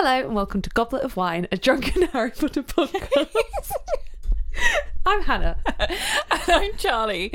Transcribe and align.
Hello 0.00 0.26
and 0.26 0.32
welcome 0.36 0.62
to 0.62 0.70
Goblet 0.70 1.02
of 1.02 1.16
Wine, 1.16 1.48
a 1.50 1.56
drunken 1.56 2.02
Harry 2.12 2.30
Potter 2.30 2.62
podcast. 2.62 3.72
I'm 5.04 5.22
Hannah. 5.22 5.56
and 5.76 6.42
I'm 6.46 6.76
Charlie, 6.76 7.32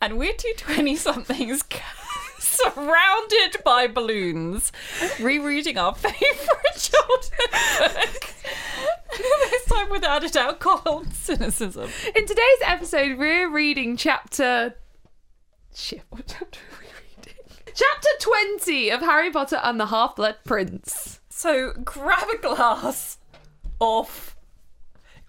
and 0.00 0.16
we're 0.16 0.32
two 0.32 0.52
20 0.56 0.94
somethings 0.94 1.64
surrounded 2.38 3.56
by 3.64 3.88
balloons, 3.88 4.70
rereading 5.18 5.76
our 5.76 5.92
favourite 5.92 6.76
childhood 6.76 7.50
book. 7.80 8.34
this 9.50 9.64
time 9.64 9.90
without 9.90 10.22
a 10.22 10.28
doubt, 10.28 10.60
called 10.60 11.12
Cynicism. 11.12 11.90
In 12.14 12.26
today's 12.26 12.62
episode, 12.64 13.18
we're 13.18 13.50
reading 13.50 13.96
chapter. 13.96 14.76
Shit, 15.74 16.02
what 16.10 16.28
chapter 16.28 16.60
are 16.60 16.78
we 16.78 16.86
reading? 17.18 17.42
Chapter 17.74 18.08
20 18.20 18.90
of 18.90 19.00
Harry 19.00 19.32
Potter 19.32 19.58
and 19.64 19.80
the 19.80 19.86
Half 19.86 20.14
Blood 20.14 20.36
Prince. 20.44 21.18
So 21.36 21.72
grab 21.84 22.28
a 22.32 22.38
glass 22.38 23.18
of. 23.80 24.36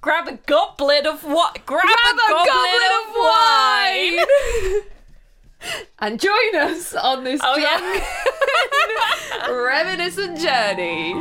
Grab 0.01 0.27
a 0.27 0.33
goblet 0.45 1.07
of 1.07 1.23
what? 1.23 1.65
Grab, 1.65 1.81
Grab 1.81 2.15
a, 2.15 2.29
goblet, 2.29 2.83
of 2.93 3.15
wine. 3.17 4.83
And 5.97 6.19
join 6.19 6.55
us 6.57 6.93
on 6.93 7.23
this 7.23 7.41
Oh, 7.43 7.57
yeah. 7.57 7.81
reminiscent 9.51 10.37
journey. 10.37 11.15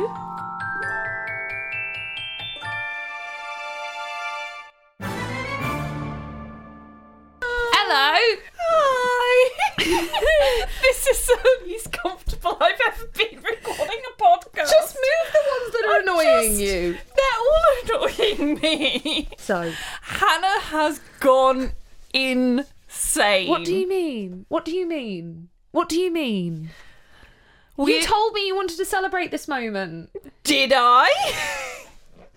Hello. 7.41 8.37
Hi. 9.37 10.67
this 10.81 11.07
is 11.07 11.27
the 11.27 11.49
least 11.65 11.91
comfortable 11.91 12.57
I've 12.59 12.79
ever 12.87 13.05
been 13.13 13.41
recording 13.41 14.01
a 14.09 14.21
podcast. 14.21 14.69
Just 14.71 14.95
move 14.95 15.33
the 15.33 15.39
ones 15.51 15.71
that 15.73 15.85
are 15.87 15.95
I'm 15.95 16.01
annoying 16.03 16.49
just- 16.51 16.61
you. 16.61 16.97
They're 17.15 17.99
all 17.99 18.07
annoying 18.07 18.59
me. 18.61 19.29
So, 19.37 19.71
Hannah 20.01 20.59
has 20.61 20.99
gone 21.19 21.71
insane. 22.13 23.49
what 23.49 23.63
do 23.65 23.75
you 23.75 23.87
mean? 23.87 24.45
What 24.49 24.65
do 24.65 24.75
you 24.75 24.87
mean? 24.87 25.49
What 25.71 25.89
do 25.89 25.99
you 25.99 26.11
mean? 26.11 26.69
We- 27.77 27.95
You 27.97 28.03
told 28.03 28.33
me 28.33 28.47
you 28.47 28.55
wanted 28.55 28.77
to 28.77 28.85
celebrate 28.85 29.31
this 29.31 29.47
moment. 29.47 30.09
Did 30.43 30.71
I? 30.73 31.09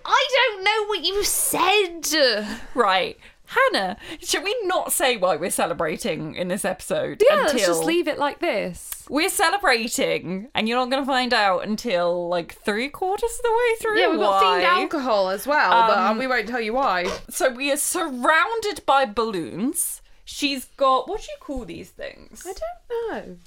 I 0.04 0.26
don't 0.32 0.64
know 0.64 0.86
what 0.86 1.04
you 1.04 1.22
said. 1.22 2.56
right. 2.74 3.18
Hannah, 3.48 3.96
should 4.20 4.44
we 4.44 4.54
not 4.64 4.92
say 4.92 5.16
why 5.16 5.36
we're 5.36 5.50
celebrating 5.50 6.34
in 6.34 6.48
this 6.48 6.64
episode? 6.66 7.22
Yeah, 7.28 7.36
let's 7.36 7.54
just 7.66 7.82
leave 7.82 8.06
it 8.06 8.18
like 8.18 8.40
this. 8.40 9.04
We're 9.08 9.30
celebrating, 9.30 10.48
and 10.54 10.68
you're 10.68 10.76
not 10.78 10.90
going 10.90 11.02
to 11.02 11.06
find 11.06 11.32
out 11.32 11.66
until 11.66 12.28
like 12.28 12.56
three 12.56 12.90
quarters 12.90 13.30
of 13.38 13.42
the 13.42 13.50
way 13.50 13.80
through. 13.80 13.98
Yeah, 14.00 14.10
we've 14.10 14.18
got 14.18 14.42
why. 14.42 14.60
themed 14.60 14.64
alcohol 14.64 15.30
as 15.30 15.46
well, 15.46 15.88
but 15.88 15.96
um, 15.96 16.18
we 16.18 16.26
won't 16.26 16.46
tell 16.46 16.60
you 16.60 16.74
why. 16.74 17.06
So 17.30 17.50
we 17.50 17.72
are 17.72 17.78
surrounded 17.78 18.82
by 18.84 19.06
balloons. 19.06 20.02
She's 20.26 20.66
got 20.76 21.08
what 21.08 21.22
do 21.22 21.26
you 21.30 21.38
call 21.40 21.64
these 21.64 21.88
things? 21.88 22.46
I 22.46 22.52
don't 22.52 23.26
know. 23.26 23.36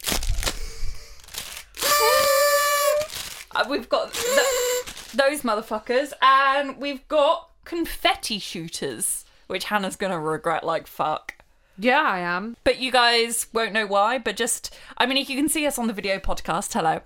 Uh, 3.54 3.66
we've 3.70 3.90
got 3.90 4.14
th- 4.14 5.14
those 5.14 5.42
motherfuckers, 5.42 6.14
and 6.22 6.78
we've 6.78 7.06
got 7.10 7.50
confetti 7.66 8.40
shooters, 8.40 9.26
which 9.52 9.66
Hannah's 9.66 9.96
gonna 9.96 10.20
regret 10.20 10.64
like 10.64 10.88
fuck. 10.88 11.36
Yeah, 11.78 12.02
I 12.02 12.20
am. 12.20 12.58
But 12.64 12.80
you 12.80 12.92
guys 12.92 13.48
won't 13.54 13.74
know 13.74 13.86
why. 13.86 14.18
But 14.18 14.36
just, 14.36 14.74
I 14.98 15.06
mean, 15.06 15.18
if 15.18 15.30
you 15.30 15.36
can 15.36 15.50
see 15.50 15.66
us 15.68 15.78
on 15.78 15.88
the 15.88 15.94
video 15.94 16.18
podcast, 16.20 16.74
hello. 16.74 17.02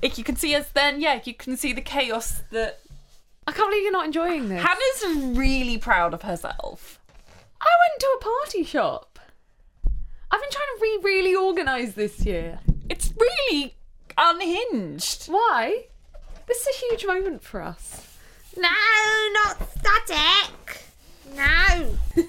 If 0.00 0.18
you 0.18 0.24
can 0.24 0.36
see 0.36 0.54
us, 0.54 0.68
then 0.70 1.00
yeah, 1.00 1.20
you 1.24 1.34
can 1.34 1.56
see 1.56 1.72
the 1.72 1.80
chaos 1.80 2.42
that 2.50 2.80
I 3.46 3.52
can't 3.52 3.70
believe 3.70 3.84
you're 3.84 3.92
not 3.92 4.06
enjoying 4.06 4.48
this. 4.48 4.62
Hannah's 4.62 5.36
really 5.36 5.78
proud 5.78 6.14
of 6.14 6.22
herself. 6.22 7.00
I 7.60 7.68
went 7.80 8.00
to 8.00 8.18
a 8.20 8.24
party 8.24 8.64
shop. 8.64 9.18
I've 10.30 10.40
been 10.40 10.50
trying 10.50 10.76
to 10.76 10.80
be 10.80 10.98
really 11.04 11.36
organised 11.36 11.96
this 11.96 12.24
year. 12.24 12.58
It's 12.88 13.12
really 13.18 13.76
unhinged. 14.16 15.26
Why? 15.26 15.84
This 16.46 16.66
is 16.66 16.68
a 16.68 16.86
huge 16.86 17.06
moment 17.06 17.42
for 17.42 17.62
us. 17.62 18.18
No, 18.56 18.68
not 19.32 19.68
static. 19.78 20.82
No. 21.34 21.96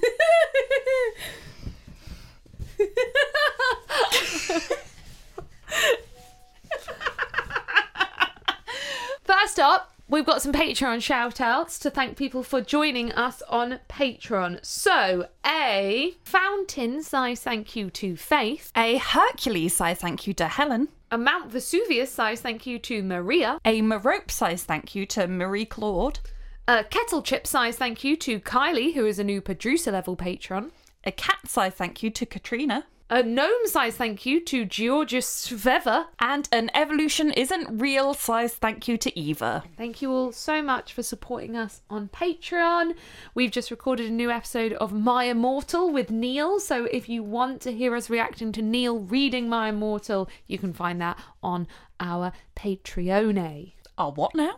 First 9.23 9.59
up, 9.59 9.91
we've 10.07 10.25
got 10.25 10.41
some 10.41 10.51
Patreon 10.53 11.01
shout 11.01 11.39
outs 11.41 11.79
to 11.79 11.89
thank 11.89 12.17
people 12.17 12.43
for 12.43 12.61
joining 12.61 13.11
us 13.13 13.41
on 13.49 13.79
Patreon. 13.89 14.63
So, 14.65 15.27
a 15.45 16.13
Fountain 16.23 17.03
size 17.03 17.41
thank 17.41 17.75
you 17.75 17.89
to 17.91 18.15
Faith, 18.15 18.71
A 18.75 18.97
Hercules 18.97 19.75
size 19.75 19.99
thank 19.99 20.27
you 20.27 20.33
to 20.35 20.47
Helen. 20.47 20.89
a 21.11 21.17
Mount 21.17 21.51
Vesuvius 21.51 22.11
size 22.11 22.41
thank 22.41 22.65
you 22.65 22.79
to 22.79 23.03
Maria, 23.03 23.59
A 23.65 23.81
Marope 23.81 24.31
size 24.31 24.63
thank 24.63 24.95
you 24.95 25.05
to 25.07 25.27
Marie 25.27 25.65
Claude. 25.65 26.19
A 26.67 26.83
Kettle 26.83 27.21
Chip 27.21 27.45
size 27.45 27.77
thank 27.77 28.03
you 28.03 28.15
to 28.17 28.39
Kylie, 28.39 28.93
who 28.93 29.05
is 29.05 29.19
a 29.19 29.23
new 29.23 29.41
producer 29.41 29.91
level 29.91 30.15
patron, 30.15 30.71
A 31.03 31.11
cat 31.11 31.39
size 31.47 31.73
thank 31.73 32.01
you 32.01 32.09
to 32.11 32.25
Katrina. 32.25 32.85
a 33.09 33.21
Gnome 33.21 33.67
size 33.67 33.97
thank 33.97 34.25
you 34.25 34.39
to 34.45 34.65
Georgius 34.65 35.27
Sveva. 35.27 36.05
And 36.19 36.47
an 36.53 36.71
evolution 36.73 37.31
isn't 37.31 37.81
real 37.81 38.13
size 38.13 38.53
thank 38.55 38.87
you 38.87 38.97
to 38.97 39.19
Eva. 39.19 39.63
Thank 39.77 40.01
you 40.01 40.09
all 40.11 40.31
so 40.31 40.61
much 40.61 40.93
for 40.93 41.03
supporting 41.03 41.57
us 41.57 41.81
on 41.89 42.07
Patreon. 42.07 42.95
We've 43.35 43.51
just 43.51 43.69
recorded 43.69 44.09
a 44.09 44.13
new 44.13 44.31
episode 44.31 44.71
of 44.73 44.93
My 44.93 45.25
Immortal 45.25 45.91
with 45.91 46.09
Neil. 46.11 46.59
So 46.61 46.85
if 46.85 47.09
you 47.09 47.23
want 47.23 47.61
to 47.63 47.73
hear 47.73 47.93
us 47.93 48.09
reacting 48.09 48.53
to 48.53 48.61
Neil 48.61 48.99
reading 48.99 49.49
My 49.49 49.69
Immortal, 49.69 50.29
you 50.47 50.57
can 50.57 50.71
find 50.73 51.01
that 51.01 51.19
on 51.43 51.67
our 51.99 52.31
Patreon. 52.55 53.73
Oh, 53.97 54.11
what 54.11 54.33
now? 54.33 54.55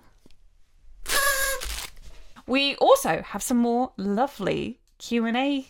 We 2.48 2.76
also 2.76 3.22
have 3.22 3.42
some 3.42 3.58
more 3.58 3.92
lovely 3.98 4.80
Q&A 4.98 5.68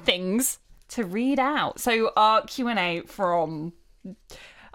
things 0.00 0.58
to 0.88 1.04
read 1.04 1.38
out. 1.38 1.80
So 1.80 2.12
our 2.16 2.42
Q&A 2.42 3.02
from 3.06 3.72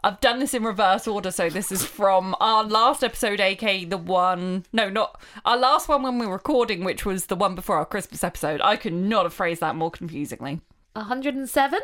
I've 0.04 0.20
done 0.20 0.40
this 0.40 0.56
in 0.56 0.64
reverse 0.64 1.08
order, 1.08 1.30
so 1.30 1.50
this 1.50 1.72
is 1.72 1.86
from 1.86 2.36
our 2.40 2.64
last 2.64 3.04
episode, 3.04 3.40
aka 3.40 3.86
the 3.86 3.98
one. 3.98 4.66
No, 4.74 4.90
not 4.90 5.22
our 5.46 5.58
last 5.58 5.88
one 5.88 6.02
when 6.02 6.18
we 6.18 6.26
were 6.26 6.34
recording, 6.34 6.84
which 6.84 7.06
was 7.06 7.28
the 7.28 7.36
one 7.36 7.54
before 7.54 7.78
our 7.78 7.86
Christmas 7.86 8.24
episode. 8.24 8.62
I 8.64 8.78
could 8.78 8.94
not 8.94 9.26
have 9.26 9.34
phrased 9.34 9.62
that 9.62 9.76
more 9.76 9.92
confusingly. 9.92 10.60
107? 10.94 11.80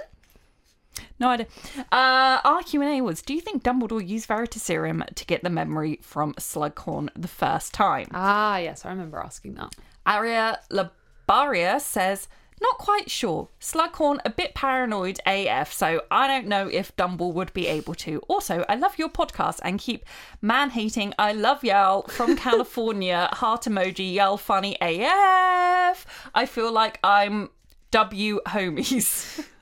No 1.19 1.29
idea. 1.29 1.47
Uh, 1.91 2.39
our 2.43 2.63
Q 2.63 2.81
and 2.81 2.91
A 2.91 3.01
was: 3.01 3.21
Do 3.21 3.33
you 3.33 3.41
think 3.41 3.63
Dumbledore 3.63 4.05
used 4.05 4.27
Veritaserum 4.27 5.13
to 5.13 5.25
get 5.25 5.43
the 5.43 5.49
memory 5.49 5.99
from 6.01 6.33
Slughorn 6.35 7.09
the 7.15 7.27
first 7.27 7.73
time? 7.73 8.07
Ah, 8.13 8.57
yes, 8.57 8.85
I 8.85 8.89
remember 8.89 9.19
asking 9.19 9.55
that. 9.55 9.75
Aria 10.05 10.59
Labaria 10.71 11.81
says, 11.81 12.27
not 12.59 12.77
quite 12.79 13.09
sure. 13.09 13.49
Slughorn 13.61 14.19
a 14.25 14.31
bit 14.31 14.55
paranoid 14.55 15.19
AF, 15.27 15.71
so 15.71 16.01
I 16.09 16.27
don't 16.27 16.47
know 16.47 16.67
if 16.67 16.95
Dumble 16.95 17.31
would 17.33 17.53
be 17.53 17.67
able 17.67 17.93
to. 17.95 18.19
Also, 18.27 18.65
I 18.67 18.75
love 18.75 18.97
your 18.97 19.09
podcast 19.09 19.59
and 19.63 19.79
keep 19.79 20.05
man 20.41 20.71
hating. 20.71 21.13
I 21.19 21.33
love 21.33 21.63
y'all 21.63 22.03
from 22.03 22.35
California. 22.47 23.29
Heart 23.33 23.63
emoji, 23.63 24.11
y'all 24.11 24.37
funny 24.37 24.75
AF. 24.81 26.05
I 26.33 26.45
feel 26.47 26.71
like 26.71 26.99
I'm 27.03 27.49
W 27.91 28.39
homies. 28.47 29.45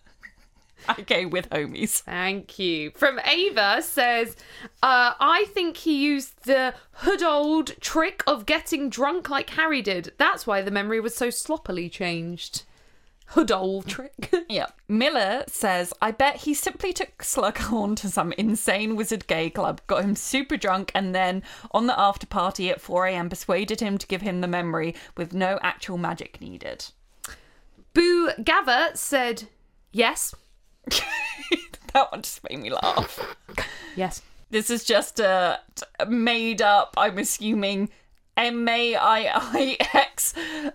okay, 0.99 1.25
with 1.25 1.49
homies. 1.49 2.01
Thank 2.01 2.59
you. 2.59 2.91
From 2.91 3.19
Ava 3.19 3.81
says, 3.81 4.35
uh, 4.83 5.13
I 5.19 5.45
think 5.49 5.77
he 5.77 6.03
used 6.03 6.45
the 6.45 6.73
hood 6.91 7.23
old 7.23 7.79
trick 7.81 8.23
of 8.27 8.45
getting 8.45 8.89
drunk 8.89 9.29
like 9.29 9.51
Harry 9.51 9.81
did. 9.81 10.13
That's 10.17 10.45
why 10.45 10.61
the 10.61 10.71
memory 10.71 10.99
was 10.99 11.15
so 11.15 11.29
sloppily 11.29 11.89
changed. 11.89 12.63
Hood 13.29 13.51
old 13.51 13.87
trick. 13.87 14.33
Yeah. 14.47 14.67
Miller 14.87 15.43
says, 15.47 15.91
I 16.01 16.11
bet 16.11 16.37
he 16.37 16.53
simply 16.53 16.93
took 16.93 17.17
Slughorn 17.23 17.95
to 17.97 18.09
some 18.09 18.31
insane 18.33 18.95
wizard 18.95 19.25
gay 19.25 19.49
club, 19.49 19.81
got 19.87 20.03
him 20.03 20.15
super 20.15 20.55
drunk, 20.55 20.91
and 20.93 21.15
then 21.15 21.41
on 21.71 21.87
the 21.87 21.99
after 21.99 22.27
party 22.27 22.69
at 22.69 22.81
4am 22.81 23.29
persuaded 23.29 23.79
him 23.79 23.97
to 23.97 24.07
give 24.07 24.21
him 24.21 24.41
the 24.41 24.47
memory 24.47 24.93
with 25.17 25.33
no 25.33 25.57
actual 25.63 25.97
magic 25.97 26.39
needed. 26.39 26.85
Boo 27.95 28.29
Gava 28.39 28.95
said, 28.95 29.45
yes. 29.91 30.35
that 31.93 32.11
one 32.11 32.21
just 32.21 32.47
made 32.49 32.59
me 32.59 32.71
laugh. 32.71 33.35
Yes. 33.95 34.21
This 34.49 34.69
is 34.69 34.83
just 34.83 35.19
a 35.19 35.59
made 36.07 36.61
up, 36.61 36.93
I'm 36.97 37.17
assuming, 37.17 37.89
M 38.37 38.67
A 38.67 38.95
I 38.95 39.19
I 39.33 39.77
X 39.93 40.33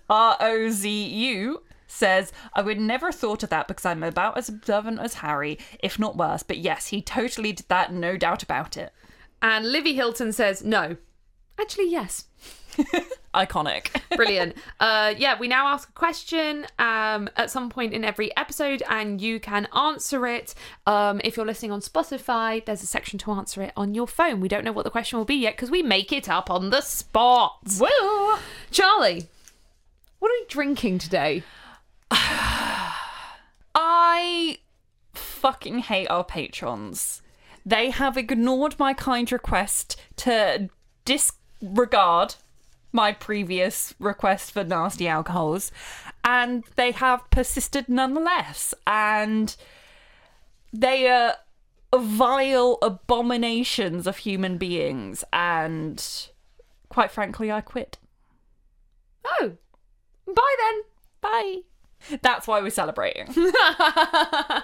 R 0.08 0.36
O 0.40 0.70
Z 0.70 0.90
U 0.90 1.62
says, 1.86 2.32
I 2.54 2.62
would 2.62 2.78
never 2.78 3.12
thought 3.12 3.42
of 3.42 3.50
that 3.50 3.68
because 3.68 3.84
I'm 3.84 4.02
about 4.02 4.38
as 4.38 4.48
observant 4.48 5.00
as 5.00 5.14
Harry, 5.14 5.58
if 5.82 5.98
not 5.98 6.16
worse. 6.16 6.42
But 6.42 6.58
yes, 6.58 6.88
he 6.88 7.02
totally 7.02 7.52
did 7.52 7.68
that, 7.68 7.92
no 7.92 8.16
doubt 8.16 8.42
about 8.42 8.76
it. 8.76 8.92
And 9.42 9.70
Livy 9.70 9.94
Hilton 9.94 10.32
says, 10.32 10.62
no. 10.62 10.96
Actually, 11.58 11.90
yes. 11.90 12.26
Iconic. 13.34 14.00
Brilliant. 14.16 14.56
uh, 14.80 15.14
yeah, 15.16 15.38
we 15.38 15.46
now 15.46 15.68
ask 15.68 15.88
a 15.88 15.92
question 15.92 16.66
um, 16.78 17.28
at 17.36 17.50
some 17.50 17.70
point 17.70 17.92
in 17.92 18.04
every 18.04 18.36
episode, 18.36 18.82
and 18.88 19.20
you 19.20 19.38
can 19.38 19.68
answer 19.74 20.26
it. 20.26 20.54
Um, 20.86 21.20
if 21.22 21.36
you're 21.36 21.46
listening 21.46 21.72
on 21.72 21.80
Spotify, 21.80 22.64
there's 22.64 22.82
a 22.82 22.86
section 22.86 23.18
to 23.20 23.32
answer 23.32 23.62
it 23.62 23.72
on 23.76 23.94
your 23.94 24.08
phone. 24.08 24.40
We 24.40 24.48
don't 24.48 24.64
know 24.64 24.72
what 24.72 24.84
the 24.84 24.90
question 24.90 25.18
will 25.18 25.24
be 25.24 25.36
yet 25.36 25.54
because 25.54 25.70
we 25.70 25.82
make 25.82 26.12
it 26.12 26.28
up 26.28 26.50
on 26.50 26.70
the 26.70 26.80
spot. 26.80 27.58
Woo! 27.78 28.38
Charlie, 28.70 29.28
what 30.18 30.30
are 30.30 30.34
we 30.40 30.46
drinking 30.48 30.98
today? 30.98 31.42
I 33.74 34.58
fucking 35.14 35.80
hate 35.80 36.08
our 36.08 36.24
patrons. 36.24 37.22
They 37.64 37.90
have 37.90 38.16
ignored 38.16 38.76
my 38.78 38.92
kind 38.94 39.30
request 39.30 39.96
to 40.16 40.68
disregard 41.04 42.34
my 42.92 43.12
previous 43.12 43.94
request 43.98 44.52
for 44.52 44.64
nasty 44.64 45.06
alcohols, 45.08 45.70
and 46.24 46.64
they 46.76 46.92
have 46.92 47.28
persisted 47.30 47.88
nonetheless. 47.88 48.74
And 48.86 49.54
they 50.72 51.08
are 51.08 51.36
vile 51.96 52.78
abominations 52.82 54.06
of 54.06 54.18
human 54.18 54.58
beings, 54.58 55.24
and 55.32 56.04
quite 56.88 57.10
frankly, 57.10 57.50
I 57.50 57.60
quit. 57.60 57.98
Oh, 59.24 59.52
bye 60.26 60.56
then. 60.58 60.82
Bye. 61.20 61.56
That's 62.22 62.46
why 62.46 62.60
we're 62.60 62.70
celebrating. 62.70 63.26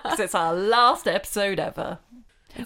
Because 0.07 0.21
it's 0.21 0.35
our 0.35 0.55
last 0.55 1.07
episode 1.09 1.59
ever. 1.59 1.99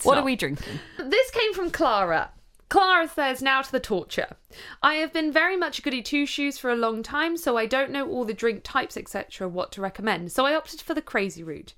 what 0.03 0.15
not. 0.15 0.19
are 0.19 0.25
we 0.25 0.37
drinking? 0.37 0.79
This 0.99 1.31
came 1.31 1.53
from 1.55 1.71
Clara. 1.71 2.31
Clara 2.71 3.09
says, 3.09 3.43
now 3.43 3.61
to 3.61 3.73
the 3.73 3.81
torture. 3.81 4.37
I 4.81 4.95
have 4.95 5.13
been 5.13 5.33
very 5.33 5.57
much 5.57 5.81
a 5.81 5.83
goody 5.83 6.03
two 6.03 6.25
shoes 6.25 6.57
for 6.57 6.71
a 6.71 6.77
long 6.77 7.03
time, 7.03 7.37
so 7.37 7.57
I 7.57 7.67
don't 7.67 7.91
know 7.91 8.09
all 8.09 8.25
the 8.25 8.33
drink 8.33 8.61
types, 8.63 8.97
etc., 8.97 9.49
what 9.49 9.73
to 9.73 9.81
recommend, 9.81 10.31
so 10.31 10.47
I 10.47 10.55
opted 10.55 10.81
for 10.81 10.95
the 10.95 11.03
crazy 11.03 11.43
route. 11.43 11.75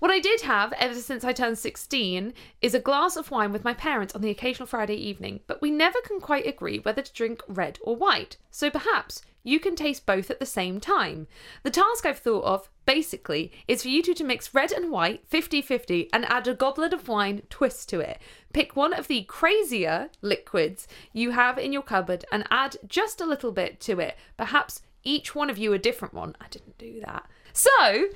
What 0.00 0.10
I 0.10 0.20
did 0.20 0.42
have 0.42 0.74
ever 0.74 0.94
since 0.94 1.24
I 1.24 1.32
turned 1.32 1.58
16 1.58 2.34
is 2.60 2.74
a 2.74 2.78
glass 2.78 3.16
of 3.16 3.30
wine 3.30 3.52
with 3.52 3.64
my 3.64 3.72
parents 3.72 4.14
on 4.14 4.20
the 4.20 4.28
occasional 4.28 4.66
Friday 4.66 4.96
evening, 4.96 5.40
but 5.46 5.62
we 5.62 5.70
never 5.70 5.98
can 6.02 6.20
quite 6.20 6.46
agree 6.46 6.78
whether 6.78 7.00
to 7.00 7.12
drink 7.14 7.42
red 7.48 7.78
or 7.82 7.96
white, 7.96 8.36
so 8.50 8.68
perhaps 8.68 9.22
you 9.48 9.58
can 9.58 9.74
taste 9.74 10.04
both 10.04 10.30
at 10.30 10.38
the 10.38 10.46
same 10.46 10.78
time. 10.78 11.26
The 11.62 11.70
task 11.70 12.04
I've 12.04 12.18
thought 12.18 12.44
of, 12.44 12.68
basically, 12.84 13.50
is 13.66 13.82
for 13.82 13.88
you 13.88 14.02
two 14.02 14.14
to 14.14 14.24
mix 14.24 14.52
red 14.52 14.70
and 14.70 14.90
white 14.90 15.26
50 15.26 15.62
50 15.62 16.10
and 16.12 16.26
add 16.26 16.46
a 16.46 16.54
goblet 16.54 16.92
of 16.92 17.08
wine 17.08 17.42
twist 17.48 17.88
to 17.88 18.00
it. 18.00 18.18
Pick 18.52 18.76
one 18.76 18.92
of 18.92 19.08
the 19.08 19.22
crazier 19.22 20.10
liquids 20.20 20.86
you 21.12 21.30
have 21.30 21.56
in 21.58 21.72
your 21.72 21.82
cupboard 21.82 22.24
and 22.30 22.44
add 22.50 22.76
just 22.86 23.20
a 23.20 23.26
little 23.26 23.52
bit 23.52 23.80
to 23.80 23.98
it. 24.00 24.16
Perhaps 24.36 24.82
each 25.02 25.34
one 25.34 25.48
of 25.48 25.56
you 25.56 25.72
a 25.72 25.78
different 25.78 26.12
one. 26.12 26.36
I 26.40 26.48
didn't 26.48 26.76
do 26.76 27.00
that. 27.06 27.26
So, 27.52 28.08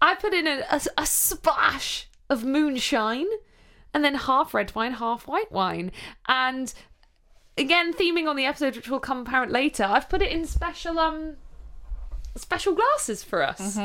I 0.00 0.14
put 0.14 0.32
in 0.32 0.46
a, 0.46 0.64
a, 0.70 0.80
a 0.98 1.06
splash 1.06 2.08
of 2.30 2.44
moonshine 2.44 3.26
and 3.92 4.04
then 4.04 4.14
half 4.14 4.54
red 4.54 4.74
wine, 4.74 4.92
half 4.92 5.26
white 5.26 5.50
wine. 5.50 5.90
And 6.28 6.72
again, 7.58 7.92
theming 7.92 8.28
on 8.28 8.36
the 8.36 8.44
episode, 8.46 8.76
which 8.76 8.88
will 8.88 9.00
come 9.00 9.20
apparent 9.20 9.52
later, 9.52 9.84
I've 9.84 10.08
put 10.08 10.22
it 10.22 10.30
in 10.30 10.44
special 10.46 10.98
um 10.98 11.36
special 12.36 12.74
glasses 12.74 13.22
for 13.22 13.42
us. 13.42 13.78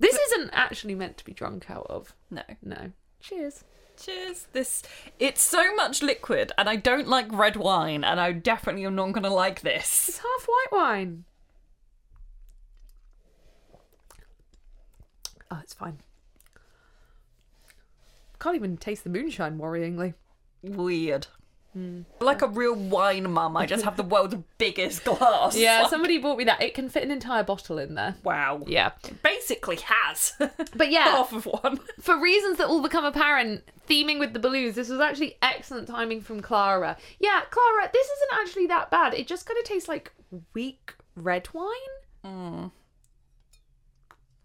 This 0.00 0.16
isn't 0.16 0.50
actually 0.52 0.94
meant 0.94 1.16
to 1.18 1.24
be 1.24 1.32
drunk 1.32 1.70
out 1.70 1.86
of. 1.88 2.14
No. 2.30 2.42
No. 2.62 2.92
Cheers. 3.20 3.64
Cheers. 3.96 4.46
This 4.52 4.82
it's 5.18 5.42
so 5.42 5.74
much 5.74 6.02
liquid 6.02 6.52
and 6.56 6.68
I 6.68 6.76
don't 6.76 7.08
like 7.08 7.26
red 7.32 7.56
wine 7.56 8.04
and 8.04 8.20
I 8.20 8.32
definitely 8.32 8.84
am 8.84 8.94
not 8.94 9.12
gonna 9.12 9.32
like 9.32 9.62
this. 9.62 10.08
It's 10.08 10.18
half 10.18 10.46
white 10.46 10.72
wine. 10.72 11.24
Oh, 15.50 15.58
it's 15.62 15.74
fine. 15.74 15.98
Can't 18.38 18.54
even 18.54 18.76
taste 18.76 19.02
the 19.02 19.10
moonshine 19.10 19.58
worryingly. 19.58 20.14
Weird. 20.62 21.26
Mm. 21.78 22.04
Like 22.20 22.42
a 22.42 22.48
real 22.48 22.74
wine 22.74 23.30
mum, 23.30 23.56
I 23.56 23.66
just 23.66 23.84
have 23.84 23.96
the 23.96 24.02
world's 24.02 24.36
biggest 24.58 25.04
glass. 25.04 25.56
Yeah, 25.56 25.82
Like, 25.82 25.90
somebody 25.90 26.18
bought 26.18 26.38
me 26.38 26.44
that. 26.44 26.60
It 26.60 26.74
can 26.74 26.88
fit 26.88 27.02
an 27.04 27.10
entire 27.10 27.44
bottle 27.44 27.78
in 27.78 27.94
there. 27.94 28.16
wow. 28.24 28.62
Yeah. 28.66 28.92
It 29.04 29.22
basically 29.22 29.76
has. 29.84 30.32
But 30.74 30.90
yeah, 30.90 31.04
Half 31.04 31.32
of 31.32 31.46
one. 31.46 31.78
for 32.00 32.20
reasons 32.20 32.58
that 32.58 32.68
will 32.68 32.82
become 32.82 33.04
apparent, 33.04 33.62
theming 33.88 34.18
with 34.18 34.32
the 34.32 34.38
balloons, 34.38 34.74
this 34.74 34.88
was 34.88 35.00
actually 35.00 35.36
excellent 35.42 35.86
timing 35.88 36.20
from 36.20 36.40
Clara. 36.40 36.96
Yeah, 37.20 37.42
Clara, 37.50 37.90
this 37.92 38.06
isn't 38.06 38.40
actually 38.40 38.66
that 38.66 38.90
bad. 38.90 39.14
It 39.14 39.26
just 39.26 39.46
kind 39.46 39.58
of 39.58 39.64
tastes 39.64 39.88
like 39.88 40.12
weak 40.54 40.94
red 41.16 41.48
wine. 41.52 41.94
Hmm. 42.24 42.66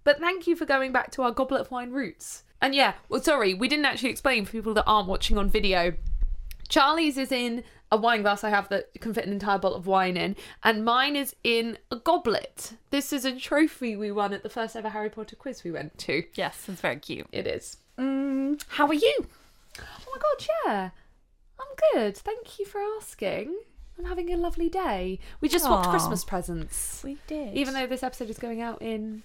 But 0.03 0.19
thank 0.19 0.47
you 0.47 0.55
for 0.55 0.65
going 0.65 0.91
back 0.91 1.11
to 1.11 1.21
our 1.23 1.31
goblet 1.31 1.61
of 1.61 1.71
wine 1.71 1.91
roots. 1.91 2.43
And 2.61 2.73
yeah, 2.75 2.93
well, 3.09 3.21
sorry, 3.21 3.53
we 3.53 3.67
didn't 3.67 3.85
actually 3.85 4.09
explain 4.09 4.45
for 4.45 4.51
people 4.51 4.73
that 4.75 4.85
aren't 4.85 5.07
watching 5.07 5.37
on 5.37 5.49
video. 5.49 5.93
Charlie's 6.69 7.17
is 7.17 7.31
in 7.31 7.63
a 7.91 7.97
wine 7.97 8.23
glass 8.23 8.43
I 8.43 8.49
have 8.49 8.69
that 8.69 8.89
can 8.99 9.13
fit 9.13 9.25
an 9.25 9.33
entire 9.33 9.59
bottle 9.59 9.77
of 9.77 9.85
wine 9.85 10.17
in, 10.17 10.35
and 10.63 10.83
mine 10.83 11.15
is 11.15 11.35
in 11.43 11.77
a 11.91 11.95
goblet. 11.97 12.73
This 12.89 13.13
is 13.13 13.23
a 13.25 13.37
trophy 13.37 13.95
we 13.95 14.11
won 14.11 14.33
at 14.33 14.41
the 14.43 14.49
first 14.49 14.75
ever 14.75 14.89
Harry 14.89 15.09
Potter 15.09 15.35
quiz 15.35 15.63
we 15.63 15.71
went 15.71 15.97
to. 15.99 16.23
Yes, 16.33 16.67
it's 16.67 16.81
very 16.81 16.95
cute. 16.97 17.27
It 17.31 17.45
is. 17.45 17.77
Mm, 17.99 18.61
how 18.69 18.87
are 18.87 18.93
you? 18.93 19.27
Oh 19.79 20.11
my 20.11 20.17
god, 20.19 20.47
yeah. 20.65 20.89
I'm 21.59 21.67
good. 21.93 22.17
Thank 22.17 22.57
you 22.59 22.65
for 22.65 22.81
asking. 22.97 23.55
I'm 23.97 24.05
having 24.05 24.33
a 24.33 24.37
lovely 24.37 24.69
day. 24.69 25.19
We 25.39 25.49
just 25.49 25.65
swapped 25.65 25.89
Christmas 25.89 26.23
presents. 26.23 27.01
We 27.03 27.17
did. 27.27 27.55
Even 27.55 27.75
though 27.75 27.85
this 27.85 28.01
episode 28.01 28.29
is 28.29 28.39
going 28.39 28.59
out 28.59 28.81
in 28.81 29.21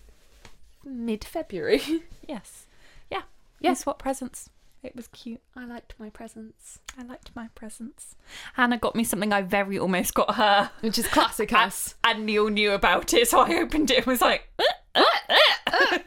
mid 0.84 1.24
February. 1.24 1.80
Yes. 2.28 2.66
Yeah. 3.10 3.22
Yeah. 3.60 3.70
Yes, 3.70 3.86
what 3.86 3.98
presents? 3.98 4.50
It 4.82 4.94
was 4.94 5.08
cute. 5.08 5.40
I 5.56 5.64
liked 5.64 5.94
my 5.98 6.08
presents. 6.08 6.78
I 6.96 7.02
liked 7.02 7.30
my 7.34 7.48
presents. 7.54 8.14
Hannah 8.54 8.78
got 8.78 8.94
me 8.94 9.02
something 9.04 9.32
I 9.32 9.42
very 9.42 9.78
almost 9.78 10.14
got 10.14 10.36
her. 10.36 10.70
Which 10.80 10.98
is 10.98 11.08
classic 11.08 11.52
us. 11.52 11.96
And 12.04 12.24
Neil 12.26 12.48
knew 12.48 12.72
about 12.72 13.12
it, 13.12 13.28
so 13.28 13.40
I 13.40 13.58
opened 13.58 13.90
it 13.90 13.98
and 13.98 14.06
was 14.06 14.20
like, 14.20 14.48
uh, 14.58 14.62
uh, 14.94 15.36
uh, 15.66 15.98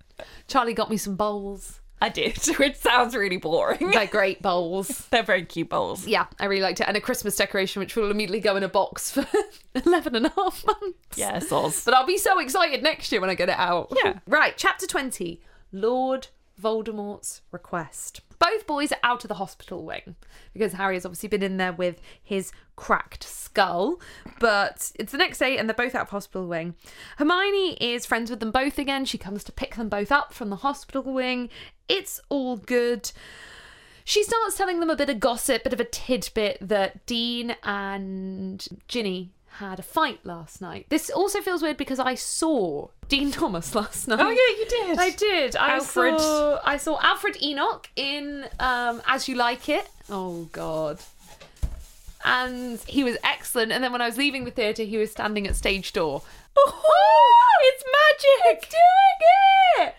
Charlie 0.48 0.74
got 0.74 0.90
me 0.90 0.96
some 0.96 1.14
bowls. 1.16 1.80
I 2.00 2.08
did, 2.10 2.36
which 2.58 2.76
sounds 2.76 3.14
really 3.14 3.38
boring. 3.38 3.90
They're 3.90 4.06
great 4.06 4.42
bowls. 4.42 5.06
They're 5.10 5.22
very 5.22 5.44
cute 5.44 5.70
bowls. 5.70 6.06
Yeah, 6.06 6.26
I 6.38 6.44
really 6.44 6.62
liked 6.62 6.80
it. 6.80 6.88
And 6.88 6.96
a 6.96 7.00
Christmas 7.00 7.36
decoration, 7.36 7.80
which 7.80 7.96
will 7.96 8.10
immediately 8.10 8.40
go 8.40 8.56
in 8.56 8.62
a 8.62 8.68
box 8.68 9.10
for 9.10 9.26
11 9.74 10.14
and 10.14 10.26
a 10.26 10.32
half 10.36 10.64
months. 10.66 10.98
Yeah, 11.16 11.40
Oz. 11.50 11.84
But 11.84 11.94
I'll 11.94 12.06
be 12.06 12.18
so 12.18 12.38
excited 12.38 12.82
next 12.82 13.10
year 13.12 13.20
when 13.20 13.30
I 13.30 13.34
get 13.34 13.48
it 13.48 13.58
out. 13.58 13.92
Yeah. 14.04 14.18
Right, 14.26 14.54
chapter 14.56 14.86
20 14.86 15.40
Lord 15.72 16.28
Voldemort's 16.60 17.42
request. 17.52 18.20
Both 18.38 18.66
boys 18.66 18.92
are 18.92 18.98
out 19.02 19.24
of 19.24 19.28
the 19.28 19.34
hospital 19.34 19.84
wing 19.84 20.16
because 20.52 20.74
Harry 20.74 20.94
has 20.94 21.06
obviously 21.06 21.28
been 21.28 21.42
in 21.42 21.56
there 21.56 21.72
with 21.72 22.00
his 22.22 22.52
cracked 22.76 23.24
skull. 23.24 24.00
But 24.38 24.92
it's 24.96 25.12
the 25.12 25.18
next 25.18 25.38
day 25.38 25.58
and 25.58 25.68
they're 25.68 25.74
both 25.74 25.94
out 25.94 26.02
of 26.02 26.10
hospital 26.10 26.46
wing. 26.46 26.74
Hermione 27.18 27.74
is 27.80 28.06
friends 28.06 28.30
with 28.30 28.40
them 28.40 28.50
both 28.50 28.78
again. 28.78 29.04
She 29.04 29.18
comes 29.18 29.44
to 29.44 29.52
pick 29.52 29.76
them 29.76 29.88
both 29.88 30.12
up 30.12 30.32
from 30.32 30.50
the 30.50 30.56
hospital 30.56 31.02
wing. 31.02 31.48
It's 31.88 32.20
all 32.28 32.56
good. 32.56 33.10
She 34.04 34.22
starts 34.22 34.56
telling 34.56 34.78
them 34.80 34.90
a 34.90 34.96
bit 34.96 35.10
of 35.10 35.18
gossip, 35.18 35.64
bit 35.64 35.72
of 35.72 35.80
a 35.80 35.84
tidbit 35.84 36.58
that 36.60 37.04
Dean 37.06 37.56
and 37.64 38.64
Ginny 38.86 39.32
had 39.58 39.78
a 39.78 39.82
fight 39.82 40.20
last 40.24 40.60
night. 40.60 40.86
This 40.88 41.10
also 41.10 41.40
feels 41.40 41.62
weird 41.62 41.76
because 41.76 41.98
I 41.98 42.14
saw 42.14 42.88
Dean 43.08 43.30
Thomas 43.30 43.74
last 43.80 44.08
night. 44.08 44.20
Oh, 44.20 44.30
yeah, 44.30 44.58
you 44.58 44.66
did. 44.68 44.98
I 44.98 45.10
did. 45.10 45.56
I 45.56 45.74
Alfred. 45.76 46.20
saw 46.20 46.60
I 46.64 46.76
saw 46.76 46.98
Alfred 47.00 47.42
Enoch 47.42 47.88
in 47.96 48.46
um, 48.60 49.02
As 49.06 49.28
You 49.28 49.34
Like 49.36 49.68
It. 49.68 49.88
Oh 50.10 50.48
God. 50.52 50.98
And 52.24 52.80
he 52.86 53.04
was 53.04 53.16
excellent. 53.22 53.72
And 53.72 53.82
then 53.84 53.92
when 53.92 54.00
I 54.00 54.06
was 54.06 54.16
leaving 54.18 54.44
the 54.44 54.50
theatre, 54.50 54.82
he 54.82 54.96
was 54.96 55.10
standing 55.12 55.46
at 55.46 55.54
stage 55.56 55.92
door. 55.92 56.22
Oh, 56.58 57.46
it's 57.62 57.84
magic! 57.84 58.62
It's 58.62 58.68
doing 58.68 59.86
it! 59.88 59.94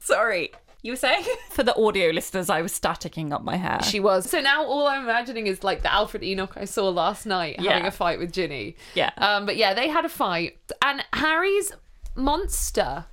Sorry. 0.00 0.52
You 0.82 0.92
were 0.92 0.96
saying? 0.96 1.24
For 1.50 1.62
the 1.62 1.76
audio 1.76 2.10
listeners, 2.10 2.48
I 2.48 2.62
was 2.62 2.72
staticking 2.72 3.32
up 3.32 3.42
my 3.42 3.56
hair. 3.56 3.80
She 3.82 4.00
was. 4.00 4.30
So 4.30 4.40
now 4.40 4.64
all 4.64 4.86
I'm 4.86 5.02
imagining 5.02 5.46
is 5.46 5.64
like 5.64 5.82
the 5.82 5.92
Alfred 5.92 6.22
Enoch 6.22 6.52
I 6.56 6.64
saw 6.64 6.88
last 6.88 7.26
night 7.26 7.58
having 7.60 7.86
a 7.86 7.90
fight 7.90 8.18
with 8.18 8.32
Ginny. 8.32 8.76
Yeah. 8.94 9.10
Um, 9.16 9.44
but 9.46 9.56
yeah, 9.56 9.74
they 9.74 9.88
had 9.88 10.04
a 10.04 10.08
fight. 10.08 10.58
And 10.82 11.04
Harry's 11.12 11.72
monster 12.14 13.06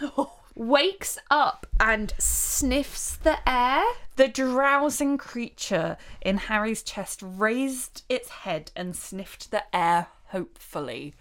wakes 0.54 1.18
up 1.30 1.66
and 1.80 2.12
sniffs 2.18 3.16
the 3.16 3.36
air. 3.48 3.84
The 4.16 4.28
drowsing 4.28 5.18
creature 5.18 5.96
in 6.20 6.36
Harry's 6.36 6.82
chest 6.82 7.22
raised 7.22 8.02
its 8.08 8.28
head 8.28 8.72
and 8.76 8.94
sniffed 8.94 9.50
the 9.50 9.64
air 9.74 10.08
hopefully. 10.28 11.14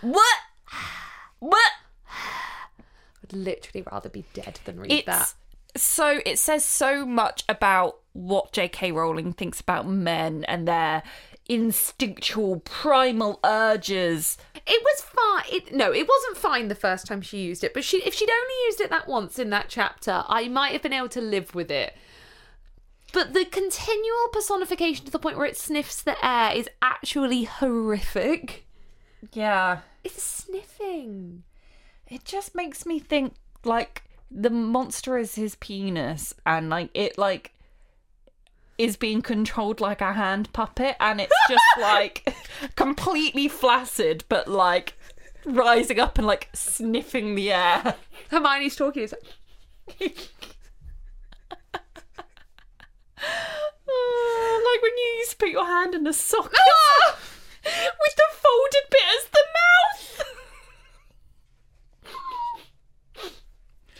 What? 0.00 0.38
What? 1.38 1.72
Literally 3.32 3.84
rather 3.90 4.08
be 4.08 4.24
dead 4.34 4.60
than 4.64 4.80
read 4.80 4.92
It's 4.92 5.06
that. 5.06 5.34
so 5.76 6.20
it 6.24 6.38
says 6.38 6.64
so 6.64 7.04
much 7.06 7.44
about 7.48 7.98
what 8.12 8.52
J.K. 8.52 8.92
Rowling 8.92 9.32
thinks 9.32 9.60
about 9.60 9.86
men 9.86 10.44
and 10.44 10.66
their 10.66 11.02
instinctual 11.48 12.60
primal 12.60 13.40
urges. 13.44 14.36
It 14.66 14.82
was 14.82 15.00
fine. 15.02 15.44
It, 15.54 15.74
no, 15.74 15.92
it 15.92 16.06
wasn't 16.08 16.36
fine 16.36 16.68
the 16.68 16.74
first 16.74 17.06
time 17.06 17.22
she 17.22 17.38
used 17.38 17.64
it, 17.64 17.72
but 17.74 17.84
she 17.84 17.98
if 17.98 18.14
she'd 18.14 18.28
only 18.30 18.54
used 18.66 18.80
it 18.80 18.90
that 18.90 19.08
once 19.08 19.38
in 19.38 19.50
that 19.50 19.66
chapter, 19.68 20.24
I 20.28 20.48
might 20.48 20.72
have 20.72 20.82
been 20.82 20.92
able 20.92 21.08
to 21.10 21.20
live 21.20 21.54
with 21.54 21.70
it. 21.70 21.94
But 23.12 23.32
the 23.32 23.46
continual 23.46 24.28
personification 24.32 25.06
to 25.06 25.10
the 25.12 25.18
point 25.18 25.38
where 25.38 25.46
it 25.46 25.56
sniffs 25.56 26.02
the 26.02 26.22
air 26.24 26.52
is 26.54 26.68
actually 26.82 27.44
horrific. 27.44 28.66
Yeah. 29.32 29.78
It's 30.04 30.22
sniffing. 30.22 31.44
It 32.10 32.24
just 32.24 32.54
makes 32.54 32.86
me 32.86 32.98
think 32.98 33.34
like 33.64 34.02
the 34.30 34.50
monster 34.50 35.16
is 35.18 35.34
his 35.34 35.54
penis 35.56 36.34
and 36.46 36.70
like 36.70 36.90
it 36.94 37.18
like 37.18 37.52
is 38.76 38.96
being 38.96 39.20
controlled 39.22 39.80
like 39.80 40.00
a 40.00 40.12
hand 40.12 40.52
puppet 40.52 40.96
and 41.00 41.20
it's 41.20 41.34
just 41.48 41.64
like 41.80 42.34
completely 42.76 43.48
flaccid 43.48 44.24
but 44.28 44.46
like 44.48 44.94
rising 45.44 45.98
up 45.98 46.18
and 46.18 46.26
like 46.26 46.48
sniffing 46.52 47.34
the 47.34 47.52
air. 47.52 47.94
Hermione's 48.30 48.76
talking. 48.76 49.02
It's 49.04 49.14
Uh, 49.14 49.98
like 53.18 54.82
when 54.82 54.96
you 54.96 55.14
used 55.18 55.30
to 55.32 55.36
put 55.38 55.48
your 55.48 55.66
hand 55.66 55.94
in 55.94 56.06
a 56.06 56.12
socket 56.12 56.52
with 57.64 58.16
the 58.16 58.24
folded 58.30 58.90
bit 58.90 59.00
as 59.18 59.24
the 59.30 59.44
mouth. 59.54 60.24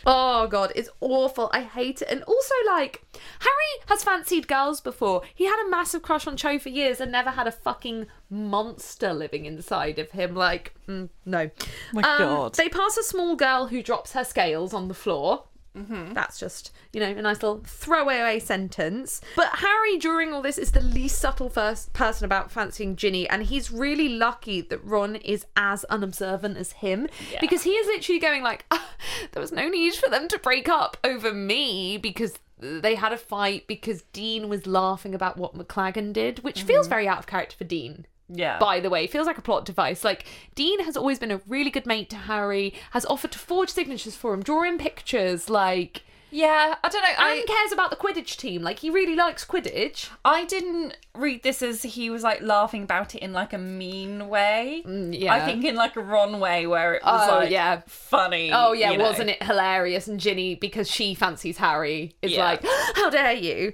Oh 0.05 0.47
god, 0.47 0.71
it's 0.75 0.89
awful. 1.01 1.49
I 1.53 1.61
hate 1.63 2.01
it. 2.01 2.07
And 2.09 2.23
also, 2.23 2.53
like, 2.67 3.03
Harry 3.39 3.83
has 3.87 4.03
fancied 4.03 4.47
girls 4.47 4.81
before. 4.81 5.21
He 5.35 5.45
had 5.45 5.61
a 5.65 5.69
massive 5.69 6.01
crush 6.01 6.27
on 6.27 6.37
Cho 6.37 6.57
for 6.59 6.69
years 6.69 6.99
and 7.01 7.11
never 7.11 7.31
had 7.31 7.47
a 7.47 7.51
fucking 7.51 8.07
monster 8.29 9.13
living 9.13 9.45
inside 9.45 9.99
of 9.99 10.11
him. 10.11 10.35
Like, 10.35 10.73
mm, 10.87 11.09
no. 11.25 11.49
My 11.93 12.01
Um, 12.01 12.17
God. 12.19 12.53
They 12.55 12.69
pass 12.69 12.97
a 12.97 13.03
small 13.03 13.35
girl 13.35 13.67
who 13.67 13.81
drops 13.83 14.13
her 14.13 14.23
scales 14.23 14.73
on 14.73 14.87
the 14.87 14.93
floor. 14.93 15.43
Mm-hmm. 15.79 16.13
That's 16.13 16.39
just, 16.39 16.71
you 16.93 16.99
know, 16.99 17.09
a 17.09 17.21
nice 17.21 17.41
little 17.41 17.61
throwaway 17.65 18.39
sentence. 18.39 19.21
But 19.35 19.49
Harry, 19.53 19.97
during 19.97 20.33
all 20.33 20.41
this, 20.41 20.57
is 20.57 20.71
the 20.71 20.81
least 20.81 21.19
subtle 21.19 21.49
first 21.49 21.93
person 21.93 22.25
about 22.25 22.51
fancying 22.51 22.95
Ginny, 22.95 23.27
and 23.29 23.43
he's 23.43 23.71
really 23.71 24.09
lucky 24.09 24.61
that 24.61 24.83
Ron 24.83 25.15
is 25.17 25.45
as 25.55 25.83
unobservant 25.85 26.57
as 26.57 26.73
him 26.73 27.07
because 27.39 27.63
he 27.63 27.71
is 27.71 27.87
literally 27.87 28.19
going 28.19 28.43
like, 28.43 28.65
"Ah, 28.71 28.89
"There 29.31 29.41
was 29.41 29.51
no 29.51 29.69
need 29.69 29.93
for 29.93 30.09
them 30.09 30.27
to 30.27 30.39
break 30.39 30.67
up 30.69 30.97
over 31.03 31.33
me 31.33 31.97
because." 31.97 32.39
They 32.61 32.95
had 32.95 33.13
a 33.13 33.17
fight 33.17 33.67
because 33.67 34.01
Dean 34.11 34.49
was 34.49 34.67
laughing 34.67 35.15
about 35.15 35.37
what 35.37 35.57
McLaggen 35.57 36.11
did, 36.11 36.43
which 36.43 36.63
feels 36.63 36.87
very 36.87 37.07
out 37.07 37.17
of 37.17 37.25
character 37.25 37.55
for 37.55 37.63
Dean 37.63 38.05
Yeah. 38.29 38.59
by 38.59 38.79
the 38.79 38.89
way 38.89 39.07
feels 39.07 39.25
like 39.27 39.37
a 39.39 39.41
plot 39.41 39.65
device 39.65 40.03
like 40.03 40.25
dean 40.55 40.83
has 40.85 40.95
always 40.95 41.17
been 41.17 41.31
a 41.31 41.41
really 41.47 41.71
good 41.71 41.85
mate 41.87 42.09
to 42.11 42.15
harry 42.15 42.73
has 42.91 43.03
offered 43.05 43.31
to 43.31 43.39
forge 43.39 43.69
signatures 43.69 44.15
for 44.15 44.33
him 44.33 44.43
draw 44.43 44.61
him 44.63 44.77
pictures 44.77 45.49
like 45.49 46.03
yeah, 46.31 46.75
I 46.83 46.89
don't 46.89 47.01
know. 47.01 47.07
and 47.07 47.17
I 47.17 47.43
cares 47.47 47.71
about 47.71 47.89
the 47.89 47.95
quidditch 47.95 48.37
team 48.37 48.61
like 48.61 48.77
he 48.77 48.91
really 48.91 49.15
likes 49.15 49.43
quidditch 49.43 50.09
I 50.23 50.45
didn't 50.45 50.95
read 51.15 51.41
this 51.41 51.63
as 51.63 51.81
he 51.81 52.11
was 52.11 52.21
like 52.21 52.39
laughing 52.43 52.83
about 52.83 53.15
it 53.15 53.23
in 53.23 53.33
like 53.33 53.51
a 53.51 53.57
mean 53.57 54.27
way. 54.29 54.83
Mm, 54.85 55.19
yeah. 55.19 55.33
I 55.33 55.39
think 55.43 55.65
in 55.65 55.73
like 55.73 55.95
a 55.95 56.01
Ron 56.01 56.39
way 56.39 56.67
where 56.67 56.93
it 56.93 57.03
was 57.03 57.27
Oh, 57.31 57.35
like 57.39 57.49
yeah. 57.49 57.81
funny. 57.87 58.51
oh 58.53 58.73
yeah 58.73 58.95
wasn't 58.95 59.31
it 59.31 59.41
hilarious 59.41 60.07
and 60.07 60.19
ginny 60.19 60.53
because 60.53 60.87
she 60.87 61.15
fancies 61.15 61.57
harry 61.57 62.13
is 62.21 62.33
Yeah. 62.33 62.43
like 62.45 62.63
how 62.95 63.09
dare 63.09 63.33
you 63.33 63.73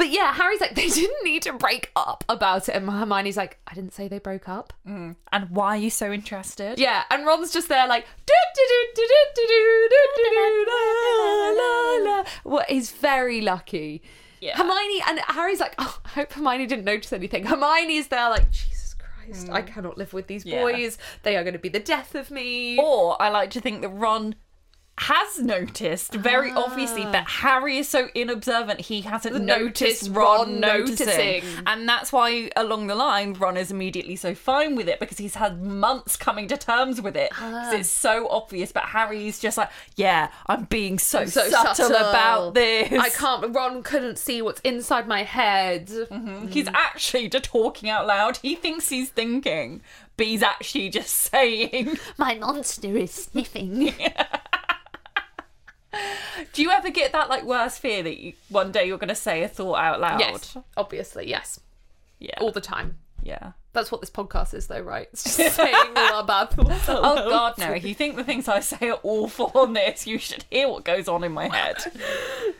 but 0.00 0.08
yeah, 0.12 0.32
Harry's 0.32 0.62
like, 0.62 0.74
they 0.74 0.88
didn't 0.88 1.22
need 1.24 1.42
to 1.42 1.52
break 1.52 1.90
up 1.94 2.24
about 2.26 2.70
it. 2.70 2.74
And 2.74 2.88
Hermione's 2.88 3.36
like, 3.36 3.58
I 3.66 3.74
didn't 3.74 3.92
say 3.92 4.08
they 4.08 4.18
broke 4.18 4.48
up. 4.48 4.72
Mm. 4.88 5.16
And 5.30 5.50
why 5.50 5.74
are 5.74 5.76
you 5.76 5.90
so 5.90 6.10
interested? 6.10 6.78
Yeah. 6.78 7.02
And 7.10 7.26
Ron's 7.26 7.52
just 7.52 7.68
there 7.68 7.86
like, 7.86 8.06
well, 12.44 12.64
he's 12.66 12.90
very 12.92 13.42
lucky. 13.42 14.00
Yeah. 14.40 14.56
Hermione 14.56 15.02
and 15.06 15.20
Harry's 15.26 15.60
like, 15.60 15.74
oh, 15.76 16.00
I 16.06 16.08
hope 16.08 16.32
Hermione 16.32 16.64
didn't 16.64 16.86
notice 16.86 17.12
anything. 17.12 17.44
Hermione's 17.44 18.06
there 18.06 18.30
like, 18.30 18.50
Jesus 18.50 18.94
Christ, 18.94 19.48
mm. 19.48 19.52
I 19.52 19.60
cannot 19.60 19.98
live 19.98 20.14
with 20.14 20.28
these 20.28 20.44
boys. 20.44 20.96
Yeah. 20.98 21.04
They 21.24 21.36
are 21.36 21.42
going 21.42 21.52
to 21.52 21.58
be 21.58 21.68
the 21.68 21.78
death 21.78 22.14
of 22.14 22.30
me. 22.30 22.78
Or 22.78 23.20
I 23.20 23.28
like 23.28 23.50
to 23.50 23.60
think 23.60 23.82
that 23.82 23.90
Ron 23.90 24.34
has 24.98 25.38
noticed 25.38 26.12
very 26.12 26.50
obviously, 26.52 27.04
ah. 27.04 27.12
but 27.12 27.24
Harry 27.26 27.78
is 27.78 27.88
so 27.88 28.08
inobservant 28.14 28.80
he 28.82 29.00
hasn't 29.00 29.34
Noticed 29.42 30.04
noticed 30.04 30.10
Ron 30.10 30.38
Ron 30.50 30.60
noticing. 30.60 31.06
noticing. 31.06 31.42
And 31.66 31.88
that's 31.88 32.12
why 32.12 32.50
along 32.54 32.86
the 32.88 32.94
line 32.94 33.32
Ron 33.32 33.56
is 33.56 33.70
immediately 33.70 34.16
so 34.16 34.34
fine 34.34 34.76
with 34.76 34.88
it 34.88 35.00
because 35.00 35.16
he's 35.16 35.36
had 35.36 35.62
months 35.62 36.16
coming 36.16 36.48
to 36.48 36.56
terms 36.58 37.00
with 37.00 37.16
it. 37.16 37.30
'Cause 37.30 37.52
ah. 37.72 37.76
it's 37.76 37.88
so 37.88 38.28
obvious, 38.28 38.72
but 38.72 38.82
Harry's 38.84 39.38
just 39.38 39.56
like, 39.56 39.70
yeah, 39.96 40.28
I'm 40.46 40.64
being 40.64 40.98
so, 40.98 41.24
so 41.24 41.48
subtle, 41.48 41.74
subtle 41.74 41.96
about 41.96 42.54
this. 42.54 42.92
I 42.92 43.08
can't. 43.08 43.54
Ron 43.54 43.82
couldn't 43.82 44.18
see 44.18 44.42
what's 44.42 44.60
inside 44.60 45.08
my 45.08 45.22
head. 45.22 45.86
Mm-hmm. 45.88 46.48
He's 46.48 46.68
actually 46.68 47.28
just 47.30 47.44
talking 47.44 47.88
out 47.88 48.06
loud. 48.06 48.36
He 48.42 48.54
thinks 48.54 48.90
he's 48.90 49.08
thinking, 49.08 49.80
but 50.18 50.26
he's 50.26 50.42
actually 50.42 50.90
just 50.90 51.10
saying. 51.32 51.98
My 52.18 52.34
monster 52.34 52.96
is 52.98 53.12
sniffing. 53.12 53.94
Do 56.52 56.62
you 56.62 56.70
ever 56.70 56.90
get 56.90 57.12
that 57.12 57.28
like 57.28 57.44
worst 57.44 57.80
fear 57.80 58.02
that 58.02 58.18
you, 58.18 58.32
one 58.48 58.72
day 58.72 58.86
you're 58.86 58.98
going 58.98 59.08
to 59.08 59.14
say 59.14 59.42
a 59.42 59.48
thought 59.48 59.74
out 59.78 60.00
loud? 60.00 60.20
yes, 60.20 60.56
obviously, 60.76 61.28
yes, 61.28 61.60
Yeah. 62.18 62.34
all 62.40 62.52
the 62.52 62.60
time. 62.60 62.96
yeah. 63.22 63.52
That's 63.72 63.92
what 63.92 64.00
this 64.00 64.10
podcast 64.10 64.52
is, 64.52 64.66
though, 64.66 64.80
right? 64.80 65.08
It's 65.12 65.36
just 65.36 65.54
saying 65.56 65.74
all 65.94 66.14
our 66.14 66.24
bad 66.24 66.50
thoughts. 66.50 66.86
Oh. 66.88 67.30
God, 67.30 67.56
no! 67.56 67.70
If 67.70 67.84
you 67.84 67.94
think 67.94 68.16
the 68.16 68.24
things 68.24 68.48
I 68.48 68.58
say 68.58 68.88
are 68.90 68.98
awful 69.04 69.52
on 69.54 69.74
this, 69.74 70.08
you 70.08 70.18
should 70.18 70.44
hear 70.50 70.68
what 70.68 70.84
goes 70.84 71.06
on 71.06 71.22
in 71.22 71.30
my 71.30 71.46
head. 71.46 71.76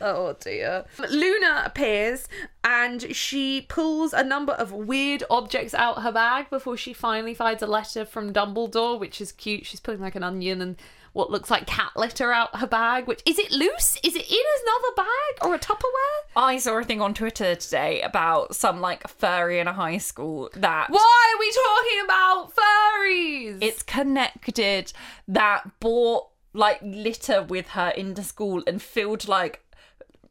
Oh 0.00 0.36
dear. 0.38 0.84
Luna 1.10 1.62
appears 1.66 2.28
and 2.62 3.12
she 3.14 3.62
pulls 3.68 4.12
a 4.12 4.22
number 4.22 4.52
of 4.52 4.70
weird 4.70 5.24
objects 5.28 5.74
out 5.74 6.02
her 6.02 6.12
bag 6.12 6.48
before 6.48 6.76
she 6.76 6.92
finally 6.92 7.34
finds 7.34 7.60
a 7.60 7.66
letter 7.66 8.04
from 8.04 8.32
Dumbledore, 8.32 8.96
which 9.00 9.20
is 9.20 9.32
cute. 9.32 9.66
She's 9.66 9.80
pulling 9.80 10.00
like 10.00 10.14
an 10.14 10.22
onion 10.22 10.62
and 10.62 10.76
what 11.12 11.30
looks 11.30 11.50
like 11.50 11.66
cat 11.66 11.90
litter 11.96 12.32
out 12.32 12.56
her 12.56 12.66
bag. 12.66 13.06
Which 13.06 13.22
is 13.26 13.38
it 13.38 13.50
loose? 13.50 13.98
Is 14.02 14.14
it 14.14 14.30
in 14.30 14.44
another 14.62 14.94
bag 14.96 15.48
or 15.48 15.54
a 15.54 15.58
Tupperware? 15.58 16.20
I 16.36 16.58
saw 16.58 16.78
a 16.78 16.84
thing 16.84 17.00
on 17.00 17.14
Twitter 17.14 17.54
today 17.54 18.00
about 18.02 18.54
some 18.54 18.80
like 18.80 19.06
furry 19.08 19.58
in 19.58 19.66
a 19.66 19.72
high 19.72 19.98
school 19.98 20.50
that 20.54 20.90
Why 20.90 21.34
are 21.34 21.38
we 21.40 21.52
talking 21.52 22.04
about 22.04 22.52
furries? 22.54 23.58
it's 23.60 23.82
connected 23.82 24.92
that 25.28 25.80
bought 25.80 26.28
like 26.52 26.78
litter 26.82 27.42
with 27.42 27.68
her 27.70 27.90
into 27.90 28.22
school 28.22 28.62
and 28.66 28.80
filled 28.82 29.26
like 29.28 29.64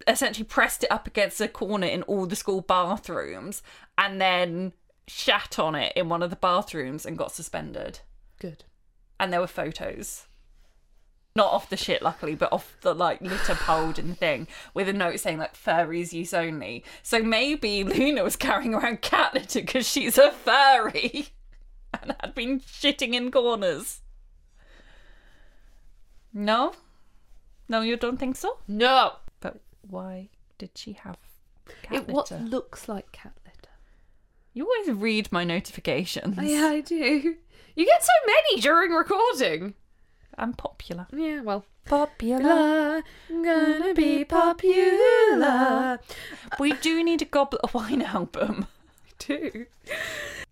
essentially 0.07 0.45
pressed 0.45 0.83
it 0.83 0.91
up 0.91 1.07
against 1.07 1.41
a 1.41 1.47
corner 1.47 1.87
in 1.87 2.03
all 2.03 2.25
the 2.25 2.35
school 2.35 2.61
bathrooms 2.61 3.61
and 3.97 4.19
then 4.19 4.73
shat 5.07 5.59
on 5.59 5.75
it 5.75 5.91
in 5.95 6.07
one 6.07 6.23
of 6.23 6.29
the 6.29 6.35
bathrooms 6.35 7.05
and 7.05 7.17
got 7.17 7.31
suspended. 7.31 7.99
good. 8.39 8.63
And 9.19 9.33
there 9.33 9.41
were 9.41 9.47
photos. 9.47 10.27
Not 11.39 11.53
off 11.53 11.69
the 11.69 11.77
shit, 11.77 12.01
luckily, 12.01 12.35
but 12.35 12.51
off 12.51 12.75
the 12.81 12.93
like 12.93 13.21
litter 13.21 13.55
Polden 13.55 14.13
thing 14.13 14.45
with 14.73 14.89
a 14.89 14.93
note 14.93 15.21
saying 15.21 15.37
like 15.37 15.55
furries 15.55 16.11
use 16.11 16.33
only. 16.33 16.83
So 17.01 17.23
maybe 17.23 17.81
Luna 17.85 18.25
was 18.25 18.35
carrying 18.35 18.73
around 18.73 18.99
cat 18.99 19.33
litter 19.33 19.61
because 19.61 19.87
she's 19.87 20.17
a 20.17 20.33
furry 20.33 21.29
and 22.01 22.13
had 22.19 22.35
been 22.35 22.59
shitting 22.59 23.13
in 23.13 23.31
corners. 23.31 24.01
No? 26.33 26.73
No, 27.69 27.79
you 27.79 27.95
don't 27.95 28.17
think 28.17 28.35
so? 28.35 28.57
No. 28.67 29.13
But 29.39 29.61
why 29.89 30.27
did 30.57 30.71
she 30.75 30.91
have 30.91 31.15
cat 31.83 32.05
litter? 32.05 32.11
It 32.11 32.13
what 32.13 32.31
looks 32.41 32.89
like 32.89 33.13
cat 33.13 33.31
litter. 33.45 33.71
You 34.53 34.65
always 34.65 34.99
read 34.99 35.31
my 35.31 35.45
notifications. 35.45 36.37
Yeah, 36.37 36.65
I 36.65 36.81
do. 36.81 37.37
You 37.75 37.85
get 37.85 38.03
so 38.03 38.11
many 38.27 38.59
during 38.59 38.91
recording. 38.91 39.75
I'm 40.39 40.53
popular. 40.53 41.07
Yeah, 41.15 41.41
well. 41.41 41.65
Popular. 41.85 43.01
gonna 43.29 43.93
be 43.95 44.23
popular. 44.25 45.99
We 46.59 46.73
do 46.73 47.03
need 47.03 47.21
a 47.21 47.25
Goblet 47.25 47.61
of 47.63 47.73
Wine 47.73 48.01
album. 48.01 48.67
too. 49.17 49.65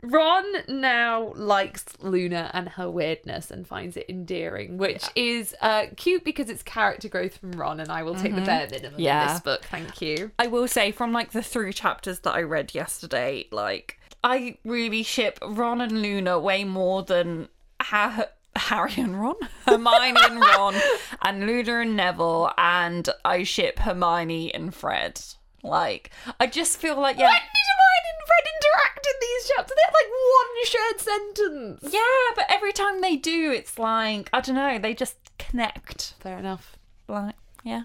Ron 0.03 0.43
now 0.67 1.33
likes 1.35 1.85
Luna 2.01 2.51
and 2.53 2.69
her 2.69 2.89
weirdness 2.89 3.49
and 3.49 3.67
finds 3.67 3.97
it 3.97 4.05
endearing, 4.09 4.77
which 4.77 5.05
is 5.15 5.55
uh, 5.61 5.87
cute 5.95 6.23
because 6.23 6.49
it's 6.49 6.61
character 6.63 7.07
growth 7.09 7.37
from 7.37 7.51
Ron, 7.53 7.79
and 7.79 7.91
I 7.91 8.03
will 8.03 8.15
take 8.15 8.35
the 8.35 8.41
bare 8.41 8.67
minimum 8.69 8.99
Yeah. 8.99 9.23
in 9.27 9.33
this 9.33 9.41
book. 9.41 9.63
Thank 9.65 10.01
you. 10.01 10.31
I 10.37 10.47
will 10.47 10.67
say 10.67 10.91
from 10.91 11.13
like 11.13 11.31
the 11.31 11.41
three 11.41 11.73
chapters 11.73 12.19
that 12.19 12.33
I 12.35 12.41
read 12.43 12.75
yesterday, 12.75 13.47
like 13.51 13.99
I 14.23 14.57
really 14.63 15.01
ship 15.03 15.39
Ron 15.41 15.81
and 15.81 16.01
Luna 16.01 16.39
way 16.39 16.63
more 16.63 17.01
than 17.03 17.47
ha- 17.81 18.27
Harry 18.57 18.93
and 18.97 19.19
Ron, 19.21 19.35
Hermione 19.65 20.17
and 20.19 20.39
Ron, 20.39 20.75
and 21.21 21.45
Luna 21.45 21.79
and 21.81 21.95
Neville, 21.95 22.51
and 22.57 23.07
I 23.25 23.43
ship 23.43 23.79
Hermione 23.79 24.53
and 24.53 24.73
Fred. 24.73 25.21
Like 25.63 26.11
I 26.39 26.47
just 26.47 26.77
feel 26.79 26.99
like 26.99 27.17
yeah, 27.17 27.25
When 27.25 27.33
did 27.33 27.67
Hermione 27.71 28.09
and 28.13 28.27
Fred 28.27 28.45
interact 28.55 29.07
in 29.07 29.13
these 29.21 29.49
chapters? 29.49 29.75
They 29.75 29.81
have 29.85 29.93
like 29.93 30.11
one 30.37 30.65
shared 30.65 30.99
sentence. 31.81 31.93
Yeah, 31.93 32.35
but 32.35 32.45
every 32.49 32.71
time 32.73 33.01
they 33.01 33.15
do, 33.15 33.51
it's 33.51 33.77
like 33.77 34.29
I 34.31 34.41
don't 34.41 34.55
know. 34.55 34.79
They 34.79 34.93
just 34.93 35.15
connect. 35.39 36.13
Fair 36.19 36.37
enough. 36.37 36.77
Like 37.07 37.35
yeah. 37.63 37.83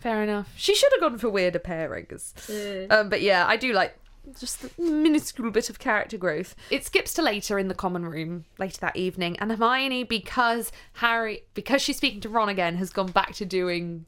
Fair 0.00 0.22
enough. 0.22 0.52
She 0.56 0.74
should 0.76 0.92
have 0.92 1.00
gone 1.00 1.18
for 1.18 1.28
weirder 1.28 1.58
pairings. 1.58 2.88
Um, 2.90 3.08
but 3.08 3.20
yeah, 3.20 3.44
I 3.46 3.56
do 3.56 3.72
like 3.72 3.98
just 4.38 4.62
the 4.62 4.82
minuscule 4.82 5.50
bit 5.50 5.70
of 5.70 5.78
character 5.78 6.16
growth. 6.16 6.54
It 6.70 6.84
skips 6.84 7.14
to 7.14 7.22
later 7.22 7.58
in 7.58 7.68
the 7.68 7.74
common 7.74 8.04
room 8.04 8.44
later 8.58 8.78
that 8.80 8.96
evening, 8.96 9.38
and 9.38 9.50
Hermione, 9.50 10.04
because 10.04 10.72
Harry, 10.94 11.44
because 11.54 11.82
she's 11.82 11.96
speaking 11.96 12.20
to 12.20 12.28
Ron 12.28 12.48
again, 12.48 12.76
has 12.76 12.90
gone 12.90 13.10
back 13.10 13.34
to 13.34 13.44
doing 13.44 14.06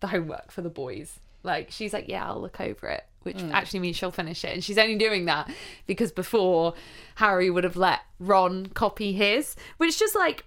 the 0.00 0.08
homework 0.08 0.50
for 0.50 0.62
the 0.62 0.70
boys. 0.70 1.18
Like 1.42 1.70
she's 1.70 1.92
like, 1.92 2.08
yeah, 2.08 2.26
I'll 2.26 2.40
look 2.40 2.60
over 2.60 2.88
it, 2.88 3.04
which 3.22 3.40
hmm. 3.40 3.52
actually 3.52 3.80
means 3.80 3.96
she'll 3.96 4.10
finish 4.10 4.44
it, 4.44 4.52
and 4.52 4.64
she's 4.64 4.78
only 4.78 4.96
doing 4.96 5.26
that 5.26 5.50
because 5.86 6.12
before 6.12 6.74
Harry 7.16 7.50
would 7.50 7.64
have 7.64 7.76
let 7.76 8.00
Ron 8.18 8.66
copy 8.66 9.12
his, 9.12 9.56
which 9.78 9.98
just 9.98 10.14
like 10.14 10.44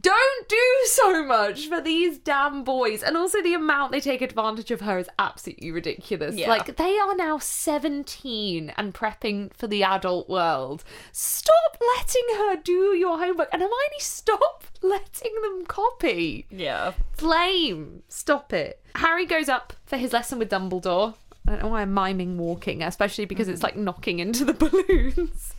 don't 0.00 0.48
do 0.48 0.80
so 0.86 1.24
much 1.24 1.68
for 1.68 1.80
these 1.80 2.18
damn 2.18 2.64
boys. 2.64 3.02
And 3.02 3.16
also, 3.16 3.40
the 3.42 3.54
amount 3.54 3.92
they 3.92 4.00
take 4.00 4.20
advantage 4.20 4.70
of 4.70 4.82
her 4.82 4.98
is 4.98 5.08
absolutely 5.18 5.70
ridiculous. 5.70 6.34
Yeah. 6.34 6.48
Like, 6.48 6.76
they 6.76 6.98
are 6.98 7.16
now 7.16 7.38
17 7.38 8.72
and 8.76 8.94
prepping 8.94 9.54
for 9.54 9.66
the 9.66 9.82
adult 9.82 10.28
world. 10.28 10.84
Stop 11.12 11.78
letting 11.96 12.36
her 12.36 12.56
do 12.56 12.94
your 12.94 13.18
homework. 13.18 13.48
And 13.52 13.62
Hermione, 13.62 14.00
stop 14.00 14.64
letting 14.82 15.34
them 15.42 15.64
copy. 15.66 16.46
Yeah. 16.50 16.92
Flame, 17.12 18.02
stop 18.08 18.52
it. 18.52 18.80
Harry 18.96 19.26
goes 19.26 19.48
up 19.48 19.72
for 19.86 19.96
his 19.96 20.12
lesson 20.12 20.38
with 20.38 20.50
Dumbledore. 20.50 21.14
I 21.46 21.52
don't 21.52 21.62
know 21.62 21.68
why 21.68 21.82
I'm 21.82 21.92
miming 21.92 22.38
walking, 22.38 22.82
especially 22.82 23.26
because 23.26 23.48
it's 23.48 23.62
like 23.62 23.76
knocking 23.76 24.18
into 24.18 24.46
the 24.46 24.54
balloons. 24.54 25.52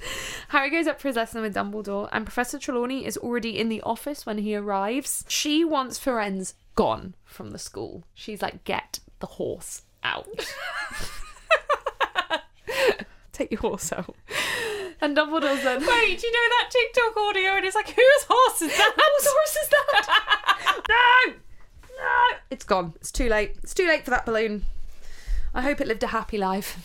Harry 0.49 0.71
goes 0.71 0.87
up 0.87 0.99
for 0.99 1.09
his 1.09 1.15
lesson 1.15 1.41
with 1.43 1.53
Dumbledore, 1.53 2.09
and 2.11 2.25
Professor 2.25 2.57
Trelawney 2.57 3.05
is 3.05 3.17
already 3.17 3.59
in 3.59 3.69
the 3.69 3.81
office 3.81 4.25
when 4.25 4.39
he 4.39 4.55
arrives. 4.55 5.23
She 5.27 5.63
wants 5.63 5.99
Firenze 5.99 6.55
gone 6.73 7.13
from 7.23 7.51
the 7.51 7.59
school. 7.59 8.03
She's 8.15 8.41
like, 8.41 8.63
get 8.63 8.99
the 9.19 9.27
horse 9.27 9.83
out. 10.03 10.27
Take 13.31 13.51
your 13.51 13.61
horse 13.61 13.91
out. 13.91 14.15
And 15.01 15.15
Dumbledore 15.15 15.61
said, 15.61 15.81
Wait, 15.87 16.19
do 16.19 16.27
you 16.27 16.33
know 16.33 16.49
that 16.49 16.69
TikTok 16.71 17.17
audio? 17.17 17.51
And 17.57 17.65
it's 17.65 17.75
like, 17.75 17.89
whose 17.89 18.23
horse 18.27 18.61
is 18.63 18.75
that? 18.75 18.93
Whose 18.95 19.27
horse 19.27 19.55
is 19.57 19.69
that? 19.69 20.81
no! 20.89 21.33
No! 21.97 22.37
It's 22.49 22.65
gone. 22.65 22.93
It's 23.01 23.11
too 23.11 23.29
late. 23.29 23.57
It's 23.61 23.73
too 23.73 23.87
late 23.87 24.03
for 24.03 24.11
that 24.11 24.25
balloon. 24.25 24.65
I 25.55 25.61
hope 25.61 25.79
it 25.79 25.87
lived 25.87 26.03
a 26.03 26.07
happy 26.07 26.37
life. 26.37 26.77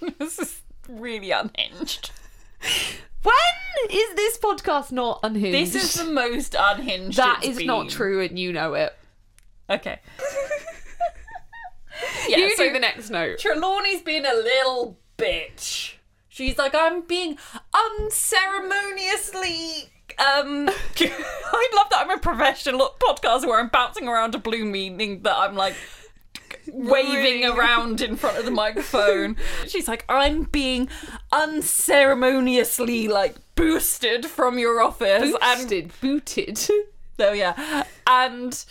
this 0.18 0.38
is 0.38 0.60
really 0.86 1.30
unhinged. 1.30 2.10
When 3.22 3.34
is 3.90 4.14
this 4.14 4.36
podcast 4.36 4.92
not 4.92 5.20
unhinged? 5.22 5.74
This 5.74 5.74
is 5.74 5.94
the 5.94 6.04
most 6.12 6.54
unhinged. 6.58 7.16
That 7.16 7.44
is 7.44 7.64
not 7.64 7.88
true, 7.88 8.22
and 8.22 8.38
you 8.38 8.52
know 8.52 8.74
it. 8.74 8.94
Okay. 9.70 10.00
yeah, 12.28 12.36
you 12.36 12.54
so 12.56 12.66
do 12.66 12.74
the 12.74 12.78
next 12.78 13.08
note. 13.08 13.38
Trelawney's 13.38 14.02
been 14.02 14.26
a 14.26 14.34
little 14.34 14.98
bitch. 15.16 15.94
She's 16.28 16.58
like, 16.58 16.74
I'm 16.74 17.06
being 17.06 17.38
unceremoniously. 17.74 19.92
Um, 20.18 20.68
I 21.00 21.70
love 21.74 21.88
that 21.90 22.02
I'm 22.02 22.10
a 22.10 22.18
professional 22.18 22.94
podcaster 23.00 23.46
where 23.46 23.60
I'm 23.60 23.68
bouncing 23.68 24.08
around 24.08 24.34
a 24.34 24.38
blue 24.38 24.66
meaning 24.66 25.22
that 25.22 25.36
I'm 25.36 25.56
like 25.56 25.74
waving 26.72 27.44
around 27.44 28.00
in 28.00 28.16
front 28.16 28.38
of 28.38 28.44
the 28.44 28.50
microphone. 28.50 29.36
She's 29.66 29.88
like, 29.88 30.04
I'm 30.08 30.44
being 30.44 30.88
unceremoniously 31.32 33.08
like 33.08 33.36
boosted 33.54 34.26
from 34.26 34.58
your 34.58 34.82
office 34.82 35.34
and 35.40 35.60
Boosted, 35.60 35.92
booted. 36.00 36.68
Oh 37.18 37.32
yeah, 37.32 37.84
and 38.06 38.52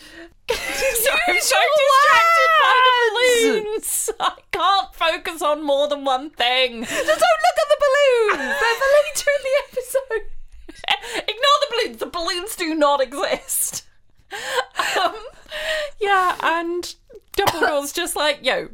sorry, 0.49 1.19
I'm 1.27 1.39
so 1.41 1.55
distracted 1.57 2.49
by 2.61 2.73
the 2.85 3.11
balloons. 3.11 4.09
I 4.19 4.31
can't 4.51 4.93
focus 4.93 5.41
on 5.41 5.63
more 5.63 5.87
than 5.87 6.03
one 6.05 6.29
thing. 6.29 6.83
Just 6.83 7.05
don't 7.07 7.07
look 7.07 7.57
at 7.61 7.69
the 7.69 7.77
balloons. 7.81 8.37
They're 8.37 8.75
for 8.75 8.89
later 9.03 9.31
in 9.35 9.43
the 9.43 9.63
episode. 9.67 10.31
Ignore 11.15 11.59
the 11.61 11.67
balloons. 11.71 11.97
The 11.97 12.05
balloons 12.05 12.55
do 12.55 12.75
not 12.75 13.01
exist. 13.01 13.83
Um, 14.97 15.15
yeah, 15.99 16.35
and 16.43 16.95
Dumbledore's 17.35 17.91
just 17.91 18.15
like, 18.15 18.39
yo, 18.43 18.69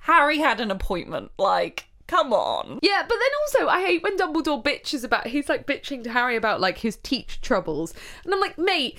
Harry 0.00 0.38
had 0.38 0.60
an 0.60 0.70
appointment. 0.70 1.30
Like, 1.38 1.86
come 2.06 2.32
on. 2.32 2.78
Yeah, 2.82 3.02
but 3.02 3.14
then 3.14 3.30
also 3.42 3.68
I 3.68 3.82
hate 3.82 4.02
when 4.02 4.18
Dumbledore 4.18 4.62
bitches 4.62 5.04
about 5.04 5.28
he's 5.28 5.48
like 5.48 5.66
bitching 5.66 6.04
to 6.04 6.12
Harry 6.12 6.36
about 6.36 6.60
like 6.60 6.78
his 6.78 6.96
teach 6.96 7.40
troubles. 7.40 7.94
And 8.24 8.34
I'm 8.34 8.40
like, 8.40 8.58
mate, 8.58 8.98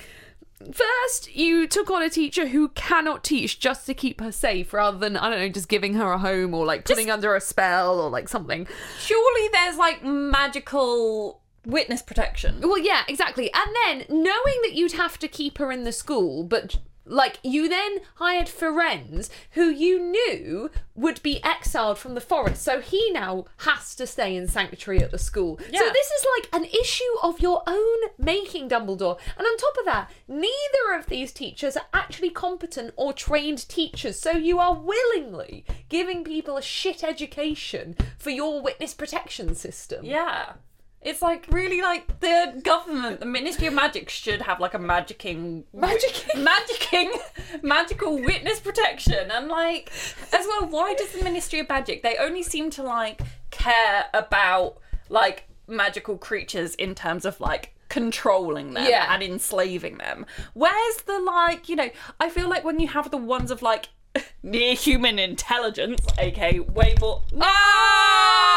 first 0.72 1.36
you 1.36 1.68
took 1.68 1.92
on 1.92 2.02
a 2.02 2.10
teacher 2.10 2.48
who 2.48 2.70
cannot 2.70 3.24
teach 3.24 3.60
just 3.60 3.86
to 3.86 3.94
keep 3.94 4.22
her 4.22 4.32
safe 4.32 4.74
rather 4.74 4.98
than 4.98 5.18
I 5.18 5.30
don't 5.30 5.40
know, 5.40 5.50
just 5.50 5.70
giving 5.70 5.94
her 5.96 6.12
a 6.12 6.18
home 6.18 6.54
or 6.54 6.66
like 6.66 6.86
putting 6.86 7.12
under 7.12 7.36
a 7.36 7.42
spell 7.42 8.00
or 8.00 8.10
like 8.10 8.30
something. 8.30 8.68
Surely 9.00 9.50
there's 9.52 9.78
like 9.78 10.04
magical 10.04 11.42
witness 11.66 12.02
protection. 12.02 12.62
Well, 12.62 12.80
yeah, 12.80 13.04
exactly. 13.08 13.52
And 13.54 13.76
then 13.84 14.06
knowing 14.10 14.62
that 14.64 14.74
you'd 14.74 14.94
have 14.94 15.20
to 15.20 15.28
keep 15.28 15.58
her 15.58 15.72
in 15.72 15.84
the 15.84 15.92
school, 15.92 16.44
but 16.44 16.78
like 17.06 17.40
you 17.44 17.68
then 17.68 18.00
hired 18.16 18.48
Firenze, 18.48 19.30
who 19.52 19.70
you 19.70 20.00
knew 20.00 20.72
would 20.96 21.22
be 21.24 21.44
exiled 21.44 21.98
from 21.98 22.16
the 22.16 22.22
forest, 22.22 22.64
so 22.64 22.80
he 22.80 23.12
now 23.12 23.46
has 23.58 23.96
to 23.96 24.08
stay 24.08 24.36
in 24.36 24.48
sanctuary 24.48 25.02
at 25.02 25.12
the 25.12 25.18
school. 25.18 25.58
So 25.60 25.72
this 25.72 26.12
is 26.12 26.26
like 26.38 26.62
an 26.62 26.66
issue 26.66 27.04
of 27.22 27.40
your 27.40 27.64
own 27.68 28.00
making, 28.18 28.70
Dumbledore. 28.70 29.20
And 29.38 29.46
on 29.46 29.58
top 29.58 29.78
of 29.80 29.86
that, 29.86 30.12
neither 30.28 30.98
of 30.98 31.08
these 31.08 31.32
teachers 31.32 31.76
are 31.76 31.88
actually 31.94 32.30
competent 32.30 32.94
or 32.96 33.14
trained 33.14 33.68
teachers, 33.68 34.20
so 34.20 34.32
you 34.32 34.60
are 34.60 34.74
willingly 34.74 35.66
giving 35.90 36.24
people 36.24 36.58
a 36.58 36.62
shit 36.62 37.04
education 37.04 37.96
for 38.18 38.30
your 38.30 38.62
witness 38.62 38.94
protection 38.94 39.56
system. 39.56 40.06
Yeah. 40.06 40.54
It's 41.06 41.22
like 41.22 41.46
really 41.50 41.82
like 41.82 42.20
the 42.22 42.62
government, 42.64 43.20
the 43.20 43.26
Ministry 43.26 43.68
of 43.68 43.74
Magic 43.74 44.10
should 44.10 44.42
have 44.44 44.60
like 44.60 44.74
a 44.74 44.80
magicking, 44.80 45.64
Magicking? 45.76 46.46
magicking, 46.48 47.10
magical 47.62 48.16
witness 48.22 48.60
protection, 48.60 49.30
and 49.32 49.48
like 49.50 49.92
as 50.32 50.46
well. 50.48 50.68
Why 50.68 50.94
does 50.94 51.12
the 51.12 51.24
Ministry 51.24 51.60
of 51.60 51.70
Magic? 51.70 52.04
They 52.04 52.18
only 52.18 52.44
seem 52.44 52.70
to 52.72 52.84
like 52.84 53.22
care 53.52 54.06
about 54.14 54.78
like 55.10 55.44
magical 55.68 56.18
creatures 56.18 56.76
in 56.76 56.96
terms 56.96 57.26
of 57.26 57.40
like 57.42 57.76
controlling 57.90 58.74
them 58.74 58.86
Yeah. 58.90 59.14
and 59.14 59.22
enslaving 59.22 59.98
them. 59.98 60.26
Where's 60.54 60.98
the 61.06 61.20
like, 61.20 61.70
you 61.70 61.76
know? 61.76 61.90
I 62.20 62.30
feel 62.30 62.50
like 62.50 62.64
when 62.64 62.80
you 62.80 62.88
have 62.88 63.12
the 63.12 63.18
ones 63.18 63.52
of 63.52 63.62
like 63.62 63.90
near 64.44 64.74
human 64.74 65.20
intelligence, 65.20 66.02
aka 66.18 66.60
way 66.60 66.96
more. 67.00 67.22
Ah! 67.42 68.48
No! 68.50 68.53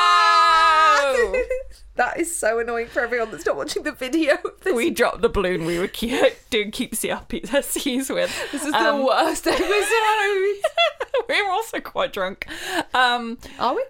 That 1.97 2.19
is 2.21 2.35
so 2.35 2.59
annoying 2.59 2.89
for 2.89 3.01
everyone 3.01 3.31
that's 3.31 3.47
not 3.47 3.57
watching 3.57 3.83
the 3.83 3.93
video. 3.93 4.37
we 4.75 4.91
dropped 4.91 5.23
the 5.23 5.29
balloon 5.29 5.65
we 5.65 5.79
were 5.79 5.89
cu- 5.89 6.29
doing 6.51 6.71
keepsy 6.71 7.09
uppies 7.09 7.51
with. 8.15 8.53
this 8.53 8.65
is 8.65 8.73
Um, 8.75 8.99
the 8.99 9.05
worst 9.07 9.47
episode. 9.47 11.27
we 11.29 11.43
were 11.43 11.51
also 11.51 11.81
quite 11.81 12.13
drunk. 12.13 12.47
Um, 12.95 13.39
Are 13.59 13.75
we? 13.75 13.83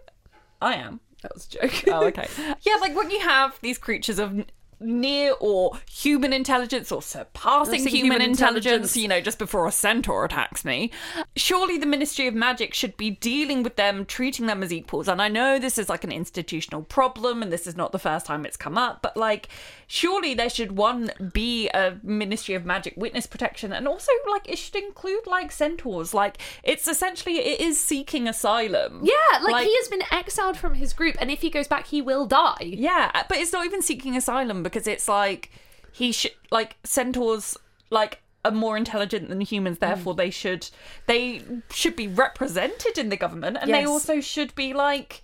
I 0.62 0.74
am. 0.74 1.00
That 1.22 1.34
was 1.34 1.46
a 1.46 1.66
joke. 1.68 1.84
Oh, 1.88 2.04
okay. 2.06 2.28
yeah, 2.62 2.76
like 2.80 2.94
when 2.96 3.10
you 3.10 3.20
have 3.20 3.58
these 3.60 3.78
creatures 3.78 4.18
of 4.18 4.44
near 4.78 5.34
or 5.40 5.78
human 5.90 6.32
intelligence 6.32 6.92
or 6.92 7.00
surpassing 7.00 7.80
human, 7.80 7.94
human 7.94 8.22
intelligence, 8.22 8.66
intelligence. 8.66 8.96
you 8.96 9.08
know, 9.08 9.20
just 9.20 9.38
before 9.38 9.66
a 9.66 9.72
centaur 9.72 10.24
attacks 10.24 10.64
me, 10.64 10.90
surely 11.34 11.78
the 11.78 11.86
Ministry 11.86 12.26
of 12.26 12.34
Magic 12.34 12.74
should 12.74 12.96
be 12.96 13.10
dealing 13.10 13.62
with 13.62 13.76
them, 13.76 14.04
treating 14.04 14.46
them 14.46 14.62
as 14.62 14.72
equals. 14.72 15.08
And 15.08 15.22
I 15.22 15.28
know 15.28 15.58
this 15.58 15.78
is 15.78 15.88
like 15.88 16.04
an 16.04 16.12
institutional 16.12 16.82
problem 16.82 17.42
and 17.42 17.52
this 17.52 17.66
is 17.66 17.76
not 17.76 17.92
the 17.92 17.98
first 17.98 18.26
time 18.26 18.44
it's 18.44 18.56
come 18.56 18.76
up, 18.76 19.02
but 19.02 19.16
like, 19.16 19.48
surely 19.86 20.34
there 20.34 20.50
should 20.50 20.72
one 20.76 21.10
be 21.32 21.68
a 21.68 21.98
Ministry 22.02 22.54
of 22.54 22.64
Magic 22.64 22.94
witness 22.96 23.26
protection 23.26 23.72
and 23.72 23.86
also 23.86 24.10
like 24.30 24.48
it 24.48 24.58
should 24.58 24.76
include 24.76 25.26
like 25.26 25.52
centaurs. 25.52 26.12
Like, 26.12 26.38
it's 26.64 26.88
essentially, 26.88 27.38
it 27.38 27.60
is 27.60 27.80
seeking 27.80 28.26
asylum. 28.28 29.00
Yeah, 29.04 29.38
like, 29.42 29.52
Like- 29.52 29.66
he 29.66 29.76
has 29.76 29.88
been 29.88 30.02
exiled 30.10 30.56
from 30.56 30.74
his 30.74 30.92
group, 30.92 31.16
and 31.20 31.30
if 31.30 31.40
he 31.40 31.50
goes 31.50 31.68
back, 31.68 31.86
he 31.86 32.02
will 32.02 32.26
die. 32.26 32.56
Yeah, 32.60 33.10
but 33.28 33.38
it's 33.38 33.52
not 33.52 33.64
even 33.64 33.82
seeking 33.82 34.16
asylum 34.16 34.62
because 34.62 34.86
it's 34.86 35.08
like 35.08 35.50
he 35.92 36.12
should 36.12 36.32
like 36.50 36.76
centaurs 36.84 37.56
like 37.90 38.20
are 38.44 38.50
more 38.50 38.76
intelligent 38.76 39.28
than 39.28 39.40
humans, 39.40 39.78
therefore 39.78 40.14
Mm. 40.14 40.18
they 40.18 40.30
should 40.30 40.68
they 41.06 41.42
should 41.72 41.96
be 41.96 42.06
represented 42.08 42.98
in 42.98 43.08
the 43.08 43.16
government 43.16 43.56
and 43.60 43.72
they 43.72 43.84
also 43.84 44.20
should 44.20 44.54
be 44.54 44.72
like 44.72 45.22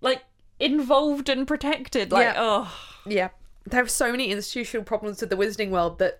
like 0.00 0.22
involved 0.60 1.28
and 1.28 1.46
protected. 1.46 2.10
Like 2.12 2.24
Yeah. 2.26 2.34
oh 2.36 2.72
Yeah. 3.06 3.28
There 3.66 3.82
are 3.82 3.88
so 3.88 4.10
many 4.10 4.30
institutional 4.30 4.84
problems 4.84 5.20
with 5.20 5.30
the 5.30 5.36
Wizarding 5.36 5.70
World 5.70 5.98
that 5.98 6.18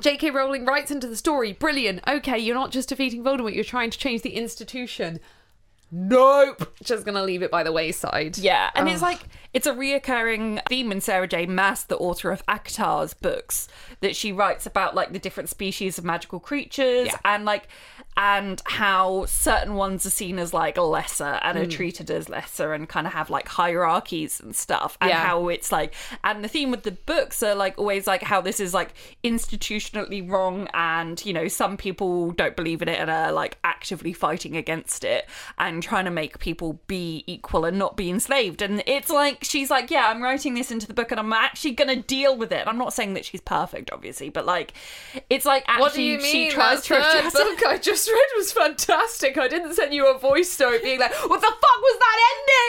J.K. 0.00 0.30
Rowling 0.30 0.64
writes 0.64 0.90
into 0.90 1.06
the 1.06 1.16
story. 1.16 1.52
Brilliant. 1.52 2.00
Okay, 2.08 2.38
you're 2.38 2.54
not 2.54 2.70
just 2.72 2.88
defeating 2.88 3.22
Voldemort, 3.22 3.54
you're 3.54 3.62
trying 3.64 3.90
to 3.90 3.98
change 3.98 4.22
the 4.22 4.34
institution. 4.36 5.20
nope, 5.90 6.74
just 6.82 7.04
gonna 7.04 7.22
leave 7.22 7.42
it 7.42 7.50
by 7.50 7.62
the 7.62 7.72
wayside. 7.72 8.38
Yeah, 8.38 8.70
and 8.74 8.88
it's 8.88 9.02
like 9.02 9.20
it's 9.52 9.66
a 9.66 9.72
reoccurring 9.72 10.66
theme 10.68 10.90
in 10.90 11.00
Sarah 11.02 11.28
J. 11.28 11.44
Maas, 11.46 11.84
the 11.84 11.98
author 11.98 12.30
of 12.30 12.44
ACOTAR's 12.46 13.12
books, 13.14 13.68
that 14.00 14.16
she 14.16 14.32
writes 14.32 14.64
about 14.64 14.94
like 14.94 15.12
the 15.12 15.18
different 15.18 15.50
species 15.50 15.98
of 15.98 16.04
magical 16.04 16.40
creatures 16.40 17.08
Yeah. 17.08 17.18
and 17.24 17.44
like 17.44 17.68
and 18.16 18.60
how 18.66 19.24
certain 19.26 19.74
ones 19.74 20.04
are 20.04 20.10
seen 20.10 20.38
as 20.38 20.52
like 20.52 20.76
lesser 20.76 21.38
and 21.42 21.56
Hmm. 21.56 21.64
are 21.64 21.66
treated 21.66 22.10
as 22.10 22.28
lesser 22.28 22.72
and 22.74 22.88
kind 22.88 23.06
of 23.06 23.12
have 23.14 23.30
like 23.30 23.48
hierarchies 23.48 24.38
and 24.40 24.54
stuff 24.54 24.98
and 25.00 25.08
Yeah. 25.10 25.24
how 25.26 25.48
it's 25.48 25.72
like 25.72 25.94
and 26.22 26.44
the 26.44 26.48
theme 26.48 26.70
with 26.70 26.82
the 26.82 26.90
books 26.92 27.42
are 27.42 27.54
like 27.54 27.78
always 27.78 28.06
like 28.06 28.22
how 28.22 28.40
this 28.40 28.60
is 28.60 28.74
like 28.74 28.92
institutionally 29.24 30.28
wrong 30.28 30.68
and 30.74 31.24
you 31.24 31.32
know 31.32 31.48
some 31.48 31.76
people 31.76 32.30
don't 32.32 32.54
believe 32.56 32.82
in 32.82 32.88
it 32.88 32.98
and 32.98 33.10
are 33.10 33.32
like 33.32 33.58
actively 33.64 34.12
fighting 34.12 34.56
against 34.56 35.04
it 35.04 35.26
and 35.58 35.82
trying 35.82 36.04
to 36.04 36.10
make 36.10 36.38
people 36.38 36.78
be 36.86 37.24
equal 37.26 37.64
and 37.64 37.78
not 37.78 37.96
be 37.96 38.08
enslaved 38.10 38.62
and 38.62 38.82
it's 38.86 39.10
like 39.10 39.42
she's 39.42 39.70
like 39.70 39.90
yeah 39.90 40.08
i'm 40.08 40.22
writing 40.22 40.54
this 40.54 40.70
into 40.70 40.86
the 40.86 40.94
book 40.94 41.10
and 41.10 41.18
i'm 41.18 41.32
actually 41.32 41.72
gonna 41.72 41.96
deal 41.96 42.36
with 42.36 42.52
it 42.52 42.66
i'm 42.68 42.78
not 42.78 42.92
saying 42.92 43.14
that 43.14 43.24
she's 43.24 43.40
perfect 43.40 43.90
obviously 43.92 44.28
but 44.28 44.46
like 44.46 44.72
it's 45.28 45.44
like 45.44 45.64
actually 45.66 45.80
What 45.82 45.94
do 45.94 46.02
you 46.02 46.18
mean? 46.18 46.50
she 46.50 46.50
tries 46.50 46.82
to 46.82 46.94
address 46.96 47.32
book 47.42 47.62
I 47.66 47.78
just 47.78 48.01
read 48.08 48.26
was 48.36 48.52
fantastic. 48.52 49.38
I 49.38 49.48
didn't 49.48 49.74
send 49.74 49.92
you 49.94 50.06
a 50.06 50.18
voice 50.18 50.58
note 50.58 50.82
being 50.82 51.00
like, 51.00 51.12
"What 51.28 51.40
the 51.40 51.46
fuck 51.46 51.60
was 51.80 51.98
that 51.98 52.18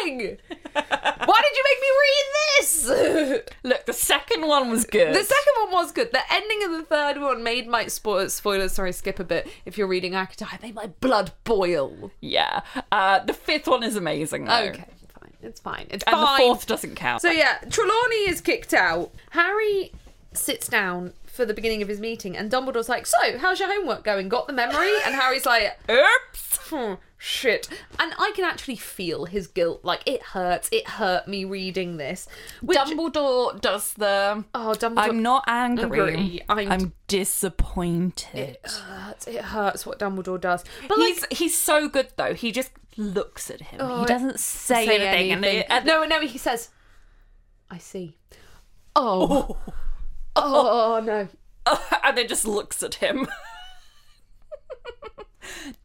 ending? 0.03 0.37
Why 0.73 1.41
did 1.41 1.55
you 1.55 1.63
make 1.69 1.81
me 1.81 1.89
read 2.03 2.25
this?" 2.57 3.53
look 3.63 3.85
the 3.85 3.93
second 3.93 4.47
one 4.47 4.69
was 4.69 4.85
good 4.85 5.13
The 5.13 5.23
second 5.23 5.53
one 5.63 5.71
was 5.73 5.91
good. 5.91 6.11
The 6.11 6.21
ending 6.31 6.63
of 6.63 6.71
the 6.71 6.83
third 6.83 7.21
one 7.21 7.43
made 7.43 7.67
my 7.67 7.87
spoil 7.87 8.29
spoilers. 8.29 8.73
Sorry, 8.73 8.91
skip 8.91 9.19
a 9.19 9.23
bit. 9.23 9.47
If 9.65 9.77
you're 9.77 9.87
reading 9.87 10.13
it 10.13 10.61
made 10.61 10.75
my 10.75 10.87
blood 10.87 11.31
boil. 11.43 12.11
yeah 12.21 12.61
uh 12.91 13.19
the 13.19 13.33
fifth 13.33 13.67
one 13.67 13.83
is 13.83 13.95
amazing 13.95 14.45
though. 14.45 14.69
Okay, 14.69 14.85
fine. 15.19 15.33
It's 15.41 15.59
fine. 15.59 15.87
It's 15.89 16.03
and 16.05 16.15
fine. 16.15 16.39
the 16.39 16.43
fourth 16.43 16.67
doesn't 16.67 16.95
count 16.95 17.21
So 17.21 17.29
yeah, 17.29 17.59
Trelawney 17.69 18.29
is 18.29 18.41
kicked 18.41 18.73
out. 18.73 19.11
Harry 19.31 19.91
sits 20.33 20.67
down 20.67 21.13
for 21.33 21.45
the 21.45 21.53
beginning 21.53 21.81
of 21.81 21.87
his 21.87 21.99
meeting, 21.99 22.37
and 22.37 22.51
Dumbledore's 22.51 22.87
like, 22.87 23.05
"So, 23.07 23.37
how's 23.39 23.59
your 23.59 23.67
homework 23.73 24.03
going? 24.03 24.29
Got 24.29 24.47
the 24.47 24.53
memory?" 24.53 24.91
And 25.05 25.15
Harry's 25.15 25.45
like, 25.45 25.77
oops 25.89 26.57
"Hmm, 26.69 26.93
shit." 27.17 27.67
And 27.99 28.13
I 28.19 28.31
can 28.35 28.45
actually 28.45 28.75
feel 28.75 29.25
his 29.25 29.47
guilt. 29.47 29.83
Like 29.83 30.01
it 30.05 30.21
hurts. 30.21 30.69
It 30.71 30.87
hurt 30.87 31.27
me 31.27 31.43
reading 31.43 31.97
this. 31.97 32.27
Which, 32.61 32.77
Dumbledore 32.77 33.59
does 33.59 33.93
the. 33.93 34.43
oh, 34.53 34.75
Dumbledore. 34.77 34.99
I'm 35.09 35.21
not 35.23 35.43
angry. 35.47 35.83
Angry. 35.99 36.41
I'm- 36.49 36.71
I'm, 36.71 36.93
disappointed. 37.07 38.57
It 38.63 38.65
hurts. 38.67 39.27
It 39.27 39.41
hurts 39.41 39.85
what 39.85 39.99
Dumbledore 39.99 40.39
does. 40.39 40.63
But 40.87 40.97
like, 40.99 41.07
he's 41.29 41.37
he's 41.39 41.57
so 41.59 41.87
good 41.89 42.09
though. 42.15 42.33
He 42.33 42.51
just 42.51 42.71
looks 42.97 43.49
at 43.49 43.61
him. 43.61 43.79
Oh, 43.81 44.01
he 44.01 44.05
doesn't 44.05 44.39
say, 44.39 44.85
say 44.85 44.95
anything. 44.99 45.31
And 45.31 45.45
anything. 45.45 45.59
it- 45.61 45.67
and- 45.69 45.85
no, 45.85 46.03
no, 46.05 46.19
he 46.21 46.37
says, 46.37 46.69
"I 47.71 47.77
see." 47.79 48.17
Oh. 48.95 49.57
Oh, 49.67 49.73
Oh, 50.35 51.01
no. 51.03 51.27
and 52.03 52.17
then 52.17 52.27
just 52.27 52.45
looks 52.45 52.83
at 52.83 52.95
him. 52.95 53.27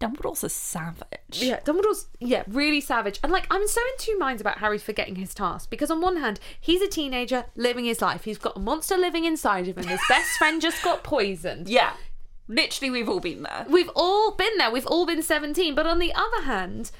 Dumbledore's 0.01 0.45
a 0.45 0.49
savage. 0.49 1.09
Yeah, 1.33 1.61
Dumbledore's 1.61 2.07
yeah 2.21 2.45
really 2.47 2.81
savage, 2.81 3.19
and 3.23 3.33
like 3.33 3.47
I'm 3.51 3.67
so 3.67 3.81
in 3.81 3.99
two 3.99 4.19
minds 4.19 4.41
about 4.41 4.59
Harry 4.59 4.79
forgetting 4.79 5.17
his 5.17 5.35
task 5.35 5.69
because 5.71 5.91
on 5.91 6.01
one 6.01 6.17
hand 6.17 6.39
he's 6.61 6.81
a 6.81 6.89
teenager 6.89 7.47
living 7.57 7.85
his 7.85 8.01
life, 8.01 8.25
he's 8.25 8.39
got 8.39 8.57
a 8.57 8.61
monster 8.61 8.97
living 8.97 9.25
inside 9.25 9.69
of 9.69 9.77
him. 9.77 9.87
His 9.87 10.01
best 10.09 10.31
friend 10.39 10.63
just 10.63 10.83
got 10.83 11.03
poisoned. 11.03 11.69
Yeah, 11.79 11.93
literally, 12.47 12.91
we've 12.91 13.09
all 13.09 13.21
been 13.21 13.43
there. 13.43 13.67
We've 13.69 13.91
all 13.95 14.35
been 14.35 14.57
there. 14.59 14.71
We've 14.71 14.87
all 14.87 15.07
been 15.07 15.23
17. 15.23 15.75
But 15.75 15.87
on 15.87 15.99
the 15.99 16.13
other 16.15 16.43
hand, 16.43 16.91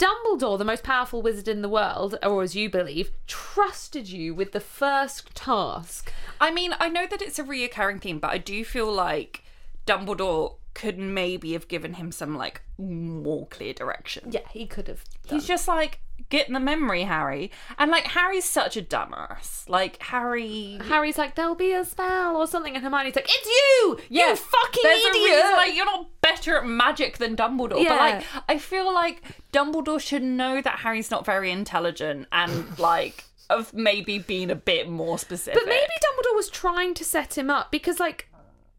Dumbledore, 0.00 0.56
the 0.56 0.64
most 0.64 0.82
powerful 0.82 1.20
wizard 1.20 1.46
in 1.46 1.60
the 1.60 1.68
world, 1.68 2.18
or 2.22 2.42
as 2.42 2.56
you 2.56 2.70
believe, 2.70 3.10
trusted 3.26 4.08
you 4.08 4.34
with 4.34 4.52
the 4.52 4.60
first 4.60 5.34
task. 5.34 6.10
I 6.40 6.50
mean, 6.50 6.72
I 6.80 6.88
know 6.88 7.06
that 7.06 7.20
it's 7.20 7.38
a 7.38 7.44
reoccurring 7.44 8.00
theme, 8.00 8.18
but 8.18 8.30
I 8.30 8.38
do 8.38 8.64
feel 8.64 8.90
like 8.90 9.44
Dumbledore 9.86 10.54
could 10.72 10.98
maybe 10.98 11.52
have 11.52 11.68
given 11.68 11.94
him 11.94 12.12
some 12.12 12.34
like 12.34 12.62
more 12.78 13.46
clear 13.48 13.74
direction. 13.74 14.30
Yeah, 14.30 14.48
he 14.50 14.66
could 14.66 14.88
have. 14.88 15.04
He's 15.26 15.46
just 15.46 15.68
like 15.68 16.00
getting 16.28 16.54
the 16.54 16.60
memory, 16.60 17.04
Harry, 17.04 17.50
and 17.78 17.90
like 17.90 18.04
Harry's 18.08 18.44
such 18.44 18.76
a 18.76 18.82
dumbass. 18.82 19.68
Like 19.68 20.02
Harry. 20.02 20.78
Harry's 20.84 21.18
like, 21.18 21.34
there'll 21.34 21.54
be 21.54 21.72
a 21.72 21.84
spell 21.84 22.36
or 22.36 22.46
something, 22.46 22.74
and 22.74 22.84
Hermione's 22.84 23.16
like, 23.16 23.28
it's 23.28 23.46
you, 23.46 23.98
you 24.08 24.36
fucking 24.36 24.82
There's 24.82 25.04
a 25.04 25.08
idiot. 25.08 25.24
reason, 25.24 25.52
like 25.52 25.74
you're 25.74 25.86
not 25.86 26.08
better 26.20 26.58
at 26.58 26.66
magic 26.66 27.18
than 27.18 27.36
Dumbledore. 27.36 27.82
Yeah. 27.82 27.88
But 27.88 27.98
like 27.98 28.24
I 28.48 28.58
feel 28.58 28.92
like 28.92 29.22
Dumbledore 29.52 30.00
should 30.00 30.22
know 30.22 30.60
that 30.60 30.80
Harry's 30.80 31.10
not 31.10 31.24
very 31.24 31.50
intelligent 31.50 32.28
and 32.32 32.78
like 32.78 33.24
of 33.48 33.74
maybe 33.74 34.18
being 34.18 34.50
a 34.50 34.54
bit 34.54 34.88
more 34.88 35.18
specific. 35.18 35.60
But 35.60 35.68
maybe 35.68 35.86
Dumbledore 35.86 36.36
was 36.36 36.48
trying 36.48 36.94
to 36.94 37.04
set 37.04 37.36
him 37.36 37.50
up 37.50 37.70
because, 37.72 37.98
like, 37.98 38.28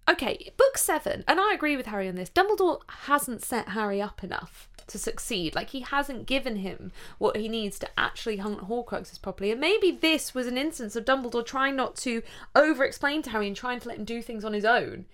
okay, 0.10 0.52
book 0.58 0.78
seven, 0.78 1.24
and 1.28 1.40
I 1.40 1.54
agree 1.54 1.76
with 1.76 1.88
Harry 1.88 2.08
on 2.08 2.16
this. 2.16 2.30
Dumbledore 2.30 2.80
hasn't 2.88 3.44
set 3.44 3.70
Harry 3.70 4.02
up 4.02 4.24
enough 4.24 4.70
to 4.92 5.00
succeed. 5.00 5.56
Like, 5.56 5.70
he 5.72 5.82
hasn't 5.82 6.26
given 6.26 6.58
him 6.58 6.92
what 7.18 7.38
he 7.38 7.48
needs 7.48 7.80
to 7.80 7.90
actually 7.98 8.38
hunt 8.38 8.68
Horcruxes 8.68 9.22
properly. 9.22 9.52
And 9.52 9.60
maybe 9.60 9.92
this 9.92 10.34
was 10.34 10.48
an 10.48 10.58
instance 10.58 10.96
of 10.96 11.06
Dumbledore 11.06 11.46
trying 11.46 11.76
not 11.76 11.96
to 11.98 12.22
over-explain 12.56 13.24
to 13.24 13.30
Harry 13.32 13.48
and 13.48 13.56
trying 13.56 13.80
to 13.80 13.88
let 13.88 13.98
him 13.98 14.06
do 14.06 14.22
things 14.22 14.46
on 14.46 14.54
his 14.54 14.66
own. 14.66 15.06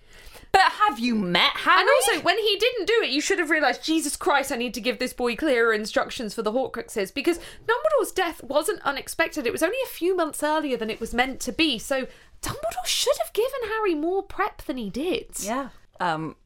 But 0.50 0.62
have 0.62 0.98
you 0.98 1.14
met 1.14 1.52
Harry? 1.56 1.80
And 1.80 1.88
also, 1.88 2.24
when 2.24 2.38
he 2.38 2.56
didn't 2.56 2.86
do 2.86 3.00
it, 3.02 3.10
you 3.10 3.20
should 3.20 3.38
have 3.38 3.50
realised, 3.50 3.84
Jesus 3.84 4.16
Christ, 4.16 4.50
I 4.50 4.56
need 4.56 4.72
to 4.74 4.80
give 4.80 4.98
this 4.98 5.12
boy 5.12 5.36
clearer 5.36 5.72
instructions 5.72 6.34
for 6.34 6.42
the 6.42 6.52
Horcruxes 6.52 7.12
because 7.12 7.38
Dumbledore's 7.66 8.12
death 8.12 8.42
wasn't 8.42 8.80
unexpected. 8.82 9.46
It 9.46 9.52
was 9.52 9.62
only 9.62 9.78
a 9.84 9.88
few 9.88 10.16
months 10.16 10.42
earlier 10.42 10.76
than 10.76 10.90
it 10.90 11.00
was 11.00 11.12
meant 11.12 11.40
to 11.40 11.52
be. 11.52 11.78
So 11.78 12.06
Dumbledore 12.40 12.86
should 12.86 13.16
have 13.22 13.32
given 13.34 13.60
Harry 13.68 13.94
more 13.94 14.22
prep 14.22 14.62
than 14.62 14.78
he 14.78 14.88
did. 14.90 15.26
yeah. 15.40 15.68
Um, 16.00 16.36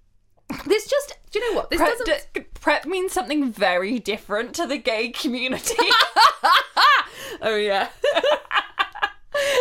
This 0.67 0.87
just, 0.88 1.17
do 1.31 1.38
you 1.38 1.51
know 1.51 1.57
what? 1.57 1.71
This 1.71 1.79
prep, 1.79 1.99
doesn't. 1.99 2.27
d- 2.35 2.41
prep 2.61 2.85
means 2.87 3.12
something 3.12 3.53
very 3.53 3.99
different 3.99 4.55
to 4.55 4.67
the 4.67 4.79
gay 4.79 5.09
community. 5.11 5.75
Oh 7.41 7.57
yeah. 7.57 7.88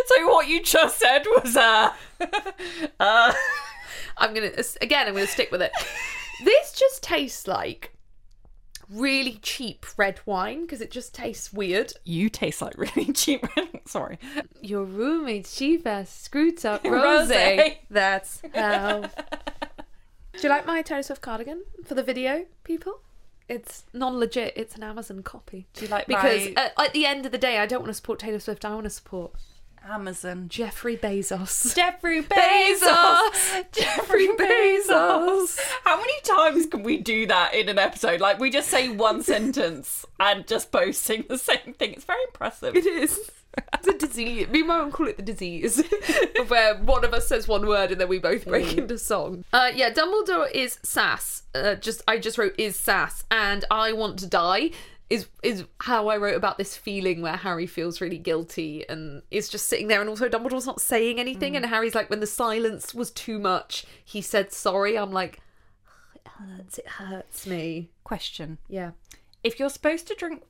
so 0.05 0.27
what 0.27 0.47
you 0.47 0.61
just 0.61 0.99
said 0.99 1.23
was 1.25 1.55
uh, 1.55 1.91
uh 2.99 3.33
I'm 4.17 4.33
gonna 4.33 4.51
again. 4.81 5.07
I'm 5.07 5.13
gonna 5.13 5.25
stick 5.25 5.51
with 5.51 5.61
it. 5.61 5.71
this 6.43 6.73
just 6.73 7.01
tastes 7.01 7.47
like 7.47 7.95
really 8.89 9.39
cheap 9.41 9.85
red 9.97 10.19
wine 10.25 10.61
because 10.63 10.81
it 10.81 10.91
just 10.91 11.15
tastes 11.15 11.53
weird. 11.53 11.93
you 12.03 12.29
taste 12.29 12.61
like 12.61 12.77
really 12.77 13.11
cheap. 13.13 13.45
Red. 13.55 13.69
Sorry. 13.85 14.19
Your 14.61 14.83
roommate's 14.83 15.59
ass 15.85 16.09
screwed 16.09 16.63
up 16.65 16.83
rosé. 16.83 17.77
That's 17.89 18.41
how. 18.53 19.09
Do 20.33 20.39
you 20.43 20.49
like 20.49 20.65
my 20.65 20.81
Taylor 20.81 21.03
Swift 21.03 21.21
cardigan 21.21 21.63
for 21.85 21.93
the 21.95 22.03
video, 22.03 22.45
people? 22.63 23.01
It's 23.47 23.83
non-legit. 23.93 24.53
It's 24.55 24.75
an 24.75 24.83
Amazon 24.83 25.23
copy. 25.23 25.67
Do 25.73 25.85
you 25.85 25.91
like 25.91 26.07
Because 26.07 26.45
my 26.55 26.61
at, 26.61 26.73
at 26.77 26.93
the 26.93 27.05
end 27.05 27.25
of 27.25 27.31
the 27.31 27.37
day, 27.37 27.57
I 27.57 27.65
don't 27.65 27.81
want 27.81 27.89
to 27.89 27.93
support 27.93 28.19
Taylor 28.19 28.39
Swift. 28.39 28.63
I 28.63 28.73
want 28.73 28.85
to 28.85 28.89
support 28.89 29.33
Amazon? 29.87 30.47
Jeffrey 30.47 30.95
Bezos. 30.95 31.75
Jeffrey 31.75 32.21
Bezos! 32.23 33.71
Jeffrey 33.73 34.27
Bezos. 34.29 35.59
How 35.83 35.97
many 35.97 36.13
times 36.23 36.65
can 36.67 36.83
we 36.83 36.97
do 36.97 37.25
that 37.27 37.53
in 37.53 37.67
an 37.67 37.77
episode? 37.77 38.21
Like 38.21 38.39
we 38.39 38.49
just 38.51 38.69
say 38.69 38.89
one 38.89 39.21
sentence 39.23 40.05
and 40.19 40.47
just 40.47 40.71
posting 40.71 41.25
the 41.27 41.37
same 41.37 41.73
thing. 41.77 41.93
It's 41.93 42.05
very 42.05 42.23
impressive. 42.27 42.75
It 42.75 42.85
is. 42.85 43.19
It's 43.73 43.87
a 43.87 43.97
disease. 43.97 44.47
Me 44.49 44.59
and 44.59 44.67
my 44.67 44.77
mum 44.77 44.91
call 44.91 45.07
it 45.07 45.17
the 45.17 45.23
disease, 45.23 45.83
where 46.47 46.77
one 46.77 47.03
of 47.03 47.13
us 47.13 47.27
says 47.27 47.47
one 47.47 47.67
word 47.67 47.91
and 47.91 47.99
then 47.99 48.07
we 48.07 48.19
both 48.19 48.45
break 48.45 48.77
into 48.77 48.97
song. 48.97 49.43
Uh, 49.51 49.71
yeah, 49.73 49.89
Dumbledore 49.91 50.51
is 50.51 50.79
sass. 50.83 51.43
Uh, 51.53 51.75
just 51.75 52.01
I 52.07 52.17
just 52.17 52.37
wrote 52.37 52.55
is 52.57 52.75
sass, 52.75 53.23
and 53.31 53.65
I 53.71 53.93
want 53.93 54.19
to 54.19 54.27
die. 54.27 54.71
Is 55.09 55.27
is 55.43 55.65
how 55.81 56.07
I 56.07 56.15
wrote 56.17 56.35
about 56.35 56.57
this 56.57 56.77
feeling 56.77 57.21
where 57.21 57.35
Harry 57.35 57.67
feels 57.67 57.99
really 57.99 58.17
guilty 58.17 58.87
and 58.87 59.23
is 59.31 59.49
just 59.49 59.67
sitting 59.67 59.87
there, 59.87 59.99
and 59.99 60.09
also 60.09 60.29
Dumbledore's 60.29 60.65
not 60.65 60.79
saying 60.79 61.19
anything, 61.19 61.57
and 61.57 61.65
Harry's 61.65 61.95
like, 61.95 62.09
when 62.09 62.21
the 62.21 62.27
silence 62.27 62.93
was 62.93 63.11
too 63.11 63.39
much, 63.39 63.85
he 64.05 64.21
said 64.21 64.53
sorry. 64.53 64.97
I'm 64.97 65.11
like, 65.11 65.41
it 66.15 66.21
hurts. 66.25 66.77
It 66.77 66.87
hurts 66.87 67.45
me. 67.45 67.89
Question. 68.05 68.59
Yeah. 68.69 68.91
If 69.43 69.59
you're 69.59 69.69
supposed 69.69 70.07
to 70.07 70.15
drink 70.15 70.43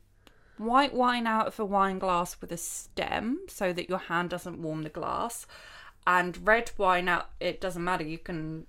white 0.62 0.94
wine 0.94 1.28
out 1.28 1.48
of 1.48 1.60
a 1.60 1.66
wine 1.66 2.00
glass 2.00 2.40
with 2.40 2.52
a 2.52 2.58
stem 2.58 3.40
so 3.48 3.74
that 3.74 3.90
your 3.90 3.98
hand 4.00 4.30
doesn't 4.30 4.62
warm 4.62 4.84
the 4.84 4.90
glass, 4.90 5.46
and 6.08 6.48
red 6.48 6.72
wine 6.78 7.08
out, 7.08 7.30
it 7.40 7.62
doesn't 7.62 7.84
matter, 7.84 8.04
you 8.04 8.18
can 8.18 8.66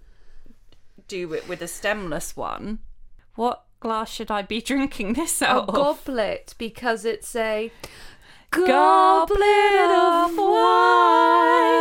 do 1.09 1.33
it 1.33 1.48
with 1.48 1.62
a 1.62 1.68
stemless 1.68 2.37
one. 2.37 2.78
What 3.35 3.64
glass 3.81 4.11
should 4.11 4.31
I 4.31 4.42
be 4.42 4.61
drinking 4.70 5.14
this 5.14 5.42
a 5.42 5.48
out 5.48 5.68
of? 5.68 5.74
goblet 5.74 6.55
because 6.59 7.05
it's 7.05 7.35
a 7.35 7.70
Goblet 8.50 9.40
of 9.40 10.37
wine. 10.37 11.72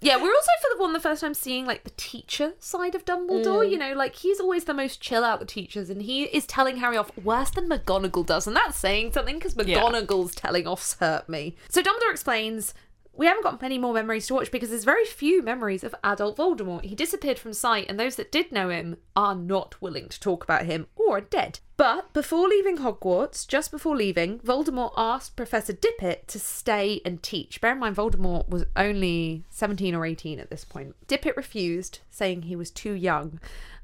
Yeah, 0.00 0.16
we're 0.16 0.34
also 0.34 0.50
for 0.62 0.76
the 0.76 0.80
one 0.80 0.92
the 0.92 1.00
first 1.00 1.20
time 1.20 1.34
seeing 1.34 1.66
like 1.66 1.84
the 1.84 1.92
teacher 1.96 2.54
side 2.58 2.94
of 2.94 3.04
Dumbledore. 3.04 3.64
Mm. 3.64 3.70
You 3.70 3.78
know, 3.78 3.92
like 3.92 4.16
he's 4.16 4.40
always 4.40 4.64
the 4.64 4.74
most 4.74 5.00
chill 5.00 5.24
out 5.24 5.40
the 5.40 5.46
teachers, 5.46 5.90
and 5.90 6.02
he 6.02 6.24
is 6.24 6.46
telling 6.46 6.78
Harry 6.78 6.96
off 6.96 7.16
worse 7.18 7.50
than 7.50 7.68
McGonagall 7.68 8.26
does, 8.26 8.46
and 8.46 8.56
that's 8.56 8.78
saying 8.78 9.12
something 9.12 9.36
because 9.36 9.54
McGonagall's 9.54 10.34
telling 10.34 10.66
offs 10.66 10.96
hurt 11.00 11.28
me. 11.28 11.56
So 11.68 11.82
Dumbledore 11.82 12.12
explains. 12.12 12.74
We 13.20 13.26
haven't 13.26 13.44
got 13.44 13.60
many 13.60 13.76
more 13.76 13.92
memories 13.92 14.26
to 14.28 14.34
watch 14.34 14.50
because 14.50 14.70
there's 14.70 14.84
very 14.84 15.04
few 15.04 15.42
memories 15.42 15.84
of 15.84 15.94
adult 16.02 16.38
Voldemort. 16.38 16.86
He 16.86 16.94
disappeared 16.94 17.38
from 17.38 17.52
sight, 17.52 17.84
and 17.86 18.00
those 18.00 18.16
that 18.16 18.32
did 18.32 18.50
know 18.50 18.70
him 18.70 18.96
are 19.14 19.34
not 19.34 19.74
willing 19.78 20.08
to 20.08 20.18
talk 20.18 20.42
about 20.42 20.64
him 20.64 20.86
or 20.96 21.18
are 21.18 21.20
dead. 21.20 21.58
But 21.76 22.14
before 22.14 22.48
leaving 22.48 22.78
Hogwarts, 22.78 23.46
just 23.46 23.70
before 23.70 23.94
leaving, 23.94 24.38
Voldemort 24.38 24.94
asked 24.96 25.36
Professor 25.36 25.74
Dippet 25.74 26.28
to 26.28 26.38
stay 26.38 27.02
and 27.04 27.22
teach. 27.22 27.60
Bear 27.60 27.72
in 27.72 27.80
mind, 27.80 27.96
Voldemort 27.96 28.48
was 28.48 28.64
only 28.74 29.44
17 29.50 29.94
or 29.94 30.06
18 30.06 30.40
at 30.40 30.48
this 30.48 30.64
point. 30.64 30.94
Dippet 31.06 31.36
refused, 31.36 31.98
saying 32.08 32.42
he 32.44 32.56
was 32.56 32.70
too 32.70 32.94
young, 32.94 33.38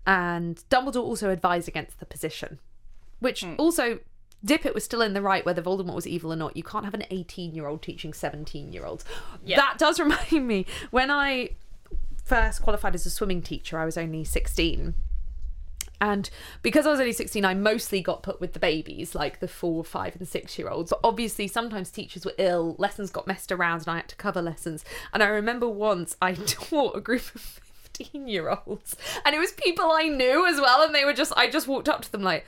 and 0.06 0.64
Dumbledore 0.70 1.04
also 1.04 1.28
advised 1.28 1.68
against 1.68 2.00
the 2.00 2.06
position. 2.06 2.58
Which 3.18 3.42
hmm. 3.42 3.52
also, 3.58 3.98
Dippet 4.44 4.74
was 4.74 4.84
still 4.84 5.02
in 5.02 5.12
the 5.12 5.22
right 5.22 5.44
whether 5.44 5.62
Voldemort 5.62 5.94
was 5.94 6.06
evil 6.06 6.32
or 6.32 6.36
not. 6.36 6.56
You 6.56 6.62
can't 6.62 6.84
have 6.84 6.94
an 6.94 7.04
18 7.10 7.54
year 7.54 7.66
old 7.66 7.82
teaching 7.82 8.12
17 8.12 8.72
year 8.72 8.84
olds. 8.84 9.04
That 9.56 9.78
does 9.78 9.98
remind 10.00 10.46
me, 10.46 10.66
when 10.90 11.10
I 11.10 11.50
first 12.24 12.62
qualified 12.62 12.94
as 12.94 13.06
a 13.06 13.10
swimming 13.10 13.42
teacher, 13.42 13.78
I 13.78 13.84
was 13.84 13.96
only 13.96 14.24
16. 14.24 14.94
And 15.98 16.28
because 16.60 16.86
I 16.86 16.90
was 16.90 17.00
only 17.00 17.12
16, 17.12 17.44
I 17.44 17.54
mostly 17.54 18.02
got 18.02 18.22
put 18.22 18.38
with 18.38 18.52
the 18.52 18.58
babies, 18.58 19.14
like 19.14 19.40
the 19.40 19.48
four, 19.48 19.82
five, 19.82 20.14
and 20.16 20.28
six 20.28 20.58
year 20.58 20.68
olds. 20.68 20.90
But 20.90 21.00
obviously, 21.02 21.48
sometimes 21.48 21.90
teachers 21.90 22.26
were 22.26 22.34
ill, 22.36 22.76
lessons 22.78 23.10
got 23.10 23.26
messed 23.26 23.50
around, 23.50 23.80
and 23.80 23.88
I 23.88 23.96
had 23.96 24.08
to 24.08 24.16
cover 24.16 24.42
lessons. 24.42 24.84
And 25.14 25.22
I 25.22 25.28
remember 25.28 25.68
once 25.68 26.14
I 26.20 26.34
taught 26.46 26.96
a 26.96 27.00
group 27.00 27.34
of 27.34 27.40
15 27.40 28.28
year 28.28 28.50
olds, 28.66 28.96
and 29.24 29.34
it 29.34 29.38
was 29.38 29.52
people 29.52 29.90
I 29.90 30.08
knew 30.08 30.46
as 30.46 30.60
well. 30.60 30.82
And 30.82 30.94
they 30.94 31.06
were 31.06 31.14
just, 31.14 31.32
I 31.34 31.48
just 31.48 31.66
walked 31.66 31.88
up 31.88 32.02
to 32.02 32.12
them 32.12 32.22
like, 32.22 32.44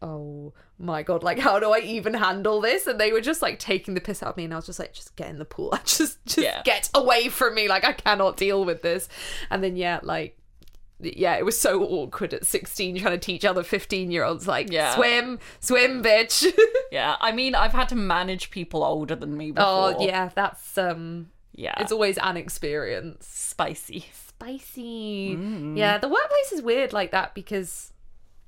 oh 0.00 0.54
my 0.78 1.02
god, 1.02 1.22
like, 1.22 1.38
how 1.38 1.58
do 1.58 1.70
I 1.72 1.78
even 1.80 2.14
handle 2.14 2.60
this? 2.60 2.86
And 2.86 3.00
they 3.00 3.12
were 3.12 3.20
just 3.20 3.40
like 3.42 3.58
taking 3.58 3.94
the 3.94 4.00
piss 4.00 4.22
out 4.22 4.30
of 4.30 4.36
me. 4.36 4.44
And 4.44 4.52
I 4.52 4.56
was 4.56 4.66
just 4.66 4.78
like, 4.78 4.92
just 4.92 5.16
get 5.16 5.30
in 5.30 5.38
the 5.38 5.44
pool. 5.44 5.70
just, 5.84 6.24
just 6.26 6.38
Yeah. 6.38 6.62
get 6.64 6.90
away 6.94 7.28
from 7.28 7.54
me. 7.54 7.66
Like, 7.68 7.84
I 7.84 7.92
cannot 7.92 8.36
deal 8.36 8.64
with 8.64 8.82
this. 8.82 9.08
And 9.50 9.62
then, 9.64 9.76
yeah, 9.76 10.00
like, 10.02 10.38
yeah, 10.98 11.36
it 11.36 11.44
was 11.44 11.58
so 11.60 11.82
awkward 11.84 12.32
at 12.34 12.46
16 12.46 12.98
trying 12.98 13.12
to 13.12 13.18
teach 13.18 13.44
other 13.44 13.62
15 13.62 14.10
year 14.10 14.24
olds, 14.24 14.46
like, 14.48 14.70
Yeah. 14.72 14.94
swim, 14.94 15.38
swim, 15.60 16.02
bitch. 16.02 16.46
Yeah, 16.92 17.16
I 17.20 17.32
mean, 17.32 17.54
I've 17.54 17.72
had 17.72 17.88
to 17.90 17.96
manage 17.96 18.50
people 18.50 18.84
older 18.84 19.16
than 19.16 19.36
me 19.36 19.50
before. 19.50 19.96
oh, 19.98 20.06
yeah, 20.06 20.30
that's, 20.34 20.78
um, 20.78 21.30
yeah, 21.54 21.74
it's 21.80 21.90
always 21.92 22.16
an 22.18 22.36
experience. 22.36 23.26
spicy. 23.26 24.06
Spicy. 24.12 25.38
Yeah, 25.74 25.98
the 25.98 26.08
workplace 26.08 26.52
is 26.52 26.62
weird 26.62 26.92
like 26.92 27.10
that 27.12 27.34
because 27.34 27.92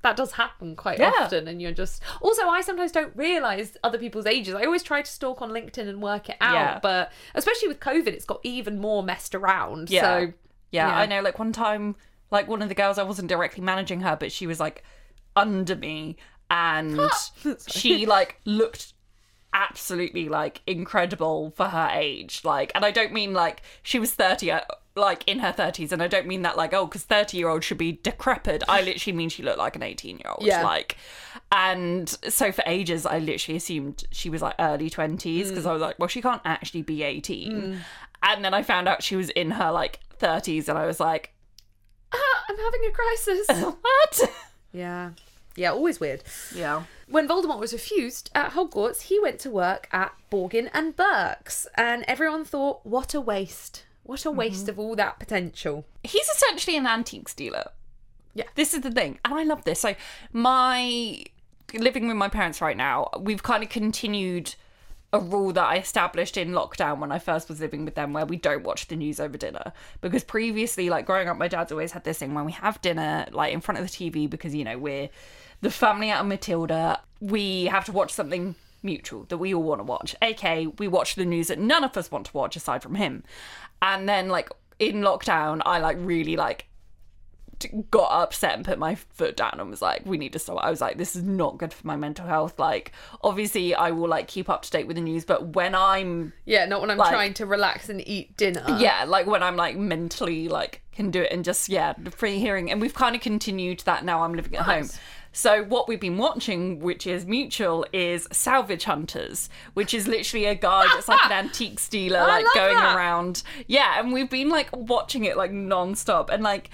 that 0.01 0.15
does 0.15 0.33
happen 0.33 0.75
quite 0.75 0.97
Yeah. 0.99 1.11
often 1.19 1.47
and 1.47 1.61
you're 1.61 1.71
just 1.73 2.01
also 2.21 2.43
i 2.47 2.61
sometimes 2.61 2.91
don't 2.91 3.13
realize 3.15 3.75
other 3.83 3.97
people's 3.97 4.25
ages 4.25 4.53
i 4.55 4.63
always 4.63 4.81
try 4.83 5.01
to 5.01 5.11
stalk 5.11 5.41
on 5.41 5.49
linkedin 5.51 5.89
and 5.89 6.01
work 6.01 6.29
it 6.29 6.37
out 6.39 6.53
Yeah. 6.53 6.79
but 6.81 7.11
especially 7.35 7.67
with 7.67 7.79
covid 7.79 8.07
it's 8.07 8.25
got 8.25 8.39
even 8.43 8.79
more 8.79 9.03
messed 9.03 9.35
around 9.35 9.89
Yeah. 9.89 10.01
so 10.01 10.33
Yeah, 10.71 10.87
Yeah. 10.87 10.95
I 10.99 11.05
know. 11.07 11.21
Like 11.21 11.39
one 11.39 11.51
time, 11.51 11.95
like 12.31 12.47
one 12.47 12.61
of 12.61 12.69
the 12.69 12.75
girls, 12.75 12.97
I 12.99 13.03
wasn't 13.03 13.27
directly 13.27 13.63
managing 13.63 14.01
her, 14.01 14.15
but 14.15 14.31
she 14.31 14.45
was 14.45 14.59
like 14.59 14.83
under 15.35 15.75
me, 15.75 16.15
and 16.51 16.99
she 17.67 18.05
like 18.05 18.39
looked 18.45 18.93
absolutely 19.53 20.29
like 20.29 20.61
incredible 20.67 21.51
for 21.57 21.65
her 21.69 21.89
age. 21.91 22.41
Like, 22.43 22.71
and 22.75 22.85
I 22.85 22.91
don't 22.91 23.13
mean 23.13 23.33
like 23.33 23.61
she 23.83 23.99
was 23.99 24.13
thirty. 24.13 24.51
uh, 24.51 24.61
Like 24.99 25.27
in 25.27 25.39
her 25.39 25.51
thirties, 25.51 25.91
and 25.91 26.03
I 26.03 26.07
don't 26.07 26.27
mean 26.27 26.41
that 26.43 26.57
like 26.57 26.73
oh, 26.73 26.85
because 26.85 27.03
thirty-year-old 27.03 27.63
should 27.63 27.77
be 27.77 27.93
decrepit. 28.03 28.63
I 28.67 28.81
literally 28.81 29.15
mean 29.15 29.29
she 29.29 29.43
looked 29.43 29.57
like 29.57 29.75
an 29.75 29.83
eighteen-year-old. 29.83 30.43
Yeah. 30.43 30.63
Like, 30.63 30.97
and 31.51 32.09
so 32.09 32.51
for 32.51 32.63
ages, 32.65 33.05
I 33.05 33.19
literally 33.19 33.57
assumed 33.57 34.03
she 34.11 34.29
was 34.29 34.41
like 34.41 34.55
early 34.59 34.89
twenties 34.89 35.49
because 35.49 35.65
I 35.65 35.73
was 35.73 35.81
like, 35.81 35.97
well, 35.99 36.09
she 36.09 36.21
can't 36.21 36.41
actually 36.45 36.81
be 36.81 37.03
eighteen. 37.03 37.81
And 38.21 38.43
then 38.43 38.53
I 38.53 38.63
found 38.63 38.87
out 38.89 39.01
she 39.01 39.15
was 39.15 39.29
in 39.29 39.51
her 39.51 39.71
like 39.71 39.99
thirties, 40.17 40.67
and 40.67 40.77
I 40.77 40.85
was 40.85 40.99
like, 40.99 41.33
ah, 42.13 42.43
i'm 42.49 42.57
having 42.57 42.81
a 42.87 42.91
crisis 42.91 43.47
what? 43.81 44.31
yeah 44.71 45.11
yeah 45.55 45.71
always 45.71 45.99
weird 45.99 46.23
yeah. 46.55 46.83
when 47.07 47.27
Voldemort 47.27 47.59
was 47.59 47.73
refused 47.73 48.29
at 48.35 48.51
Hogwarts, 48.51 49.03
he 49.03 49.19
went 49.19 49.39
to 49.39 49.49
work 49.49 49.87
at 49.91 50.13
Borgin 50.31 50.69
and 50.73 50.95
Burke's, 50.95 51.67
and 51.75 52.05
everyone 52.07 52.45
thought, 52.45 52.85
"What 52.85 53.13
a 53.13 53.21
waste! 53.21 53.83
What 54.09 54.25
a 54.25 54.31
waste 54.31 54.63
mm-hmm. 54.63 54.71
of 54.71 54.79
all 54.79 54.95
that 54.95 55.19
potential." 55.19 55.85
he's 56.03 56.27
essentially 56.29 56.75
an 56.77 56.87
antiques 56.87 57.33
dealer. 57.33 57.69
Yeah. 58.33 58.45
This 58.55 58.73
is 58.73 58.81
the 58.81 58.91
thing. 58.91 59.19
And 59.23 59.33
I 59.33 59.43
love 59.43 59.63
this. 59.65 59.79
So 59.79 59.95
my 60.33 61.23
living 61.73 62.07
with 62.07 62.17
my 62.17 62.29
parents 62.29 62.61
right 62.61 62.77
now, 62.77 63.09
we've 63.19 63.43
kind 63.43 63.63
of 63.63 63.69
continued 63.69 64.55
a 65.11 65.19
rule 65.19 65.51
that 65.53 65.65
I 65.65 65.77
established 65.77 66.37
in 66.37 66.51
lockdown 66.51 66.99
when 66.99 67.11
I 67.11 67.19
first 67.19 67.49
was 67.49 67.59
living 67.59 67.83
with 67.83 67.95
them 67.95 68.13
where 68.13 68.25
we 68.25 68.37
don't 68.37 68.63
watch 68.63 68.87
the 68.87 68.95
news 68.95 69.19
over 69.19 69.37
dinner. 69.37 69.73
Because 70.01 70.23
previously, 70.23 70.89
like 70.89 71.05
growing 71.05 71.27
up, 71.27 71.37
my 71.37 71.47
dad's 71.47 71.71
always 71.71 71.91
had 71.91 72.03
this 72.03 72.19
thing 72.19 72.33
when 72.33 72.45
we 72.45 72.51
have 72.53 72.81
dinner, 72.81 73.27
like 73.31 73.53
in 73.53 73.61
front 73.61 73.79
of 73.79 73.85
the 73.85 73.91
TV, 73.91 74.29
because 74.29 74.53
you 74.53 74.63
know, 74.63 74.77
we're 74.77 75.09
the 75.61 75.71
family 75.71 76.09
out 76.09 76.21
of 76.21 76.27
Matilda, 76.27 77.01
we 77.19 77.65
have 77.65 77.85
to 77.85 77.91
watch 77.91 78.11
something 78.11 78.55
mutual 78.81 79.25
that 79.25 79.37
we 79.37 79.53
all 79.53 79.63
want 79.63 79.79
to 79.79 79.83
watch. 79.83 80.15
AK, 80.21 80.79
we 80.79 80.87
watch 80.87 81.15
the 81.15 81.25
news 81.25 81.47
that 81.47 81.59
none 81.59 81.83
of 81.83 81.97
us 81.97 82.11
want 82.11 82.27
to 82.27 82.37
watch 82.37 82.55
aside 82.55 82.81
from 82.81 82.95
him. 82.95 83.23
And 83.81 84.07
then 84.09 84.29
like 84.29 84.49
in 84.79 84.97
lockdown, 85.01 85.61
I 85.65 85.79
like 85.79 85.97
really 85.99 86.35
like 86.35 86.65
got 87.91 88.09
upset 88.23 88.55
and 88.55 88.63
put 88.63 88.79
my 88.79 88.95
foot 88.95 89.35
down 89.35 89.55
and 89.59 89.69
was 89.69 89.81
like, 89.81 90.05
we 90.05 90.17
need 90.17 90.31
to 90.31 90.39
stop. 90.39 90.59
I 90.63 90.69
was 90.69 90.79
like, 90.79 90.97
this 90.97 91.13
is 91.15 91.23
not 91.23 91.57
good 91.57 91.73
for 91.73 91.85
my 91.85 91.97
mental 91.97 92.25
health. 92.25 92.57
Like, 92.57 92.93
obviously, 93.21 93.75
I 93.75 93.91
will 93.91 94.07
like 94.07 94.29
keep 94.29 94.49
up 94.49 94.61
to 94.61 94.71
date 94.71 94.87
with 94.87 94.95
the 94.95 95.01
news, 95.01 95.25
but 95.25 95.47
when 95.55 95.75
I'm, 95.75 96.31
Yeah, 96.45 96.65
not 96.65 96.79
when 96.79 96.89
I'm 96.89 96.97
Like- 96.97 97.11
trying 97.11 97.33
to 97.35 97.45
relax 97.45 97.89
and 97.89 98.05
eat 98.07 98.37
dinner. 98.37 98.63
yeah, 98.79 99.03
like 99.05 99.27
when 99.27 99.43
I'm 99.43 99.57
like 99.57 99.75
mentally 99.75 100.47
like 100.47 100.81
can 100.93 101.11
do 101.11 101.21
it 101.21 101.33
and 101.33 101.43
just, 101.43 101.67
yeah, 101.67 101.93
free 102.11 102.39
hearing. 102.39 102.71
And 102.71 102.79
we've 102.79 102.93
kind 102.93 103.13
of 103.15 103.21
continued 103.21 103.81
that 103.81 104.05
now 104.05 104.23
I'm 104.23 104.33
living 104.33 104.55
at 104.55 104.63
home. 104.65 104.89
So 105.31 105.63
what 105.63 105.87
we've 105.87 105.99
been 105.99 106.17
watching, 106.17 106.79
which 106.79 107.05
is 107.05 107.25
mutual, 107.25 107.85
is 107.93 108.27
Salvage 108.31 108.83
Hunters, 108.85 109.49
which 109.73 109.93
is 109.93 110.07
literally 110.07 110.45
a 110.45 110.55
guy 110.55 110.87
that's 110.93 111.07
like 111.07 111.23
an 111.25 111.31
antique 111.45 111.79
dealer, 111.89 112.19
like 112.19 112.45
going 112.55 112.75
that. 112.75 112.95
around. 112.95 113.43
Yeah, 113.67 113.99
and 113.99 114.11
we've 114.11 114.29
been 114.29 114.49
like 114.49 114.75
watching 114.75 115.25
it 115.25 115.37
like 115.37 115.51
non-stop 115.51 116.29
and 116.29 116.43
like 116.43 116.69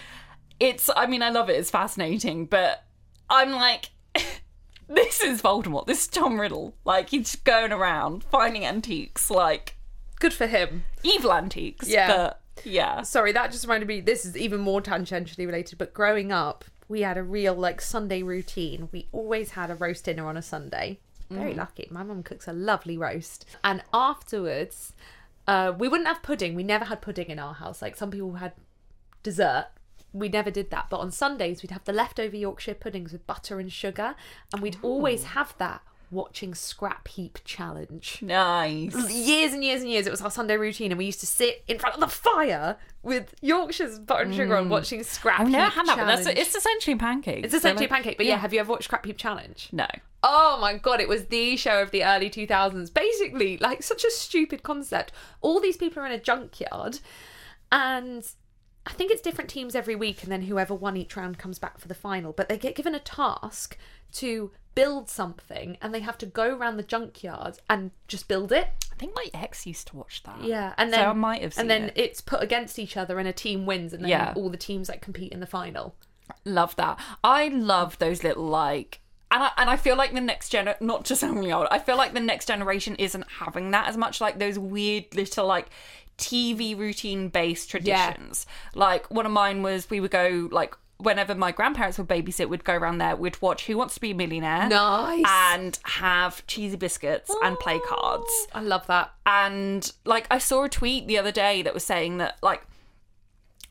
it's 0.60 0.90
I 0.96 1.06
mean 1.08 1.22
I 1.22 1.30
love 1.30 1.50
it, 1.50 1.54
it's 1.58 1.70
fascinating, 1.70 2.46
but 2.46 2.84
I'm 3.30 3.52
like 3.52 3.90
this 4.88 5.22
is 5.22 5.42
Voldemort. 5.42 5.88
This 5.88 6.02
is 6.02 6.08
Tom 6.08 6.40
Riddle. 6.40 6.76
Like 6.86 7.10
he's 7.10 7.36
going 7.36 7.72
around 7.72 8.24
finding 8.24 8.66
antiques, 8.66 9.30
like 9.30 9.76
Good 10.20 10.34
for 10.34 10.48
him. 10.48 10.86
evil 11.04 11.34
antiques. 11.34 11.90
Yeah. 11.90 12.08
But 12.08 12.42
yeah. 12.64 13.02
Sorry, 13.02 13.32
that 13.34 13.52
just 13.52 13.66
reminded 13.66 13.88
me. 13.88 14.00
This 14.02 14.26
is 14.26 14.38
even 14.38 14.60
more 14.62 14.82
tangentially 14.82 15.46
related, 15.46 15.78
but 15.78 15.94
growing 15.94 16.32
up, 16.32 16.64
we 16.88 17.02
had 17.02 17.18
a 17.18 17.24
real 17.24 17.54
like 17.54 17.82
Sunday 17.82 18.22
routine. 18.22 18.90
We 18.92 19.08
always 19.12 19.52
had 19.52 19.72
a 19.72 19.76
roast 19.76 20.06
dinner 20.06 20.28
on 20.28 20.38
a 20.38 20.42
Sunday. 20.42 21.00
Very 21.30 21.56
lucky. 21.56 21.88
My 21.90 22.04
mum 22.04 22.22
cooks 22.22 22.48
a 22.48 22.54
lovely 22.54 22.98
roast, 22.98 23.46
and 23.64 23.82
afterwards, 23.92 24.94
uh, 25.48 25.74
we 25.78 25.88
wouldn't 25.88 26.08
have 26.08 26.22
pudding. 26.22 26.54
We 26.54 26.64
never 26.64 26.86
had 26.86 27.02
pudding 27.02 27.30
in 27.30 27.40
our 27.40 27.56
house. 27.56 27.82
Like 27.82 27.96
some 27.96 28.12
people 28.12 28.34
had 28.34 28.54
dessert. 29.24 29.68
We 30.14 30.30
never 30.30 30.52
did 30.52 30.70
that. 30.70 30.88
But 30.90 31.00
on 31.00 31.12
Sundays, 31.12 31.62
we'd 31.62 31.72
have 31.72 31.84
the 31.84 31.94
leftover 31.94 32.36
Yorkshire 32.36 32.76
puddings 32.76 33.12
with 33.12 33.26
butter 33.26 33.60
and 33.60 33.74
sugar, 33.74 34.16
and 34.54 34.62
we'd 34.62 34.78
always 34.84 35.24
have 35.24 35.56
that 35.58 35.82
watching 36.12 36.54
Scrap 36.54 37.08
Heap 37.08 37.40
Challenge 37.44 38.20
Nice. 38.22 39.12
years 39.12 39.54
and 39.54 39.64
years 39.64 39.82
and 39.82 39.90
years 39.90 40.08
it 40.08 40.12
was 40.12 40.22
our 40.22 40.32
sunday 40.32 40.58
routine 40.58 40.92
and 40.92 40.98
we 40.98 41.06
used 41.06 41.20
to 41.20 41.26
sit 41.28 41.64
in 41.68 41.80
front 41.80 41.96
of 41.96 42.02
the 42.02 42.08
fire 42.08 42.78
with 43.04 43.34
yorkshire's 43.42 44.00
butter 44.00 44.24
and 44.24 44.36
sugar 44.36 44.56
on 44.58 44.66
mm. 44.66 44.70
watching 44.70 45.04
scrap 45.04 45.40
I've 45.40 45.50
never 45.50 45.66
Heap 45.66 45.74
had 45.74 45.88
that, 45.88 45.98
but 45.98 46.06
that's 46.06 46.28
it's 46.28 46.56
essentially 46.56 46.96
pancakes. 46.96 47.46
it's 47.46 47.54
essentially 47.54 47.86
a 47.86 47.90
pancake 47.90 48.18
but 48.18 48.26
yeah. 48.26 48.38
have 48.38 48.54
you 48.54 48.60
ever 48.60 48.72
watched 48.72 48.86
scrap 48.86 49.06
heap 49.06 49.18
challenge 49.18 49.70
No. 49.72 49.88
oh 50.24 50.58
my 50.60 50.78
god 50.78 51.00
it 51.00 51.08
was 51.08 51.26
the 51.26 51.56
show 51.58 51.82
of 51.82 51.92
the 51.92 52.04
early 52.04 52.30
2000s 52.30 52.94
basically 52.94 53.58
like 53.58 53.84
such 53.84 54.04
a 54.04 54.12
stupid 54.12 54.64
concept 54.64 55.12
all 55.42 55.60
these 55.60 55.78
people 55.78 56.02
are 56.02 56.06
in 56.06 56.12
a 56.12 56.20
junkyard 56.20 57.00
and 57.72 58.28
I 58.86 58.92
think 58.94 59.12
it's 59.12 59.22
different 59.22 59.50
teams 59.50 59.76
every 59.76 59.96
week, 59.96 60.24
and 60.24 60.32
then 60.32 60.44
whoever 60.44 60.74
won 60.74 60.96
each 60.98 61.16
round 61.18 61.38
comes 61.38 61.60
back 61.60 61.80
for 61.80 61.88
the 61.88 61.96
final. 61.96 62.32
But 62.34 62.50
they 62.50 62.58
get 62.58 62.76
given 62.76 62.94
a 62.96 63.00
task 63.00 63.78
to 64.14 64.52
build 64.76 65.10
something, 65.10 65.78
and 65.82 65.94
they 65.94 66.02
have 66.02 66.18
to 66.20 66.26
go 66.26 66.56
around 66.56 66.78
the 66.78 66.84
junkyard 66.84 67.60
and 67.70 67.92
just 68.08 68.28
build 68.28 68.52
it. 68.52 68.68
I 68.92 68.96
think 68.98 69.14
my 69.16 69.26
ex 69.34 69.66
used 69.66 69.88
to 69.88 69.96
watch 69.98 70.24
that. 70.24 70.42
Yeah, 70.44 70.74
and 70.78 70.92
So 70.92 70.98
then 70.98 71.10
I 71.10 71.14
might 71.14 71.42
have 71.42 71.58
and 71.58 71.70
then 71.70 71.86
it. 71.86 71.94
it's 71.96 72.22
put 72.22 72.42
against 72.44 72.78
each 72.80 72.96
other, 72.96 73.18
and 73.20 73.28
a 73.28 73.34
team 73.34 73.66
wins, 73.66 73.92
and 73.94 74.04
then 74.04 74.10
Yeah. 74.10 74.34
all 74.36 74.50
the 74.50 74.58
teams 74.58 74.88
like 74.90 75.02
compete 75.02 75.32
in 75.34 75.40
the 75.40 75.48
final. 75.48 75.96
Love 76.44 76.76
that. 76.78 77.00
I 77.24 77.48
love 77.50 77.98
those 78.00 78.24
little 78.24 78.46
like 78.46 79.00
and 79.32 79.44
I, 79.44 79.52
and 79.58 79.70
I 79.70 79.76
feel 79.76 79.96
like 79.96 80.14
the 80.14 80.22
next 80.22 80.50
gen 80.50 80.74
not 80.80 81.04
just 81.04 81.24
only 81.24 81.52
old 81.52 81.68
I 81.72 81.80
feel 81.80 81.98
like 81.98 82.14
the 82.14 82.20
next 82.20 82.48
generation 82.48 82.96
isn't 82.96 83.26
having 83.40 83.72
that 83.72 83.88
as 83.88 83.98
much 83.98 84.22
like 84.22 84.38
those 84.40 84.58
weird 84.58 85.14
little 85.16 85.46
like 85.48 85.68
TV 86.18 86.78
routine 86.78 87.30
based 87.30 87.70
traditions. 87.70 88.46
Like 88.74 89.10
one 89.12 89.26
of 89.26 89.32
mine 89.32 89.62
was 89.64 89.90
we 89.90 90.00
would 90.00 90.12
go 90.12 90.50
like 90.52 90.76
whenever 90.98 91.36
my 91.36 91.52
grandparents 91.52 91.98
would 91.98 92.08
babysit, 92.08 92.48
we'd 92.48 92.64
go 92.64 92.74
around 92.74 93.00
there, 93.00 93.16
we'd 93.16 93.42
watch 93.42 93.66
Who 93.66 93.78
Wants 93.78 93.96
to 93.96 94.02
Be 94.02 94.12
a 94.12 94.16
Millionaire. 94.16 94.70
Nice. 94.70 95.26
And 95.28 95.78
have 95.84 96.46
cheesy 96.48 96.78
biscuits 96.78 97.34
and 97.44 97.60
play 97.60 97.80
oh, 97.84 97.88
cards. 97.88 98.48
I 98.54 98.62
love 98.62 98.88
that. 98.88 99.14
And 99.26 99.92
like 100.06 100.28
I 100.32 100.38
saw 100.38 100.64
a 100.64 100.70
tweet 100.70 101.08
the 101.08 101.18
other 101.18 101.32
day 101.32 101.62
that 101.64 101.74
was 101.74 101.84
saying 101.84 102.18
that 102.18 102.38
like 102.42 102.66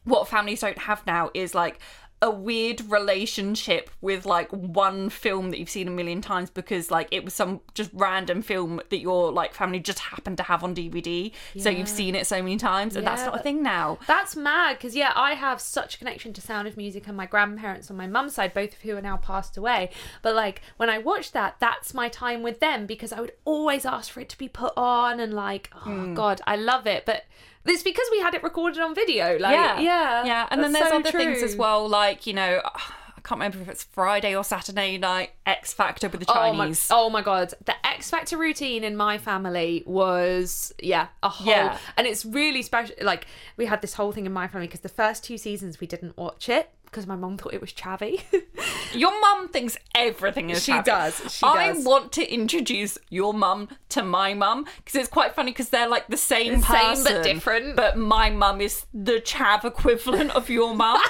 what 0.04 0.28
families 0.28 0.60
don't 0.60 0.78
have 0.78 1.06
now 1.06 1.30
is 1.32 1.54
like 1.54 1.78
a 2.24 2.30
weird 2.30 2.80
relationship 2.90 3.90
with 4.00 4.24
like 4.26 4.48
one 4.50 5.10
film 5.10 5.50
that 5.50 5.58
you've 5.58 5.68
seen 5.68 5.86
a 5.86 5.90
million 5.90 6.20
times 6.20 6.48
because 6.50 6.90
like 6.90 7.06
it 7.10 7.24
was 7.24 7.34
some 7.34 7.60
just 7.74 7.90
random 7.92 8.40
film 8.42 8.80
that 8.88 8.98
your 8.98 9.30
like 9.30 9.52
family 9.52 9.78
just 9.78 9.98
happened 9.98 10.36
to 10.38 10.42
have 10.42 10.64
on 10.64 10.74
DVD 10.74 11.30
so 11.58 11.68
you've 11.68 11.88
seen 11.88 12.14
it 12.14 12.26
so 12.26 12.42
many 12.42 12.56
times 12.56 12.96
and 12.96 13.06
that's 13.06 13.24
not 13.26 13.38
a 13.38 13.42
thing 13.42 13.62
now 13.62 13.98
That's 14.06 14.34
mad 14.36 14.78
because 14.78 14.96
yeah, 14.96 15.12
I 15.14 15.34
have 15.34 15.60
such 15.60 15.94
a 15.94 15.98
connection 15.98 16.32
to 16.32 16.40
Sound 16.40 16.66
of 16.66 16.76
Music 16.76 17.06
and 17.06 17.16
my 17.16 17.26
grandparents 17.26 17.90
on 17.90 17.96
my 17.96 18.06
mum's 18.06 18.34
side, 18.34 18.54
both 18.54 18.72
of 18.72 18.80
who 18.80 18.96
are 18.96 19.02
now 19.02 19.16
passed 19.18 19.56
away. 19.56 19.90
But 20.22 20.34
like 20.34 20.62
when 20.78 20.88
I 20.90 20.98
watch 20.98 21.32
that, 21.32 21.56
that's 21.60 21.92
my 21.94 22.08
time 22.08 22.42
with 22.42 22.60
them 22.60 22.86
because 22.86 23.12
I 23.12 23.20
would 23.20 23.32
always 23.44 23.84
ask 23.84 24.10
for 24.10 24.20
it 24.20 24.28
to 24.30 24.38
be 24.38 24.48
put 24.48 24.72
on 24.76 25.20
and 25.20 25.34
like, 25.34 25.70
oh 25.74 25.80
Hmm. 25.80 26.14
god, 26.14 26.40
I 26.46 26.56
love 26.56 26.86
it. 26.86 27.04
But 27.04 27.24
it's 27.66 27.82
because 27.82 28.06
we 28.12 28.20
had 28.20 28.34
it 28.34 28.42
recorded 28.42 28.80
on 28.80 28.94
video. 28.94 29.38
Like, 29.38 29.54
yeah, 29.54 29.80
yeah, 29.80 30.24
yeah 30.24 30.48
and 30.50 30.62
then 30.62 30.72
there's 30.72 30.88
so 30.88 30.96
other 30.98 31.10
things 31.10 31.42
as 31.42 31.56
well 31.56 31.88
like 31.88 32.26
you 32.26 32.32
know 32.34 32.60
I 33.16 33.20
can't 33.26 33.38
remember 33.38 33.62
if 33.62 33.68
it's 33.70 33.84
Friday 33.84 34.36
or 34.36 34.44
Saturday 34.44 34.98
night 34.98 35.30
X 35.46 35.72
Factor 35.72 36.10
with 36.10 36.20
the 36.20 36.26
Oh 36.30 36.52
my, 36.52 36.64
Chinese 36.66 36.88
oh 36.90 37.08
my 37.08 37.22
god, 37.22 37.54
the 37.64 37.74
X 37.86 38.10
Factor 38.10 38.36
routine 38.36 38.84
in 38.84 38.96
my 38.96 39.16
family 39.16 39.82
was 39.86 40.74
yeah 40.78 41.06
a 41.22 41.30
whole, 41.30 41.46
Yeah. 41.46 41.78
and 41.96 42.06
it's 42.06 42.26
really 42.26 42.60
special. 42.60 42.94
Like 43.00 43.26
we 43.56 43.64
had 43.64 43.80
this 43.80 43.94
whole 43.94 44.12
thing 44.12 44.26
in 44.26 44.32
my 44.32 44.46
family 44.46 44.66
because 44.66 44.80
the 44.80 44.90
first 44.90 45.24
two 45.24 45.38
seasons 45.38 45.80
we 45.80 45.86
didn't 45.86 46.18
watch 46.18 46.50
it 46.50 46.68
because 46.94 47.08
my 47.08 47.16
mum 47.16 47.36
thought 47.36 47.52
it 47.52 47.60
was 47.60 47.72
chavvy. 47.72 48.22
Your 48.94 49.10
mum 49.20 49.48
thinks 49.48 49.76
everything 49.96 50.50
is 50.50 50.62
She 50.62 50.70
Tabby. 50.70 50.84
does, 50.84 51.34
she 51.34 51.44
I 51.44 51.72
does. 51.72 51.84
want 51.84 52.12
to 52.12 52.32
introduce 52.32 52.96
your 53.10 53.34
mum 53.34 53.68
to 53.88 54.04
my 54.04 54.32
mum 54.34 54.64
because 54.76 54.94
it's 54.94 55.08
quite 55.08 55.34
funny 55.34 55.50
because 55.50 55.70
they're 55.70 55.88
like 55.88 56.06
the 56.06 56.16
same 56.16 56.60
The 56.60 56.66
same 56.94 57.02
but 57.02 57.24
different. 57.24 57.74
But 57.74 57.98
my 57.98 58.30
mum 58.30 58.60
is 58.60 58.86
the 58.94 59.14
chav 59.14 59.64
equivalent 59.64 60.30
of 60.36 60.48
your 60.48 60.72
mum. 60.76 61.00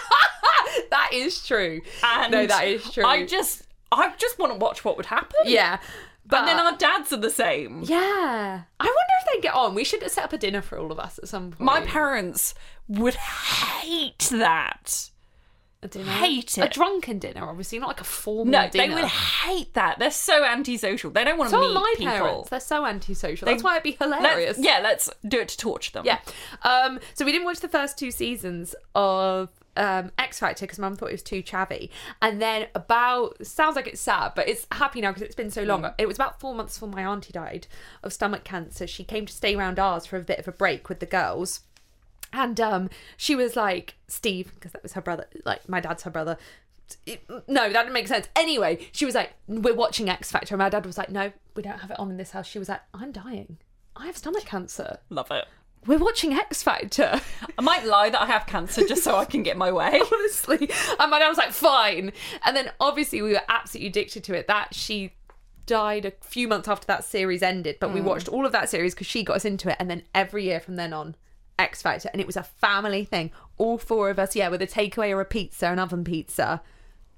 that 0.90 1.10
is 1.12 1.46
true. 1.46 1.82
and 2.02 2.32
no, 2.32 2.46
that 2.46 2.66
is 2.66 2.90
true. 2.90 3.04
I 3.04 3.26
just, 3.26 3.64
I 3.92 4.10
just 4.16 4.38
want 4.38 4.52
to 4.52 4.58
watch 4.58 4.82
what 4.86 4.96
would 4.96 5.06
happen. 5.06 5.40
yeah, 5.44 5.80
but 6.24 6.38
and 6.38 6.48
then 6.48 6.58
our 6.58 6.78
dads 6.78 7.12
are 7.12 7.18
the 7.18 7.28
same. 7.28 7.82
yeah, 7.84 8.62
I 8.80 8.84
wonder 8.84 9.14
if 9.20 9.34
they 9.34 9.40
get 9.42 9.54
on. 9.54 9.74
We 9.74 9.84
should 9.84 10.00
set 10.10 10.24
up 10.24 10.32
a 10.32 10.38
dinner 10.38 10.62
for 10.62 10.78
all 10.78 10.90
of 10.90 10.98
us 10.98 11.18
at 11.18 11.28
some 11.28 11.50
point. 11.50 11.60
My 11.60 11.82
parents 11.82 12.54
would 12.88 13.14
hate 13.16 14.30
that. 14.32 15.10
A 15.84 15.88
dinner, 15.88 16.10
hate 16.10 16.56
a 16.58 16.68
drunken 16.68 17.18
dinner, 17.18 17.48
obviously 17.48 17.78
not 17.78 17.88
like 17.88 18.00
a 18.00 18.04
formal 18.04 18.46
No, 18.46 18.68
dinner. 18.68 18.88
they 18.88 18.94
would 19.02 19.04
hate 19.10 19.74
that. 19.74 19.98
They're 19.98 20.10
so 20.10 20.44
antisocial. 20.44 21.10
They 21.10 21.24
don't 21.24 21.38
want 21.38 21.50
to 21.50 21.56
So 21.56 21.60
meet 21.60 21.68
are 21.70 21.74
my 21.74 21.94
people. 21.96 22.12
parents. 22.12 22.50
They're 22.50 22.60
so 22.60 22.84
antisocial. 22.86 23.46
That's 23.46 23.62
why 23.62 23.74
it'd 23.76 23.84
be 23.84 23.96
Let's- 24.00 24.16
hilarious. 24.16 24.58
yeah, 24.58 24.80
let's 24.82 25.10
do 25.26 25.40
it 25.40 25.48
to 25.48 25.56
torture 25.58 25.92
them. 25.92 26.04
Yeah. 26.06 26.18
Um, 26.62 26.98
so 27.14 27.24
we 27.24 27.32
didn't 27.32 27.44
watch 27.44 27.60
the 27.60 27.68
first 27.68 27.98
two 27.98 28.10
seasons 28.10 28.74
of 28.94 29.50
um, 29.76 30.12
X 30.18 30.38
Factor 30.38 30.64
because 30.66 30.78
Mum 30.78 30.94
thought 30.94 31.08
it 31.08 31.12
was 31.14 31.22
too 31.22 31.42
chavvy. 31.42 31.90
And 32.22 32.40
then 32.40 32.68
about 32.74 33.44
sounds 33.44 33.74
like 33.76 33.88
it's 33.88 34.00
sad, 34.00 34.32
but 34.36 34.48
it's 34.48 34.66
happy 34.72 35.00
now 35.00 35.10
because 35.10 35.22
it's 35.24 35.34
been 35.34 35.50
so 35.50 35.64
long. 35.64 35.82
Mm. 35.82 35.94
It 35.98 36.06
was 36.06 36.16
about 36.16 36.38
four 36.40 36.54
months 36.54 36.74
before 36.76 36.88
my 36.90 37.04
auntie 37.04 37.32
died 37.32 37.66
of 38.04 38.12
stomach 38.12 38.44
cancer. 38.44 38.86
She 38.86 39.02
came 39.04 39.26
to 39.26 39.32
stay 39.32 39.54
around 39.56 39.78
ours 39.80 40.06
for 40.06 40.16
a 40.16 40.20
bit 40.20 40.38
of 40.38 40.46
a 40.46 40.52
break 40.52 40.88
with 40.88 41.00
the 41.00 41.06
girls. 41.06 41.60
And 42.34 42.60
um, 42.60 42.90
she 43.16 43.36
was 43.36 43.54
like, 43.54 43.94
Steve, 44.08 44.52
because 44.56 44.72
that 44.72 44.82
was 44.82 44.92
her 44.94 45.00
brother, 45.00 45.26
like 45.44 45.68
my 45.68 45.78
dad's 45.80 46.02
her 46.02 46.10
brother. 46.10 46.36
It- 47.06 47.24
no, 47.48 47.70
that 47.72 47.82
didn't 47.82 47.92
make 47.92 48.08
sense. 48.08 48.28
Anyway, 48.34 48.88
she 48.92 49.06
was 49.06 49.14
like, 49.14 49.32
We're 49.46 49.72
watching 49.74 50.10
X 50.10 50.32
Factor. 50.32 50.54
And 50.54 50.58
my 50.58 50.68
dad 50.68 50.84
was 50.84 50.98
like, 50.98 51.10
No, 51.10 51.32
we 51.54 51.62
don't 51.62 51.78
have 51.78 51.92
it 51.92 51.98
on 51.98 52.10
in 52.10 52.16
this 52.16 52.32
house. 52.32 52.46
She 52.48 52.58
was 52.58 52.68
like, 52.68 52.80
I'm 52.92 53.12
dying. 53.12 53.58
I 53.96 54.06
have 54.06 54.16
stomach 54.16 54.44
cancer. 54.44 54.98
Love 55.10 55.30
it. 55.30 55.44
We're 55.86 55.98
watching 55.98 56.32
X 56.32 56.62
Factor. 56.62 57.20
I 57.56 57.62
might 57.62 57.86
lie 57.86 58.10
that 58.10 58.20
I 58.20 58.26
have 58.26 58.46
cancer 58.46 58.84
just 58.86 59.04
so 59.04 59.16
I 59.16 59.26
can 59.26 59.44
get 59.44 59.56
my 59.56 59.70
way. 59.70 60.00
Honestly. 60.12 60.68
And 60.98 61.10
my 61.10 61.20
dad 61.20 61.28
was 61.28 61.38
like, 61.38 61.52
fine. 61.52 62.12
And 62.44 62.56
then 62.56 62.72
obviously 62.80 63.22
we 63.22 63.32
were 63.32 63.42
absolutely 63.48 63.88
addicted 63.88 64.24
to 64.24 64.34
it. 64.34 64.48
That 64.48 64.74
she 64.74 65.12
died 65.66 66.04
a 66.04 66.12
few 66.22 66.48
months 66.48 66.68
after 66.68 66.86
that 66.88 67.04
series 67.04 67.42
ended, 67.42 67.76
but 67.80 67.92
we 67.94 68.00
watched 68.00 68.28
all 68.28 68.44
of 68.44 68.52
that 68.52 68.68
series 68.68 68.94
because 68.94 69.06
she 69.06 69.22
got 69.22 69.36
us 69.36 69.44
into 69.44 69.70
it. 69.70 69.76
And 69.78 69.88
then 69.88 70.02
every 70.14 70.44
year 70.44 70.58
from 70.60 70.76
then 70.76 70.92
on, 70.92 71.14
X 71.58 71.82
Factor. 71.82 72.10
And 72.12 72.20
it 72.20 72.26
was 72.26 72.36
a 72.36 72.42
family 72.42 73.04
thing. 73.04 73.30
All 73.58 73.78
four 73.78 74.10
of 74.10 74.18
us, 74.18 74.34
yeah, 74.34 74.48
with 74.48 74.62
a 74.62 74.66
takeaway 74.66 75.10
or 75.14 75.20
a 75.20 75.24
pizza, 75.24 75.68
an 75.68 75.78
oven 75.78 76.04
pizza, 76.04 76.62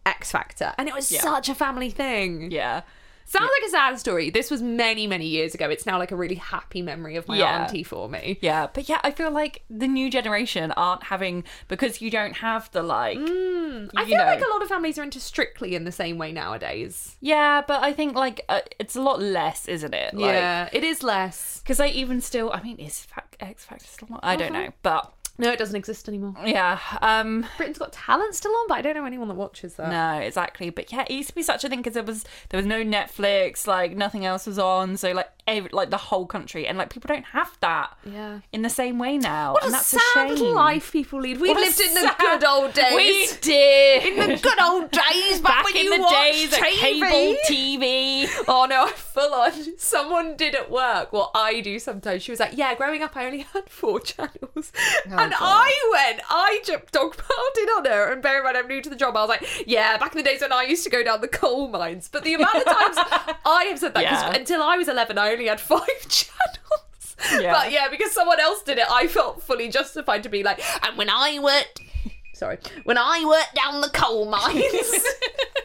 X 0.04 0.30
Factor. 0.32 0.74
And 0.78 0.88
it 0.88 0.94
was 0.94 1.10
Yeah. 1.10 1.20
such 1.20 1.48
a 1.48 1.54
family 1.54 1.90
thing. 1.90 2.50
Yeah. 2.50 2.82
Sounds 3.28 3.50
like 3.60 3.66
a 3.68 3.70
sad 3.70 3.98
story. 3.98 4.30
This 4.30 4.50
was 4.50 4.62
many, 4.62 5.06
many 5.06 5.26
years 5.26 5.54
ago. 5.54 5.68
It's 5.68 5.84
now 5.84 5.98
like 5.98 6.12
a 6.12 6.16
really 6.16 6.36
happy 6.36 6.80
memory 6.80 7.16
of 7.16 7.26
my 7.26 7.36
Yeah. 7.36 7.62
auntie 7.62 7.82
for 7.82 8.08
me. 8.08 8.38
Yeah, 8.40 8.68
but 8.72 8.88
yeah, 8.88 9.00
I 9.02 9.10
feel 9.10 9.30
like 9.32 9.62
the 9.68 9.88
new 9.88 10.08
generation 10.10 10.70
aren't 10.72 11.02
having 11.04 11.42
because 11.66 12.00
you 12.00 12.08
don't 12.10 12.34
have 12.36 12.70
the 12.72 12.82
like. 12.84 13.18
Mm, 13.18 13.90
I 13.96 14.04
feel 14.04 14.16
know. 14.18 14.24
like 14.26 14.40
a 14.40 14.48
lot 14.48 14.62
of 14.62 14.68
families 14.68 14.98
are 14.98 15.02
into 15.02 15.18
Strictly 15.20 15.74
in 15.74 15.84
the 15.84 15.92
same 15.92 16.18
way 16.18 16.30
nowadays. 16.32 17.16
Yeah, 17.20 17.62
but 17.66 17.82
I 17.82 17.92
think 17.92 18.14
like 18.14 18.42
uh, 18.48 18.60
it's 18.78 18.94
a 18.94 19.02
lot 19.02 19.20
less, 19.20 19.66
isn't 19.66 19.92
it? 19.92 20.14
Like, 20.14 20.34
yeah, 20.34 20.68
it 20.72 20.84
is 20.84 21.02
less. 21.02 21.60
Because 21.64 21.80
I 21.80 21.88
even 21.88 22.20
still, 22.20 22.52
I 22.52 22.62
mean, 22.62 22.78
is 22.78 23.06
X 23.40 23.64
Factor 23.64 23.86
still 23.86 24.08
on? 24.12 24.20
I 24.22 24.36
don't 24.36 24.54
Uh-huh. 24.54 24.66
know, 24.66 24.72
but 24.82 25.12
No, 25.38 25.50
it 25.52 25.58
doesn't 25.58 25.76
exist 25.76 26.08
anymore. 26.08 26.34
yeah, 26.44 26.78
um, 27.02 27.44
Britain's 27.56 27.78
Got 27.78 27.92
Talent 27.92 28.34
still 28.34 28.52
on, 28.52 28.68
but 28.68 28.78
I 28.78 28.82
don't 28.82 28.94
know 28.94 29.04
anyone 29.04 29.28
that 29.28 29.34
watches 29.34 29.74
that. 29.74 29.90
no, 29.90 30.20
exactly. 30.24 30.70
But 30.70 30.90
yeah, 30.92 31.02
it 31.08 31.10
used 31.12 31.28
to 31.28 31.34
be 31.34 31.42
such 31.42 31.62
a 31.64 31.68
thing 31.68 31.80
because 31.80 31.94
there 31.94 32.02
was 32.02 32.24
there 32.48 32.58
was 32.58 32.66
no 32.66 32.82
Netflix, 32.82 33.66
like 33.66 33.96
nothing 33.96 34.24
else 34.24 34.46
was 34.46 34.58
on, 34.58 34.96
so 34.96 35.12
like 35.12 35.30
every, 35.46 35.70
like 35.72 35.90
the 35.90 35.96
whole 35.96 36.26
country, 36.26 36.66
and 36.66 36.76
like 36.78 36.90
people 36.90 37.08
don't 37.08 37.24
have 37.26 37.56
that 37.60 37.96
Yeah. 38.04 38.40
in 38.52 38.62
the 38.62 38.70
same 38.70 38.98
way 38.98 39.16
now, 39.18 39.52
What 39.54 39.64
and 39.64 39.70
a 39.70 39.76
that's 39.76 39.86
sad 39.86 40.30
a 40.30 40.36
shame. 40.36 40.54
life 40.54 40.92
people 40.92 41.20
lead. 41.20 41.40
We 41.40 41.48
What 41.50 41.60
lived 41.60 41.80
in 41.80 41.94
the 41.94 42.00
sad- 42.00 42.18
good 42.18 42.44
old 42.44 42.72
days. 42.82 42.94
We 42.94 43.28
did 43.40 44.04
in 44.04 44.28
the 44.28 44.36
good 44.36 44.60
old 44.60 44.90
days, 44.90 45.40
back, 45.40 45.64
back 45.64 45.64
when 45.64 45.76
in 45.76 45.84
you 45.84 45.96
the 45.98 46.08
days 46.08 46.52
of 46.52 46.58
TV. 46.58 46.76
cable 46.78 47.36
TV. 47.48 48.28
Oh 48.48 48.66
no, 48.68 48.86
full 48.88 49.32
on. 49.34 49.52
Someone 49.78 50.36
did 50.36 50.54
at 50.54 50.70
work 50.70 51.12
what 51.12 51.30
I 51.34 51.60
do 51.60 51.78
sometimes. 51.78 52.22
She 52.22 52.30
was 52.32 52.40
like, 52.40 52.52
Yeah, 52.56 52.74
growing 52.74 53.02
up 53.02 53.16
I 53.16 53.26
only 53.26 53.40
had 53.52 53.68
four 53.68 54.00
channels. 54.12 54.72
Oh, 55.06 55.16
and 55.16 55.32
God. 55.32 55.38
I 55.40 55.90
went, 55.92 56.20
I 56.28 56.60
just 56.64 56.86
dogpiled 56.92 57.58
in 57.62 57.68
on 57.70 57.84
her. 57.86 58.12
And 58.12 58.22
bear 58.22 58.38
in 58.38 58.44
mind, 58.44 58.56
I'm 58.56 58.68
new 58.68 58.80
to 58.82 58.90
the 58.90 58.96
job. 58.96 59.16
I 59.16 59.20
was 59.20 59.28
like, 59.28 59.64
Yeah, 59.66 59.96
back 59.96 60.12
in 60.12 60.18
the 60.18 60.24
days 60.24 60.40
when 60.40 60.52
I 60.52 60.62
used 60.64 60.84
to 60.84 60.90
go 60.90 61.02
down 61.02 61.20
the 61.20 61.28
coal 61.28 61.68
mines. 61.68 62.08
But 62.10 62.24
the 62.24 62.34
amount 62.34 62.56
of 62.56 62.64
times 62.64 62.96
I 63.46 63.66
have 63.70 63.78
said 63.78 63.94
that, 63.94 64.00
because 64.02 64.22
Yeah. 64.22 64.34
until 64.34 64.62
I 64.62 64.76
was 64.76 64.88
11, 64.88 65.18
I 65.18 65.30
only 65.36 65.48
had 65.48 65.60
five 65.60 65.80
channels. 66.08 67.16
Yeah. 67.40 67.52
But 67.52 67.72
yeah, 67.72 67.88
because 67.90 68.12
someone 68.12 68.40
else 68.40 68.62
did 68.62 68.78
it, 68.78 68.86
I 68.90 69.06
felt 69.06 69.42
fully 69.42 69.68
justified 69.68 70.22
to 70.24 70.28
be 70.28 70.42
like, 70.42 70.60
And 70.84 70.96
when 70.96 71.10
I 71.10 71.38
worked. 71.38 71.80
Sorry. 72.34 72.58
When 72.84 72.98
I 72.98 73.24
worked 73.24 73.54
down 73.54 73.80
the 73.80 73.88
coal 73.90 74.26
mines. 74.26 75.04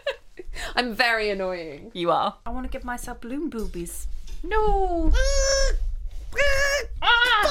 I'm 0.76 0.94
very 0.94 1.30
annoying. 1.30 1.92
You 1.94 2.12
are. 2.12 2.36
I 2.46 2.50
want 2.52 2.66
to 2.66 2.72
give 2.72 2.84
myself 2.84 3.22
balloon 3.22 3.50
boobies. 3.50 4.08
No. 4.44 5.12
Ta-da! 7.02 7.50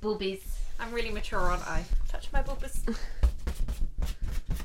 Boobies. 0.00 0.42
I'm 0.80 0.92
really 0.92 1.10
mature, 1.10 1.40
aren't 1.40 1.66
I? 1.66 1.84
Touch 2.08 2.32
my 2.32 2.42
boobies. 2.42 2.84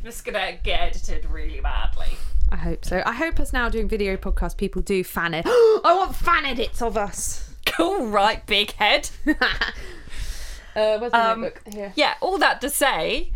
just 0.04 0.26
gonna 0.26 0.54
get 0.64 0.80
edited 0.82 1.26
really 1.30 1.60
badly. 1.60 2.18
I 2.52 2.56
hope 2.58 2.86
so. 2.86 3.02
I 3.06 3.14
hope 3.14 3.40
us 3.40 3.52
now 3.54 3.70
doing 3.70 3.88
video 3.88 4.16
podcast 4.16 4.58
people 4.58 4.82
do 4.82 5.04
fan 5.04 5.34
it. 5.34 5.46
I 5.48 5.94
want 5.98 6.16
fan 6.16 6.46
edits 6.46 6.82
of 6.82 6.98
us. 6.98 7.50
Cool, 7.66 8.08
right, 8.08 8.46
big 8.46 8.72
head. 8.74 9.10
Uh, 10.76 10.98
where's 10.98 11.12
my 11.14 11.30
Um, 11.32 11.42
notebook? 11.42 11.72
Here. 11.72 11.94
Yeah, 11.96 12.16
all 12.20 12.40
that 12.40 12.60
to 12.62 12.68
say, 12.70 13.32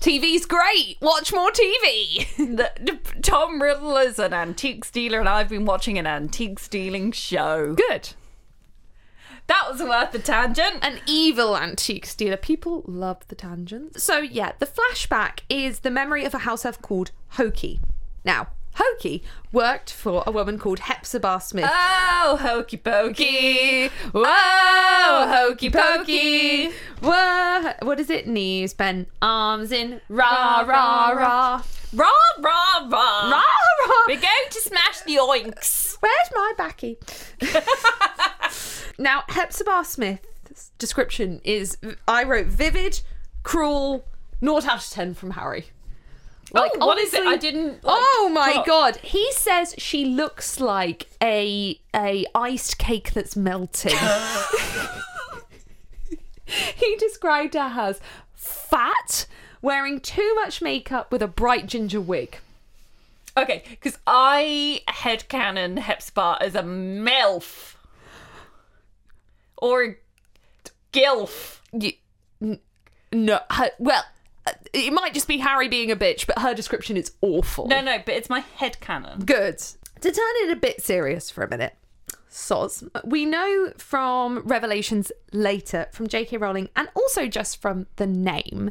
TV's 0.00 0.46
great. 0.46 0.96
Watch 1.02 1.30
more 1.30 1.50
TV. 1.50 2.56
that 2.56 3.22
Tom 3.22 3.60
Riddle 3.60 3.98
is 3.98 4.18
an 4.18 4.32
antique 4.32 4.86
stealer, 4.86 5.20
and 5.20 5.28
I've 5.28 5.50
been 5.50 5.66
watching 5.66 5.98
an 5.98 6.06
antique 6.06 6.58
stealing 6.58 7.12
show. 7.12 7.74
Good. 7.74 8.14
That 9.48 9.66
was 9.70 9.82
worth 9.82 10.12
the 10.12 10.18
tangent. 10.18 10.78
An 10.80 11.00
evil 11.06 11.58
antique 11.58 12.06
stealer. 12.06 12.38
People 12.38 12.84
love 12.86 13.28
the 13.28 13.34
tangents. 13.34 14.02
So 14.02 14.20
yeah, 14.20 14.52
the 14.58 14.64
flashback 14.66 15.40
is 15.50 15.80
the 15.80 15.90
memory 15.90 16.24
of 16.24 16.32
a 16.32 16.38
house 16.38 16.64
elf 16.64 16.80
called 16.80 17.10
Hokey. 17.32 17.80
Now, 18.24 18.48
Hokey 18.74 19.22
worked 19.52 19.92
for 19.92 20.22
a 20.26 20.30
woman 20.30 20.58
called 20.58 20.80
Hepzibah 20.80 21.40
Smith. 21.40 21.68
Oh, 21.70 22.38
hokey 22.40 22.78
pokey. 22.78 23.88
Whoa, 24.12 24.24
oh, 24.24 25.48
hokey 25.48 25.70
pokey. 25.70 26.70
Whoa, 27.02 27.72
what 27.82 28.00
is 28.00 28.08
it? 28.08 28.26
Knees 28.26 28.72
bent, 28.72 29.08
arms 29.20 29.72
in, 29.72 30.00
rah, 30.08 30.60
rah, 30.60 31.10
rah. 31.10 31.62
Rah, 31.94 32.06
rah, 32.38 32.88
rah. 32.88 33.30
Rah, 33.30 33.42
rah. 33.86 34.04
We're 34.08 34.20
going 34.20 34.48
to 34.50 34.60
smash 34.60 35.00
the 35.00 35.16
oinks. 35.16 35.98
Where's 36.00 36.30
my 36.34 36.52
backy? 36.56 36.98
now, 38.98 39.24
Hepzibah 39.28 39.84
Smith's 39.84 40.70
description 40.78 41.42
is 41.44 41.76
I 42.08 42.24
wrote 42.24 42.46
vivid, 42.46 43.02
cruel, 43.42 44.06
naught 44.40 44.66
out 44.66 44.82
of 44.82 44.88
ten 44.90 45.12
from 45.12 45.32
Harry. 45.32 45.66
Like, 46.52 46.72
oh, 46.80 46.86
what 46.86 46.98
is 46.98 47.14
it? 47.14 47.26
I 47.26 47.36
didn't. 47.36 47.82
Like, 47.82 47.98
oh 47.98 48.30
my 48.32 48.62
god! 48.66 48.96
He 48.98 49.32
says 49.32 49.74
she 49.78 50.04
looks 50.04 50.60
like 50.60 51.08
a 51.22 51.80
a 51.94 52.26
iced 52.34 52.78
cake 52.78 53.12
that's 53.12 53.36
melting. 53.36 53.96
he 56.76 56.96
described 56.96 57.54
her 57.54 57.72
as 57.74 58.00
fat, 58.34 59.26
wearing 59.62 60.00
too 60.00 60.34
much 60.34 60.60
makeup 60.60 61.10
with 61.10 61.22
a 61.22 61.28
bright 61.28 61.66
ginger 61.66 62.00
wig. 62.00 62.38
Okay, 63.36 63.62
because 63.70 63.98
I 64.06 64.82
headcanon 64.88 65.78
Hepzibah 65.78 66.38
as 66.40 66.54
a 66.54 66.62
MILF. 66.62 67.74
Or 69.56 69.84
a 69.84 69.96
GILF. 70.92 71.60
You, 71.72 71.92
n- 72.42 72.60
no, 73.10 73.40
her, 73.50 73.70
well, 73.78 74.04
it 74.72 74.92
might 74.92 75.14
just 75.14 75.28
be 75.28 75.38
Harry 75.38 75.68
being 75.68 75.90
a 75.90 75.96
bitch, 75.96 76.26
but 76.26 76.38
her 76.40 76.54
description 76.54 76.96
is 76.96 77.12
awful. 77.20 77.66
No, 77.66 77.80
no, 77.80 77.98
but 78.04 78.14
it's 78.14 78.30
my 78.30 78.44
headcanon. 78.58 79.24
Good. 79.24 79.58
To 79.58 80.10
turn 80.10 80.34
it 80.42 80.50
a 80.50 80.56
bit 80.56 80.82
serious 80.82 81.30
for 81.30 81.44
a 81.44 81.50
minute, 81.50 81.76
Soz, 82.30 82.88
we 83.04 83.24
know 83.24 83.72
from 83.76 84.40
revelations 84.40 85.12
later 85.32 85.86
from 85.92 86.08
J.K. 86.08 86.38
Rowling 86.38 86.70
and 86.74 86.88
also 86.94 87.28
just 87.28 87.60
from 87.60 87.86
the 87.96 88.06
name, 88.06 88.70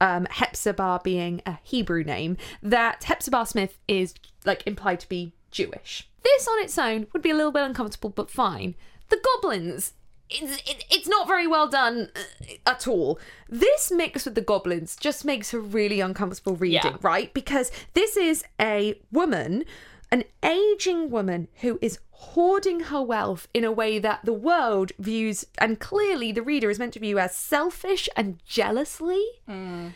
um, 0.00 0.26
Hepzibah 0.30 1.00
being 1.04 1.42
a 1.46 1.58
Hebrew 1.62 2.02
name, 2.02 2.36
that 2.62 3.04
Hepzibah 3.04 3.46
Smith 3.46 3.78
is 3.86 4.14
like 4.44 4.66
implied 4.66 5.00
to 5.00 5.08
be 5.08 5.34
Jewish. 5.50 6.08
This 6.24 6.48
on 6.48 6.62
its 6.62 6.78
own 6.78 7.06
would 7.12 7.22
be 7.22 7.30
a 7.30 7.36
little 7.36 7.52
bit 7.52 7.62
uncomfortable, 7.62 8.10
but 8.10 8.30
fine. 8.30 8.74
The 9.10 9.20
goblins. 9.22 9.92
It's, 10.40 10.70
it, 10.70 10.84
it's 10.90 11.08
not 11.08 11.26
very 11.26 11.46
well 11.46 11.68
done 11.68 12.10
uh, 12.16 12.20
at 12.66 12.86
all. 12.88 13.18
This 13.48 13.90
mix 13.90 14.24
with 14.24 14.34
the 14.34 14.40
goblins 14.40 14.96
just 14.96 15.24
makes 15.24 15.52
a 15.52 15.60
really 15.60 16.00
uncomfortable 16.00 16.56
reading, 16.56 16.92
Yeah. 16.92 16.96
right? 17.02 17.32
Because 17.34 17.70
this 17.94 18.16
is 18.16 18.44
a 18.60 18.98
woman, 19.10 19.64
an 20.10 20.24
aging 20.42 21.10
woman 21.10 21.48
who 21.60 21.78
is 21.82 21.98
hoarding 22.10 22.80
her 22.80 23.02
wealth 23.02 23.48
in 23.52 23.64
a 23.64 23.72
way 23.72 23.98
that 23.98 24.20
the 24.24 24.32
world 24.32 24.92
views, 24.98 25.44
and 25.58 25.80
clearly 25.80 26.30
the 26.32 26.42
reader 26.42 26.70
is 26.70 26.78
meant 26.78 26.92
to 26.94 27.00
view 27.00 27.18
as 27.18 27.36
selfish 27.36 28.08
and 28.16 28.38
jealously. 28.46 29.24
And 29.48 29.92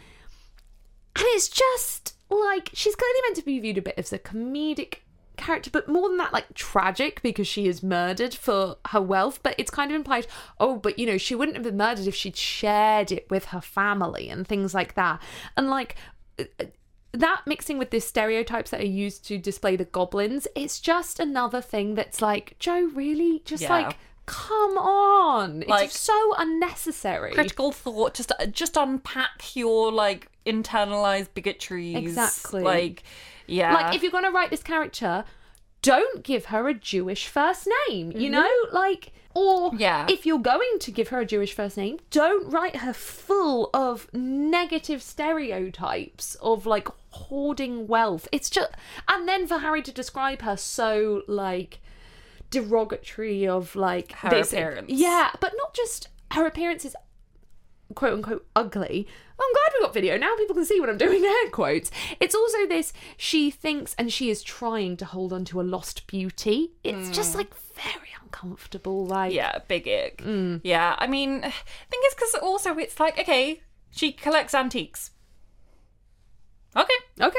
it's 1.19 1.49
just 1.49 2.15
like 2.29 2.71
she's 2.75 2.97
clearly 2.97 3.21
meant 3.23 3.37
to 3.37 3.45
be 3.45 3.59
viewed 3.61 3.79
a 3.79 3.83
bit 3.83 3.95
as 3.97 4.13
a 4.13 4.19
comedic 4.19 4.97
character, 5.37 5.71
but 5.71 5.89
more 5.89 6.09
than 6.09 6.19
that, 6.19 6.33
like 6.33 6.53
tragic 6.55 7.23
because 7.23 7.47
she 7.47 7.67
is 7.67 7.83
murdered 7.83 8.35
for 8.35 8.77
her 8.89 9.01
wealth. 9.01 9.41
But 9.43 9.55
it's 9.59 9.71
kind 9.71 9.91
of 9.91 9.95
implied, 9.97 10.27
oh, 10.59 10.77
but 10.77 10.99
you 10.99 11.07
know, 11.07 11.19
she 11.19 11.35
wouldn't 11.35 11.57
have 11.57 11.65
been 11.65 11.77
murdered 11.77 12.07
if 12.07 12.15
she'd 12.15 12.37
shared 12.37 13.13
it 13.13 13.31
with 13.31 13.47
her 13.47 13.61
family 13.61 14.29
and 14.29 14.47
things 14.47 14.75
like 14.75 14.95
that. 14.95 15.21
And 15.57 15.69
like 15.71 15.97
uh, 16.39 16.45
that 17.13 17.43
mixing 17.47 17.79
with 17.79 17.91
the 17.91 18.01
stereotypes 18.01 18.71
that 18.71 18.81
are 18.81 18.87
used 18.87 19.25
to 19.27 19.39
display 19.39 19.77
the 19.77 19.85
goblins, 19.85 20.47
it's 20.55 20.81
just 20.81 21.19
another 21.21 21.61
thing 21.61 21.95
that's 21.95 22.21
like, 22.21 22.57
Jo, 22.59 22.91
really? 22.95 23.43
Just 23.45 23.63
Yeah. 23.65 23.71
like, 23.71 23.97
come 24.27 24.77
on. 24.77 25.61
Like- 25.67 25.87
it's 25.87 25.99
so 25.99 26.35
unnecessary. 26.37 27.33
Critical 27.33 27.73
thought. 27.73 28.15
Just, 28.15 28.33
just 28.51 28.77
unpack 28.77 29.55
your 29.57 29.93
like 29.93 30.29
internalized 30.45 31.29
bigotries. 31.35 31.97
Exactly. 31.97 32.63
Like, 32.63 33.03
yeah. 33.47 33.75
Like, 33.75 33.95
if 33.95 34.03
you're 34.03 34.13
going 34.13 34.25
to 34.25 34.31
write 34.31 34.51
this 34.51 34.63
character, 34.63 35.25
don't 35.83 36.23
give 36.25 36.47
her 36.47 36.69
a 36.69 36.75
Jewish 36.75 37.27
first 37.29 37.69
name, 37.89 38.13
you 38.13 38.29
know? 38.31 38.49
Like, 38.73 39.13
or 39.35 39.71
Mm-hmm. 39.71 39.79
Yeah. 39.79 40.07
if 40.09 40.25
you're 40.25 40.39
going 40.39 40.79
to 40.81 40.91
give 40.91 41.09
her 41.09 41.21
a 41.21 41.27
Jewish 41.27 41.53
first 41.53 41.77
name, 41.77 41.99
don't 42.11 42.51
write 42.51 42.77
her 42.77 42.93
full 42.95 43.69
of 43.75 44.09
negative 44.15 45.03
stereotypes 45.03 46.35
of 46.37 46.65
like 46.67 46.89
hoarding 47.11 47.87
wealth. 47.87 48.29
It's 48.33 48.49
just, 48.51 48.71
and 49.09 49.29
then 49.29 49.47
for 49.47 49.59
Harry 49.59 49.83
to 49.83 49.93
describe 49.93 50.41
her 50.43 50.57
so 50.57 51.23
like 51.29 51.81
derogatory 52.51 53.47
of 53.47 53.77
like 53.77 54.13
Her 54.13 54.31
this- 54.31 54.53
appearance. 54.53 54.89
Yeah, 54.91 55.31
but 55.41 55.53
not 55.57 55.75
just 55.75 56.09
her 56.33 56.47
appearance 56.47 56.85
is 56.85 56.97
quote 57.95 58.13
unquote 58.15 58.47
ugly. 58.57 59.07
I'm 59.39 59.53
glad 59.53 59.73
we 59.75 59.85
got 59.85 59.95
video. 59.95 60.17
Now 60.17 60.35
people 60.37 60.55
can 60.55 60.65
see 60.65 60.81
what 60.81 60.89
I'm 60.89 60.99
doing 60.99 61.25
air 61.45 61.51
quotes. 61.51 61.91
It's 62.21 62.35
also 62.35 62.67
this 62.67 62.93
she 63.17 63.51
thinks 63.51 63.95
and 63.99 64.13
she 64.13 64.31
is 64.31 64.43
trying 64.43 64.97
to 64.99 65.05
hold 65.05 65.33
on 65.33 65.45
to 65.47 65.61
a 65.61 65.63
lost 65.63 66.07
beauty. 66.07 66.73
It's 66.83 67.11
just 67.11 67.35
like 67.35 67.55
very 67.75 68.11
uncomfortable. 68.23 69.07
Like 69.07 69.33
yeah, 69.33 69.59
big 69.69 69.87
ick. 69.87 70.23
Mm. 70.25 70.61
Yeah, 70.65 70.97
I 70.99 71.07
mean, 71.07 71.37
I 71.45 71.51
think 71.51 72.05
it's 72.07 72.15
because 72.15 72.35
also 72.43 72.77
it's 72.79 72.99
like, 72.99 73.19
okay, 73.19 73.63
she 73.91 74.13
collects 74.13 74.55
antiques. 74.55 75.11
Okay, 76.75 76.95
Okay. 77.23 77.39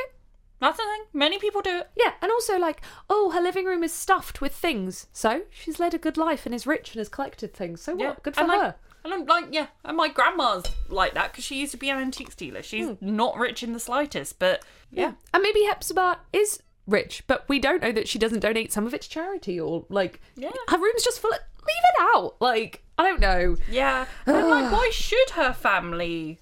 that's 0.59 0.77
the 0.77 0.83
thing. 0.83 1.05
Many 1.13 1.37
people 1.37 1.61
do 1.61 1.77
it. 1.79 1.89
Yeah, 1.95 2.13
and 2.21 2.31
also 2.31 2.57
like, 2.57 2.81
oh, 3.09 3.29
her 3.31 3.41
living 3.41 3.65
room 3.65 3.83
is 3.83 3.93
stuffed 3.93 4.41
with 4.41 4.53
things. 4.53 5.05
So 5.13 5.43
she's 5.51 5.79
led 5.79 5.93
a 5.93 5.99
good 5.99 6.17
life 6.17 6.45
and 6.47 6.55
is 6.55 6.65
rich 6.65 6.91
and 6.91 6.99
has 6.99 7.09
collected 7.09 7.53
things. 7.53 7.81
So 7.81 7.95
what? 7.95 8.23
Good 8.23 8.33
for 8.35 8.41
and 8.41 8.51
her. 8.51 8.57
Like, 8.57 8.75
and 9.11 9.21
I'm 9.21 9.25
like, 9.25 9.45
yeah, 9.51 9.67
and 9.83 9.95
my 9.97 10.07
grandma's 10.09 10.65
like 10.89 11.13
that 11.15 11.31
because 11.31 11.43
she 11.43 11.59
used 11.59 11.71
to 11.71 11.77
be 11.77 11.89
an 11.89 11.97
antique 11.97 12.35
dealer. 12.35 12.61
She's 12.63 12.87
Hmm. 12.87 12.93
not 13.01 13.37
rich 13.37 13.63
in 13.63 13.73
the 13.73 13.79
slightest, 13.79 14.39
but 14.39 14.63
yeah, 14.91 15.13
And 15.33 15.43
maybe 15.43 15.63
Hepzibah 15.63 16.19
is 16.33 16.61
rich, 16.85 17.23
but 17.27 17.43
we 17.49 17.59
don't 17.59 17.81
know 17.81 17.91
that 17.91 18.07
she 18.07 18.17
doesn't 18.19 18.39
donate 18.39 18.71
some 18.71 18.85
of 18.87 18.93
it 18.93 19.01
to 19.01 19.09
charity 19.09 19.59
or 19.59 19.85
like 19.89 20.21
Yeah. 20.35 20.51
her 20.69 20.77
room's 20.77 21.03
just 21.03 21.19
full 21.19 21.31
of 21.33 21.39
leave 21.59 21.83
it 21.97 22.15
out. 22.15 22.35
Like, 22.39 22.83
I 22.97 23.03
don't 23.03 23.19
know. 23.19 23.57
yeah. 23.69 24.05
And 24.25 24.47
like, 24.49 24.71
why 24.71 24.89
should 24.93 25.31
her 25.31 25.51
family 25.53 26.39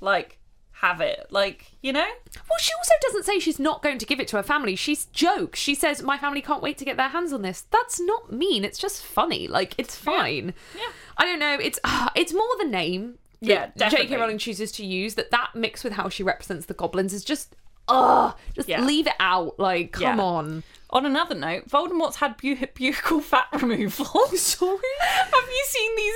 like 0.00 0.37
have 0.80 1.00
it? 1.00 1.26
Like, 1.30 1.72
you 1.82 1.92
know? 1.92 2.00
Well, 2.04 2.58
she 2.60 2.72
also 2.78 2.92
doesn't 3.02 3.24
say 3.24 3.38
she's 3.38 3.58
not 3.58 3.82
going 3.82 3.98
to 3.98 4.06
give 4.06 4.20
it 4.20 4.28
to 4.28 4.36
her 4.36 4.42
family. 4.42 4.76
She's 4.76 5.06
jokes. 5.06 5.58
She 5.58 5.74
says, 5.74 6.02
"My 6.02 6.18
family 6.18 6.40
can't 6.40 6.62
wait 6.62 6.78
to 6.78 6.84
get 6.84 6.96
their 6.96 7.08
hands 7.08 7.32
on 7.32 7.42
this." 7.42 7.62
That's 7.70 8.00
not 8.00 8.32
mean. 8.32 8.64
It's 8.64 8.78
just 8.78 9.02
funny. 9.04 9.48
Like 9.48 9.74
it's 9.78 9.96
fine. 9.96 10.54
Yeah. 10.76 10.88
I 11.16 11.24
don't 11.24 11.38
know. 11.40 11.54
It's 11.60 11.78
uh, 11.84 12.08
it's 12.14 12.32
more 12.32 12.48
the 12.58 12.64
name. 12.66 13.18
Yeah, 13.40 13.70
J.K. 13.76 14.16
Rowling 14.16 14.38
chooses 14.38 14.72
to 14.72 14.84
use 14.84 15.14
that 15.14 15.30
that 15.30 15.50
mixed 15.54 15.84
with 15.84 15.92
how 15.92 16.08
she 16.08 16.24
represents 16.24 16.66
the 16.66 16.74
goblins 16.74 17.12
is 17.12 17.22
just, 17.22 17.54
ugh, 17.86 18.36
just 18.54 18.68
Yeah. 18.68 18.82
leave 18.84 19.06
it 19.06 19.14
out. 19.20 19.60
Like, 19.60 19.92
come 19.92 20.18
Yeah. 20.18 20.24
on. 20.24 20.64
On 20.90 21.04
another 21.04 21.34
note, 21.34 21.68
Voldemort's 21.68 22.16
had 22.16 22.38
bu- 22.38 22.56
buccal 22.74 23.22
fat 23.22 23.48
removal. 23.62 24.06
Sorry. 24.36 24.78
Have 25.00 25.48
you 25.48 25.64
seen 25.66 25.96
these 25.96 26.14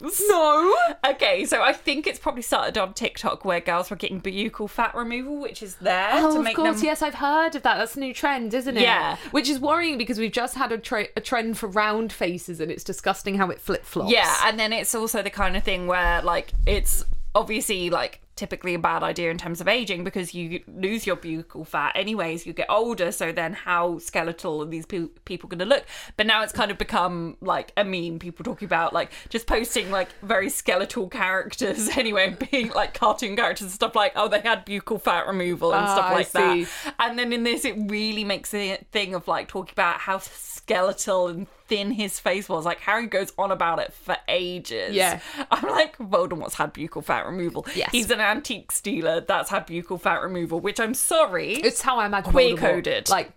memes? 0.00 0.22
No. 0.28 0.76
Okay, 1.08 1.44
so 1.44 1.60
I 1.60 1.72
think 1.72 2.06
it's 2.06 2.20
probably 2.20 2.42
started 2.42 2.78
on 2.78 2.94
TikTok 2.94 3.44
where 3.44 3.58
girls 3.60 3.90
were 3.90 3.96
getting 3.96 4.20
buccal 4.20 4.70
fat 4.70 4.94
removal, 4.94 5.40
which 5.40 5.60
is 5.60 5.74
there 5.76 6.10
Oh, 6.12 6.32
to 6.34 6.38
of 6.38 6.44
make 6.44 6.54
course, 6.54 6.76
them. 6.76 6.84
yes, 6.86 7.02
I've 7.02 7.14
heard 7.16 7.56
of 7.56 7.62
that. 7.64 7.78
That's 7.78 7.96
a 7.96 8.00
new 8.00 8.14
trend, 8.14 8.54
isn't 8.54 8.76
it? 8.76 8.82
Yeah. 8.82 9.16
Which 9.32 9.48
is 9.48 9.58
worrying 9.58 9.98
because 9.98 10.18
we've 10.18 10.30
just 10.30 10.54
had 10.54 10.70
a, 10.70 10.78
tra- 10.78 11.08
a 11.16 11.20
trend 11.20 11.58
for 11.58 11.66
round 11.68 12.12
faces, 12.12 12.60
and 12.60 12.70
it's 12.70 12.84
disgusting 12.84 13.34
how 13.38 13.50
it 13.50 13.60
flip 13.60 13.84
flops. 13.84 14.12
Yeah, 14.12 14.32
and 14.44 14.56
then 14.58 14.72
it's 14.72 14.94
also 14.94 15.22
the 15.22 15.30
kind 15.30 15.56
of 15.56 15.64
thing 15.64 15.88
where 15.88 16.22
like 16.22 16.52
it's 16.66 17.04
obviously 17.34 17.90
like 17.90 18.20
typically 18.34 18.72
a 18.74 18.78
bad 18.78 19.02
idea 19.02 19.30
in 19.30 19.36
terms 19.36 19.60
of 19.60 19.68
aging 19.68 20.04
because 20.04 20.32
you 20.32 20.62
lose 20.66 21.06
your 21.06 21.16
buccal 21.16 21.66
fat 21.66 21.92
anyways 21.94 22.46
you 22.46 22.52
get 22.54 22.66
older 22.70 23.12
so 23.12 23.30
then 23.30 23.52
how 23.52 23.98
skeletal 23.98 24.62
are 24.62 24.66
these 24.66 24.86
pe- 24.86 25.08
people 25.26 25.48
going 25.48 25.58
to 25.58 25.64
look? 25.66 25.84
But 26.16 26.26
now 26.26 26.42
it's 26.42 26.52
kind 26.52 26.70
of 26.70 26.78
become 26.78 27.36
like 27.42 27.72
a 27.76 27.84
meme 27.84 28.18
people 28.18 28.42
talking 28.44 28.64
about 28.66 28.92
like 28.94 29.12
just 29.28 29.46
posting 29.46 29.90
like 29.90 30.08
very 30.22 30.48
skeletal 30.48 31.08
characters 31.08 31.88
anyway 31.96 32.34
being 32.50 32.70
like 32.70 32.94
cartoon 32.94 33.36
characters 33.36 33.66
and 33.66 33.72
stuff 33.72 33.94
like 33.94 34.12
oh 34.16 34.28
they 34.28 34.40
had 34.40 34.64
buccal 34.64 35.00
fat 35.00 35.26
removal 35.26 35.74
and 35.74 35.86
Ah, 35.86 35.94
stuff 35.94 36.12
like 36.12 36.30
that. 36.32 36.94
and 36.98 37.18
then 37.18 37.32
in 37.32 37.42
this 37.44 37.64
it 37.66 37.76
really 37.86 38.24
makes 38.24 38.54
a 38.54 38.76
thing 38.92 39.14
of 39.14 39.28
like 39.28 39.48
talking 39.48 39.72
about 39.72 39.98
how 40.00 40.18
skeletal 40.18 41.28
and 41.28 41.46
thin 41.68 41.90
his 41.92 42.18
face 42.20 42.48
was 42.48 42.64
like 42.64 42.80
harry 42.80 43.06
goes 43.06 43.32
on 43.38 43.50
about 43.50 43.78
it 43.78 43.92
for 43.92 44.16
ages 44.28 44.94
Yeah. 44.94 45.20
i'm 45.50 45.68
like 45.70 45.96
voldemort's 45.98 46.54
had 46.54 46.74
buccal 46.74 47.02
fat 47.04 47.26
removal 47.26 47.66
Yes. 47.74 47.90
he's 47.92 48.10
an 48.10 48.20
antique 48.20 48.72
stealer 48.72 49.20
that's 49.20 49.50
had 49.50 49.66
buccal 49.66 50.00
fat 50.00 50.22
removal 50.22 50.60
which 50.60 50.78
i'm 50.80 50.94
sorry 50.94 51.54
It's 51.54 51.82
how 51.82 51.98
I 51.98 52.06
imagine 52.06 52.32
Queer 52.32 52.56
coded. 52.56 53.08
Like, 53.08 53.32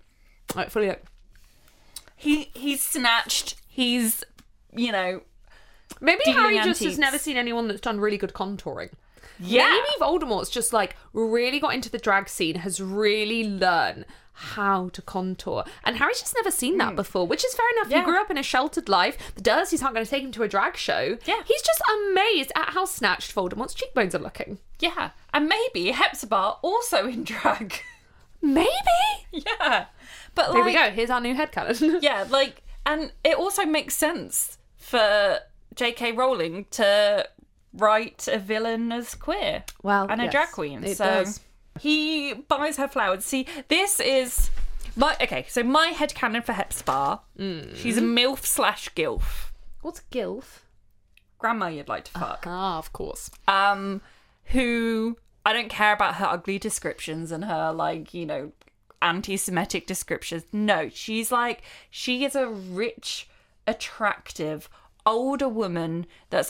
like 0.55 0.69
fully 0.69 0.87
like, 0.89 1.03
he 2.15 2.49
he's 2.53 2.81
snatched 2.81 3.55
he's 3.67 4.23
you 4.75 4.91
know 4.91 5.21
maybe 6.01 6.23
Harry 6.25 6.55
just 6.59 6.83
has 6.83 6.97
never 6.97 7.17
seen 7.17 7.37
anyone 7.37 7.67
that's 7.67 7.81
done 7.81 7.99
really 7.99 8.17
good 8.17 8.33
contouring. 8.33 8.89
yeah 9.39 9.67
Maybe 9.69 9.87
Voldemort's 9.99 10.49
just 10.49 10.73
like 10.73 10.95
really 11.13 11.59
got 11.59 11.73
into 11.73 11.89
the 11.89 11.97
drag 11.99 12.27
scene, 12.29 12.55
has 12.55 12.79
really 12.81 13.43
learned 13.49 14.05
how 14.35 14.89
to 14.89 15.01
contour. 15.01 15.63
And 15.83 15.97
Harry's 15.97 16.19
just 16.19 16.35
never 16.35 16.51
seen 16.51 16.77
that 16.77 16.89
hmm. 16.89 16.95
before, 16.95 17.25
which 17.25 17.43
is 17.45 17.53
fair 17.53 17.65
enough. 17.77 17.89
Yeah. 17.91 17.99
He 17.99 18.05
grew 18.05 18.19
up 18.19 18.29
in 18.29 18.37
a 18.37 18.43
sheltered 18.43 18.89
life. 18.89 19.17
The 19.35 19.41
Dursleys 19.41 19.81
aren't 19.81 19.95
going 19.95 20.05
to 20.05 20.09
take 20.09 20.23
him 20.23 20.31
to 20.33 20.43
a 20.43 20.47
drag 20.47 20.75
show. 20.77 21.17
Yeah. 21.25 21.41
He's 21.45 21.61
just 21.61 21.81
amazed 22.11 22.51
at 22.55 22.69
how 22.69 22.85
snatched 22.85 23.33
Voldemort's 23.33 23.73
cheekbones 23.73 24.13
are 24.15 24.19
looking. 24.19 24.59
yeah 24.79 25.11
and 25.33 25.47
maybe 25.47 25.91
hepzibah 25.91 26.55
also 26.61 27.07
in 27.07 27.23
drag 27.23 27.75
Maybe. 28.41 28.69
yeah 29.31 29.85
but 30.35 30.51
Here 30.51 30.55
like 30.55 30.65
we 30.65 30.73
go. 30.73 30.89
Here's 30.91 31.09
our 31.09 31.21
new 31.21 31.33
headcanon. 31.33 31.99
yeah 32.01 32.25
like 32.29 32.61
and 32.85 33.11
it 33.23 33.37
also 33.37 33.65
makes 33.65 33.95
sense 33.95 34.57
for 34.77 35.39
J.K. 35.75 36.11
Rowling 36.11 36.65
to 36.71 37.27
write 37.73 38.27
a 38.31 38.37
villain 38.37 38.91
as 38.91 39.15
queer 39.15 39.63
Well, 39.81 40.07
and 40.09 40.21
a 40.21 40.25
yes, 40.25 40.31
drag 40.31 40.51
queen. 40.51 40.83
it 40.83 40.97
so 40.97 41.05
does. 41.05 41.39
He 41.79 42.33
buys 42.33 42.77
her 42.77 42.87
flowers. 42.87 43.25
See, 43.25 43.45
this 43.67 43.99
is 43.99 44.49
my 44.95 45.15
okay. 45.21 45.45
So 45.49 45.63
my 45.63 45.91
headcanon 45.95 46.43
for 46.43 46.53
Hepzibah, 46.53 47.21
Mm. 47.37 47.75
she's 47.75 47.97
a 47.97 48.01
milf 48.01 48.45
slash 48.45 48.89
gilf. 48.95 49.51
What's 49.81 50.01
gilf? 50.11 50.59
Grandma, 51.37 51.67
you'd 51.67 51.89
like 51.89 52.05
to 52.05 52.11
fuck. 52.11 52.43
Ah, 52.47 52.77
of 52.77 52.91
course. 52.93 53.29
um, 53.47 54.01
who 54.45 55.17
I 55.45 55.53
don't 55.53 55.69
care 55.69 55.93
about 55.93 56.15
her 56.15 56.25
ugly 56.25 56.57
descriptions 56.59 57.31
and 57.31 57.45
her 57.45 57.71
like 57.73 58.13
you 58.13 58.25
know 58.25 58.51
anti-Semitic 59.01 59.85
descriptions. 59.85 60.43
No, 60.53 60.89
she's 60.89 61.31
like 61.31 61.61
she 61.91 62.23
is 62.25 62.35
a 62.35 62.47
rich, 62.47 63.27
attractive 63.67 64.69
older 65.05 65.47
woman 65.49 66.07
that's 66.29 66.49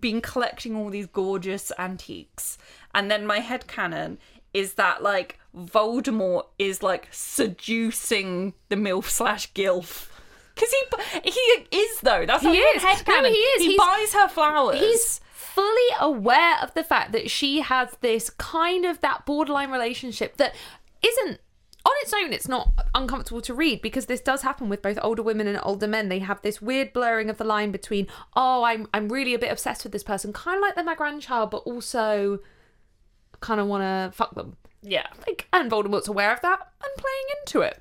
been 0.00 0.20
collecting 0.20 0.74
all 0.74 0.88
these 0.90 1.06
gorgeous 1.06 1.70
antiques, 1.78 2.56
and 2.94 3.10
then 3.10 3.26
my 3.26 3.40
head 3.40 3.66
canon 3.68 4.18
is 4.54 4.74
that 4.74 5.02
like 5.02 5.38
Voldemort 5.56 6.44
is 6.58 6.82
like 6.82 7.08
seducing 7.10 8.54
the 8.68 8.76
milf 8.76 9.04
slash 9.04 9.52
gilf. 9.52 10.08
Because 10.54 10.72
he 11.24 11.30
he 11.30 11.76
is 11.76 12.00
though. 12.00 12.26
That's 12.26 12.42
He 12.42 12.56
is. 12.58 12.82
Head 12.82 13.02
No, 13.08 13.22
he 13.24 13.30
is. 13.30 13.62
He 13.62 13.68
He's- 13.70 13.78
buys 13.78 14.12
her 14.14 14.28
flowers. 14.28 14.78
He's 14.78 15.20
fully 15.32 15.88
aware 16.00 16.56
of 16.62 16.72
the 16.74 16.84
fact 16.84 17.12
that 17.12 17.30
she 17.30 17.60
has 17.60 17.90
this 18.00 18.30
kind 18.30 18.84
of 18.86 19.00
that 19.00 19.26
borderline 19.26 19.70
relationship 19.70 20.36
that 20.38 20.54
isn't 21.02 21.40
on 21.84 21.92
its 22.02 22.14
own 22.14 22.32
it's 22.32 22.46
not 22.48 22.72
uncomfortable 22.94 23.40
to 23.40 23.52
read 23.52 23.82
because 23.82 24.06
this 24.06 24.20
does 24.20 24.42
happen 24.42 24.68
with 24.68 24.80
both 24.80 24.96
older 25.02 25.22
women 25.22 25.48
and 25.48 25.58
older 25.64 25.88
men 25.88 26.08
they 26.08 26.20
have 26.20 26.40
this 26.42 26.62
weird 26.62 26.92
blurring 26.92 27.28
of 27.28 27.38
the 27.38 27.44
line 27.44 27.72
between 27.72 28.06
oh 28.36 28.62
i'm 28.62 28.86
i'm 28.94 29.08
really 29.08 29.34
a 29.34 29.38
bit 29.38 29.50
obsessed 29.50 29.82
with 29.82 29.92
this 29.92 30.04
person 30.04 30.32
kind 30.32 30.56
of 30.58 30.62
like 30.62 30.76
they're 30.76 30.84
my 30.84 30.94
grandchild 30.94 31.50
but 31.50 31.56
also 31.66 32.38
kind 33.42 33.60
of 33.60 33.66
want 33.66 33.82
to 33.82 34.16
fuck 34.16 34.34
them 34.34 34.56
yeah. 34.82 35.06
like 35.26 35.46
and 35.52 35.70
voldemort's 35.70 36.08
aware 36.08 36.32
of 36.32 36.40
that 36.40 36.58
and 36.82 36.96
playing 36.96 37.26
into 37.40 37.60
it 37.60 37.80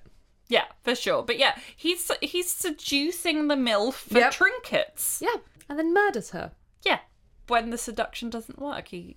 Yeah, 0.50 0.66
for 0.84 0.94
sure. 0.96 1.24
But 1.24 1.40
yeah, 1.40 1.56
he's 1.76 2.12
he's 2.22 2.52
seducing 2.52 3.48
the 3.48 3.56
MILF 3.56 3.94
for 3.94 4.20
Yep. 4.20 4.32
trinkets. 4.34 5.22
yeah 5.24 5.38
and 5.70 5.80
then 5.80 5.94
murders 5.94 6.32
her 6.32 6.52
Yeah. 6.84 7.00
When 7.48 7.70
the 7.70 7.78
seduction 7.78 8.30
doesn't 8.30 8.60
work, 8.60 8.90
he 8.90 9.16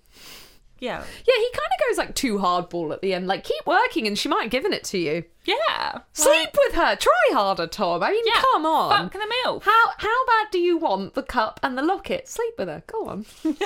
Yeah. 0.79 1.03
yeah 1.27 1.35
he 1.37 1.49
kind 1.53 1.69
of 1.73 1.87
goes 1.89 1.97
like 1.97 2.15
too 2.15 2.37
hardball 2.37 2.91
at 2.93 3.01
the 3.01 3.13
end 3.13 3.27
like 3.27 3.43
keep 3.43 3.65
working 3.65 4.07
and 4.07 4.17
she 4.17 4.29
might 4.29 4.43
have 4.43 4.51
given 4.51 4.73
it 4.73 4.83
to 4.85 4.97
you 4.97 5.23
Yeah. 5.45 5.99
Sleep 6.13 6.49
with 6.65 6.73
her. 6.75 6.95
Try 6.95 7.11
harder, 7.31 7.67
Tom. 7.67 8.01
I 8.01 8.11
mean, 8.11 8.23
Yeah, 8.25 8.41
come 8.41 8.65
on. 8.65 9.09
Fuck 9.09 9.13
the 9.13 9.19
MILF. 9.45 9.63
How 9.63 9.83
how 9.97 10.25
bad 10.25 10.47
do 10.51 10.59
you 10.59 10.77
want 10.77 11.13
the 11.13 11.23
cup 11.23 11.59
and 11.61 11.77
the 11.77 11.83
locket? 11.83 12.27
Sleep 12.27 12.53
with 12.57 12.67
her. 12.67 12.81
Go 12.87 13.05
on. 13.07 13.25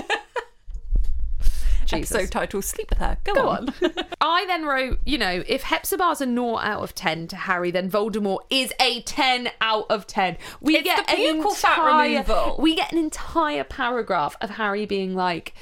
Jesus. 1.89 2.15
Episode 2.15 2.31
title 2.31 2.61
Sleep 2.61 2.89
with 2.89 2.99
her. 2.99 3.17
Go, 3.23 3.33
Go 3.33 3.49
on. 3.49 3.69
on. 3.83 3.93
I 4.21 4.45
then 4.47 4.65
wrote, 4.65 4.99
you 5.05 5.17
know, 5.17 5.43
if 5.47 5.63
Hepzibah's 5.63 6.21
a 6.21 6.25
naught 6.25 6.63
out 6.63 6.81
of 6.83 6.93
ten 6.95 7.27
to 7.27 7.35
Harry, 7.35 7.71
then 7.71 7.89
Voldemort 7.89 8.39
is 8.49 8.73
a 8.79 9.01
ten 9.03 9.49
out 9.61 9.85
of 9.89 10.07
ten. 10.07 10.37
We 10.61 10.75
It's 10.77 10.83
get 10.83 11.09
an 11.11 11.19
entire, 11.37 12.19
removal. 12.19 12.57
We 12.59 12.75
get 12.75 12.91
an 12.91 12.97
entire 12.97 13.63
paragraph 13.63 14.35
of 14.41 14.51
Harry 14.51 14.85
being 14.85 15.15
like, 15.15 15.53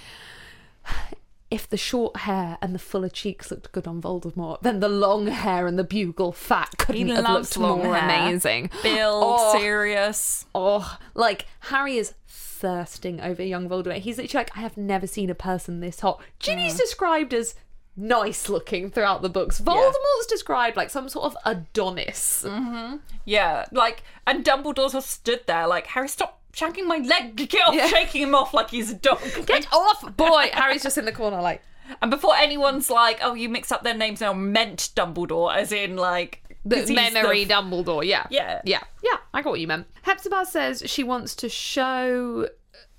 if 1.49 1.69
the 1.69 1.77
short 1.77 2.17
hair 2.17 2.57
and 2.61 2.75
the 2.75 2.79
fuller 2.79 3.07
cheeks 3.07 3.49
looked 3.51 3.71
good 3.71 3.87
on 3.87 4.01
Voldemort, 4.01 4.61
then 4.63 4.81
the 4.81 4.89
long 4.89 5.27
hair 5.27 5.65
and 5.65 5.79
the 5.79 5.83
buccal 5.85 6.33
fat 6.35 6.71
couldn't 6.77 7.07
have 7.07 7.23
looked 7.29 7.57
more 7.57 7.95
hair. 7.95 8.03
amazing. 8.03 8.69
Bill, 8.83 9.21
Oh. 9.23 9.57
serious. 9.57 10.45
Oh, 10.53 10.97
like 11.13 11.45
Harry 11.61 11.95
is 11.97 12.13
thirsting 12.57 13.21
over 13.21 13.43
young 13.43 13.69
Voldemort. 13.69 13.99
He's 13.99 14.17
literally 14.17 14.41
like, 14.45 14.57
I 14.57 14.61
have 14.61 14.77
never 14.77 15.07
seen 15.07 15.29
a 15.29 15.35
person 15.35 15.79
this 15.79 15.99
hot. 16.01 16.21
Ginny's 16.39 16.75
Mm. 16.75 16.79
described 16.79 17.33
as 17.33 17.55
nice 17.95 18.47
looking 18.49 18.91
throughout 18.91 19.21
the 19.21 19.29
books. 19.29 19.59
Voldemort's 19.59 20.27
described 20.29 20.77
like 20.77 20.89
some 20.89 21.09
sort 21.09 21.25
of 21.25 21.37
Adonis. 21.45 22.43
Mm. 22.47 22.99
Yeah, 23.25 23.65
like, 23.71 24.03
and 24.25 24.43
Dumbledore's 24.45 24.93
just 24.93 25.09
stood 25.09 25.41
there, 25.47 25.67
like, 25.67 25.87
Harry, 25.87 26.07
stop 26.07 26.39
shagging 26.53 26.85
my 26.85 26.97
leg. 26.97 27.35
Get 27.49 27.67
off, 27.67 27.73
Yeah. 27.75 27.87
shaking 27.87 28.21
him 28.23 28.35
off 28.35 28.53
like 28.53 28.69
he's 28.71 28.91
a 28.91 28.95
dog. 28.95 29.19
Get 29.45 29.67
off, 29.73 30.15
boy! 30.15 30.49
Harry's 30.53 30.83
just 30.83 30.97
in 30.97 31.05
the 31.05 31.11
corner, 31.11 31.41
like, 31.41 31.61
And 32.01 32.11
before 32.11 32.35
anyone's 32.35 32.89
like, 32.89 33.19
oh, 33.23 33.33
you 33.33 33.47
mix 33.49 33.71
up 33.71 33.83
their 33.83 33.93
names 33.93 34.19
now, 34.21 34.33
meant 34.33 34.89
Dumbledore, 34.95 35.55
as 35.55 35.71
in, 35.71 35.95
like, 35.95 36.43
the 36.69 36.93
memory 36.93 37.43
the- 37.45 37.53
Dumbledore. 37.53 38.05
Yeah, 38.05 38.27
Yeah. 38.29 38.61
yeah, 38.65 38.83
yeah. 39.03 39.17
I 39.33 39.41
got 39.41 39.51
what 39.51 39.59
you 39.59 39.67
meant. 39.67 39.87
Hepzibah 40.03 40.45
says 40.45 40.83
she 40.85 41.03
wants 41.03 41.35
to 41.35 41.49
show 41.49 42.47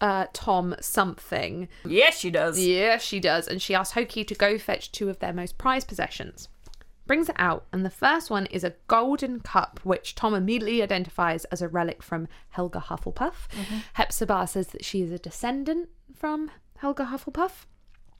uh, 0.01 0.27
Tom 0.33 0.75
something. 0.81 1.69
Yes, 1.85 2.19
she 2.19 2.31
does. 2.31 2.59
Yeah, 2.61 2.99
she 2.99 3.21
does. 3.21 3.49
And 3.49 3.61
she 3.61 3.75
asks 3.75 3.95
Hokey 3.95 4.25
to 4.25 4.35
go 4.35 4.59
fetch 4.59 4.93
two 4.93 5.09
of 5.09 5.19
their 5.19 5.33
most 5.33 5.59
prized 5.59 5.89
possessions. 5.89 6.49
Brings 7.07 7.29
it 7.31 7.37
out, 7.39 7.64
and 7.73 7.87
the 7.87 7.91
first 7.91 8.29
one 8.29 8.45
is 8.47 8.64
a 8.64 8.75
golden 8.87 9.41
cup, 9.41 9.81
which 9.83 10.14
Tom 10.14 10.35
immediately 10.35 10.83
identifies 10.83 11.47
as 11.47 11.62
a 11.62 11.69
relic 11.69 12.03
from 12.03 12.29
Helga 12.51 12.81
Hufflepuff. 12.81 13.49
Hepzibah 13.95 14.47
says 14.47 14.66
that 14.69 14.85
she 14.85 15.01
is 15.01 15.11
a 15.11 15.19
descendant 15.19 15.89
from 16.14 16.51
Helga 16.77 17.07
Hufflepuff. 17.11 17.64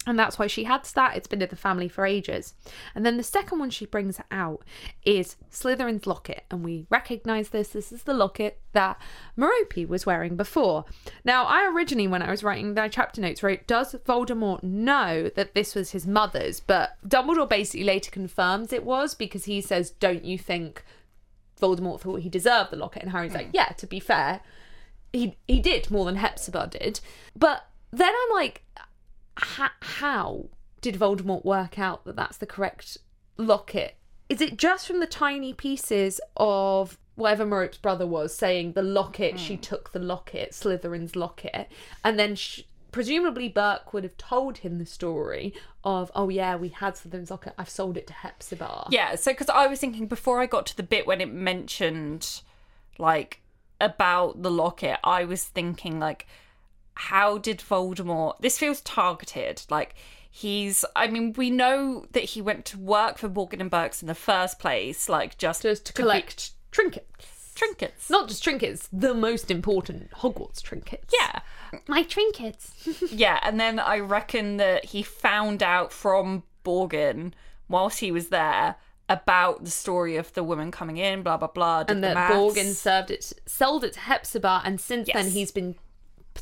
And 0.09 0.19
that's 0.19 0.39
why 0.39 0.47
she 0.47 0.65
has 0.65 0.91
that. 0.93 1.17
It's 1.17 1.27
been 1.27 1.43
in 1.43 1.51
the 1.51 1.55
family 1.55 1.87
for 1.87 2.07
ages. 2.07 2.55
And 2.95 3.05
then 3.05 3.19
the 3.19 3.23
second 3.23 3.59
one 3.59 3.69
she 3.69 3.85
brings 3.85 4.19
out 4.31 4.65
is 5.05 5.37
Slytherin's 5.53 6.07
locket. 6.07 6.45
And 6.51 6.65
we 6.65 6.87
recognise 6.89 7.51
this. 7.51 7.69
This 7.69 7.93
is 7.93 8.05
the 8.05 8.15
locket 8.15 8.59
that 8.73 8.99
Merope 9.37 9.87
was 9.87 10.07
wearing 10.07 10.35
before. 10.35 10.87
Now, 11.25 11.45
I 11.45 11.71
originally, 11.71 12.09
when 12.09 12.23
I 12.23 12.31
was 12.31 12.43
writing 12.43 12.73
my 12.73 12.89
chapter 12.89 13.21
notes, 13.21 13.43
wrote, 13.43 13.67
Does 13.67 13.93
Voldemort 13.93 14.63
know 14.63 15.31
that 15.37 15.55
this 15.55 15.75
was 15.75 15.91
his 15.91 16.07
mother's? 16.07 16.59
But 16.59 16.97
Dumbledore 17.07 17.49
basically 17.49 17.85
later 17.85 18.11
confirms 18.11 18.73
it 18.73 18.85
was 18.85 19.15
because 19.15 19.45
he 19.45 19.61
says, 19.61 19.91
Don't 19.91 20.25
you 20.25 20.39
think 20.39 20.85
Voldemort 21.61 22.01
thought 22.01 22.21
he 22.21 22.31
deserved 22.31 22.71
the 22.71 22.77
locket? 22.77 23.03
And 23.03 23.13
Harry's 23.13 23.35
like, 23.35 23.51
Yeah, 23.53 23.73
to 23.77 23.87
be 23.87 24.01
fair, 24.01 24.41
he, 25.13 25.37
he 25.47 25.61
did 25.61 25.91
more 25.91 26.07
than 26.07 26.17
Hepzibah 26.17 26.69
did. 26.71 27.01
But 27.37 27.67
then 27.91 28.09
I'm 28.09 28.35
like, 28.35 28.63
ha- 29.39 29.75
how 29.81 30.47
did 30.81 30.97
Voldemort 30.97 31.45
work 31.45 31.79
out 31.79 32.05
that 32.05 32.17
that's 32.17 32.37
the 32.37 32.47
correct 32.47 32.99
locket? 33.37 33.97
Is 34.29 34.41
it 34.41 34.59
just 34.59 34.87
from 34.87 35.01
the 35.01 35.07
tiny 35.07 35.53
pieces 35.53 36.21
of 36.37 36.99
whatever 37.15 37.45
Merope's 37.45 37.79
brother 37.79 38.07
was 38.07 38.35
saying 38.35 38.73
the 38.73 38.83
locket, 38.83 39.39
she 39.39 39.55
hmm. 39.55 39.61
took 39.61 39.93
the 39.93 39.99
locket, 39.99 40.53
Slytherin's 40.53 41.17
locket, 41.17 41.69
and 42.05 42.19
then 42.19 42.37
sh- 42.37 42.63
presumably 42.93 43.49
Burke 43.49 43.93
would 43.93 44.05
have 44.05 44.17
told 44.17 44.59
him 44.59 44.79
the 44.79 44.87
story 44.87 45.53
of, 45.83 46.13
oh 46.15 46.29
yeah, 46.29 46.55
we 46.57 46.69
had 46.69 46.95
Slytherin's 46.95 47.31
locket, 47.31 47.55
I've 47.59 47.69
sold 47.69 47.97
it 47.97 48.07
to 48.07 48.13
Hepzibah. 48.13 48.87
Yeah, 48.91 49.17
so 49.17 49.33
because 49.33 49.49
I 49.49 49.67
was 49.67 49.81
thinking 49.81 50.07
before 50.07 50.41
I 50.41 50.47
got 50.47 50.67
to 50.67 50.77
the 50.77 50.83
bit 50.83 51.07
when 51.07 51.21
it 51.21 51.33
mentioned 51.33 52.43
like 52.99 53.43
about 53.81 54.43
the 54.43 54.51
locket, 54.51 54.99
I 55.03 55.25
was 55.25 55.45
thinking 55.45 55.99
like, 55.99 56.27
how 56.99 57.39
did 57.39 57.59
Voldemort? 57.61 58.39
This 58.41 58.59
feels 58.59 58.81
targeted. 58.81 59.63
Like 59.71 59.95
he's. 60.31 60.85
I 60.97 61.07
mean, 61.09 61.33
we 61.37 61.51
know 61.51 62.05
that 62.13 62.25
he 62.25 62.43
went 62.43 62.65
to 62.67 62.79
work 62.79 63.19
for 63.19 63.29
Borgin 63.29 63.61
and 63.61 63.71
Burke's 63.71 64.03
in 64.03 64.09
the 64.09 64.15
first 64.15 64.59
place, 64.59 65.09
like 65.09 65.39
just 65.39 65.63
Just 65.63 65.87
to 65.87 65.93
be- 65.93 66.03
collect 66.03 66.51
trinkets. 66.73 67.53
trinkets. 67.55 68.11
Not 68.11 68.29
just 68.29 68.43
trinkets, 68.43 68.89
the 68.93 69.15
most 69.15 69.51
important 69.51 70.11
Hogwarts 70.11 70.61
trinkets. 70.61 71.13
yeah, 71.19 71.41
My 71.87 72.03
trinkets. 72.03 72.73
yeah, 73.13 73.39
and 73.43 73.59
then 73.61 73.79
I 73.79 73.99
reckon 74.01 74.57
that 74.59 74.87
he 74.87 75.03
found 75.03 75.63
out 75.63 75.93
from 75.93 76.43
Borgin 76.65 77.33
whilst 77.69 78.01
he 78.01 78.11
was 78.13 78.29
there 78.29 78.77
about 79.09 79.65
the 79.65 79.71
story 79.71 80.17
of 80.17 80.33
the 80.35 80.45
woman 80.45 80.71
coming 80.71 80.99
in, 80.99 81.23
blah 81.23 81.37
blah 81.39 81.49
blah, 81.49 81.85
and 81.89 82.03
the 82.03 82.09
that 82.09 82.15
maths. 82.15 82.35
Borgin 82.35 82.75
served 82.75 83.11
it, 83.11 83.33
sold 83.47 83.83
it 83.85 83.95
to 83.95 84.01
Hepzibah, 84.01 84.63
and 84.65 84.81
since 84.81 85.09
then 85.13 85.31
he's 85.31 85.51
been 85.51 85.77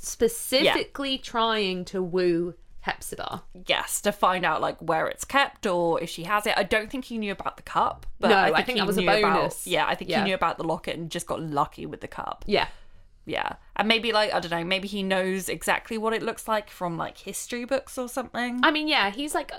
specifically 0.02 1.18
trying 1.18 1.84
to 1.86 2.02
woo 2.02 2.54
Hepzibah. 2.80 3.42
yes 3.66 4.00
to 4.02 4.12
find 4.12 4.44
out 4.46 4.60
like 4.60 4.78
where 4.80 5.08
it's 5.08 5.24
kept 5.24 5.66
or 5.66 6.00
if 6.00 6.08
she 6.08 6.22
has 6.22 6.46
it 6.46 6.54
i 6.56 6.62
don't 6.62 6.88
think 6.88 7.06
he 7.06 7.18
knew 7.18 7.32
about 7.32 7.56
the 7.56 7.62
cup 7.64 8.06
but 8.20 8.28
No, 8.28 8.36
i 8.36 8.44
I 8.44 8.52
think, 8.54 8.66
think 8.66 8.78
that 8.78 8.86
was 8.86 8.96
a 8.96 9.00
knew 9.00 9.08
about- 9.10 9.22
bonus. 9.40 9.66
yeah 9.66 9.86
i 9.88 9.96
think 9.96 10.08
Yeah. 10.08 10.18
he 10.20 10.24
knew 10.26 10.34
about 10.36 10.56
the 10.56 10.62
locket 10.64 10.96
and 10.96 11.10
just 11.10 11.26
got 11.26 11.40
lucky 11.42 11.84
with 11.84 12.00
the 12.00 12.06
cup 12.06 12.44
Yeah, 12.46 12.68
yeah 13.24 13.54
and 13.74 13.88
maybe 13.88 14.12
like 14.12 14.32
i 14.32 14.38
don't 14.38 14.52
know 14.52 14.62
maybe 14.62 14.86
he 14.86 15.02
knows 15.02 15.48
exactly 15.48 15.98
what 15.98 16.12
it 16.12 16.22
looks 16.22 16.46
like 16.46 16.70
from 16.70 16.96
like 16.96 17.18
history 17.18 17.64
books 17.64 17.98
or 17.98 18.08
something 18.08 18.60
I 18.62 18.70
mean, 18.70 18.86
yeah, 18.88 19.10
he's 19.10 19.34
like. 19.34 19.50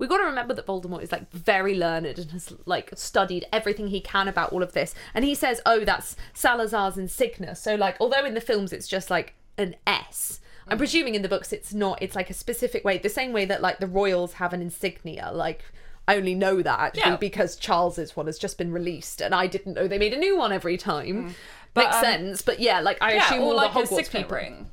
We 0.00 0.06
got 0.06 0.18
to 0.18 0.24
remember 0.26 0.54
that 0.54 0.64
Voldemort 0.64 1.02
is 1.02 1.10
like 1.10 1.28
very 1.32 1.74
learned 1.74 2.06
and 2.06 2.30
has 2.30 2.54
like 2.66 2.92
studied 2.94 3.46
everything 3.52 3.88
he 3.88 4.00
can 4.00 4.28
about 4.28 4.52
all 4.52 4.62
of 4.62 4.72
this. 4.72 4.94
And 5.12 5.24
he 5.24 5.34
says, 5.34 5.60
"Oh, 5.66 5.84
that's 5.84 6.14
Salazar's 6.34 6.96
insignia." 6.96 7.56
So 7.56 7.74
like, 7.74 7.96
although 7.98 8.24
in 8.24 8.34
the 8.34 8.40
films 8.40 8.72
it's 8.72 8.86
just 8.86 9.10
like 9.10 9.34
an 9.58 9.76
S, 9.86 10.40
I'm 10.70 10.78
presuming 10.78 11.14
in 11.14 11.22
the 11.22 11.28
books 11.28 11.52
it's 11.52 11.72
not. 11.74 12.00
It's 12.02 12.14
like 12.14 12.30
a 12.30 12.34
specific 12.34 12.84
way, 12.84 12.98
the 12.98 13.08
same 13.08 13.32
way 13.32 13.44
that 13.46 13.60
like 13.62 13.78
the 13.80 13.86
royals 13.86 14.34
have 14.34 14.52
an 14.52 14.60
insignia. 14.62 15.30
Like 15.32 15.64
I 16.06 16.16
only 16.16 16.34
know 16.34 16.62
that 16.62 16.78
actually 16.78 17.02
Yeah. 17.12 17.16
because 17.16 17.56
Charles's 17.56 18.16
one 18.16 18.26
has 18.26 18.38
just 18.38 18.56
been 18.58 18.72
released, 18.72 19.20
and 19.20 19.34
I 19.34 19.46
didn't 19.46 19.74
know 19.74 19.88
they 19.88 19.98
made 19.98 20.14
a 20.14 20.18
new 20.18 20.36
one 20.38 20.52
every 20.52 20.76
time. 20.76 21.34
But, 21.74 21.84
Makes 21.84 21.96
um, 21.96 22.02
sense, 22.04 22.42
but 22.42 22.60
yeah, 22.60 22.80
like 22.80 22.98
I 23.02 23.14
Yeah, 23.14 23.26
assume 23.26 23.40
or 23.42 23.44
all 23.50 23.56
like 23.56 23.72
the 23.74 23.80
a 23.80 23.82
Hogwarts 23.82 23.88
signet 24.06 24.12
people. 24.12 24.36
ring. 24.36 24.70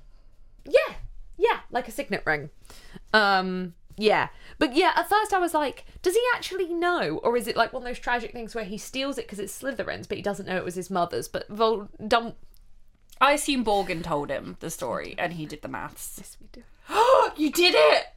Yeah, 0.66 0.96
yeah, 1.38 1.60
like 1.72 1.88
a 1.88 1.92
signet 1.92 2.24
ring. 2.26 2.50
Um, 3.14 3.74
yeah, 3.98 4.30
but 4.60 4.76
yeah, 4.76 4.92
at 4.96 5.08
first 5.10 5.34
I 5.34 5.38
was 5.40 5.54
like, 5.54 5.86
does 6.02 6.16
he 6.16 6.22
actually 6.36 6.74
know, 6.74 7.20
or 7.24 7.38
is 7.38 7.48
it 7.48 7.56
like 7.56 7.72
one 7.74 7.84
of 7.84 7.88
those 7.88 8.00
tragic 8.00 8.32
things 8.34 8.56
where 8.56 8.66
he 8.66 8.78
steals 8.78 9.18
it 9.18 9.26
because 9.26 9.40
it's 9.40 9.62
Slytherin's, 9.62 10.08
but 10.08 10.18
he 10.18 10.22
doesn't 10.24 10.46
know 10.48 10.58
it 10.58 10.66
was 10.66 10.76
his 10.76 10.90
mother's? 10.90 11.28
But 11.28 11.48
Vol, 11.50 11.90
dump. 12.08 12.36
I 13.22 13.34
assume 13.34 13.64
Borgin 13.64 14.04
told 14.04 14.30
him 14.30 14.58
the 14.60 14.70
story 14.70 15.16
and 15.18 15.34
he 15.34 15.46
did 15.46 15.62
the 15.62 15.68
maths. 15.68 16.16
Yes, 16.18 16.38
we 16.40 16.48
do. 16.52 16.64
you 17.42 17.52
did 17.52 17.76
it! 17.76 18.08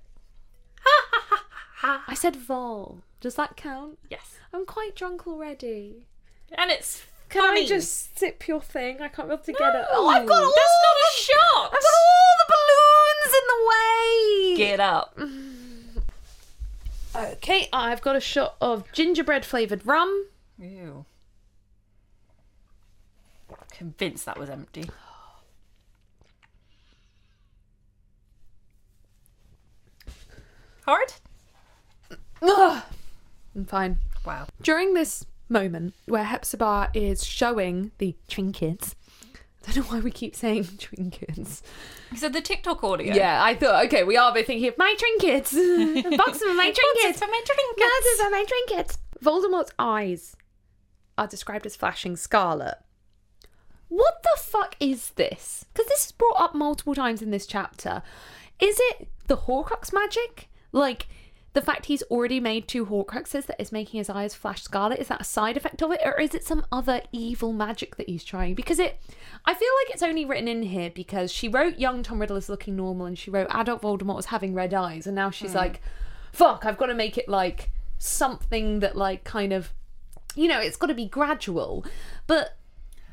I 1.83 2.15
said 2.15 2.37
Vol. 2.37 2.99
Does 3.21 3.37
that 3.37 3.57
count? 3.57 3.99
Yes. 4.11 4.37
I'm 4.53 4.67
quite 4.67 4.97
drunk 4.97 5.27
already. 5.27 6.07
And 6.53 6.71
it's 6.71 7.05
Can 7.29 7.43
funny. 7.43 7.65
I 7.65 7.67
just 7.67 8.19
sip 8.19 8.49
your 8.49 8.61
thing? 8.61 9.01
I 9.01 9.09
can't 9.09 9.29
be 9.29 9.35
able 9.35 9.45
to 9.45 9.53
get 9.53 9.75
it. 9.75 9.87
Oh, 9.91 10.09
I've 10.09 10.27
got 10.27 10.43
oh. 10.43 10.45
all 10.45 10.55
that's 10.55 10.79
not 10.85 10.97
a 11.05 11.19
shot. 11.19 11.67
I've 11.67 11.83
got 11.83 11.95
all 12.07 12.35
the 12.39 12.53
balloons 12.55 13.35
in 13.39 13.45
the 13.49 13.61
way. 13.69 14.57
Get 14.57 14.81
up. 14.81 15.19
Okay, 17.17 17.69
I've 17.73 18.01
got 18.01 18.15
a 18.15 18.21
shot 18.21 18.55
of 18.61 18.85
gingerbread 18.93 19.45
flavored 19.45 19.85
rum. 19.85 20.27
Ew. 20.59 21.05
Convinced 23.79 24.27
that 24.27 24.37
was 24.37 24.51
empty. 24.51 24.91
Hard? 30.85 31.13
Ugh. 32.43 32.83
I'm 33.55 33.65
fine. 33.67 33.99
Wow. 34.27 34.49
During 34.61 34.95
this 34.95 35.25
moment 35.49 35.95
where 36.07 36.25
Hepzibah 36.25 36.91
is 36.93 37.25
showing 37.25 37.93
the 37.99 38.17
trinkets, 38.27 38.97
I 39.69 39.71
don't 39.73 39.85
know 39.85 39.97
why 39.97 40.01
we 40.01 40.11
keep 40.11 40.35
saying 40.35 40.67
trinkets. 40.79 41.63
So 42.17 42.29
the 42.29 42.41
TikTok 42.41 42.83
audio. 42.83 43.15
Yeah, 43.15 43.41
I 43.45 43.55
thought, 43.55 43.85
okay, 43.87 44.03
we 44.03 44.17
are 44.17 44.35
both 44.35 44.47
thinking 44.47 44.69
of 44.69 44.77
my 44.77 44.93
trinkets. 44.99 45.53
Boxes 46.17 46.43
of 46.43 46.57
my 46.57 46.73
trinkets. 46.75 47.21
for 47.21 47.29
my 47.29 47.43
trinkets. 47.47 47.79
Boxes 47.79 48.27
of 48.27 48.31
my 48.33 48.45
trinkets. 48.49 48.99
Voldemort's 49.23 49.73
eyes 49.79 50.35
are 51.17 51.29
described 51.29 51.65
as 51.65 51.77
flashing 51.77 52.17
scarlet. 52.17 52.75
What 53.89 54.23
the 54.23 54.41
fuck 54.41 54.77
is 54.81 55.11
this? 55.11 55.65
Because 55.73 55.89
this 55.89 56.07
is 56.07 56.13
brought 56.13 56.41
up 56.41 56.55
multiple 56.55 56.95
times 56.95 57.23
in 57.23 57.31
this 57.31 57.47
chapter. 57.47 58.03
Is 58.61 58.79
it 58.91 59.09
the 59.27 59.37
Horcrux 59.37 59.93
magic? 59.93 60.49
Like 60.73 61.07
the 61.55 61.63
fact 61.63 61.87
he's 61.87 62.03
already 62.05 62.39
made 62.39 62.69
two 62.69 62.87
Horcruxes 62.87 63.47
that 63.47 63.61
is 63.61 63.73
making 63.73 63.99
his 63.99 64.11
eyes 64.11 64.35
flash 64.35 64.63
scarlet? 64.63 64.99
Is 64.99 65.09
that 65.09 65.23
a 65.23 65.25
side 65.25 65.57
effect 65.57 65.83
of 65.83 65.91
it, 65.91 66.01
or 66.05 66.21
is 66.21 66.35
it 66.35 66.45
some 66.45 66.65
other 66.71 67.01
evil 67.13 67.53
magic 67.53 67.97
that 67.97 68.09
he's 68.09 68.25
trying? 68.25 68.55
Because 68.55 68.79
it, 68.79 69.01
I 69.45 69.55
feel 69.55 69.71
like 69.83 69.95
it's 69.95 70.03
only 70.03 70.25
written 70.25 70.49
in 70.49 70.63
here 70.63 70.91
because 70.91 71.33
she 71.33 71.49
wrote 71.49 71.79
young 71.79 72.03
Tom 72.03 72.21
Riddle 72.21 72.37
as 72.37 72.49
looking 72.49 72.77
normal, 72.77 73.07
and 73.07 73.19
she 73.19 73.31
wrote 73.31 73.49
adult 73.51 73.83
Voldemort 73.83 74.19
as 74.19 74.27
having 74.27 74.55
red 74.55 74.75
eyes, 74.75 75.07
and 75.07 75.17
now 75.17 75.31
she's 75.31 75.53
hmm. 75.53 75.59
like, 75.59 75.81
fuck, 76.33 76.67
I've 76.67 76.79
got 76.79 76.87
to 76.87 76.95
make 76.95 77.17
it 77.17 77.29
like 77.29 77.71
something 77.99 78.81
that 78.81 78.97
like 78.97 79.25
kind 79.25 79.53
of 79.53 79.73
you 80.37 80.47
know, 80.47 80.61
it's 80.61 80.77
got 80.77 80.87
to 80.87 80.95
be 80.95 81.07
gradual. 81.07 81.85
But 82.29 82.58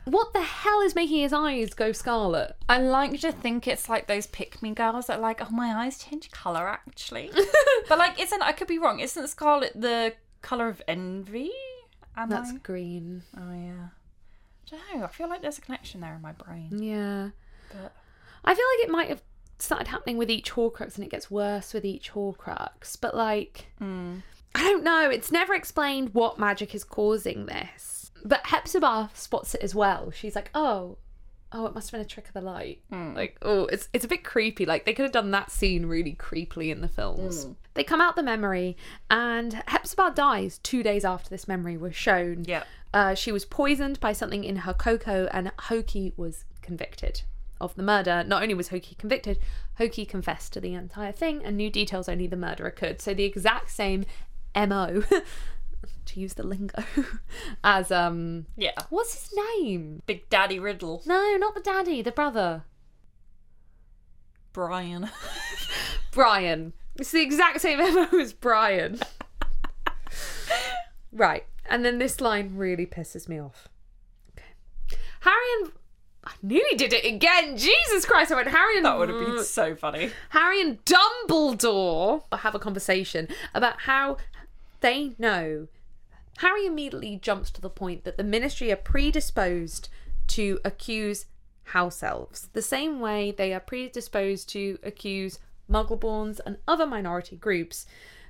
what 0.06 0.34
the 0.34 0.42
hell 0.42 0.82
is 0.82 0.96
making 0.96 1.20
his 1.22 1.34
eyes 1.34 1.74
go 1.74 1.92
scarlet? 1.92 2.56
I 2.70 2.80
like 2.80 3.20
to 3.22 3.32
think 3.32 3.68
it's 3.68 3.90
like 3.90 4.08
those 4.08 4.28
pick 4.28 4.62
me 4.62 4.72
girls 4.72 5.08
that 5.08 5.18
are 5.18 5.22
like, 5.22 5.42
oh, 5.42 5.50
my 5.50 5.74
eyes 5.74 5.98
change 5.98 6.32
colour 6.32 6.68
actually. 6.68 7.32
but 7.90 7.98
like, 7.98 8.20
isn't, 8.20 8.42
I 8.42 8.52
could 8.52 8.68
be 8.68 8.80
wrong, 8.80 9.00
isn't 9.00 9.28
scarlet 9.28 9.74
the 9.76 10.14
colour 10.42 10.70
of 10.70 10.82
envy? 10.88 11.52
Am 12.16 12.30
That's 12.30 12.52
I? 12.52 12.58
green. 12.58 13.24
Oh, 13.36 13.52
yeah. 13.52 13.88
I 14.68 14.78
don't 14.78 15.00
know. 15.00 15.06
I 15.06 15.08
feel 15.08 15.28
like 15.28 15.42
there's 15.42 15.58
a 15.58 15.62
connection 15.62 16.02
there 16.02 16.16
in 16.16 16.22
my 16.22 16.32
brain. 16.32 16.82
Yeah. 16.82 17.30
But 17.70 17.94
I 18.44 18.54
feel 18.54 18.66
like 18.78 18.88
it 18.88 18.92
might 18.92 19.10
have 19.10 19.22
started 19.60 19.88
happening 19.88 20.18
with 20.18 20.30
each 20.30 20.52
Horcrux 20.54 20.96
and 20.96 21.04
it 21.04 21.12
gets 21.12 21.30
worse 21.32 21.74
with 21.74 21.84
each 21.84 22.14
Horcrux. 22.14 22.98
But 23.00 23.16
like, 23.16 23.72
hmm. 23.80 24.18
I 24.54 24.64
don't 24.64 24.84
know. 24.84 25.10
It's 25.10 25.32
never 25.32 25.54
explained 25.54 26.14
what 26.14 26.40
magic 26.40 26.74
is 26.74 26.84
causing 26.84 27.48
this. 27.48 27.95
But 28.26 28.48
Hepzibah 28.48 29.12
spots 29.14 29.54
it 29.54 29.62
as 29.62 29.76
well. 29.76 30.10
She's 30.12 30.36
like, 30.36 30.50
oh, 30.56 30.98
oh, 31.52 31.68
it 31.68 31.76
must 31.76 31.92
have 31.92 32.00
been 32.00 32.06
a 32.06 32.10
trick 32.10 32.28
of 32.28 32.34
the 32.34 32.42
light. 32.42 32.82
Like, 33.14 33.38
oh, 33.44 33.66
it's 33.68 33.88
it's 33.94 34.04
a 34.04 34.08
bit 34.08 34.24
creepy. 34.24 34.66
Like 34.66 34.86
they 34.86 34.94
could 34.94 35.04
have 35.04 35.12
done 35.12 35.32
that 35.32 35.52
scene 35.52 35.86
really 35.86 36.14
creepily 36.14 36.72
in 36.72 36.82
the 36.82 36.88
films. 36.88 37.46
They 37.76 37.84
come 37.84 38.02
out 38.02 38.16
the 38.16 38.24
memory, 38.24 38.76
and 39.10 39.62
Hepzibah 39.68 40.14
dies 40.16 40.58
two 40.60 40.82
days 40.82 41.06
after 41.06 41.30
this 41.30 41.48
memory 41.48 41.78
was 41.78 41.96
shown. 41.96 42.46
Yeah. 42.46 42.64
Uh, 42.94 43.14
she 43.14 43.32
was 43.32 43.46
poisoned 43.46 44.00
by 44.00 44.12
something 44.14 44.44
in 44.44 44.58
her 44.58 44.74
cocoa, 44.74 45.28
and 45.32 45.52
Hokey 45.60 46.14
was 46.18 46.46
convicted 46.62 47.22
of 47.62 47.76
the 47.76 47.84
murder. 47.84 48.24
Not 48.26 48.42
only 48.42 48.54
was 48.54 48.70
Hokey 48.70 48.96
convicted, 48.96 49.38
Hokey 49.78 50.06
confessed 50.06 50.54
to 50.54 50.62
the 50.62 50.74
entire 50.74 51.12
thing 51.12 51.44
and 51.44 51.58
knew 51.58 51.70
details 51.70 52.10
only 52.10 52.28
the 52.28 52.36
murderer 52.36 52.72
could. 52.72 53.02
So 53.02 53.14
the 53.14 53.24
exact 53.24 53.72
same 53.72 54.06
MO, 54.56 55.04
to 56.06 56.20
use 56.20 56.34
the 56.34 56.46
lingo, 56.46 56.84
as 57.64 57.92
um, 57.92 58.46
yeah. 58.56 58.72
what's 58.90 59.14
his 59.14 59.40
name? 59.58 60.02
Big 60.06 60.30
Daddy 60.30 60.60
Riddle. 60.60 61.02
No, 61.06 61.36
not 61.38 61.56
the 61.56 61.62
daddy, 61.62 62.02
the 62.02 62.12
brother. 62.12 62.64
Brian. 64.54 65.10
Brian. 66.12 66.74
It's 66.96 67.12
the 67.12 67.22
exact 67.22 67.60
same 67.62 67.80
MO 67.80 68.08
as 68.20 68.32
Brian. 68.32 69.00
right. 71.12 71.46
And 71.70 71.84
then 71.84 71.98
this 71.98 72.22
line 72.22 72.52
really 72.56 72.86
pisses 72.86 73.28
me 73.28 73.40
off. 73.40 73.68
Okay. 74.32 75.00
Harry 75.22 75.36
and 75.62 75.72
I 76.26 76.32
nearly 76.42 76.76
did 76.76 76.94
it 76.94 77.06
again. 77.06 77.58
Jesus 77.58 78.06
Christ! 78.06 78.32
I 78.32 78.36
went 78.36 78.48
Harry 78.48 78.78
and 78.78 78.86
that 78.86 78.98
would 78.98 79.10
have 79.10 79.20
been 79.20 79.44
so 79.44 79.76
funny. 79.76 80.12
Harry 80.30 80.62
and 80.62 80.84
Dumbledore 80.86 82.24
have 82.40 82.56
a 82.56 82.60
conversation 82.60 83.28
about 83.54 83.82
how 83.82 84.18
they 84.82 85.14
know. 85.20 85.68
Harry 86.38 86.66
immediately 86.66 87.18
jumps 87.22 87.50
to 87.52 87.62
the 87.62 87.70
point 87.70 88.04
that 88.04 88.18
the 88.18 88.24
Ministry 88.24 88.72
are 88.72 88.78
predisposed 88.78 89.90
to 90.28 90.60
accuse 90.66 91.26
house 91.70 92.04
elves, 92.04 92.50
the 92.54 92.62
same 92.62 93.00
way 93.00 93.32
they 93.32 93.54
are 93.54 93.60
predisposed 93.60 94.50
to 94.50 94.78
accuse 94.84 95.40
Muggleborns 95.70 96.40
and 96.46 96.58
other 96.68 96.86
minority 96.86 97.36
groups, 97.36 97.86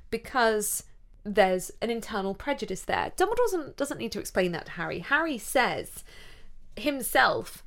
because 0.09 0.83
there's 1.23 1.71
an 1.81 1.89
internal 1.89 2.35
prejudice 2.35 2.83
there. 2.83 3.11
Dumbledore 3.17 3.35
doesn't, 3.37 3.77
doesn't 3.77 3.97
need 3.97 4.11
to 4.11 4.19
explain 4.19 4.51
that 4.51 4.67
to 4.67 4.71
Harry. 4.73 4.99
Harry 4.99 5.37
says 5.37 6.03
himself 6.77 7.63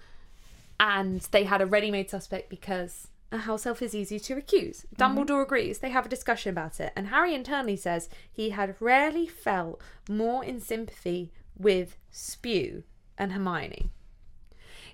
and 0.79 1.23
they 1.33 1.45
had 1.45 1.61
a 1.61 1.67
ready-made 1.67 2.09
suspect 2.09 2.49
because 2.49 3.09
a 3.31 3.39
house 3.39 3.67
elf 3.67 3.83
is 3.83 3.95
easy 3.95 4.19
to 4.19 4.37
accuse. 4.37 4.87
Mm-hmm. 4.97 5.03
Dumbledore 5.03 5.43
agrees. 5.43 5.79
They 5.79 5.91
have 5.91 6.07
a 6.07 6.11
discussion 6.11 6.51
about 6.51 6.81
it, 6.81 6.93
and 6.97 7.09
Harry 7.09 7.35
internally 7.35 7.77
says 7.77 8.09
he 8.31 8.51
had 8.51 8.77
rarely 8.81 9.27
felt 9.27 9.81
more 10.09 10.45
in 10.45 10.61
sympathy 10.61 11.33
with 11.57 11.97
Spew 12.11 12.85
and 13.17 13.33
Hermione. 13.33 13.91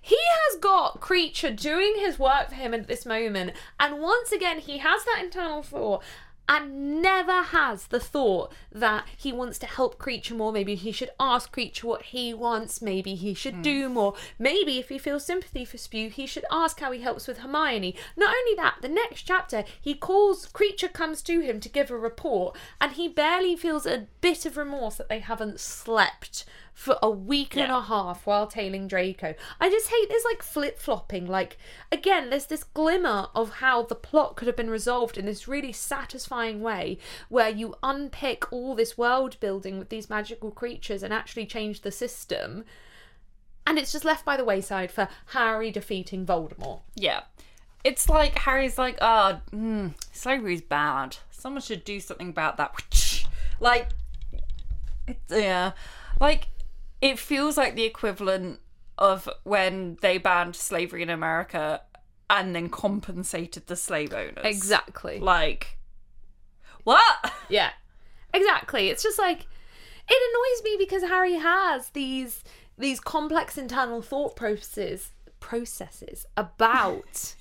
He 0.01 0.18
has 0.18 0.61
got 0.61 1.01
Kreacher 1.01 1.57
doing 1.57 1.95
his 1.97 2.18
work 2.18 2.51
for 2.51 2.57
him 2.57 2.74
at 2.74 2.89
this 2.89 3.07
moment, 3.07 3.53
and 3.80 4.03
once 4.03 4.32
again, 4.32 4.59
he 4.59 4.78
has 4.78 5.03
that 5.05 5.22
internal 5.22 5.62
thought 5.62 6.03
and 6.49 7.01
never 7.01 7.42
has 7.42 7.86
the 7.86 8.01
thought 8.01 8.53
that 8.70 9.07
he 9.16 9.32
wants 9.32 9.59
to 9.59 9.66
help 9.66 9.99
Kreacher 9.99 10.36
more. 10.36 10.53
Maybe 10.53 10.74
he 10.74 10.92
should 10.92 11.11
ask 11.18 11.55
Kreacher 11.55 11.84
what 11.84 12.03
he 12.03 12.34
wants. 12.34 12.82
Maybe 12.82 13.14
he 13.14 13.34
should 13.34 13.62
do 13.62 13.86
hmm. 13.86 13.95
more. 13.95 14.14
Maybe 14.38 14.78
if 14.78 14.88
he 14.88 14.99
feels 14.99 15.24
sympathy 15.24 15.64
for 15.64 15.78
Spew, 15.78 16.11
he 16.11 16.26
should 16.26 16.45
ask 16.51 16.80
how 16.80 16.92
he 16.92 17.01
helps 17.01 17.26
with 17.26 17.38
Hermione. 17.38 17.95
Not 18.16 18.34
only 18.34 18.55
that, 18.57 18.76
the 18.82 18.88
next 18.88 19.22
chapter, 19.22 19.64
he 19.80 19.95
calls, 19.95 20.47
Kreacher 20.49 20.92
comes 20.92 21.22
to 21.22 21.40
him 21.40 21.61
to 21.61 21.68
give 21.68 21.90
a 21.90 21.97
report, 21.97 22.57
and 22.80 22.92
he 22.92 23.09
barely 23.09 23.57
feels 23.57 23.86
a 23.86 24.07
bit 24.20 24.45
of 24.45 24.57
remorse 24.57 24.97
that 24.97 25.09
they 25.09 25.20
haven't 25.20 25.61
slept 25.61 26.45
for 26.75 26.99
a 27.01 27.09
week 27.09 27.57
and 27.57 27.70
a 27.70 27.83
half 27.83 28.27
while 28.27 28.49
tailing 28.49 28.89
Draco. 28.89 29.35
I 29.61 29.70
just 29.70 29.89
hate 29.89 30.09
this 30.09 30.25
like 30.25 30.43
flip 30.43 30.79
flopping. 30.79 31.27
Like, 31.27 31.57
again, 31.93 32.29
there's 32.29 32.47
this 32.47 32.64
glimmer 32.64 33.29
of 33.35 33.55
how 33.55 33.83
the 33.83 33.95
plot 33.95 34.35
could 34.35 34.49
have 34.49 34.57
been 34.57 34.68
resolved 34.68 35.16
in 35.16 35.25
this 35.25 35.47
really 35.47 35.72
satisfying 35.72 36.61
way 36.61 36.99
where 37.29 37.49
you 37.49 37.77
unpick 37.83 38.53
all 38.53 38.75
this 38.75 38.99
world 38.99 39.39
building 39.39 39.79
with 39.79 39.89
these 39.89 40.11
magical 40.11 40.51
creatures 40.51 41.05
and 41.05 41.14
actually 41.14 41.47
change 41.47 41.83
the 41.83 41.93
system. 41.93 42.64
And 43.66 43.79
it's 43.79 43.93
just 43.93 44.05
left 44.05 44.25
by 44.25 44.37
the 44.37 44.45
wayside 44.45 44.91
for 44.91 45.09
Harry 45.27 45.70
defeating 45.70 46.27
Voldemort. 46.27 46.81
Yeah. 46.97 47.22
It's 47.85 48.09
like 48.09 48.37
Harry's 48.39 48.79
like, 48.79 48.99
ah, 49.01 49.41
mm, 49.53 49.95
slavery's 50.12 50.61
bad. 50.62 51.18
Someone 51.31 51.62
should 51.62 51.85
do 51.85 52.01
something 52.01 52.29
about 52.29 52.57
that. 52.57 52.75
Like, 53.61 53.91
it's, 55.07 55.31
yeah. 55.31 55.72
Like, 56.20 56.49
it 57.05 57.19
feels 57.19 57.59
like 57.59 57.75
the 57.75 57.85
equivalent 57.85 58.61
of 58.97 59.29
when 59.43 59.99
they 60.01 60.17
banned 60.17 60.57
slavery 60.57 61.03
in 61.03 61.11
America 61.11 61.83
and 62.31 62.57
then 62.57 62.71
compensated 62.71 63.67
the 63.67 63.77
slave 63.77 64.15
owners. 64.15 64.45
Exactly. 64.45 65.21
Like, 65.21 65.77
what? 66.85 67.33
Yeah. 67.51 67.73
Exactly. 68.33 68.89
It's 68.89 69.03
just 69.03 69.19
like 69.19 69.41
it 70.09 70.33
annoys 70.35 70.65
me 70.65 70.77
because 70.79 71.03
Harry 71.03 71.35
has 71.35 71.91
these 71.91 72.43
these 72.79 72.99
complex 72.99 73.59
internal 73.59 74.01
thought 74.01 74.35
processes 74.35 75.11
processes 75.41 76.25
about 76.39 77.35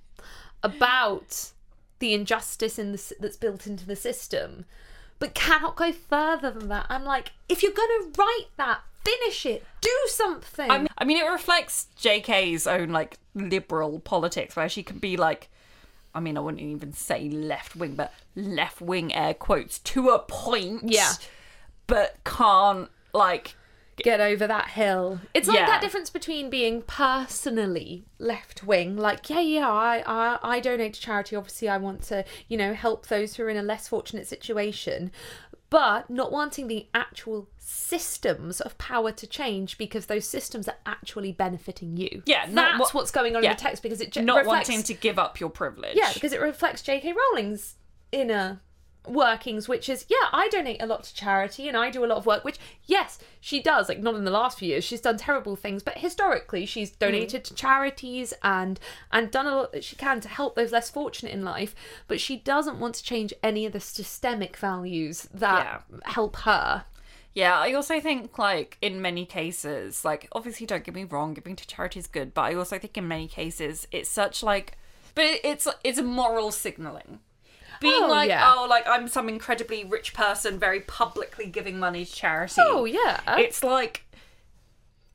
about 0.62 1.50
the 1.98 2.14
injustice 2.14 2.78
in 2.78 2.92
the 2.92 3.14
that's 3.18 3.36
built 3.36 3.66
into 3.66 3.84
the 3.84 3.96
system, 3.96 4.66
but 5.18 5.34
cannot 5.34 5.74
go 5.74 5.92
further 5.92 6.52
than 6.52 6.68
that. 6.68 6.86
I'm 6.88 7.04
like, 7.04 7.32
if 7.48 7.64
you're 7.64 7.72
gonna 7.72 8.12
write 8.16 8.46
that, 8.56 8.82
finish 9.04 9.46
it. 9.46 9.64
Do 9.80 9.90
something. 10.06 10.70
I 10.70 10.78
mean, 10.78 10.88
I 10.98 11.04
mean, 11.04 11.16
it 11.18 11.28
reflects 11.28 11.86
JK's 12.00 12.66
own 12.66 12.90
like 12.90 13.18
liberal 13.34 14.00
politics, 14.00 14.56
where 14.56 14.68
she 14.68 14.82
can 14.82 14.98
be 14.98 15.16
like, 15.16 15.48
I 16.14 16.20
mean, 16.20 16.36
I 16.36 16.40
wouldn't 16.40 16.62
even 16.62 16.92
say 16.92 17.28
left 17.28 17.76
wing, 17.76 17.94
but 17.94 18.12
left 18.34 18.80
wing 18.80 19.14
air 19.14 19.34
quotes 19.34 19.78
to 19.80 20.10
a 20.10 20.18
point. 20.18 20.82
Yeah. 20.90 21.12
but 21.86 22.18
can't 22.24 22.88
like. 23.12 23.54
get 23.96 24.20
over 24.20 24.46
that 24.46 24.68
hill. 24.70 25.20
It's 25.34 25.46
like 25.48 25.58
Yeah. 25.58 25.66
that 25.66 25.80
difference 25.82 26.08
between 26.10 26.48
being 26.50 26.82
personally 26.82 28.04
left 28.18 28.64
wing, 28.64 28.96
like 28.96 29.28
yeah, 29.28 29.40
yeah, 29.40 29.70
I, 29.70 30.02
I 30.06 30.38
I 30.56 30.60
donate 30.60 30.94
to 30.94 31.00
charity. 31.00 31.36
Obviously, 31.36 31.68
I 31.68 31.76
want 31.76 32.02
to 32.04 32.24
you 32.48 32.56
know 32.56 32.74
help 32.74 33.06
those 33.08 33.34
who 33.36 33.42
are 33.44 33.50
in 33.50 33.56
a 33.56 33.62
less 33.62 33.88
fortunate 33.88 34.26
situation, 34.26 35.10
but 35.70 36.10
not 36.10 36.30
wanting 36.32 36.66
the 36.66 36.88
actual 36.92 37.48
systems 37.58 38.60
of 38.60 38.76
power 38.78 39.12
to 39.12 39.26
change 39.26 39.78
because 39.78 40.06
those 40.06 40.24
systems 40.26 40.68
are 40.68 40.76
actually 40.84 41.32
benefiting 41.32 41.96
you. 41.96 42.22
Yeah, 42.26 42.46
that's 42.48 42.78
what- 42.80 42.94
what's 42.94 43.10
going 43.10 43.36
on 43.36 43.42
yeah. 43.42 43.50
in 43.52 43.56
the 43.56 43.60
text 43.62 43.82
because 43.82 44.00
it 44.00 44.10
j- 44.12 44.22
Not 44.22 44.38
reflects, 44.38 44.68
wanting 44.68 44.82
to 44.84 44.94
give 44.94 45.18
up 45.18 45.40
your 45.40 45.48
privilege. 45.50 45.96
yeah, 45.96 46.12
because 46.12 46.32
it 46.32 46.40
reflects 46.40 46.82
J.K. 46.82 47.12
Rowling's 47.12 47.76
inner 48.12 48.60
workings, 49.10 49.68
which 49.68 49.88
is, 49.88 50.06
yeah, 50.08 50.28
I 50.32 50.48
donate 50.48 50.82
a 50.82 50.86
lot 50.86 51.04
to 51.04 51.14
charity 51.14 51.68
and 51.68 51.76
I 51.76 51.90
do 51.90 52.04
a 52.04 52.06
lot 52.06 52.18
of 52.18 52.26
work, 52.26 52.44
which, 52.44 52.58
yes, 52.86 53.18
she 53.40 53.62
does. 53.62 53.88
Like, 53.88 54.00
not 54.00 54.14
in 54.14 54.24
the 54.24 54.30
last 54.30 54.58
few 54.58 54.68
years, 54.68 54.84
she's 54.84 55.00
done 55.00 55.16
terrible 55.16 55.56
things, 55.56 55.82
but 55.82 55.98
historically, 55.98 56.66
she's 56.66 56.90
mm. 56.90 56.98
donated 56.98 57.44
to 57.44 57.54
charities 57.54 58.32
and 58.42 58.80
and 59.12 59.30
done 59.30 59.46
a 59.46 59.54
lot 59.54 59.72
that 59.72 59.84
she 59.84 59.96
can 59.96 60.20
to 60.20 60.28
help 60.28 60.54
those 60.54 60.72
less 60.72 60.90
fortunate 60.90 61.32
in 61.32 61.44
life. 61.44 61.74
But 62.08 62.20
she 62.20 62.36
doesn't 62.36 62.78
want 62.78 62.94
to 62.96 63.02
change 63.02 63.34
any 63.42 63.66
of 63.66 63.72
the 63.72 63.80
systemic 63.80 64.56
values 64.56 65.28
that 65.34 65.82
help 66.04 66.36
her. 66.36 66.84
Yeah, 67.32 67.58
I 67.58 67.72
also 67.74 68.00
think 68.00 68.38
like 68.38 68.76
in 68.82 69.00
many 69.00 69.24
cases, 69.24 70.04
like 70.04 70.28
obviously 70.32 70.66
don't 70.66 70.84
get 70.84 70.94
me 70.94 71.04
wrong, 71.04 71.34
giving 71.34 71.56
to 71.56 71.66
charity 71.66 72.00
is 72.00 72.06
good, 72.06 72.34
but 72.34 72.42
I 72.42 72.54
also 72.54 72.78
think 72.78 72.96
in 72.96 73.06
many 73.06 73.28
cases 73.28 73.86
it's 73.92 74.08
such 74.08 74.42
like 74.42 74.76
but 75.14 75.24
it's 75.44 75.68
it's 75.84 75.98
a 75.98 76.02
moral 76.02 76.50
signaling. 76.50 77.20
Being 77.80 78.02
Oh, 78.04 78.08
like, 78.08 78.28
yeah. 78.28 78.54
oh, 78.56 78.66
like 78.68 78.86
I'm 78.86 79.08
some 79.08 79.28
incredibly 79.28 79.84
rich 79.84 80.12
person, 80.14 80.58
very 80.58 80.80
publicly 80.80 81.46
giving 81.46 81.78
money 81.78 82.04
to 82.04 82.12
charity. 82.12 82.60
Oh, 82.64 82.84
yeah. 82.84 83.20
It's 83.38 83.64
like 83.64 84.04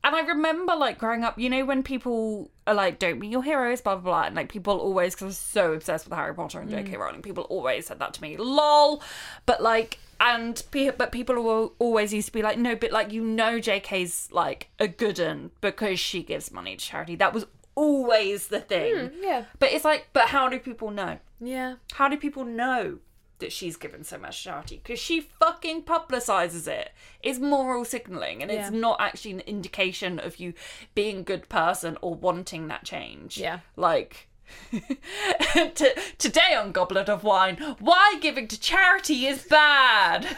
and 0.06 0.14
I 0.14 0.20
remember 0.20 0.76
like 0.76 0.98
growing 0.98 1.24
up, 1.24 1.36
you 1.36 1.50
know, 1.50 1.64
when 1.64 1.82
people 1.82 2.48
are 2.64 2.74
like, 2.74 3.00
"Don't 3.00 3.18
be 3.18 3.26
your 3.26 3.42
heroes," 3.42 3.80
blah 3.80 3.96
blah 3.96 4.02
blah, 4.02 4.22
and 4.22 4.36
like 4.36 4.48
people 4.48 4.78
always, 4.78 5.14
because 5.16 5.22
I 5.24 5.26
was 5.26 5.38
so 5.38 5.72
obsessed 5.72 6.08
with 6.08 6.16
Harry 6.16 6.32
Potter 6.32 6.60
and 6.60 6.70
J.K. 6.70 6.92
Mm. 6.92 6.98
Rowling, 7.00 7.22
people 7.22 7.42
always 7.44 7.86
said 7.86 7.98
that 7.98 8.14
to 8.14 8.22
me, 8.22 8.36
"Lol," 8.36 9.02
but 9.46 9.60
like, 9.60 9.98
and 10.20 10.62
but 10.96 11.10
people 11.10 11.34
will 11.42 11.74
always 11.80 12.14
used 12.14 12.28
to 12.28 12.32
be 12.32 12.40
like, 12.42 12.56
"No," 12.56 12.76
but 12.76 12.92
like 12.92 13.10
you 13.12 13.20
know, 13.24 13.58
J.K.'s 13.58 14.28
like 14.30 14.68
a 14.78 14.86
good 14.86 15.18
un 15.18 15.50
because 15.60 15.98
she 15.98 16.22
gives 16.22 16.52
money 16.52 16.76
to 16.76 16.84
charity. 16.84 17.16
That 17.16 17.34
was 17.34 17.46
always 17.76 18.48
the 18.48 18.60
thing. 18.60 19.10
Hmm, 19.10 19.22
yeah. 19.22 19.44
But 19.60 19.72
it's 19.72 19.84
like, 19.84 20.08
but 20.12 20.28
how 20.28 20.48
do 20.48 20.58
people 20.58 20.90
know? 20.90 21.18
Yeah. 21.40 21.76
How 21.92 22.08
do 22.08 22.16
people 22.16 22.44
know 22.44 22.98
that 23.38 23.52
she's 23.52 23.76
given 23.76 24.02
so 24.02 24.18
much 24.18 24.42
charity? 24.42 24.80
Because 24.82 24.98
she 24.98 25.20
fucking 25.20 25.82
publicizes 25.82 26.66
it. 26.66 26.90
It's 27.22 27.38
moral 27.38 27.84
signaling, 27.84 28.42
and 28.42 28.50
it's 28.50 28.70
not 28.70 29.00
actually 29.00 29.32
an 29.32 29.40
indication 29.40 30.18
of 30.18 30.40
you 30.40 30.54
being 30.94 31.18
a 31.18 31.22
good 31.22 31.48
person 31.48 31.96
or 32.00 32.14
wanting 32.14 32.66
that 32.68 32.84
change. 32.84 33.38
Yeah. 33.38 33.60
Like. 33.76 34.28
Today 36.18 36.54
on 36.56 36.70
Goblet 36.70 37.08
of 37.08 37.24
Wine, 37.24 37.56
why 37.80 38.14
giving 38.20 38.46
to 38.46 38.60
charity 38.60 39.26
is 39.26 39.42
bad. 39.42 40.36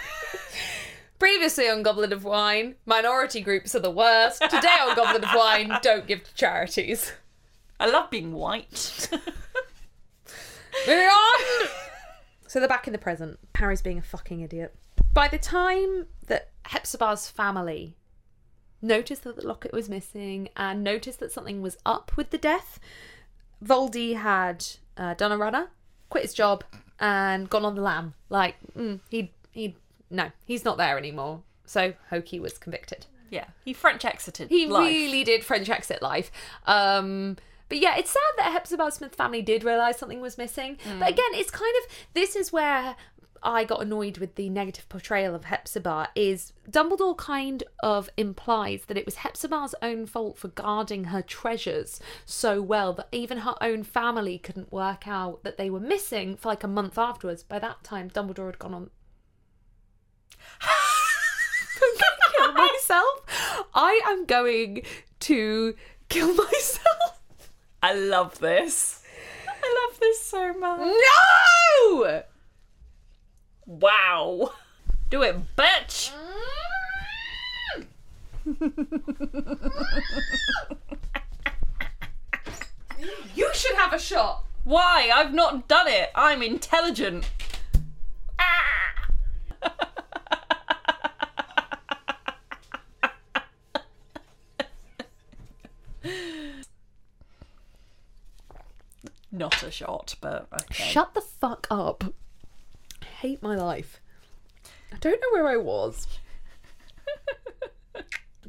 Previously 1.18 1.68
on 1.68 1.82
Goblet 1.82 2.12
of 2.12 2.22
Wine, 2.24 2.76
minority 2.86 3.41
groups 3.41 3.74
are 3.74 3.80
the 3.80 3.91
worst. 3.91 4.41
Today 4.41 4.76
on 4.80 4.95
Goblet 4.95 5.24
of 5.24 5.30
Wine, 5.34 5.72
don't 5.82 6.07
give 6.07 6.22
to 6.22 6.34
charities. 6.34 7.12
I 7.81 7.89
love 7.89 8.11
being 8.11 8.33
white. 8.33 9.09
Moving 10.87 11.05
on. 11.07 11.68
So 12.47 12.61
they're 12.61 12.66
back 12.68 12.87
in 12.87 12.95
the 12.95 12.99
present. 12.99 13.39
Harry's 13.57 13.83
being 13.83 13.99
a 13.99 14.03
fucking 14.03 14.41
idiot. 14.41 14.74
By 15.12 15.29
the 15.29 15.37
time 15.37 16.07
that 16.29 16.49
Hepzibah's 16.64 17.29
family 17.29 17.95
noticed 18.81 19.24
that 19.24 19.37
the 19.37 19.47
locket 19.47 19.70
was 19.70 19.91
missing 19.91 20.49
and 20.57 20.83
noticed 20.83 21.20
that 21.20 21.31
something 21.31 21.61
was 21.61 21.76
up 21.85 22.11
with 22.16 22.31
the 22.31 22.39
death, 22.39 22.81
Voldy 23.62 24.16
had 24.16 24.64
uh, 24.97 25.12
done 25.12 25.31
a 25.31 25.37
runner, 25.37 25.68
quit 26.09 26.22
his 26.22 26.33
job, 26.33 26.64
and 26.99 27.51
gone 27.51 27.66
on 27.66 27.74
the 27.74 27.83
lam. 27.83 28.14
Like 28.31 28.57
mm, 28.74 29.01
he 29.11 29.31
he 29.53 29.76
no, 30.09 30.31
he's 30.47 30.64
not 30.64 30.79
there 30.79 30.97
anymore. 30.97 31.43
So 31.66 31.93
Hokey 32.09 32.41
was 32.41 32.57
convicted. 32.57 33.05
yeah, 33.31 33.49
he 33.62 33.74
French 33.74 34.07
exited. 34.07 34.49
He 34.49 34.66
life. 34.66 34.87
really 34.87 35.22
did 35.22 35.45
French 35.45 35.68
exit 35.68 36.01
life. 36.01 36.31
Um, 36.66 37.37
but 37.69 37.79
yeah, 37.79 37.97
it's 37.97 38.11
sad 38.11 38.21
that 38.37 38.53
Hepzibah 38.53 38.91
Smith 38.91 39.14
family 39.14 39.43
did 39.43 39.64
realise 39.64 39.99
something 39.99 40.21
was 40.21 40.39
missing. 40.39 40.79
But 40.85 40.93
hmm. 40.93 41.03
again, 41.03 41.33
it's 41.33 41.51
kind 41.51 41.75
of 41.83 41.93
this 42.14 42.37
is 42.37 42.53
where 42.53 42.97
I 43.43 43.64
got 43.64 43.83
annoyed 43.83 44.19
with 44.19 44.35
the 44.35 44.49
negative 44.49 44.89
portrayal 44.89 45.35
of 45.35 45.45
Hepzibah. 45.45 46.09
Is 46.14 46.53
Dumbledore 46.69 47.16
kind 47.16 47.62
of 47.83 48.11
implies 48.16 48.85
that 48.87 48.97
it 48.97 49.05
was 49.05 49.16
Hepzibah's 49.16 49.75
own 49.83 50.07
fault 50.07 50.39
for 50.39 50.49
guarding 50.49 51.05
her 51.05 51.23
treasures 51.23 52.01
so 52.25 52.61
well 52.61 52.93
that 52.95 53.09
even 53.12 53.39
her 53.39 53.55
own 53.61 53.83
family 53.83 54.39
couldn't 54.39 54.73
work 54.73 55.07
out 55.07 55.45
that 55.45 55.57
they 55.57 55.71
were 55.71 55.81
missing 55.81 56.37
for 56.37 56.49
like 56.49 56.64
a 56.64 56.69
month 56.69 56.99
afterwards. 56.99 57.43
By 57.43 57.59
that 57.61 57.85
time, 57.85 58.11
Dumbledore 58.11 58.47
had 58.47 58.59
gone 58.59 58.75
on 58.75 58.91
kill 62.39 62.53
myself. 62.53 63.69
I 63.75 64.01
am 64.07 64.25
going 64.27 64.83
to 65.21 65.75
kill 66.09 66.35
myself. 66.35 67.18
I 67.83 67.95
love 67.95 68.39
this. 68.41 69.03
I 69.47 69.87
love 69.89 70.01
this 70.01 70.20
so 70.22 70.53
much. 70.55 70.81
No! 70.81 72.22
Wow. 73.66 74.53
Do 75.11 75.22
it, 75.22 75.37
bitch. 75.57 76.11
You 83.35 83.51
should 83.55 83.76
have 83.76 83.93
a 83.93 83.99
shot. 83.99 84.45
Why? 84.64 85.11
I've 85.14 85.33
not 85.33 85.68
done 85.68 85.87
it. 85.89 86.11
I'm 86.14 86.43
intelligent. 86.43 87.31
Not 99.39 99.62
a 99.62 99.70
shot, 99.70 100.16
but 100.20 100.49
okay. 100.53 100.84
Shut 100.84 101.14
the 101.14 101.20
fuck 101.20 101.66
up. 101.70 102.05
I 103.01 103.07
hate 103.07 103.43
my 103.43 103.55
life. 103.55 104.01
I 104.93 104.97
don't 104.99 105.20
know 105.20 105.28
where 105.32 105.47
I 105.47 105.57
was. 105.57 106.07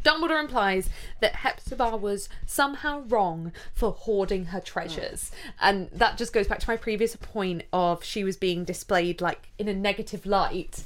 Dumbledore 0.01 0.39
implies 0.39 0.89
that 1.19 1.35
Hepzibah 1.35 1.97
was 1.97 2.29
somehow 2.45 3.01
wrong 3.01 3.51
for 3.73 3.91
hoarding 3.91 4.45
her 4.45 4.61
treasures. 4.61 5.31
And 5.59 5.89
that 5.91 6.17
just 6.17 6.33
goes 6.33 6.47
back 6.47 6.59
to 6.59 6.69
my 6.69 6.77
previous 6.77 7.15
point 7.15 7.63
of 7.73 8.03
she 8.03 8.23
was 8.23 8.37
being 8.37 8.63
displayed 8.63 9.21
like 9.21 9.49
in 9.57 9.67
a 9.67 9.73
negative 9.73 10.25
light 10.25 10.85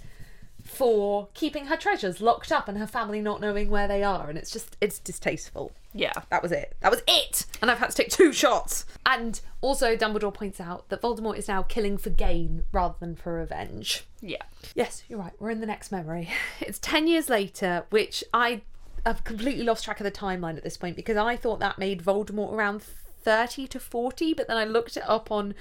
for 0.74 1.30
keeping 1.34 1.68
her 1.68 1.78
treasures 1.78 2.22
locked 2.22 2.52
up 2.52 2.68
and 2.68 2.78
her 2.78 2.88
family 2.88 3.22
not 3.22 3.42
knowing 3.42 3.70
where 3.70 3.88
they 3.88 4.04
are. 4.04 4.30
And 4.30 4.38
it's 4.38 4.52
just, 4.52 4.76
it's 4.82 5.00
distasteful. 5.00 5.72
Yeah. 5.94 6.14
That 6.30 6.42
was 6.42 6.52
it. 6.52 6.76
That 6.82 6.92
was 6.92 7.02
it. 7.08 7.46
And 7.62 7.70
I've 7.70 7.80
had 7.80 7.92
to 7.92 7.96
take 7.96 8.10
two 8.10 8.34
shots. 8.34 8.86
And 9.06 9.40
also, 9.62 9.96
Dumbledore 9.96 10.34
points 10.34 10.60
out 10.60 10.90
that 10.90 11.02
Voldemort 11.02 11.38
is 11.38 11.48
now 11.48 11.64
killing 11.64 11.98
for 11.98 12.10
gain 12.10 12.64
rather 12.72 12.96
than 13.00 13.16
for 13.16 13.34
revenge. 13.34 14.06
Yeah. 14.22 14.44
Yes, 14.76 15.04
you're 15.08 15.20
right. 15.20 15.34
We're 15.40 15.52
in 15.52 15.60
the 15.60 15.68
next 15.68 15.92
memory. 15.92 16.30
It's 16.62 16.80
10 16.80 17.08
years 17.08 17.30
later, 17.30 17.86
which 17.90 18.24
I 18.34 18.62
have 19.06 19.24
completely 19.24 19.64
lost 19.64 19.84
track 19.84 20.00
of 20.00 20.06
the 20.06 20.12
timeline 20.12 20.58
at 20.58 20.64
this 20.64 20.78
point 20.78 20.96
because 20.96 21.18
I 21.18 21.36
thought 21.36 21.60
that 21.60 21.78
made 21.78 22.04
Voldemort 22.04 22.54
around 22.54 22.82
30 22.82 23.68
to 23.68 23.80
40, 23.80 24.34
but 24.34 24.48
then 24.48 24.58
I 24.58 24.66
looked 24.66 24.98
it 24.98 25.04
up 25.08 25.32
on 25.32 25.54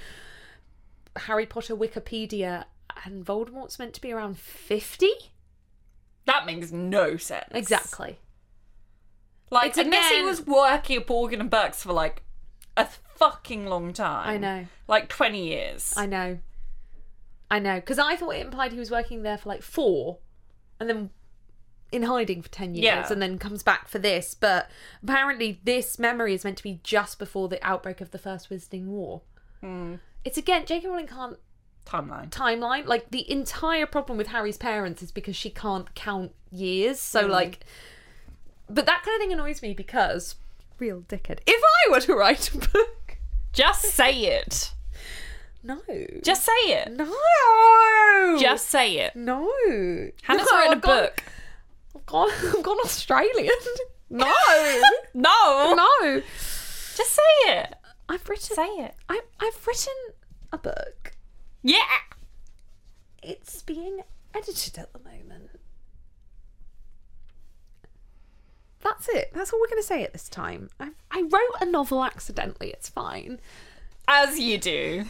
Harry 1.15 1.45
Potter 1.45 1.75
Wikipedia 1.75 2.65
and 3.05 3.25
Voldemort's 3.25 3.79
meant 3.79 3.93
to 3.95 4.01
be 4.01 4.11
around 4.11 4.37
50? 4.37 5.09
That 6.25 6.45
makes 6.45 6.71
no 6.71 7.17
sense. 7.17 7.47
Exactly. 7.51 8.19
Like, 9.49 9.69
It's 9.71 9.77
unless 9.77 10.11
he 10.11 10.21
was 10.23 10.41
working 10.45 10.97
at 10.97 11.07
Borgin 11.07 11.39
and 11.39 11.49
Burke's 11.49 11.83
for 11.83 11.93
like 11.93 12.23
a 12.75 12.87
fucking 13.15 13.65
long 13.67 13.93
time. 13.93 14.27
I 14.29 14.37
know. 14.37 14.65
Like 14.87 15.09
20 15.09 15.45
years. 15.47 15.93
I 15.95 16.05
know. 16.05 16.39
I 17.51 17.59
know, 17.59 17.75
because 17.75 17.99
I 17.99 18.15
thought 18.15 18.31
it 18.31 18.41
implied 18.45 18.71
he 18.71 18.79
was 18.79 18.89
working 18.89 19.21
there 19.21 19.37
for 19.37 19.49
like 19.49 19.61
four, 19.61 20.17
and 20.79 20.89
then 20.89 21.11
in 21.91 22.01
hiding 22.03 22.41
for 22.41 22.49
ten 22.49 22.73
years, 22.73 22.83
Yeah. 22.83 23.07
and 23.11 23.21
then 23.21 23.37
comes 23.37 23.61
back 23.61 23.87
for 23.87 23.99
this. 23.99 24.33
But 24.33 24.71
apparently, 25.03 25.59
this 25.63 25.99
memory 25.99 26.33
is 26.33 26.43
meant 26.43 26.57
to 26.57 26.63
be 26.63 26.79
just 26.83 27.19
before 27.19 27.47
the 27.49 27.63
outbreak 27.63 28.01
of 28.01 28.09
the 28.09 28.17
First 28.17 28.49
Wizarding 28.49 28.85
War. 28.85 29.21
Hmm. 29.61 29.95
It's 30.25 30.35
again, 30.37 30.65
J.K. 30.65 30.87
Rowling 30.87 31.05
can't 31.05 31.37
Timeline. 31.85 32.29
timeline. 32.29 32.85
Like 32.87 33.11
the 33.11 33.29
entire 33.29 33.85
problem 33.85 34.17
with 34.17 34.27
Harry's 34.27 34.57
parents 34.57 35.01
is 35.03 35.11
because 35.11 35.35
she 35.35 35.49
can't 35.49 35.93
count 35.95 36.31
years. 36.51 36.99
So 36.99 37.25
mm. 37.27 37.29
like, 37.29 37.59
but 38.69 38.85
that 38.85 39.03
kind 39.03 39.15
of 39.15 39.21
thing 39.21 39.33
annoys 39.33 39.61
me 39.61 39.73
because 39.73 40.35
real 40.79 41.01
dickhead. 41.01 41.39
If 41.45 41.61
I 41.87 41.91
were 41.91 41.99
to 42.01 42.15
write 42.15 42.53
a 42.53 42.57
book, 42.57 43.17
Just 43.51 43.81
say 43.83 44.11
it. 44.13 44.71
no, 45.63 45.81
Just 46.23 46.43
say 46.45 46.51
it. 46.71 46.91
no, 46.91 48.37
Just 48.39 48.69
say 48.69 48.97
it. 48.97 49.15
no. 49.15 49.51
Hannah's 50.23 50.47
No, 50.51 50.57
written 50.57 50.73
a 50.73 50.81
gone- 50.81 51.01
book. 51.03 51.23
I've 51.95 52.05
gone, 52.05 52.29
I've 52.57 52.63
gone 52.63 52.77
Australian. 52.83 53.53
No, 54.09 54.27
No. 55.15 55.73
no. 55.73 56.21
Just 56.21 57.13
say 57.15 57.51
it. 57.51 57.73
I've 58.07 58.29
written. 58.29 58.55
Say 58.55 58.67
it. 58.67 58.93
I, 59.09 59.21
I've 59.39 59.65
written 59.65 59.93
a 60.51 60.57
book. 60.59 61.12
Yeah. 61.63 61.77
It's 63.21 63.61
being 63.61 64.01
edited 64.35 64.77
at 64.77 64.91
the 64.93 64.99
moment. 64.99 65.49
That's 68.81 69.07
it. 69.09 69.31
That's 69.33 69.53
all 69.53 69.61
we're 69.61 69.67
going 69.69 69.81
to 69.81 69.87
say 69.87 70.03
at 70.03 70.11
this 70.11 70.27
time. 70.27 70.69
I, 70.79 70.89
I 71.09 71.21
wrote 71.21 71.61
a 71.61 71.65
novel 71.65 72.03
accidentally. 72.03 72.69
It's 72.71 72.89
fine. 72.89 73.39
As 74.09 74.37
you 74.37 74.57
do. 74.57 75.05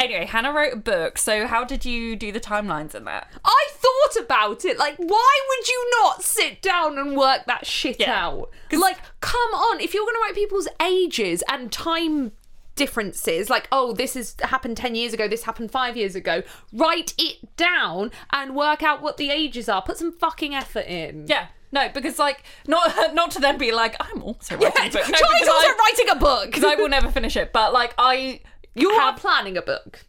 anyway, 0.00 0.26
Hannah 0.26 0.52
wrote 0.52 0.72
a 0.72 0.76
book. 0.76 1.16
So, 1.16 1.46
how 1.46 1.62
did 1.62 1.84
you 1.84 2.16
do 2.16 2.32
the 2.32 2.40
timelines 2.40 2.92
in 2.96 3.04
that? 3.04 3.28
I 3.44 3.68
thought 3.70 4.24
about 4.24 4.64
it. 4.64 4.78
Like, 4.80 4.96
why 4.96 5.40
would 5.48 5.68
you 5.68 5.90
not 6.02 6.24
sit 6.24 6.60
down 6.60 6.98
and 6.98 7.16
work 7.16 7.44
that 7.46 7.66
shit 7.66 8.00
Yeah. 8.00 8.26
out? 8.26 8.50
Like, 8.72 8.98
come 9.20 9.54
on. 9.54 9.80
If 9.80 9.94
you're 9.94 10.04
going 10.04 10.16
to 10.16 10.20
write 10.26 10.34
people's 10.34 10.66
ages 10.82 11.44
and 11.48 11.70
time 11.70 12.32
differences, 12.78 13.50
like, 13.50 13.68
oh, 13.70 13.92
this 13.92 14.14
has 14.14 14.34
happened 14.42 14.78
10 14.78 14.94
years 14.94 15.12
ago, 15.12 15.28
this 15.28 15.42
happened 15.42 15.70
five 15.70 15.96
years 15.96 16.14
ago, 16.14 16.42
write 16.72 17.12
it 17.18 17.54
down 17.56 18.10
and 18.32 18.56
work 18.56 18.82
out 18.82 19.02
what 19.02 19.18
the 19.18 19.28
ages 19.30 19.68
are. 19.68 19.82
Put 19.82 19.98
some 19.98 20.12
fucking 20.12 20.54
effort 20.54 20.86
in. 20.86 21.26
Yeah. 21.28 21.48
No, 21.70 21.90
because 21.92 22.18
like 22.18 22.44
not 22.66 23.12
not 23.14 23.30
to 23.32 23.40
then 23.40 23.58
be 23.58 23.72
like 23.72 23.94
I'm 24.00 24.22
also 24.22 24.56
writing 24.56 24.70
a 24.70 24.90
book. 24.90 24.94
No, 24.94 25.18
Charlie's 25.18 25.40
because 25.40 25.48
also 25.48 25.68
I, 25.68 25.76
writing 25.90 26.08
a 26.08 26.18
book. 26.18 26.46
because 26.46 26.64
I 26.64 26.74
will 26.76 26.88
never 26.88 27.10
finish 27.10 27.36
it. 27.36 27.52
But 27.52 27.74
like 27.74 27.92
I, 27.98 28.40
You 28.74 28.88
are 28.90 29.14
planning 29.14 29.58
a 29.58 29.62
book. 29.62 30.06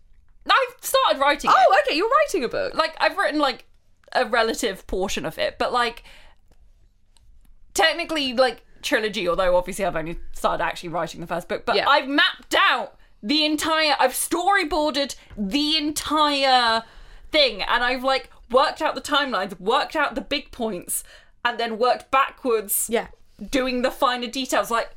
I've 0.50 0.76
started 0.82 1.20
writing. 1.20 1.52
Oh, 1.54 1.60
it. 1.60 1.68
Oh, 1.70 1.82
okay, 1.86 1.98
you're 1.98 2.10
writing 2.10 2.46
a 2.46 2.48
book. 2.48 2.76
like 2.76 2.96
I've 3.02 3.18
written 3.18 3.40
like 3.42 3.66
a 4.14 4.26
relative 4.26 4.88
portion 4.88 5.26
of 5.26 5.38
it, 5.38 5.58
but 5.60 5.74
like 5.74 6.04
technically 7.74 8.34
like 8.34 8.64
trilogy, 8.82 9.28
although 9.28 9.56
obviously 9.56 9.86
I've 9.86 9.96
only 9.96 10.20
started 10.34 10.64
actually 10.64 10.90
writing 10.90 11.22
the 11.22 11.28
first 11.28 11.48
book, 11.48 11.66
but 11.66 11.76
Yeah. 11.76 11.88
I've 11.88 12.08
mapped 12.08 12.56
out 12.58 12.96
the 13.22 13.44
entire 13.46 13.96
I've 14.00 14.14
storyboarded 14.14 15.16
the 15.38 15.78
entire 15.78 16.84
thing 17.32 17.62
and 17.62 17.84
I've 17.84 18.04
like 18.04 18.30
worked 18.50 18.82
out 18.82 18.96
the 18.96 19.02
timelines, 19.02 19.60
worked 19.60 19.96
out 19.96 20.16
the 20.16 20.22
big 20.22 20.52
points, 20.52 21.04
and 21.46 21.60
then 21.60 21.78
worked 21.78 22.10
backwards 22.12 22.88
Yeah. 22.90 23.08
doing 23.52 23.82
the 23.82 23.92
finer 23.92 24.28
details 24.28 24.72
like 24.72 24.92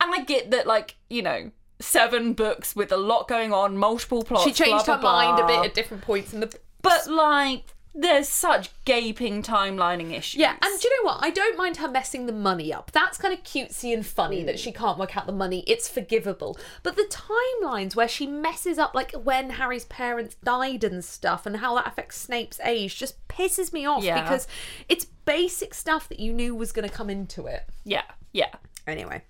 and 0.00 0.14
I 0.14 0.22
get 0.24 0.50
that 0.50 0.66
like, 0.66 0.96
you 1.10 1.22
know, 1.22 1.50
seven 1.80 2.32
books 2.32 2.74
with 2.74 2.90
a 2.92 2.96
lot 2.96 3.28
going 3.28 3.52
on, 3.52 3.76
multiple 3.76 4.22
plots. 4.22 4.44
She 4.44 4.52
changed 4.52 4.86
blah, 4.86 4.94
her 4.96 5.00
blah, 5.00 5.12
mind 5.34 5.42
a 5.42 5.46
bit 5.46 5.64
at 5.64 5.74
different 5.74 6.02
points 6.02 6.32
in 6.32 6.40
the. 6.40 6.50
But 6.80 7.06
like, 7.06 7.73
there's 7.94 8.28
such 8.28 8.70
gaping 8.84 9.42
timelining 9.42 10.12
issues. 10.12 10.40
Yeah, 10.40 10.56
and 10.60 10.80
do 10.80 10.88
you 10.88 10.96
know 10.96 11.10
what? 11.10 11.24
I 11.24 11.30
don't 11.30 11.56
mind 11.56 11.76
her 11.76 11.88
messing 11.88 12.26
the 12.26 12.32
money 12.32 12.72
up. 12.72 12.90
That's 12.90 13.16
kind 13.18 13.32
of 13.32 13.44
cutesy 13.44 13.94
and 13.94 14.04
funny 14.04 14.42
that 14.42 14.58
she 14.58 14.72
mm. 14.72 14.74
can't 14.74 14.98
work 14.98 15.16
out 15.16 15.26
the 15.26 15.32
money. 15.32 15.62
It's 15.66 15.88
forgivable. 15.88 16.58
But 16.82 16.96
the 16.96 17.08
timelines 17.08 17.94
where 17.94 18.08
she 18.08 18.26
messes 18.26 18.78
up, 18.78 18.94
like 18.94 19.12
when 19.12 19.50
Harry's 19.50 19.84
parents 19.84 20.34
died 20.42 20.82
and 20.82 21.04
stuff, 21.04 21.46
and 21.46 21.58
how 21.58 21.76
that 21.76 21.86
affects 21.86 22.18
Snape's 22.18 22.58
age, 22.64 22.98
just 22.98 23.26
pisses 23.28 23.72
me 23.72 23.86
off 23.86 24.02
Yeah. 24.02 24.22
because 24.22 24.48
it's 24.88 25.04
basic 25.04 25.72
stuff 25.72 26.08
that 26.08 26.18
you 26.18 26.32
knew 26.32 26.54
was 26.54 26.72
going 26.72 26.88
to 26.88 26.94
come 26.94 27.08
into 27.08 27.46
it. 27.46 27.64
yeah, 27.84 28.02
yeah. 28.32 28.54
Anyway, 28.86 29.22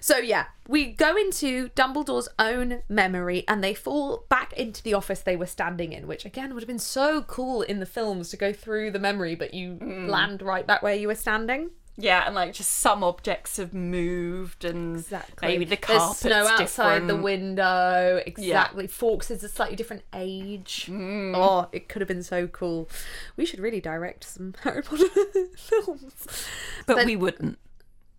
so 0.00 0.16
yeah, 0.18 0.46
we 0.66 0.86
go 0.86 1.16
into 1.16 1.68
Dumbledore's 1.70 2.28
own 2.38 2.82
memory 2.88 3.44
and 3.46 3.62
they 3.62 3.74
fall 3.74 4.24
back 4.28 4.52
into 4.54 4.82
the 4.82 4.94
office 4.94 5.20
they 5.20 5.36
were 5.36 5.46
standing 5.46 5.92
in, 5.92 6.06
which 6.06 6.24
again 6.24 6.52
would 6.52 6.62
have 6.62 6.68
been 6.68 6.78
so 6.78 7.22
cool 7.22 7.62
in 7.62 7.78
the 7.78 7.86
films 7.86 8.30
to 8.30 8.36
go 8.36 8.52
through 8.52 8.90
the 8.90 8.98
memory, 8.98 9.34
but 9.34 9.54
you 9.54 9.78
land 10.08 10.42
right 10.42 10.66
back 10.66 10.82
where 10.82 10.94
you 10.94 11.06
were 11.06 11.14
standing. 11.14 11.70
Yeah, 12.00 12.24
and 12.26 12.34
like 12.36 12.52
just 12.52 12.70
some 12.74 13.02
objects 13.02 13.56
have 13.56 13.74
moved, 13.74 14.64
and 14.64 14.98
exactly. 14.98 15.48
maybe 15.48 15.64
the 15.64 15.76
carpet's 15.76 16.20
There's 16.20 16.46
snow 16.46 16.54
outside 16.54 17.08
the 17.08 17.16
window. 17.16 18.22
Exactly. 18.24 18.86
Fawkes 18.86 19.32
is 19.32 19.42
a 19.42 19.48
slightly 19.48 19.74
different 19.74 20.04
age. 20.14 20.86
Mm. 20.88 21.32
Oh, 21.34 21.68
it 21.72 21.88
could 21.88 22.00
have 22.00 22.06
been 22.06 22.22
so 22.22 22.46
cool. 22.46 22.88
We 23.36 23.44
should 23.44 23.58
really 23.58 23.80
direct 23.80 24.22
some 24.22 24.54
Harry 24.62 24.82
Potter 24.82 25.08
films. 25.56 26.46
but 26.86 26.96
then- 26.98 27.06
we 27.06 27.16
wouldn't. 27.16 27.58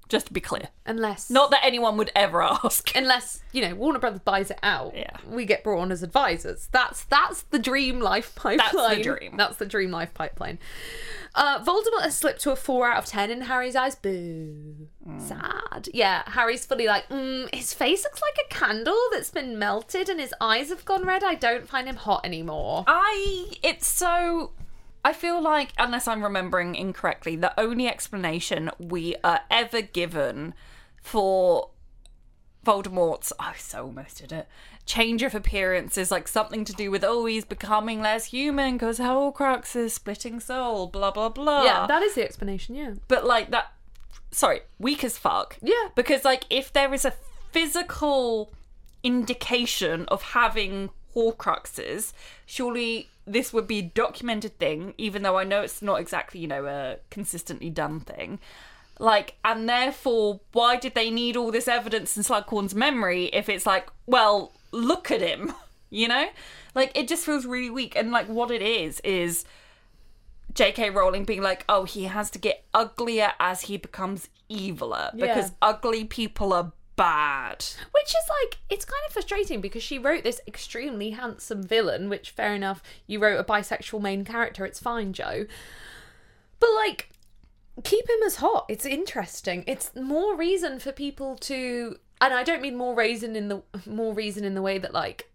Just 0.09 0.25
to 0.27 0.33
be 0.33 0.41
clear, 0.41 0.69
Unless 0.87 1.29
not 1.29 1.51
that 1.51 1.61
anyone 1.63 1.95
would 1.97 2.11
ever 2.15 2.41
ask. 2.65 2.95
unless 2.95 3.41
you 3.51 3.61
know 3.61 3.75
Warner 3.75 3.99
Brothers 3.99 4.21
buys 4.25 4.49
it 4.49 4.57
out, 4.63 4.93
Yeah. 4.95 5.15
we 5.27 5.45
get 5.45 5.63
brought 5.63 5.79
on 5.81 5.91
as 5.91 6.01
advisors. 6.03 6.67
That's 6.71 7.03
that's 7.05 7.43
the 7.43 7.59
dream 7.59 7.99
life 7.99 8.33
pipeline. 8.35 8.57
That's 8.73 8.97
the 8.97 9.03
dream. 9.03 9.33
That's 9.37 9.57
the 9.57 9.65
dream 9.67 9.91
life 9.91 10.13
pipeline. 10.15 10.57
Uh, 11.35 11.63
Voldemort 11.63 12.01
has 12.01 12.17
slipped 12.17 12.41
to 12.41 12.51
a 12.51 12.55
four 12.55 12.89
out 12.89 12.97
of 12.97 13.05
ten 13.05 13.29
in 13.29 13.41
Harry's 13.41 13.75
eyes. 13.75 13.95
Boo, 13.95 14.87
Mm. 15.07 15.21
sad. 15.21 15.87
Yeah, 15.93 16.23
Harry's 16.27 16.65
fully 16.65 16.85
like, 16.87 17.07
mm, 17.09 17.53
his 17.53 17.73
face 17.73 18.03
looks 18.03 18.19
like 18.21 18.37
a 18.45 18.53
candle 18.53 18.99
that's 19.11 19.29
been 19.31 19.57
melted, 19.59 20.09
and 20.09 20.19
his 20.19 20.33
eyes 20.41 20.69
have 20.69 20.85
gone 20.85 21.05
red. 21.05 21.23
I 21.23 21.35
don't 21.35 21.67
find 21.69 21.87
him 21.87 21.95
hot 21.97 22.25
anymore. 22.25 22.83
I. 22.87 23.45
It's 23.63 23.87
so. 23.87 24.51
I 25.03 25.13
feel 25.13 25.41
like, 25.41 25.69
unless 25.77 26.07
I'm 26.07 26.23
remembering 26.23 26.75
incorrectly, 26.75 27.35
the 27.35 27.57
only 27.59 27.87
explanation 27.87 28.69
we 28.79 29.15
are 29.23 29.41
ever 29.49 29.81
given 29.81 30.53
for 31.01 31.69
Voldemort's. 32.65 33.31
I 33.39 33.53
so 33.57 33.85
almost 33.85 34.17
did 34.19 34.31
it. 34.31 34.47
Change 34.85 35.23
of 35.23 35.33
appearance 35.33 35.97
is 35.97 36.11
like 36.11 36.27
something 36.27 36.65
to 36.65 36.73
do 36.73 36.91
with 36.91 37.03
oh 37.03 37.25
he's 37.25 37.45
becoming 37.45 38.01
less 38.01 38.25
human 38.25 38.73
because 38.75 38.99
Horcrux 38.99 39.75
is 39.75 39.93
splitting 39.93 40.39
soul 40.39 40.87
blah 40.87 41.11
blah 41.11 41.29
blah. 41.29 41.63
yeah, 41.63 41.87
that 41.87 42.01
is 42.01 42.15
the 42.15 42.23
explanation. 42.23 42.75
Yeah. 42.75 42.93
but 43.07 43.23
like 43.25 43.51
that 43.51 43.71
sorry 44.31 44.61
weak 44.79 45.03
as 45.03 45.17
fuck 45.17 45.57
Yeah. 45.61 45.89
because 45.95 46.25
like 46.25 46.43
if 46.49 46.73
there 46.73 46.93
is 46.93 47.05
a 47.05 47.13
physical 47.51 48.51
indication 49.03 50.05
of 50.09 50.21
having 50.21 50.89
horcruxes 51.15 52.13
surely 52.45 53.09
this 53.25 53.53
would 53.53 53.67
be 53.67 53.79
a 53.79 53.83
documented 53.83 54.57
thing 54.59 54.93
even 54.97 55.21
though 55.21 55.37
i 55.37 55.43
know 55.43 55.61
it's 55.61 55.81
not 55.81 55.99
exactly 55.99 56.39
you 56.39 56.47
know 56.47 56.65
a 56.65 56.97
consistently 57.09 57.69
done 57.69 57.99
thing 57.99 58.39
like 58.99 59.35
and 59.45 59.67
therefore 59.69 60.39
why 60.51 60.75
did 60.75 60.93
they 60.93 61.09
need 61.09 61.37
all 61.37 61.51
this 61.51 61.67
evidence 61.67 62.17
in 62.17 62.23
slughorn's 62.23 62.75
memory 62.75 63.25
if 63.25 63.49
it's 63.49 63.65
like 63.65 63.87
well 64.05 64.51
look 64.71 65.09
at 65.11 65.21
him 65.21 65.53
you 65.89 66.07
know 66.07 66.27
like 66.75 66.91
it 66.95 67.07
just 67.07 67.25
feels 67.25 67.45
really 67.45 67.69
weak 67.69 67.95
and 67.95 68.11
like 68.11 68.27
what 68.27 68.51
it 68.51 68.61
is 68.61 68.99
is 69.01 69.45
J.K. 70.53 70.89
Rowling 70.89 71.25
being 71.25 71.41
like, 71.41 71.63
oh, 71.69 71.83
he 71.83 72.05
has 72.05 72.29
to 72.31 72.39
get 72.39 72.65
uglier 72.73 73.33
as 73.39 73.61
he 73.61 73.77
becomes 73.77 74.29
eviler 74.49 75.15
because 75.15 75.51
ugly 75.61 76.05
people 76.05 76.53
are 76.53 76.71
bad. 76.99 77.65
Which 77.91 78.09
is 78.09 78.29
like, 78.41 78.57
it's 78.69 78.83
kind 78.83 79.01
of 79.07 79.13
frustrating 79.13 79.61
because 79.61 79.81
she 79.81 79.97
wrote 79.97 80.25
this 80.25 80.41
extremely 80.45 81.11
handsome 81.11 81.63
villain, 81.63 82.09
which, 82.09 82.31
fair 82.31 82.53
enough, 82.53 82.83
you 83.07 83.19
wrote 83.19 83.39
a 83.39 83.43
bisexual 83.45 84.01
main 84.01 84.25
character, 84.25 84.65
it's 84.65 84.81
fine, 84.81 85.13
Jo. 85.13 85.45
But 86.59 86.69
like, 86.75 87.09
keep 87.85 88.07
him 88.09 88.19
as 88.25 88.35
hot. 88.35 88.65
It's 88.67 88.85
interesting. 88.85 89.63
It's 89.65 89.95
more 89.95 90.35
reason 90.35 90.77
for 90.79 90.91
people 90.91 91.37
to, 91.37 91.95
and 92.19 92.33
I 92.33 92.43
don't 92.43 92.61
mean 92.61 92.75
more 92.75 92.93
reason 92.93 93.37
in 93.37 93.47
the 93.47 93.63
more 93.85 94.13
reason 94.13 94.43
in 94.43 94.53
the 94.53 94.61
way 94.61 94.77
that 94.77 94.93
like. 94.93 95.31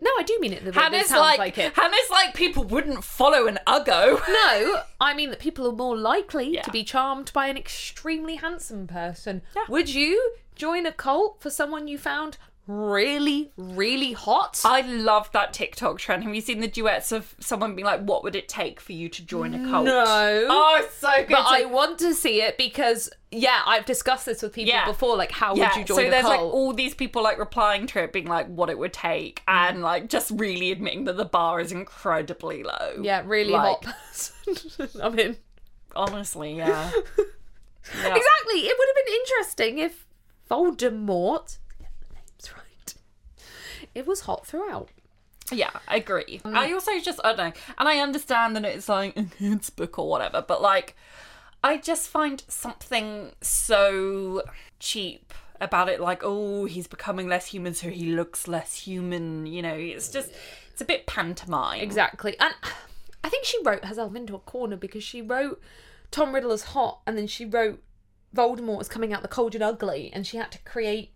No, 0.00 0.10
I 0.18 0.22
do 0.22 0.38
mean 0.40 0.52
it 0.52 0.64
the 0.64 0.70
way 0.70 0.80
Hannah's 0.80 1.06
sounds 1.08 1.20
like, 1.20 1.38
like, 1.38 1.58
it. 1.58 1.72
Hannah's 1.74 2.10
like 2.10 2.34
people 2.34 2.64
wouldn't 2.64 3.02
follow 3.04 3.46
an 3.46 3.58
uggo. 3.66 4.20
No, 4.28 4.82
I 5.00 5.14
mean 5.14 5.30
that 5.30 5.38
people 5.40 5.66
are 5.68 5.72
more 5.72 5.96
likely 5.96 6.54
Yeah. 6.54 6.62
to 6.62 6.70
be 6.70 6.84
charmed 6.84 7.32
by 7.32 7.48
an 7.48 7.56
extremely 7.56 8.36
handsome 8.36 8.86
person. 8.86 9.42
Yeah. 9.56 9.62
Would 9.68 9.88
you 9.92 10.34
join 10.54 10.86
a 10.86 10.92
cult 10.92 11.40
for 11.40 11.50
someone 11.50 11.88
you 11.88 11.98
found 11.98 12.36
really, 12.68 13.50
really 13.56 14.12
hot. 14.12 14.60
I 14.64 14.82
love 14.82 15.32
that 15.32 15.52
TikTok 15.52 15.98
trend. 15.98 16.22
Have 16.22 16.34
you 16.34 16.40
seen 16.40 16.60
the 16.60 16.68
duets 16.68 17.10
of 17.10 17.34
someone 17.40 17.74
being 17.74 17.86
like, 17.86 18.02
"What 18.02 18.22
would 18.22 18.36
it 18.36 18.48
take 18.48 18.78
for 18.80 18.92
you 18.92 19.08
to 19.08 19.24
join 19.24 19.54
a 19.54 19.68
cult?" 19.68 19.86
No. 19.86 20.46
Oh, 20.48 20.76
it's 20.80 20.94
so 20.94 21.10
good. 21.18 21.28
but 21.30 21.48
So- 21.48 21.54
I 21.54 21.64
want 21.64 21.98
to 22.00 22.14
see 22.14 22.42
it 22.42 22.56
because 22.58 23.10
yeah, 23.30 23.62
I've 23.66 23.84
discussed 23.84 24.26
this 24.26 24.42
with 24.42 24.52
people 24.52 24.72
Yeah. 24.72 24.86
before. 24.86 25.16
Like, 25.16 25.32
how 25.32 25.54
would 25.54 25.58
you 25.76 25.84
join 25.84 25.84
a 25.84 25.84
cult? 25.84 26.00
so 26.00 26.06
a 26.06 26.10
there's 26.10 26.24
like 26.24 26.38
cult? 26.38 26.54
all 26.54 26.72
these 26.72 26.94
people 26.94 27.22
like 27.22 27.38
replying 27.38 27.86
to 27.88 28.02
it, 28.02 28.12
being 28.12 28.26
like, 28.26 28.46
"What 28.46 28.70
it 28.70 28.78
would 28.78 28.92
take," 28.92 29.42
mm. 29.46 29.52
and 29.54 29.82
like 29.82 30.08
just 30.08 30.30
really 30.34 30.70
admitting 30.70 31.04
that 31.04 31.16
the 31.16 31.24
bar 31.24 31.60
is 31.60 31.72
incredibly 31.72 32.62
low. 32.62 33.00
yeah, 33.02 33.22
really 33.24 33.52
hot 33.54 33.82
person. 33.82 34.90
I 35.02 35.08
mean, 35.08 35.36
Honestly, 35.96 36.54
yeah. 36.54 36.90
Yeah. 37.94 38.14
exactly. 38.14 38.60
It 38.60 38.74
would 38.78 38.88
have 38.88 39.06
been 39.06 39.14
interesting 39.14 39.78
if 39.78 40.06
Voldemort. 40.50 41.56
Get 41.78 41.88
the 42.00 42.14
names 42.14 42.52
right. 42.54 42.94
It 43.98 44.06
was 44.06 44.20
hot 44.20 44.46
throughout. 44.46 44.90
Yeah, 45.50 45.70
I 45.88 45.96
agree. 45.96 46.40
Mm. 46.44 46.54
I 46.54 46.72
also 46.72 46.92
just 47.00 47.20
I 47.24 47.34
don't 47.34 47.54
know, 47.54 47.60
and 47.78 47.88
I 47.88 47.98
understand 47.98 48.54
that 48.56 48.64
it's 48.64 48.88
like 48.88 49.16
a 49.16 49.24
kids 49.24 49.70
book 49.70 49.98
or 49.98 50.08
whatever, 50.08 50.44
but 50.46 50.62
like 50.62 50.96
I 51.64 51.78
just 51.78 52.08
find 52.08 52.42
something 52.46 53.32
so 53.40 54.42
cheap 54.78 55.34
about 55.60 55.88
it. 55.88 56.00
Like, 56.00 56.22
oh, 56.22 56.66
he's 56.66 56.86
becoming 56.86 57.28
less 57.28 57.46
human, 57.46 57.74
so 57.74 57.90
he 57.90 58.14
looks 58.14 58.46
less 58.46 58.74
human. 58.74 59.46
You 59.46 59.62
know, 59.62 59.74
it's 59.74 60.10
just 60.10 60.30
it's 60.70 60.80
a 60.80 60.84
bit 60.84 61.06
pantomime. 61.06 61.80
Exactly. 61.80 62.38
And 62.38 62.54
I 63.24 63.28
think 63.28 63.44
she 63.44 63.58
wrote 63.64 63.84
herself 63.84 64.14
into 64.14 64.36
a 64.36 64.40
corner 64.40 64.76
because 64.76 65.02
she 65.02 65.22
wrote 65.22 65.60
Tom 66.10 66.34
Riddle 66.34 66.52
as 66.52 66.62
hot 66.62 67.00
and 67.06 67.18
then 67.18 67.26
she 67.26 67.44
wrote 67.44 67.82
Voldemort 68.34 68.80
as 68.80 68.88
coming 68.88 69.12
out 69.12 69.22
the 69.22 69.28
cold 69.28 69.54
and 69.54 69.64
ugly 69.64 70.10
and 70.12 70.26
she 70.26 70.36
had 70.36 70.52
to 70.52 70.58
create 70.60 71.10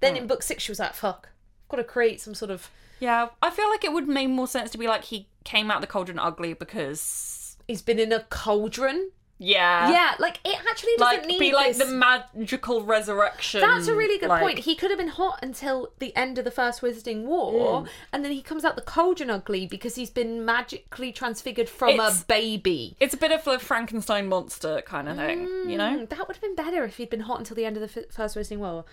then 0.00 0.16
in 0.16 0.26
book 0.26 0.42
six 0.42 0.62
she 0.62 0.70
was 0.70 0.78
like, 0.78 0.94
fuck, 0.94 1.30
got 1.68 1.76
to 1.78 1.84
create 1.84 2.20
some 2.20 2.34
sort 2.34 2.50
of 2.50 2.70
Yeah, 3.00 3.28
I 3.42 3.50
feel 3.50 3.68
like 3.68 3.84
it 3.84 3.92
would 3.92 4.08
make 4.08 4.28
more 4.28 4.46
sense 4.48 4.70
to 4.70 4.78
be 4.78 4.86
like 4.88 5.04
he 5.04 5.28
came 5.44 5.70
out 5.70 5.80
the 5.80 5.86
cauldron 5.86 6.18
ugly 6.18 6.54
because 6.54 7.56
he's 7.68 7.82
been 7.82 7.98
in 7.98 8.12
a 8.12 8.20
cauldron. 8.30 9.10
yeah, 9.38 9.90
yeah, 9.90 10.14
like 10.18 10.40
it 10.46 10.56
actually 10.70 10.92
doesn't 10.96 11.18
like 11.18 11.26
need 11.26 11.38
be 11.38 11.52
like 11.52 11.76
this- 11.76 11.86
the 11.86 11.94
magical 11.94 12.82
resurrection. 12.82 13.60
That's 13.60 13.86
a 13.86 13.94
really 13.94 14.18
good 14.18 14.30
like- 14.30 14.40
point. 14.40 14.58
He 14.60 14.74
could 14.74 14.90
have 14.90 14.98
been 14.98 15.08
hot 15.08 15.40
until 15.42 15.92
the 15.98 16.16
end 16.16 16.38
of 16.38 16.46
the 16.46 16.50
First 16.50 16.80
Wizarding 16.80 17.24
War, 17.24 17.82
Mm. 17.82 17.88
and 18.14 18.24
then 18.24 18.32
he 18.32 18.40
comes 18.40 18.64
out 18.64 18.76
the 18.76 18.82
cauldron 18.82 19.28
ugly 19.28 19.66
because 19.66 19.94
he's 19.96 20.08
been 20.08 20.42
magically 20.46 21.12
transfigured 21.12 21.68
from 21.68 21.90
It's- 21.90 22.22
a 22.22 22.24
baby. 22.24 22.96
It's 22.98 23.12
a 23.12 23.18
bit 23.18 23.30
of 23.30 23.46
a 23.46 23.58
Frankenstein 23.58 24.26
monster 24.26 24.80
kind 24.86 25.06
of 25.06 25.16
thing, 25.18 25.40
you 25.68 25.76
know. 25.76 25.98
Mm, 25.98 26.08
That 26.08 26.26
would 26.26 26.36
have 26.36 26.42
been 26.42 26.54
better 26.56 26.82
if 26.84 26.96
he'd 26.96 27.10
been 27.10 27.20
hot 27.20 27.38
until 27.38 27.56
the 27.56 27.66
end 27.66 27.76
of 27.76 27.82
the 27.92 28.00
f- 28.00 28.10
First 28.10 28.36
Wizarding 28.38 28.58
War. 28.60 28.86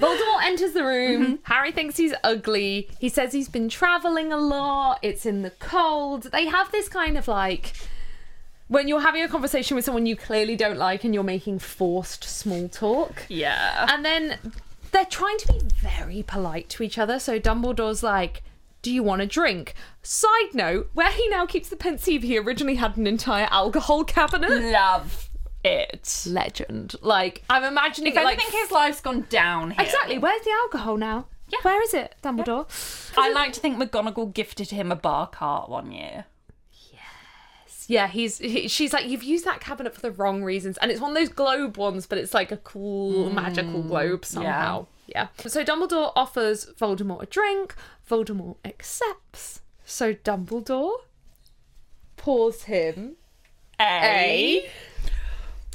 Voldemort 0.00 0.44
enters 0.44 0.72
the 0.72 0.84
room. 0.84 1.22
Mm-hmm. 1.22 1.34
Harry 1.44 1.72
thinks 1.72 1.96
he's 1.96 2.14
ugly. 2.24 2.88
He 2.98 3.08
says 3.08 3.32
he's 3.32 3.48
been 3.48 3.68
traveling 3.68 4.32
a 4.32 4.36
lot. 4.36 4.98
It's 5.02 5.26
in 5.26 5.42
the 5.42 5.50
cold. 5.50 6.24
They 6.24 6.46
have 6.46 6.72
this 6.72 6.88
kind 6.88 7.18
of 7.18 7.28
like 7.28 7.74
when 8.68 8.88
you're 8.88 9.00
having 9.00 9.22
a 9.22 9.28
conversation 9.28 9.74
with 9.74 9.84
someone 9.84 10.06
you 10.06 10.16
clearly 10.16 10.56
don't 10.56 10.78
like 10.78 11.04
and 11.04 11.12
you're 11.12 11.22
making 11.22 11.58
forced 11.58 12.24
small 12.24 12.68
talk. 12.68 13.26
Yeah. 13.28 13.86
And 13.90 14.04
then 14.04 14.38
they're 14.92 15.04
trying 15.04 15.38
to 15.38 15.52
be 15.52 15.60
very 15.80 16.22
polite 16.26 16.68
to 16.70 16.82
each 16.82 16.98
other. 16.98 17.18
So 17.18 17.38
Dumbledore's 17.38 18.02
like, 18.02 18.42
Do 18.82 18.92
you 18.92 19.02
want 19.02 19.22
a 19.22 19.26
drink? 19.26 19.74
Side 20.02 20.54
note, 20.54 20.88
where 20.94 21.10
he 21.10 21.28
now 21.28 21.46
keeps 21.46 21.68
the 21.68 21.76
pensieve, 21.76 22.22
he 22.22 22.38
originally 22.38 22.76
had 22.76 22.96
an 22.96 23.06
entire 23.06 23.48
alcohol 23.50 24.04
cabinet. 24.04 24.72
love 24.72 25.29
it. 25.64 26.24
Legend. 26.26 26.94
Like, 27.00 27.42
I'm 27.50 27.64
imagining 27.64 28.12
If 28.12 28.16
like. 28.16 28.38
anything, 28.38 28.60
his 28.60 28.70
life's 28.70 29.00
gone 29.00 29.26
down 29.28 29.72
here. 29.72 29.82
Exactly. 29.82 30.18
Where's 30.18 30.42
the 30.42 30.52
alcohol 30.62 30.96
now? 30.96 31.26
Yeah. 31.48 31.58
Where 31.62 31.82
is 31.82 31.94
it, 31.94 32.14
Dumbledore? 32.22 32.66
I 33.16 33.32
like 33.32 33.52
to 33.54 33.60
think 33.60 33.76
McGonagall 33.76 34.32
gifted 34.32 34.70
him 34.70 34.92
a 34.92 34.96
bar 34.96 35.26
cart 35.26 35.68
one 35.68 35.90
year. 35.90 36.26
Yes. 36.92 37.86
Yeah, 37.88 38.06
he's. 38.06 38.38
He, 38.38 38.68
she's 38.68 38.92
like, 38.92 39.08
you've 39.08 39.24
used 39.24 39.44
that 39.46 39.60
cabinet 39.60 39.94
for 39.94 40.00
the 40.00 40.12
wrong 40.12 40.44
reasons, 40.44 40.78
and 40.78 40.92
it's 40.92 41.00
one 41.00 41.10
of 41.10 41.16
those 41.16 41.28
globe 41.28 41.76
ones, 41.76 42.06
but 42.06 42.18
it's 42.18 42.34
like 42.34 42.52
a 42.52 42.56
cool 42.56 43.28
hmm. 43.28 43.34
magical 43.34 43.82
globe 43.82 44.24
somehow. 44.24 44.86
Yeah. 45.06 45.28
So 45.44 45.64
Dumbledore 45.64 46.12
offers 46.14 46.66
Voldemort 46.78 47.22
a 47.22 47.26
drink. 47.26 47.74
Voldemort 48.08 48.56
accepts. 48.64 49.60
So 49.84 50.14
Dumbledore 50.14 50.98
pours 52.16 52.64
him 52.64 53.16
a. 53.80 54.62
a 54.62 54.70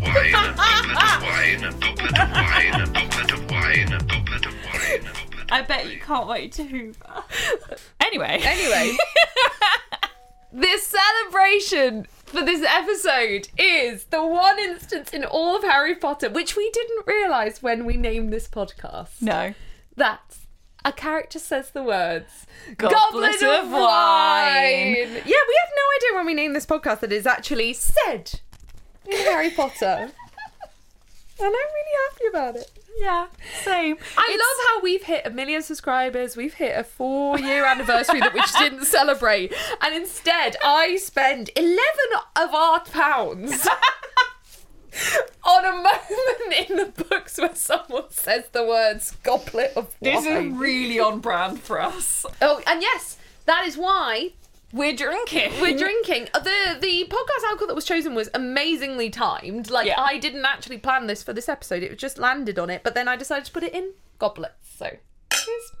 wine, 0.00 0.34
a 0.34 0.52
goblet 0.54 1.04
of 1.04 1.22
wine, 1.22 1.64
a 1.64 1.72
goblet 1.72 2.20
of 2.20 2.30
wine, 2.30 2.82
a 2.82 2.86
goblet 2.86 3.32
of 3.32 3.50
wine, 3.50 3.92
a 3.92 3.98
goblet 3.98 4.46
of 4.46 4.54
wine, 4.64 5.06
a 5.50 5.54
I 5.54 5.62
bet 5.62 5.90
you 5.90 5.98
can't 5.98 6.28
wait 6.28 6.52
to 6.52 6.64
Hoover. 6.64 7.24
Anyway. 8.00 8.40
Anyway, 8.42 8.96
this 10.52 10.86
celebration 10.86 12.06
for 12.26 12.42
this 12.44 12.64
episode 12.66 13.48
is 13.58 14.04
the 14.04 14.24
one 14.24 14.58
instance 14.58 15.12
in 15.12 15.24
all 15.24 15.56
of 15.56 15.62
Harry 15.62 15.94
Potter 15.94 16.28
which 16.30 16.56
we 16.56 16.70
didn't 16.70 17.06
realise 17.06 17.62
when 17.62 17.84
we 17.84 17.96
named 17.96 18.32
this 18.32 18.48
podcast. 18.48 19.20
No. 19.20 19.54
That 19.96 20.20
a 20.84 20.92
character 20.92 21.38
says 21.38 21.70
the 21.70 21.82
words 21.82 22.46
Goblet 22.76 23.42
of 23.42 23.70
wine." 23.70 24.94
Yeah, 24.94 25.04
we 25.04 25.56
have 25.60 25.72
no 25.76 25.84
idea 25.96 26.14
when 26.14 26.26
we 26.26 26.34
named 26.34 26.54
this 26.54 26.66
podcast 26.66 27.00
that 27.00 27.12
it's 27.12 27.26
actually 27.26 27.72
said 27.72 28.40
in 29.10 29.16
Harry 29.18 29.50
Potter. 29.50 30.10
And 31.40 31.46
I'm 31.46 31.52
really 31.52 32.10
happy 32.10 32.26
about 32.30 32.56
it. 32.56 32.68
Yeah, 33.00 33.26
same. 33.62 33.96
I 34.16 34.28
love 34.28 34.66
how 34.66 34.82
we've 34.82 35.04
hit 35.04 35.24
a 35.24 35.30
million 35.30 35.62
subscribers. 35.62 36.36
We've 36.36 36.54
hit 36.54 36.76
a 36.76 36.82
four 36.82 37.38
year 37.38 37.64
anniversary 37.64 38.18
that 38.18 38.34
we 38.34 38.40
just 38.40 38.58
didn't 38.58 38.84
celebrate. 38.86 39.52
And 39.80 39.94
instead, 39.94 40.56
I 40.64 40.96
spend 40.96 41.50
11 41.54 41.78
of 42.42 42.52
our 42.52 42.80
pounds 42.80 43.68
on 45.44 45.64
a 45.64 45.70
moment 45.76 46.68
in 46.70 46.76
the 46.76 47.04
books 47.04 47.38
where 47.38 47.54
someone 47.54 48.10
says 48.10 48.48
the 48.50 48.64
words 48.66 49.16
goblet 49.22 49.74
of 49.76 49.94
This 50.02 50.24
is 50.24 50.52
really 50.52 50.98
on 50.98 51.20
brand 51.20 51.60
for 51.60 51.80
us. 51.80 52.26
oh, 52.42 52.60
and 52.66 52.82
yes, 52.82 53.16
that 53.46 53.64
is 53.64 53.76
why 53.78 54.32
We're 54.72 54.94
drinking. 54.94 55.52
we're 55.60 55.76
drinking. 55.76 56.28
Uh, 56.34 56.40
The 56.40 56.76
the 56.80 57.06
podcast 57.08 57.44
alcohol 57.48 57.68
that 57.68 57.74
was 57.74 57.84
chosen 57.86 58.14
was 58.14 58.28
amazingly 58.34 59.08
timed. 59.10 59.70
Like 59.70 59.86
Yeah. 59.86 60.00
I 60.00 60.18
didn't 60.18 60.44
actually 60.44 60.78
plan 60.78 61.06
this 61.06 61.22
for 61.22 61.32
this 61.32 61.48
episode. 61.48 61.82
It 61.82 61.98
just 61.98 62.18
landed 62.18 62.58
on 62.58 62.68
it, 62.70 62.82
but 62.82 62.94
then 62.94 63.08
I 63.08 63.16
decided 63.16 63.44
to 63.46 63.52
put 63.52 63.62
it 63.62 63.72
in 63.74 63.92
goblets. 64.18 64.68
So 64.76 64.90
cheers. 65.32 65.72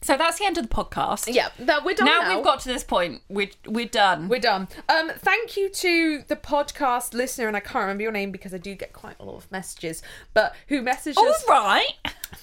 So 0.00 0.16
that's 0.16 0.38
the 0.38 0.44
end 0.46 0.56
of 0.58 0.68
the 0.68 0.74
podcast. 0.74 1.32
Yeah, 1.32 1.48
that 1.58 1.84
we're 1.84 1.94
done 1.94 2.06
Now, 2.06 2.20
now. 2.20 2.36
we've 2.36 2.44
got 2.44 2.60
to 2.60 2.68
this 2.68 2.84
point. 2.84 3.20
We're 3.28 3.50
we're 3.66 3.86
done. 3.86 4.28
We're 4.28 4.38
done. 4.40 4.68
Um, 4.88 5.10
thank 5.18 5.56
you 5.56 5.68
to 5.68 6.22
the 6.28 6.36
podcast 6.36 7.14
listener, 7.14 7.48
and 7.48 7.56
I 7.56 7.60
can't 7.60 7.82
remember 7.82 8.04
your 8.04 8.12
name 8.12 8.30
because 8.30 8.54
I 8.54 8.58
do 8.58 8.74
get 8.76 8.92
quite 8.92 9.16
a 9.18 9.24
lot 9.24 9.36
of 9.36 9.50
messages. 9.50 10.02
But 10.34 10.54
who 10.68 10.82
messaged 10.82 11.16
All 11.16 11.28
us? 11.28 11.44
right. 11.48 11.86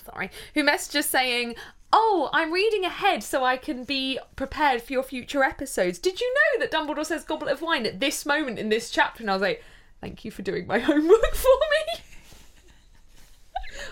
Sorry, 0.06 0.32
who 0.54 0.64
messaged 0.64 0.96
us 0.98 1.08
saying, 1.08 1.56
"Oh, 1.94 2.30
I'm 2.34 2.52
reading 2.52 2.84
ahead 2.84 3.24
so 3.24 3.46
I 3.46 3.56
can 3.56 3.86
be 3.86 4.20
prepared 4.36 4.82
for 4.82 4.92
your 4.92 5.04
future 5.04 5.42
episodes." 5.44 5.98
Did 5.98 6.20
you 6.20 6.34
know 6.34 6.60
that 6.66 6.72
Dumbledore 6.72 7.06
says 7.06 7.24
"goblet 7.24 7.54
of 7.54 7.62
wine" 7.62 7.86
at 7.86 8.02
this 8.02 8.26
moment 8.26 8.60
in 8.60 8.68
this 8.70 8.90
chapter? 8.90 9.24
And 9.24 9.30
I 9.30 9.34
was 9.34 9.42
like, 9.42 9.64
"Thank 10.02 10.26
you 10.26 10.32
for 10.32 10.42
doing 10.42 10.68
my 10.68 10.80
homework 10.92 11.36
for 11.36 11.48
me." 11.72 12.02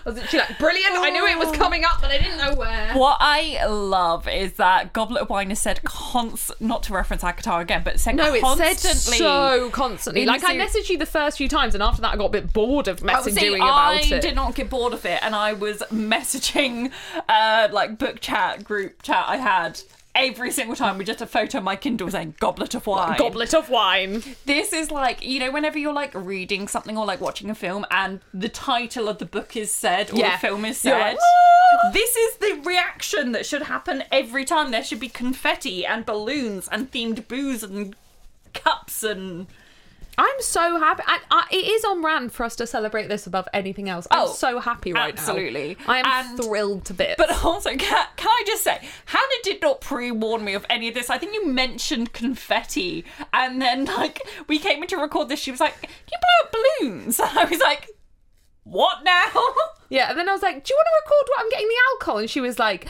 I 0.06 0.10
was 0.10 0.28
she 0.28 0.38
like, 0.38 0.58
brilliant. 0.58 0.94
I 0.96 1.10
knew 1.10 1.26
it 1.26 1.38
was 1.38 1.50
coming 1.56 1.84
up, 1.84 2.00
but 2.00 2.10
I 2.10 2.18
didn't 2.18 2.36
know 2.38 2.54
where. 2.54 2.92
What 2.94 3.16
I 3.20 3.64
love 3.66 4.28
is 4.28 4.54
that 4.54 4.92
Goblet 4.92 5.22
of 5.22 5.30
Wine 5.30 5.50
is 5.50 5.58
said 5.58 5.82
const 5.84 6.50
not 6.60 6.82
to 6.84 6.92
reference 6.92 7.22
ACOTAR 7.22 7.60
again, 7.62 7.82
but 7.84 7.98
said 7.98 8.16
No, 8.16 8.34
it 8.34 8.42
constantly. 8.42 8.74
said 8.76 9.18
so 9.18 9.70
constantly. 9.70 10.26
Like 10.26 10.44
I 10.44 10.56
messaged 10.56 10.88
you 10.90 10.98
the 10.98 11.06
first 11.06 11.38
few 11.38 11.48
times, 11.48 11.74
and 11.74 11.82
after 11.82 12.02
that, 12.02 12.12
I 12.12 12.16
got 12.16 12.26
a 12.26 12.30
bit 12.30 12.52
bored 12.52 12.86
of 12.88 13.02
Oh, 13.02 13.06
messaging 13.06 13.38
see, 13.38 13.54
about 13.54 13.70
I 13.72 14.00
it. 14.00 14.20
did 14.20 14.34
not 14.34 14.54
get 14.54 14.68
bored 14.68 14.92
of 14.92 15.04
it, 15.06 15.20
and 15.22 15.34
I 15.34 15.54
was 15.54 15.78
messaging, 15.92 16.92
uh, 17.28 17.68
like 17.72 17.98
book 17.98 18.20
chat 18.20 18.64
group 18.64 19.02
chat 19.02 19.24
I 19.26 19.38
had 19.38 19.80
every 20.14 20.50
single 20.52 20.76
time 20.76 20.98
with 20.98 21.06
just 21.06 21.20
a 21.20 21.26
photo 21.26 21.58
of 21.58 21.64
my 21.64 21.76
Kindle 21.76 22.10
saying 22.10 22.34
"Goblet 22.40 22.74
of 22.74 22.86
Wine." 22.86 23.18
Goblet 23.18 23.54
of 23.54 23.68
wine. 23.70 24.22
This 24.46 24.72
is 24.72 24.90
like 24.90 25.24
you 25.24 25.40
know 25.40 25.50
whenever 25.50 25.78
you're 25.78 25.92
like 25.92 26.12
reading 26.14 26.68
something 26.68 26.96
or 26.96 27.04
like 27.04 27.20
watching 27.20 27.50
a 27.50 27.54
film, 27.54 27.84
and 27.90 28.20
the 28.32 28.48
title 28.48 29.08
of 29.08 29.18
the 29.18 29.26
book 29.26 29.56
is 29.56 29.70
said 29.72 30.12
or 30.12 30.16
Yeah. 30.16 30.32
the 30.36 30.38
film 30.38 30.64
is 30.64 30.78
said. 30.78 30.98
like, 30.98 31.92
this 31.92 32.16
is 32.16 32.36
the 32.36 32.62
reaction 32.64 33.32
that 33.32 33.44
should 33.46 33.62
happen 33.62 34.04
every 34.12 34.44
time. 34.44 34.70
There 34.70 34.84
should 34.84 35.00
be 35.00 35.08
confetti 35.08 35.84
and 35.84 36.06
balloons 36.06 36.68
and 36.70 36.90
themed 36.90 37.26
booze 37.28 37.62
and 37.62 37.94
cups 38.52 39.02
and 39.02 39.46
I'm 40.16 40.40
so 40.40 40.78
happy. 40.78 41.02
And 41.08 41.20
I, 41.30 41.46
it 41.50 41.56
is 41.66 41.84
on 41.84 42.00
brand 42.00 42.32
for 42.32 42.44
us 42.44 42.54
to 42.56 42.66
celebrate 42.66 43.08
this 43.08 43.26
above 43.26 43.48
anything 43.52 43.88
else. 43.88 44.06
I'm 44.10 44.28
Oh, 44.28 44.32
so 44.32 44.60
happy 44.60 44.92
right 44.92 45.12
absolutely. 45.18 45.74
now. 45.86 45.94
Absolutely. 45.94 45.94
I 45.94 45.98
am 45.98 46.26
And- 46.26 46.38
thrilled 46.44 46.84
to 46.86 46.94
bits. 46.94 47.14
But 47.18 47.44
also, 47.44 47.70
can, 47.70 48.06
can 48.16 48.28
I 48.28 48.42
just 48.46 48.62
say, 48.62 48.78
Hannah 49.06 49.42
did 49.42 49.60
not 49.62 49.80
pre-warn 49.80 50.44
me 50.44 50.54
of 50.54 50.64
any 50.70 50.88
of 50.88 50.94
this? 50.94 51.10
I 51.10 51.18
think 51.18 51.34
you 51.34 51.46
mentioned 51.46 52.12
confetti, 52.12 53.04
and 53.32 53.60
then 53.60 53.84
like 53.86 54.20
we 54.48 54.58
came 54.58 54.82
in 54.82 54.88
to 54.88 54.96
record 54.96 55.28
this, 55.28 55.40
she 55.40 55.50
was 55.50 55.60
like, 55.60 55.80
"Do 55.82 55.88
you 56.12 56.18
blow 56.20 56.44
up 56.44 56.54
balloons?" 56.80 57.18
And 57.24 57.38
I 57.38 57.44
was 57.44 57.60
like, 57.60 57.88
"What 58.64 59.04
now?" 59.04 59.28
yeah, 59.88 60.10
and 60.10 60.18
then 60.18 60.28
I 60.28 60.32
was 60.32 60.42
like, 60.42 60.64
"Do 60.64 60.72
you 60.72 60.76
want 60.78 60.86
to 60.86 61.02
record 61.04 61.28
what 61.28 61.40
I'm 61.40 61.50
getting 61.50 61.68
the 61.68 61.74
alcohol?" 61.92 62.18
And 62.18 62.30
she 62.30 62.40
was 62.40 62.58
like, 62.58 62.86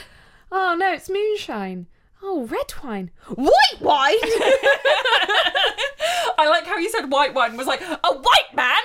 "Oh 0.53 0.75
no, 0.79 0.93
it's 0.93 1.09
moonshine." 1.09 1.87
Oh, 2.27 2.47
red 2.47 2.72
wine. 2.83 3.11
White 3.35 3.81
wine. 3.81 4.16
I 6.37 6.49
like 6.49 6.66
how 6.66 6.79
you 6.79 6.89
said 6.89 7.11
white 7.11 7.35
wine 7.35 7.57
was 7.57 7.66
like 7.66 7.83
a 7.83 7.99
white 8.12 8.55
man. 8.55 8.81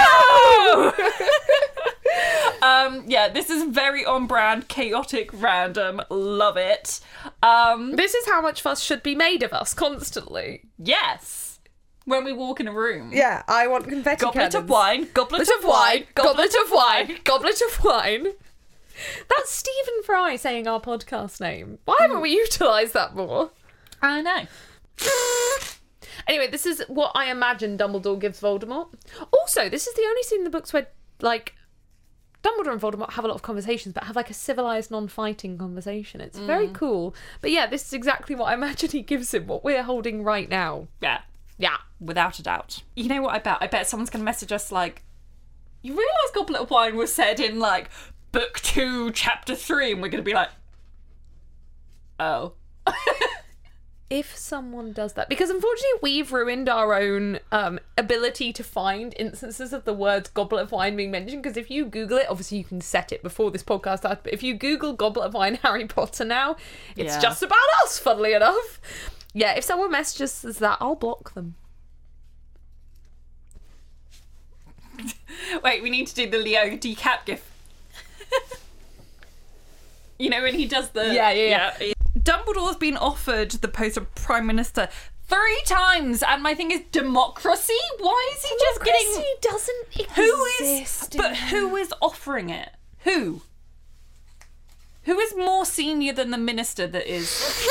No. 0.00 0.92
um, 2.62 3.04
yeah, 3.06 3.28
this 3.28 3.48
is 3.50 3.64
very 3.64 4.04
on 4.04 4.26
brand, 4.26 4.68
chaotic, 4.68 5.30
random. 5.32 6.02
Love 6.10 6.56
it. 6.58 7.00
Um, 7.42 7.96
this 7.96 8.14
is 8.14 8.26
how 8.26 8.40
much 8.42 8.60
fuss 8.62 8.82
should 8.82 9.02
be 9.02 9.14
made 9.14 9.42
of 9.42 9.52
us 9.52 9.72
constantly. 9.74 10.62
yes. 10.78 11.48
When 12.04 12.24
we 12.24 12.32
walk 12.32 12.58
in 12.58 12.66
a 12.66 12.72
room. 12.72 13.10
Yeah, 13.12 13.44
I 13.46 13.68
want 13.68 13.88
confetti 13.88 14.22
Goblet 14.24 14.46
of 14.48 14.52
cannons. 14.66 14.70
wine, 14.70 15.08
goblet, 15.14 15.42
of 15.42 15.62
wine, 15.64 16.04
goblet 16.16 16.52
of 16.64 16.70
wine. 16.72 17.18
goblet 17.22 17.62
of 17.62 17.84
wine. 17.84 18.26
That's 19.28 19.50
Stephen 19.50 20.02
Fry 20.04 20.36
saying 20.36 20.66
our 20.66 20.80
podcast 20.80 21.40
name. 21.40 21.78
Why 21.84 21.96
haven't 22.00 22.20
we 22.20 22.30
utilised 22.30 22.92
that 22.94 23.14
more? 23.14 23.50
I 24.00 24.20
know. 24.22 24.46
Anyway, 26.26 26.48
this 26.48 26.66
is 26.66 26.84
what 26.88 27.12
I 27.14 27.30
imagine 27.30 27.76
Dumbledore 27.76 28.18
gives 28.18 28.40
Voldemort. 28.40 28.88
Also, 29.32 29.68
this 29.68 29.86
is 29.86 29.94
the 29.94 30.02
only 30.02 30.22
scene 30.22 30.40
in 30.40 30.44
the 30.44 30.50
books 30.50 30.72
where, 30.72 30.88
like, 31.20 31.54
Dumbledore 32.42 32.72
and 32.72 32.80
Voldemort 32.80 33.12
have 33.12 33.24
a 33.24 33.28
lot 33.28 33.34
of 33.34 33.42
conversations, 33.42 33.92
but 33.92 34.04
have 34.04 34.16
like 34.16 34.30
a 34.30 34.34
civilized, 34.34 34.90
non-fighting 34.90 35.58
conversation. 35.58 36.20
It's 36.20 36.38
very 36.38 36.68
mm. 36.68 36.74
cool. 36.74 37.14
But 37.40 37.52
yeah, 37.52 37.66
this 37.66 37.86
is 37.86 37.92
exactly 37.92 38.34
what 38.34 38.46
I 38.46 38.54
imagine 38.54 38.90
he 38.92 39.02
gives 39.02 39.32
him. 39.32 39.46
What 39.46 39.64
we're 39.64 39.82
holding 39.82 40.24
right 40.24 40.48
now. 40.48 40.88
Yeah. 41.00 41.20
Yeah. 41.58 41.76
without 42.00 42.40
a 42.40 42.42
doubt. 42.42 42.82
You 42.96 43.08
know 43.08 43.22
what 43.22 43.34
I 43.34 43.38
bet? 43.38 43.58
I 43.60 43.68
bet 43.68 43.86
someone's 43.86 44.10
going 44.10 44.22
to 44.22 44.24
message 44.24 44.50
us 44.50 44.72
like, 44.72 45.04
you 45.82 45.92
realise 45.92 46.30
Goblet 46.34 46.62
of 46.62 46.70
Wine 46.70 46.96
was 46.96 47.12
said 47.12 47.38
in 47.38 47.58
like 47.58 47.90
book 48.32 48.60
two, 48.60 49.10
chapter 49.12 49.54
three, 49.54 49.92
and 49.92 50.02
we're 50.02 50.08
going 50.08 50.22
to 50.24 50.28
be 50.28 50.34
like, 50.34 50.48
oh. 52.18 52.52
If 54.10 54.36
someone 54.36 54.92
does 54.92 55.14
that, 55.14 55.30
because 55.30 55.48
unfortunately 55.48 55.98
we've 56.02 56.32
ruined 56.34 56.68
our 56.68 56.92
own 56.92 57.38
um, 57.50 57.80
ability 57.96 58.52
to 58.52 58.62
find 58.62 59.14
instances 59.18 59.72
of 59.72 59.86
the 59.86 59.94
words 59.94 60.28
"goblet 60.28 60.64
of 60.64 60.70
wine" 60.70 60.96
being 60.96 61.10
mentioned. 61.10 61.42
Because 61.42 61.56
if 61.56 61.70
you 61.70 61.86
Google 61.86 62.18
it, 62.18 62.26
obviously 62.28 62.58
you 62.58 62.64
can 62.64 62.82
set 62.82 63.10
it 63.10 63.22
before 63.22 63.50
this 63.50 63.62
podcast 63.62 63.98
starts. 64.00 64.20
But 64.22 64.34
if 64.34 64.42
you 64.42 64.52
Google 64.52 64.92
"goblet 64.92 65.24
of 65.28 65.32
wine" 65.32 65.54
Harry 65.62 65.86
Potter 65.86 66.26
now, 66.26 66.56
it's 66.94 67.14
Yeah. 67.14 67.20
just 67.20 67.42
about 67.42 67.56
us. 67.84 67.98
Funnily 67.98 68.34
enough, 68.34 68.82
yeah. 69.32 69.54
If 69.54 69.64
someone 69.64 69.90
messages 69.90 70.44
us 70.44 70.58
that, 70.58 70.76
I'll 70.78 70.94
block 70.94 71.32
them. 71.32 71.54
Wait, 75.64 75.82
we 75.82 75.88
need 75.88 76.06
to 76.08 76.14
do 76.14 76.28
the 76.28 76.36
Leo 76.36 76.64
DiCap 76.76 77.24
gif. 77.24 77.50
You 80.18 80.30
know 80.30 80.42
when 80.42 80.54
he 80.54 80.66
does 80.66 80.90
the 80.90 81.12
Yeah, 81.14 81.30
yeah, 81.30 81.74
yeah. 81.80 81.92
Dumbledore's 82.18 82.76
been 82.76 82.96
offered 82.96 83.50
the 83.50 83.68
post 83.68 83.96
of 83.96 84.14
Prime 84.14 84.46
Minister 84.46 84.88
three 85.26 85.62
times, 85.66 86.22
and 86.22 86.42
my 86.42 86.54
thing 86.54 86.70
is 86.70 86.82
democracy. 86.92 87.72
Why 87.98 88.32
is 88.36 88.44
he 88.44 88.56
just 88.60 88.84
getting? 88.84 89.24
doesn't 89.40 89.86
Who 90.14 90.44
is? 90.64 91.08
But 91.16 91.36
who 91.36 91.76
is 91.76 91.92
offering 92.00 92.50
it? 92.50 92.70
Who? 93.00 93.42
Who 95.04 95.18
is 95.18 95.34
more 95.36 95.64
senior 95.64 96.12
than 96.12 96.30
the 96.30 96.38
minister 96.38 96.86
that 96.86 97.12
is? 97.12 97.66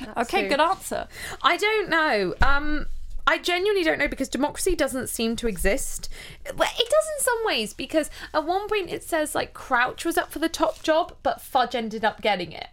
okay, 0.18 0.42
who. 0.42 0.48
good 0.50 0.60
answer. 0.60 1.08
I 1.42 1.56
don't 1.56 1.88
know. 1.88 2.34
Um, 2.42 2.86
I 3.26 3.38
genuinely 3.38 3.84
don't 3.84 3.98
know 3.98 4.08
because 4.08 4.28
democracy 4.28 4.74
doesn't 4.74 5.08
seem 5.08 5.36
to 5.36 5.48
exist. 5.48 6.08
It 6.44 6.56
does 6.56 6.58
in 6.66 7.20
some 7.20 7.38
ways 7.44 7.72
because 7.72 8.10
at 8.34 8.44
one 8.44 8.68
point 8.68 8.90
it 8.90 9.02
says 9.02 9.34
like 9.34 9.54
Crouch 9.54 10.04
was 10.04 10.18
up 10.18 10.30
for 10.30 10.38
the 10.38 10.48
top 10.48 10.82
job, 10.82 11.14
but 11.22 11.40
Fudge 11.40 11.74
ended 11.74 12.04
up 12.04 12.20
getting 12.20 12.52
it, 12.52 12.68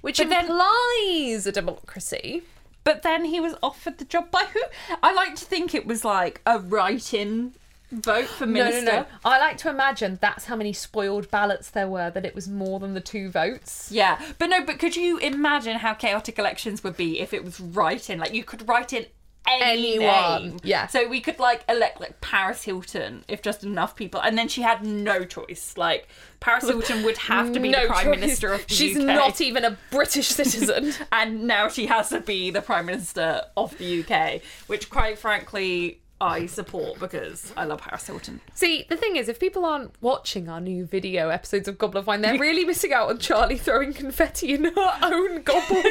which 0.00 0.18
But 0.18 0.28
then- 0.28 0.46
implies 0.46 1.46
a 1.46 1.52
democracy. 1.52 2.42
But 2.84 3.02
then 3.02 3.24
he 3.24 3.40
was 3.40 3.54
offered 3.64 3.98
the 3.98 4.04
job 4.04 4.30
by 4.30 4.44
who? 4.52 4.60
I 5.02 5.12
like 5.12 5.34
to 5.36 5.44
think 5.44 5.74
it 5.74 5.86
was 5.86 6.04
like 6.04 6.40
a 6.46 6.60
write-in 6.60 7.52
vote 7.90 8.26
for 8.26 8.46
minister. 8.46 8.84
No, 8.84 8.92
no, 8.92 9.00
no. 9.00 9.06
I 9.24 9.38
like 9.40 9.56
to 9.58 9.70
imagine 9.70 10.18
that's 10.20 10.44
how 10.44 10.54
many 10.54 10.72
spoiled 10.72 11.28
ballots 11.28 11.68
there 11.70 11.88
were. 11.88 12.10
That 12.10 12.24
it 12.24 12.32
was 12.34 12.48
more 12.48 12.78
than 12.78 12.94
the 12.94 13.00
two 13.00 13.28
votes. 13.28 13.88
Yeah, 13.90 14.20
but 14.38 14.50
no, 14.50 14.64
but 14.64 14.78
could 14.78 14.94
you 14.94 15.18
imagine 15.18 15.78
how 15.78 15.94
chaotic 15.94 16.38
elections 16.38 16.84
would 16.84 16.96
be 16.96 17.18
if 17.18 17.34
it 17.34 17.44
was 17.44 17.58
write-in? 17.58 18.20
Like 18.20 18.32
you 18.34 18.44
could 18.44 18.68
write 18.68 18.92
in 18.92 19.06
any 19.48 19.94
Anyone, 19.98 20.42
name. 20.48 20.56
yeah. 20.62 20.86
So 20.86 21.08
we 21.08 21.20
could 21.20 21.38
like 21.38 21.64
elect 21.68 22.00
like 22.00 22.20
Paris 22.20 22.62
Hilton 22.64 23.24
if 23.28 23.42
just 23.42 23.62
enough 23.64 23.96
people, 23.96 24.20
and 24.20 24.36
then 24.36 24.48
she 24.48 24.62
had 24.62 24.84
no 24.84 25.24
choice. 25.24 25.74
Like 25.76 26.08
Paris 26.40 26.64
Hilton 26.68 27.04
would 27.04 27.18
have 27.18 27.52
to 27.52 27.60
be 27.60 27.70
the 27.70 27.84
prime 27.86 28.06
choice. 28.06 28.20
minister 28.20 28.52
of 28.52 28.66
the 28.66 28.74
She's 28.74 28.96
UK. 28.96 29.04
not 29.04 29.40
even 29.40 29.64
a 29.64 29.76
British 29.90 30.28
citizen. 30.28 30.92
and 31.12 31.44
now 31.46 31.68
she 31.68 31.86
has 31.86 32.08
to 32.10 32.20
be 32.20 32.50
the 32.50 32.62
prime 32.62 32.86
minister 32.86 33.42
of 33.56 33.76
the 33.78 34.02
UK, 34.04 34.40
which 34.66 34.90
quite 34.90 35.18
frankly 35.18 36.00
I 36.18 36.46
support 36.46 36.98
because 36.98 37.52
I 37.58 37.64
love 37.64 37.82
Paris 37.82 38.06
Hilton. 38.06 38.40
See, 38.54 38.86
the 38.88 38.96
thing 38.96 39.16
is, 39.16 39.28
if 39.28 39.38
people 39.38 39.66
aren't 39.66 39.92
watching 40.00 40.48
our 40.48 40.62
new 40.62 40.86
video 40.86 41.28
episodes 41.28 41.68
of 41.68 41.76
Goblet 41.76 42.00
of 42.02 42.06
Wine, 42.06 42.22
they're 42.22 42.38
really 42.40 42.64
missing 42.64 42.92
out 42.94 43.10
on 43.10 43.18
Charlie 43.18 43.58
throwing 43.58 43.92
confetti 43.92 44.54
in 44.54 44.64
her 44.64 44.98
own 45.02 45.42
goblet. 45.42 45.84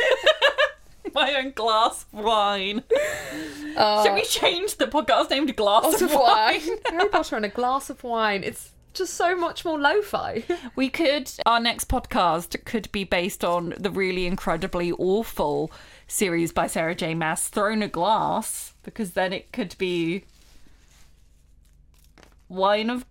My 1.16 1.34
own 1.36 1.52
glass 1.52 2.06
of 2.14 2.24
wine. 2.26 2.84
Uh, 3.78 4.04
Should 4.04 4.14
we 4.14 4.24
change 4.24 4.76
the 4.76 4.86
podcast 4.86 5.30
name 5.30 5.48
to 5.48 5.54
Glass, 5.54 5.84
glass 5.84 6.02
of, 6.02 6.12
of 6.12 6.16
Wine? 6.20 6.62
wine. 6.68 6.78
Harry 6.90 7.10
Potter 7.10 7.38
and 7.38 7.46
a 7.46 7.50
glass 7.50 7.90
of 7.90 8.04
wine. 8.04 8.44
It's 8.44 8.72
just 8.94 9.14
so 9.14 9.36
much 9.36 9.64
more 9.66 9.80
lo-fi. 9.80 10.44
We 10.76 10.90
could, 10.90 11.32
our 11.46 11.60
next 11.62 11.88
podcast 11.88 12.64
could 12.66 12.92
be 12.92 13.06
based 13.06 13.46
on 13.46 13.74
the 13.78 13.90
really 13.90 14.26
incredibly 14.26 14.92
awful 14.92 15.72
series 16.08 16.52
by 16.52 16.68
Sarah 16.68 16.96
J. 16.96 17.16
Maas, 17.16 17.48
Throne 17.48 17.82
of 17.82 17.94
Glass, 17.94 18.74
because 18.84 19.12
then 19.12 19.32
it 19.32 19.52
could 19.54 19.76
be 19.78 20.26
Wine 22.50 22.90
of 22.90 23.06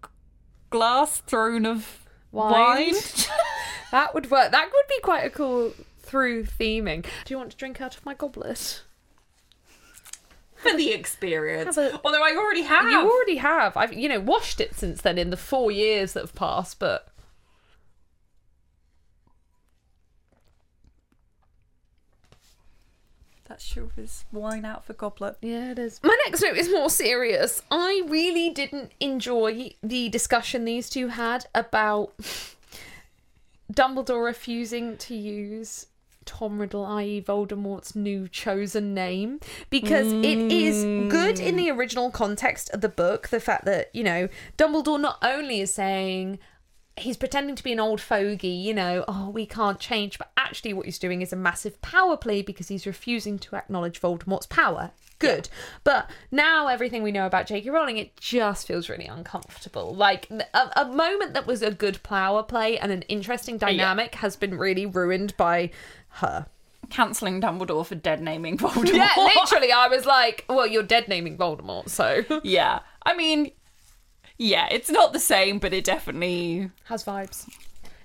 Glass, 0.70 1.18
Throne 1.20 1.64
of 1.66 2.04
Wine. 2.32 2.52
Wine. 2.52 2.94
That 3.90 4.12
would 4.12 4.28
work. 4.28 4.50
That 4.50 4.68
would 4.72 4.88
be 4.88 4.98
quite 5.04 5.24
a 5.24 5.30
cool 5.30 5.72
through 6.04 6.44
theming. 6.44 7.02
Do 7.24 7.34
you 7.34 7.38
want 7.38 7.50
to 7.50 7.56
drink 7.56 7.80
out 7.80 7.96
of 7.96 8.04
my 8.06 8.14
goblet? 8.14 8.82
For 10.56 10.72
the 10.76 10.92
experience. 10.92 11.76
A- 11.76 12.00
Although 12.04 12.22
I 12.22 12.34
already 12.36 12.62
have. 12.62 12.90
You 12.90 13.10
already 13.10 13.36
have. 13.36 13.76
I've 13.76 13.92
you 13.92 14.08
know 14.08 14.20
washed 14.20 14.60
it 14.60 14.74
since 14.74 15.02
then 15.02 15.18
in 15.18 15.30
the 15.30 15.36
four 15.36 15.70
years 15.70 16.12
that 16.14 16.20
have 16.22 16.34
passed, 16.34 16.78
but 16.78 17.08
That 23.46 23.60
sure 23.60 23.90
is 23.98 24.24
wine 24.32 24.64
out 24.64 24.84
for 24.86 24.94
goblet. 24.94 25.36
Yeah, 25.42 25.72
it 25.72 25.78
is. 25.78 26.00
My 26.02 26.16
next 26.26 26.42
note 26.42 26.56
is 26.56 26.70
more 26.70 26.88
serious. 26.88 27.62
I 27.70 28.02
really 28.06 28.48
didn't 28.50 28.92
enjoy 29.00 29.74
the 29.82 30.08
discussion 30.08 30.64
these 30.64 30.88
two 30.88 31.08
had 31.08 31.44
about 31.54 32.14
Dumbledore 33.72 34.24
refusing 34.24 34.96
to 34.96 35.14
use 35.14 35.86
Tom 36.24 36.60
Riddle, 36.60 36.84
i.e., 36.86 37.20
Voldemort's 37.20 37.94
new 37.94 38.28
chosen 38.28 38.94
name, 38.94 39.40
because 39.70 40.12
it 40.12 40.38
is 40.38 40.84
good 41.10 41.38
in 41.38 41.56
the 41.56 41.68
mm. 41.68 41.76
original 41.76 42.10
context 42.10 42.70
of 42.70 42.80
the 42.80 42.88
book. 42.88 43.28
The 43.28 43.40
fact 43.40 43.64
that, 43.64 43.90
you 43.94 44.04
know, 44.04 44.28
Dumbledore 44.56 45.00
not 45.00 45.18
only 45.22 45.60
is 45.60 45.72
saying, 45.72 46.38
he's 46.96 47.16
pretending 47.16 47.56
to 47.56 47.64
be 47.64 47.72
an 47.72 47.80
old 47.80 48.00
fogey, 48.00 48.48
you 48.48 48.72
know, 48.72 49.04
oh, 49.08 49.30
we 49.30 49.46
can't 49.46 49.80
change, 49.80 50.18
but 50.18 50.30
actually, 50.36 50.72
what 50.72 50.86
he's 50.86 50.98
doing 50.98 51.22
is 51.22 51.32
a 51.32 51.36
massive 51.36 51.80
power 51.82 52.16
play 52.16 52.42
because 52.42 52.68
he's 52.68 52.86
refusing 52.86 53.38
to 53.40 53.56
acknowledge 53.56 54.00
Voldemort's 54.00 54.46
power. 54.46 54.92
Good. 55.18 55.48
But 55.84 56.10
now 56.30 56.66
everything 56.66 57.02
we 57.02 57.12
know 57.12 57.26
about 57.26 57.46
J.K. 57.46 57.70
Rowling, 57.70 57.98
it 57.98 58.16
just 58.16 58.66
feels 58.66 58.88
really 58.88 59.06
uncomfortable. 59.06 59.94
Like 59.94 60.28
a, 60.30 60.70
a 60.76 60.84
moment 60.86 61.34
that 61.34 61.46
was 61.46 61.62
a 61.62 61.70
good 61.70 62.02
power 62.02 62.42
play 62.42 62.78
and 62.78 62.92
an 62.92 63.02
interesting 63.02 63.56
dynamic 63.56 64.16
has 64.16 64.36
been 64.36 64.58
really 64.58 64.86
ruined 64.86 65.36
by 65.36 65.70
her. 66.14 66.46
Cancelling 66.90 67.40
Dumbledore 67.40 67.86
for 67.86 67.94
dead 67.94 68.20
naming 68.20 68.58
Voldemort. 68.58 68.92
Yeah, 68.94 69.10
literally, 69.16 69.72
I 69.72 69.88
was 69.88 70.04
like, 70.04 70.44
well, 70.48 70.66
you're 70.66 70.82
dead 70.82 71.08
naming 71.08 71.36
Voldemort, 71.36 71.88
so. 71.88 72.24
yeah. 72.44 72.80
I 73.04 73.14
mean, 73.16 73.52
yeah, 74.38 74.68
it's 74.70 74.90
not 74.90 75.12
the 75.12 75.20
same, 75.20 75.58
but 75.58 75.72
it 75.72 75.84
definitely. 75.84 76.70
has 76.84 77.04
vibes. 77.04 77.48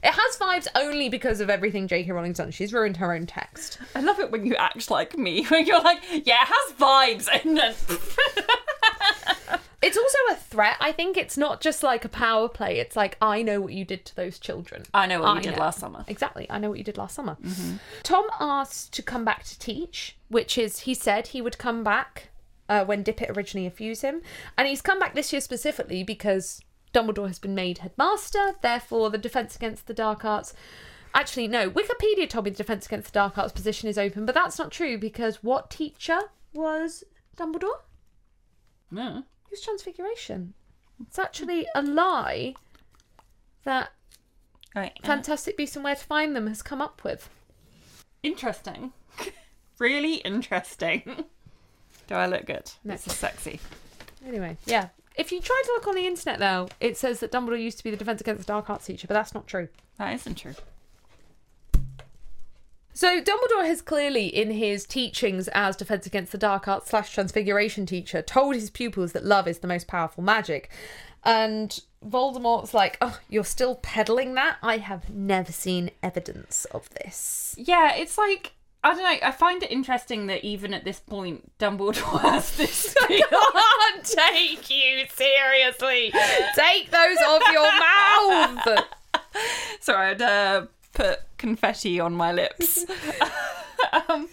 It 0.01 0.13
has 0.13 0.37
vibes 0.37 0.67
only 0.75 1.09
because 1.09 1.41
of 1.41 1.49
everything 1.49 1.87
J.K. 1.87 2.11
Rowling's 2.11 2.37
done. 2.37 2.51
She's 2.51 2.73
ruined 2.73 2.97
her 2.97 3.13
own 3.13 3.25
text. 3.25 3.79
I 3.95 3.99
love 3.99 4.19
it 4.19 4.31
when 4.31 4.45
you 4.45 4.55
act 4.55 4.89
like 4.89 5.17
me, 5.17 5.43
when 5.49 5.65
you're 5.65 5.81
like, 5.81 6.01
yeah, 6.09 6.43
it 6.43 6.47
has 6.47 6.73
vibes, 6.77 7.27
and 7.43 7.57
then. 7.57 7.75
It's 9.81 9.97
also 9.97 10.17
a 10.31 10.35
threat. 10.35 10.75
I 10.81 10.91
think 10.91 11.15
it's 11.15 11.37
not 11.37 11.61
just 11.61 11.83
like 11.83 12.03
a 12.03 12.09
power 12.09 12.49
play. 12.49 12.79
It's 12.79 12.95
like, 12.97 13.17
I 13.21 13.41
know 13.41 13.61
what 13.61 13.71
you 13.73 13.85
did 13.85 14.03
to 14.05 14.15
those 14.15 14.37
children. 14.37 14.83
I 14.93 15.05
know 15.07 15.21
what 15.21 15.33
you 15.33 15.39
I 15.39 15.41
did 15.41 15.53
know. 15.55 15.59
last 15.63 15.79
summer. 15.79 16.03
Exactly. 16.07 16.45
I 16.49 16.59
know 16.59 16.69
what 16.69 16.77
you 16.77 16.83
did 16.83 16.97
last 16.97 17.15
summer. 17.15 17.37
Tom 18.03 18.25
asked 18.39 18.91
to 18.93 19.01
come 19.01 19.23
back 19.23 19.43
to 19.45 19.57
teach, 19.57 20.17
which 20.27 20.57
is, 20.57 20.81
he 20.81 20.93
said 20.93 21.27
he 21.27 21.41
would 21.41 21.57
come 21.57 21.83
back 21.83 22.29
uh, 22.67 22.83
when 22.83 23.03
Dippet 23.03 23.35
originally 23.35 23.67
refused 23.67 24.01
him. 24.01 24.21
And 24.57 24.67
he's 24.67 24.81
come 24.81 24.99
back 24.99 25.15
this 25.15 25.31
year 25.31 25.39
specifically 25.41 26.03
because 26.03 26.61
Dumbledore 26.93 27.27
has 27.27 27.39
been 27.39 27.55
made 27.55 27.77
headmaster. 27.77 28.55
Therefore, 28.61 29.09
the 29.09 29.17
Defense 29.17 29.55
Against 29.55 29.87
the 29.87 29.93
Dark 29.93 30.25
Arts. 30.25 30.53
Actually, 31.13 31.47
no, 31.47 31.69
Wikipedia 31.71 32.29
told 32.29 32.45
me 32.45 32.51
the 32.51 32.57
Defense 32.57 32.85
Against 32.85 33.13
the 33.13 33.17
Dark 33.19 33.37
Arts 33.37 33.53
position 33.53 33.87
is 33.87 33.97
open, 33.97 34.25
but 34.25 34.35
that's 34.35 34.59
not 34.59 34.71
true 34.71 34.97
because 34.97 35.41
what 35.41 35.69
teacher 35.69 36.19
was 36.53 37.03
Dumbledore? 37.37 37.79
No. 38.91 39.23
It 39.49 39.51
was 39.51 39.61
Transfiguration. 39.61 40.53
It's 41.01 41.17
actually 41.17 41.67
mm-hmm. 41.75 41.89
a 41.89 41.91
lie 41.91 42.53
that 43.63 43.91
Right. 44.75 44.93
Fantastic 45.03 45.57
Beasts 45.57 45.75
and 45.75 45.83
Where 45.83 45.95
to 45.95 46.03
Find 46.03 46.35
Them 46.35 46.47
has 46.47 46.61
come 46.61 46.81
up 46.81 47.03
with. 47.03 47.29
Interesting. 48.21 48.93
really 49.79 50.15
interesting. 50.15 51.25
Do 52.07 52.15
I 52.15 52.27
look 52.27 52.45
good? 52.45 52.71
No. 52.83 52.93
This 52.93 53.07
is 53.07 53.13
sexy. 53.13 53.59
Anyway, 54.25 54.57
yeah. 54.65 54.89
If 55.15 55.31
you 55.31 55.41
try 55.41 55.61
to 55.65 55.71
look 55.73 55.87
on 55.87 55.95
the 55.95 56.07
internet, 56.07 56.39
though, 56.39 56.69
it 56.79 56.97
says 56.97 57.19
that 57.19 57.31
Dumbledore 57.31 57.61
used 57.61 57.77
to 57.79 57.83
be 57.83 57.91
the 57.91 57.97
Defense 57.97 58.21
Against 58.21 58.45
the 58.45 58.53
Dark 58.53 58.69
Arts 58.69 58.85
teacher, 58.85 59.07
but 59.07 59.15
that's 59.15 59.33
not 59.33 59.47
true. 59.47 59.67
That 59.97 60.13
isn't 60.13 60.35
true. 60.35 60.53
So 62.99 63.21
Dumbledore 63.21 63.65
has 63.65 63.81
clearly, 63.81 64.27
in 64.27 64.51
his 64.51 64.85
teachings 64.85 65.47
as 65.53 65.77
Defense 65.77 66.05
Against 66.05 66.33
the 66.33 66.37
Dark 66.37 66.67
Arts 66.67 66.89
slash 66.89 67.13
Transfiguration 67.13 67.85
teacher, 67.85 68.21
told 68.21 68.55
his 68.55 68.69
pupils 68.69 69.13
that 69.13 69.23
love 69.23 69.47
is 69.47 69.59
the 69.59 69.69
most 69.69 69.87
powerful 69.87 70.21
magic. 70.21 70.69
And 71.23 71.79
Voldemort's 72.05 72.73
like, 72.73 72.97
oh, 72.99 73.17
you're 73.29 73.45
still 73.45 73.75
peddling 73.75 74.33
that? 74.33 74.57
I 74.61 74.79
have 74.79 75.09
never 75.09 75.53
seen 75.53 75.91
evidence 76.03 76.65
of 76.71 76.89
this. 76.89 77.55
Yeah, 77.57 77.95
it's 77.95 78.17
like 78.17 78.51
I 78.83 78.93
don't 78.93 79.03
know. 79.03 79.27
I 79.27 79.31
find 79.31 79.63
it 79.63 79.71
interesting 79.71 80.27
that 80.27 80.43
even 80.43 80.73
at 80.73 80.83
this 80.83 80.99
point, 80.99 81.57
Dumbledore 81.57 82.19
has 82.33 82.57
this. 82.57 82.93
I 83.01 83.93
can't 83.93 84.03
take 84.03 84.69
you 84.69 85.05
seriously. 85.07 86.11
Take 86.53 86.91
those 86.91 87.17
off 87.19 87.43
your 87.53 88.75
mouth. 88.75 88.85
Sorry, 89.79 90.09
I'd 90.09 90.21
uh, 90.21 90.65
put 90.93 91.19
confetti 91.37 91.99
on 91.99 92.13
my 92.13 92.31
lips. 92.31 92.85
um, 94.09 94.27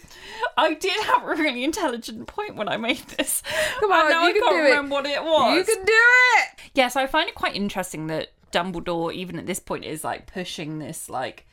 I 0.57 0.73
did 0.73 1.03
have 1.05 1.23
a 1.23 1.27
really 1.35 1.63
intelligent 1.63 2.27
point 2.27 2.55
when 2.55 2.67
I 2.67 2.77
made 2.77 2.99
this. 3.17 3.43
Come 3.79 3.91
on, 3.91 4.09
you 4.09 4.17
I 4.17 4.31
can 4.31 4.41
can't 4.41 4.55
do 4.55 4.59
it. 4.59 4.69
remember 4.69 4.93
what 4.95 5.05
it 5.05 5.23
was. 5.23 5.57
You 5.57 5.75
can 5.75 5.85
do 5.85 5.93
it. 5.93 6.59
Yeah, 6.73 6.87
so 6.89 7.01
I 7.01 7.07
find 7.07 7.29
it 7.29 7.35
quite 7.35 7.55
interesting 7.55 8.07
that 8.07 8.29
Dumbledore, 8.51 9.13
even 9.13 9.37
at 9.39 9.45
this 9.45 9.59
point, 9.59 9.85
is 9.85 10.03
like 10.03 10.31
pushing 10.31 10.79
this, 10.79 11.09
like, 11.09 11.45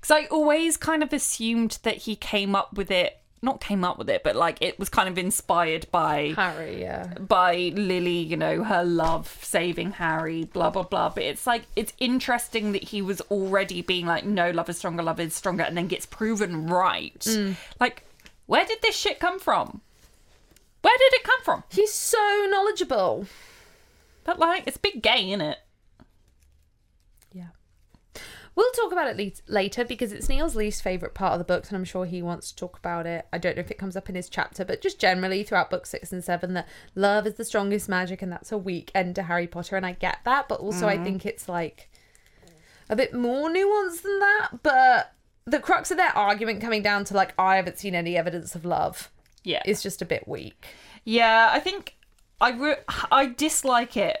because 0.00 0.10
I 0.10 0.26
always 0.26 0.76
kind 0.76 1.02
of 1.02 1.12
assumed 1.12 1.78
that 1.82 1.98
he 1.98 2.16
came 2.16 2.54
up 2.54 2.74
with 2.74 2.90
it, 2.90 3.19
not 3.42 3.60
came 3.60 3.84
up 3.84 3.98
with 3.98 4.10
it, 4.10 4.22
but 4.22 4.36
like 4.36 4.58
it 4.60 4.78
was 4.78 4.88
kind 4.88 5.08
of 5.08 5.16
inspired 5.16 5.86
by 5.90 6.34
Harry, 6.36 6.80
yeah. 6.80 7.14
by 7.18 7.72
Lily, 7.74 8.18
you 8.18 8.36
know, 8.36 8.64
her 8.64 8.84
love 8.84 9.38
saving 9.42 9.92
Harry, 9.92 10.44
blah 10.44 10.70
blah 10.70 10.82
blah. 10.82 11.08
But 11.08 11.24
it's 11.24 11.46
like 11.46 11.62
it's 11.76 11.92
interesting 11.98 12.72
that 12.72 12.84
he 12.84 13.00
was 13.00 13.20
already 13.22 13.82
being 13.82 14.06
like, 14.06 14.24
no, 14.24 14.50
love 14.50 14.68
is 14.68 14.78
stronger, 14.78 15.02
love 15.02 15.20
is 15.20 15.34
stronger, 15.34 15.62
and 15.62 15.76
then 15.76 15.86
gets 15.86 16.06
proven 16.06 16.66
right. 16.66 17.18
Mm. 17.20 17.56
Like, 17.78 18.04
where 18.46 18.64
did 18.66 18.82
this 18.82 18.96
shit 18.96 19.18
come 19.18 19.38
from? 19.38 19.80
Where 20.82 20.98
did 20.98 21.14
it 21.14 21.24
come 21.24 21.42
from? 21.42 21.64
He's 21.70 21.92
so 21.92 22.46
knowledgeable. 22.50 23.26
But 24.24 24.38
like, 24.38 24.64
it's 24.66 24.76
big 24.76 25.02
gay, 25.02 25.28
isn't 25.28 25.40
it? 25.40 25.58
We'll 28.60 28.70
talk 28.72 28.92
about 28.92 29.08
it 29.08 29.16
le- 29.16 29.52
later 29.52 29.86
because 29.86 30.12
it's 30.12 30.28
Neil's 30.28 30.54
least 30.54 30.82
favourite 30.82 31.14
part 31.14 31.32
of 31.32 31.38
the 31.38 31.46
books, 31.46 31.70
and 31.70 31.78
I'm 31.78 31.84
sure 31.84 32.04
he 32.04 32.20
wants 32.20 32.50
to 32.50 32.56
talk 32.56 32.76
about 32.76 33.06
it. 33.06 33.26
I 33.32 33.38
don't 33.38 33.56
know 33.56 33.60
if 33.60 33.70
it 33.70 33.78
comes 33.78 33.96
up 33.96 34.10
in 34.10 34.14
his 34.14 34.28
chapter, 34.28 34.66
but 34.66 34.82
just 34.82 35.00
generally 35.00 35.42
throughout 35.42 35.70
book 35.70 35.86
six 35.86 36.12
and 36.12 36.22
seven, 36.22 36.52
that 36.52 36.68
love 36.94 37.26
is 37.26 37.36
the 37.36 37.44
strongest 37.46 37.88
magic, 37.88 38.20
and 38.20 38.30
that's 38.30 38.52
a 38.52 38.58
weak 38.58 38.90
end 38.94 39.14
to 39.14 39.22
Harry 39.22 39.46
Potter, 39.46 39.76
and 39.76 39.86
I 39.86 39.92
get 39.92 40.18
that, 40.26 40.46
but 40.46 40.60
also 40.60 40.86
I 40.86 40.98
mm. 40.98 41.04
think 41.04 41.24
it's 41.24 41.48
like 41.48 41.90
a 42.90 42.96
bit 42.96 43.14
more 43.14 43.48
nuanced 43.48 44.02
than 44.02 44.18
that. 44.18 44.50
But 44.62 45.14
the 45.46 45.58
crux 45.58 45.90
of 45.90 45.96
their 45.96 46.14
argument 46.14 46.60
coming 46.60 46.82
down 46.82 47.06
to 47.06 47.14
like, 47.14 47.32
I 47.38 47.56
haven't 47.56 47.78
seen 47.78 47.94
any 47.94 48.14
evidence 48.14 48.54
of 48.54 48.66
love 48.66 49.10
Yeah. 49.42 49.62
is 49.64 49.82
just 49.82 50.02
a 50.02 50.04
bit 50.04 50.28
weak. 50.28 50.66
Yeah, 51.04 51.48
I 51.50 51.60
think 51.60 51.96
I 52.42 52.50
re- 52.50 52.84
I 53.10 53.24
dislike 53.24 53.96
it, 53.96 54.18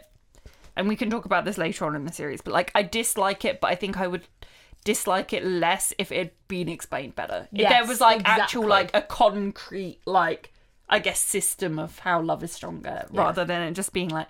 and 0.80 0.88
we 0.88 0.96
can 0.96 1.10
talk 1.10 1.26
about 1.26 1.44
this 1.44 1.58
later 1.58 1.84
on 1.84 1.94
in 1.94 2.06
the 2.06 2.12
series. 2.12 2.40
But 2.40 2.54
like, 2.54 2.72
I 2.74 2.82
dislike 2.82 3.44
it, 3.44 3.60
but 3.60 3.70
I 3.70 3.74
think 3.74 4.00
I 4.00 4.06
would 4.06 4.26
dislike 4.82 5.34
it 5.34 5.44
less 5.44 5.92
if 5.98 6.10
it 6.10 6.16
had 6.16 6.30
been 6.48 6.70
explained 6.70 7.14
better. 7.14 7.46
if 7.52 7.68
there 7.68 7.86
was 7.86 8.00
like 8.00 8.22
actual 8.24 8.66
like 8.66 8.90
a 8.94 9.02
concrete 9.02 9.98
like 10.06 10.54
I 10.88 10.98
guess 10.98 11.20
system 11.20 11.78
of 11.78 11.98
how 11.98 12.22
love 12.22 12.42
is 12.42 12.52
stronger, 12.52 13.06
rather 13.12 13.44
than 13.44 13.60
it 13.62 13.72
just 13.74 13.92
being 13.92 14.08
like 14.08 14.28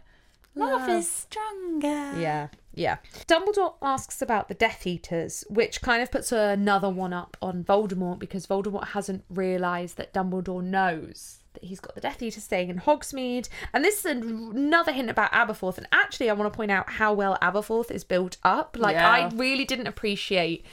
love, 0.56 0.88
is 0.88 1.08
stronger. 1.08 2.18
Yeah, 2.18 2.48
yeah. 2.74 2.96
Dumbledore 3.28 3.74
asks 3.80 4.20
about 4.20 4.48
the 4.48 4.54
Death 4.54 4.88
Eaters, 4.88 5.44
which 5.48 5.80
kind 5.80 6.02
of 6.02 6.10
puts 6.10 6.32
another 6.32 6.90
one 6.90 7.12
up 7.12 7.36
on 7.40 7.62
Voldemort 7.62 8.18
because 8.18 8.44
Voldemort 8.44 8.88
hasn't 8.88 9.22
realised 9.30 9.96
that 9.98 10.12
Dumbledore 10.12 10.64
knows 10.64 11.39
that 11.60 11.66
he's 11.66 11.80
got 11.80 11.94
the 11.94 12.00
Death 12.00 12.22
Eaters 12.22 12.44
staying 12.44 12.68
in 12.70 12.80
Hogsmeade. 12.80 13.48
And 13.72 13.84
this 13.84 14.00
is 14.00 14.04
another 14.06 14.92
hint 14.92 15.10
about 15.10 15.32
Aberforth. 15.32 15.78
And 15.78 15.86
actually, 15.92 16.30
I 16.30 16.32
want 16.32 16.52
to 16.52 16.56
point 16.56 16.70
out 16.70 16.90
how 16.90 17.12
well 17.12 17.38
Aberforth 17.40 17.90
is 17.90 18.04
built 18.04 18.36
up. 18.42 18.76
Like, 18.78 18.94
Yeah. 18.94 19.10
I 19.10 19.28
really 19.34 19.64
didn't 19.64 19.86
appreciate 19.86 20.64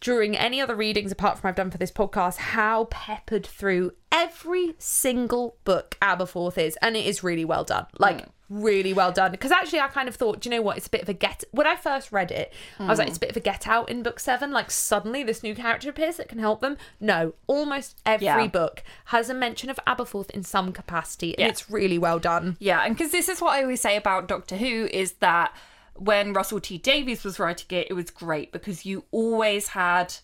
during 0.00 0.36
any 0.36 0.60
other 0.60 0.74
readings 0.74 1.10
apart 1.12 1.38
from 1.38 1.48
I've 1.48 1.54
done 1.54 1.70
for 1.70 1.78
this 1.78 1.90
podcast 1.90 2.36
how 2.36 2.84
peppered 2.90 3.46
through 3.46 3.92
every 4.12 4.74
single 4.78 5.56
book 5.64 5.96
Aberforth 6.00 6.58
is 6.58 6.76
and 6.82 6.96
it 6.96 7.06
is 7.06 7.22
really 7.24 7.44
well 7.44 7.64
done. 7.64 7.86
Like 7.98 8.26
mm. 8.26 8.28
really 8.48 8.92
well 8.92 9.12
done. 9.12 9.30
Because 9.30 9.50
actually 9.50 9.80
I 9.80 9.88
kind 9.88 10.08
of 10.08 10.14
thought 10.14 10.40
do 10.40 10.48
you 10.48 10.56
know 10.56 10.62
what? 10.62 10.76
It's 10.76 10.86
a 10.86 10.90
bit 10.90 11.02
of 11.02 11.08
a 11.08 11.14
get 11.14 11.44
when 11.50 11.66
I 11.66 11.76
first 11.76 12.12
read 12.12 12.30
it 12.30 12.52
I 12.78 12.86
was 12.86 12.98
like 12.98 13.06
mm. 13.06 13.10
it's 13.10 13.16
a 13.16 13.20
bit 13.20 13.30
of 13.30 13.36
a 13.36 13.40
get 13.40 13.66
out 13.66 13.88
in 13.88 14.02
book 14.02 14.20
7 14.20 14.50
like 14.50 14.70
suddenly 14.70 15.22
this 15.22 15.42
new 15.42 15.54
character 15.54 15.88
appears 15.90 16.16
that 16.18 16.28
can 16.28 16.38
help 16.38 16.60
them? 16.60 16.76
No. 17.00 17.34
Almost 17.46 18.00
every 18.04 18.26
Yeah. 18.26 18.46
book 18.48 18.82
has 19.06 19.30
a 19.30 19.34
mention 19.34 19.70
of 19.70 19.80
Aberforth 19.86 20.30
in 20.30 20.42
some 20.42 20.72
capacity 20.72 21.32
and 21.34 21.40
Yeah. 21.40 21.48
it's 21.48 21.70
really 21.70 21.98
well 21.98 22.18
done. 22.18 22.56
Yeah, 22.60 22.80
and 22.84 22.96
because 22.96 23.12
this 23.12 23.28
is 23.28 23.40
what 23.40 23.54
I 23.54 23.62
always 23.62 23.80
say 23.80 23.96
about 23.96 24.28
Doctor 24.28 24.56
Who 24.56 24.88
is 24.92 25.12
that 25.14 25.54
when 25.98 26.32
Russell 26.32 26.60
T 26.60 26.78
Davies 26.78 27.24
was 27.24 27.38
writing 27.38 27.78
it, 27.78 27.86
it 27.90 27.94
was 27.94 28.10
great 28.10 28.52
because 28.52 28.84
you 28.84 29.04
always 29.10 29.68
had 29.68 30.14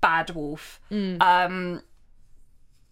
Bad 0.00 0.30
Wolf, 0.30 0.80
um, 0.90 1.82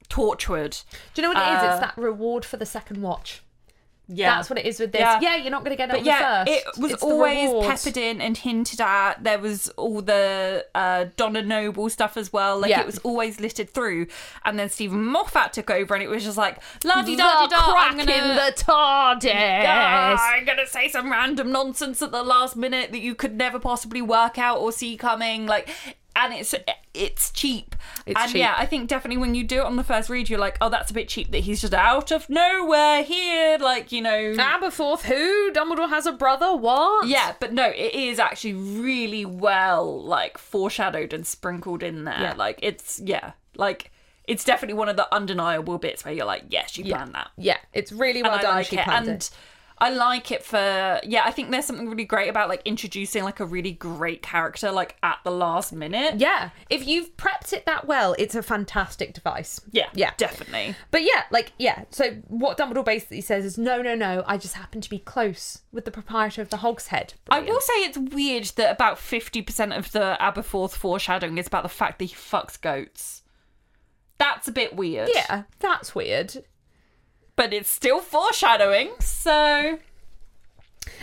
Torchwood. 0.09 0.85
do 1.15 1.23
you 1.23 1.29
know 1.29 1.35
what 1.35 1.39
it 1.39 1.57
is? 1.57 1.63
Uh, 1.63 1.67
it's 1.71 1.81
that 1.81 1.97
reward 1.97 2.45
for 2.45 2.57
the 2.57 2.67
second 2.67 3.01
watch 3.03 3.43
Yeah, 4.07 4.37
that's 4.37 4.51
what 4.51 4.59
it 4.59 4.67
is 4.67 4.79
with 4.79 4.93
this 4.93 5.01
Yeah. 5.01 5.19
yeah, 5.21 5.37
you're 5.37 5.51
not 5.51 5.65
going 5.65 5.71
to 5.71 5.77
get 5.77 5.89
it 5.89 5.93
But 5.93 6.05
yeah, 6.05 6.45
it 6.47 6.65
was 6.79 6.93
It's 6.93 7.03
always 7.03 7.51
peppered 7.67 7.97
in 7.97 8.21
and 8.21 8.37
hinted 8.37 8.81
at. 8.81 9.25
There 9.25 9.39
was 9.39 9.69
all 9.71 10.03
the 10.03 10.67
uh, 10.75 11.07
Donna 11.17 11.41
Noble 11.41 11.89
stuff 11.89 12.17
as 12.19 12.33
well. 12.33 12.61
Like 12.61 12.71
Yeah. 12.71 12.81
it 12.81 12.87
was 12.87 12.99
always 12.99 13.41
littered 13.41 13.71
through. 13.71 14.09
And 14.45 14.59
then 14.59 14.69
Steven 14.69 15.05
Moffat 15.07 15.55
took 15.55 15.71
over, 15.71 15.95
and 15.95 16.03
it 16.03 16.09
was 16.09 16.23
just 16.23 16.37
like 16.37 16.59
la 16.85 17.01
di 17.03 17.13
the 17.17 17.23
da 17.23 17.47
di 17.47 17.49
da. 17.49 17.73
crack 17.73 17.91
gonna 17.97 18.13
in 18.13 18.37
the 18.37 18.53
TARDIS. 18.57 20.19
I'm 20.21 20.45
gonna 20.45 20.67
say 20.67 20.89
some 20.89 21.11
random 21.11 21.51
nonsense 21.51 22.03
at 22.03 22.13
the 22.13 22.23
last 22.23 22.57
minute 22.57 22.93
that 22.93 23.01
you 23.01 23.15
could 23.15 23.37
never 23.37 23.59
possibly 23.59 24.03
work 24.03 24.39
out 24.39 24.59
or 24.59 24.73
see 24.73 24.97
coming. 24.97 25.47
Like 25.47 25.69
and 26.17 26.33
it's 26.33 26.55
it's 26.93 27.31
cheap. 27.33 27.75
It's 28.07 28.21
and 28.21 28.31
cheap. 28.31 28.39
yeah, 28.39 28.55
I 28.57 28.67
think 28.67 28.89
definitely 28.89 29.17
when 29.19 29.35
you 29.35 29.45
do 29.45 29.61
it 29.61 29.65
on 29.65 29.77
the 29.77 29.85
first 29.85 30.09
read, 30.09 30.31
you're 30.31 30.39
like, 30.39 30.57
oh, 30.61 30.69
that's 30.69 30.91
a 30.91 30.95
bit 30.95 31.09
cheap 31.09 31.33
that 31.33 31.41
he's 31.41 31.61
just 31.61 31.75
out 31.75 32.13
of 32.13 32.29
nowhere 32.31 33.03
here, 33.03 33.59
like 33.59 33.91
you 33.93 34.01
know. 34.01 34.35
Aberforth, 34.37 35.03
who? 35.03 35.51
Dumbledore 35.53 35.89
has 35.89 36.07
a 36.07 36.13
brother? 36.13 36.55
What? 36.57 37.09
Yeah, 37.09 37.35
but 37.41 37.53
no, 37.53 37.67
it 37.69 37.95
is 37.95 38.19
actually 38.19 38.55
really 38.55 39.25
well 39.25 40.03
like 40.03 40.39
foreshadowed 40.39 41.13
and 41.13 41.27
sprinkled 41.27 41.83
in 41.83 42.05
there. 42.05 42.21
Yeah. 42.21 42.35
Like 42.37 42.61
it's 42.63 43.01
yeah, 43.05 43.33
like 43.57 43.91
it's 44.27 44.45
definitely 44.45 44.75
one 44.75 44.89
of 44.89 44.97
the 44.97 45.13
undeniable 45.15 45.79
bits 45.79 46.05
where 46.05 46.15
you're 46.15 46.25
like, 46.25 46.45
yes, 46.49 46.79
you 46.79 46.85
Yeah. 46.85 46.97
planned 46.97 47.15
that. 47.15 47.31
Yeah, 47.37 47.59
it's 47.73 47.93
really 47.93 48.23
well 48.23 48.33
and 48.33 48.41
done. 48.43 48.53
I 48.55 48.57
like 48.59 48.67
she 48.67 48.79
it. 48.79 48.85
planned 48.85 49.07
And 49.09 49.17
it. 49.17 49.31
I 49.85 49.91
like 49.91 50.31
it 50.33 50.43
for 50.43 51.01
yeah, 51.05 51.23
I 51.27 51.31
think 51.31 51.51
there's 51.51 51.67
something 51.67 51.91
really 51.91 52.07
great 52.07 52.31
about 52.31 52.49
like 52.49 52.63
introducing 52.65 53.23
like 53.23 53.39
a 53.39 53.45
really 53.45 53.73
great 53.73 54.23
character 54.23 54.73
like 54.73 54.97
at 55.03 55.19
the 55.25 55.31
last 55.31 55.75
minute. 55.75 56.15
Yeah, 56.17 56.51
if 56.71 56.87
you've 56.87 57.15
prepped 57.19 57.53
it 57.53 57.67
that 57.67 57.87
well, 57.87 58.15
it's 58.19 58.35
a 58.35 58.43
fantastic 58.43 59.13
device. 59.13 59.61
Yeah, 59.73 59.89
Yeah. 59.93 60.13
definitely. 60.17 60.75
But 60.91 61.03
yeah, 61.03 61.25
like, 61.31 61.53
yeah. 61.59 61.85
So 61.91 62.13
what 62.29 62.57
Dumbledore 62.57 62.85
basically 62.85 63.21
says 63.21 63.45
is, 63.45 63.59
no, 63.59 63.83
no, 63.83 63.95
no, 63.95 64.25
I 64.27 64.39
just 64.39 64.55
happen 64.55 64.81
to 64.81 64.89
be 64.89 65.01
close 65.01 65.61
with 65.71 65.85
the 65.85 65.91
proprietor 65.91 66.41
of 66.41 66.49
the 66.49 66.59
Hogshead. 66.59 67.13
I 67.29 67.41
will 67.41 67.61
say 67.61 67.75
it's 67.85 67.99
weird 67.99 68.45
that 68.57 68.73
about 68.73 68.97
50% 68.97 69.77
of 69.77 69.93
the 69.93 70.17
Aberforth 70.19 70.73
foreshadowing 70.73 71.37
is 71.37 71.47
about 71.47 71.63
the 71.63 71.69
fact 71.69 71.99
that 71.99 72.07
he 72.07 72.15
fucks 72.15 72.59
goats. 72.59 73.23
That's 74.17 74.49
a 74.49 74.53
bit 74.53 74.77
weird. 74.77 75.11
Yeah, 75.13 75.43
that's 75.59 75.95
weird. 75.95 76.45
But 77.37 77.53
it's 77.53 77.69
still 77.69 78.01
foreshadowing, 78.01 78.93
so. 79.01 79.79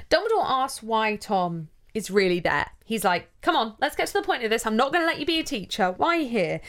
Dumbledore 0.09 0.45
asks 0.45 0.81
why 0.81 1.15
Tom 1.15 1.69
is 1.93 2.09
really 2.09 2.39
there. 2.39 2.71
He's 2.85 3.03
like, 3.03 3.29
come 3.41 3.55
on, 3.55 3.75
let's 3.81 3.95
get 3.95 4.07
to 4.07 4.13
the 4.13 4.21
point 4.21 4.43
of 4.43 4.49
this. 4.49 4.65
I'm 4.65 4.77
not 4.77 4.93
going 4.93 5.01
to 5.03 5.07
let 5.07 5.19
you 5.19 5.25
be 5.25 5.39
a 5.39 5.43
teacher. 5.43 5.93
Why 5.97 6.17
are 6.17 6.19
you 6.19 6.29
here? 6.29 6.61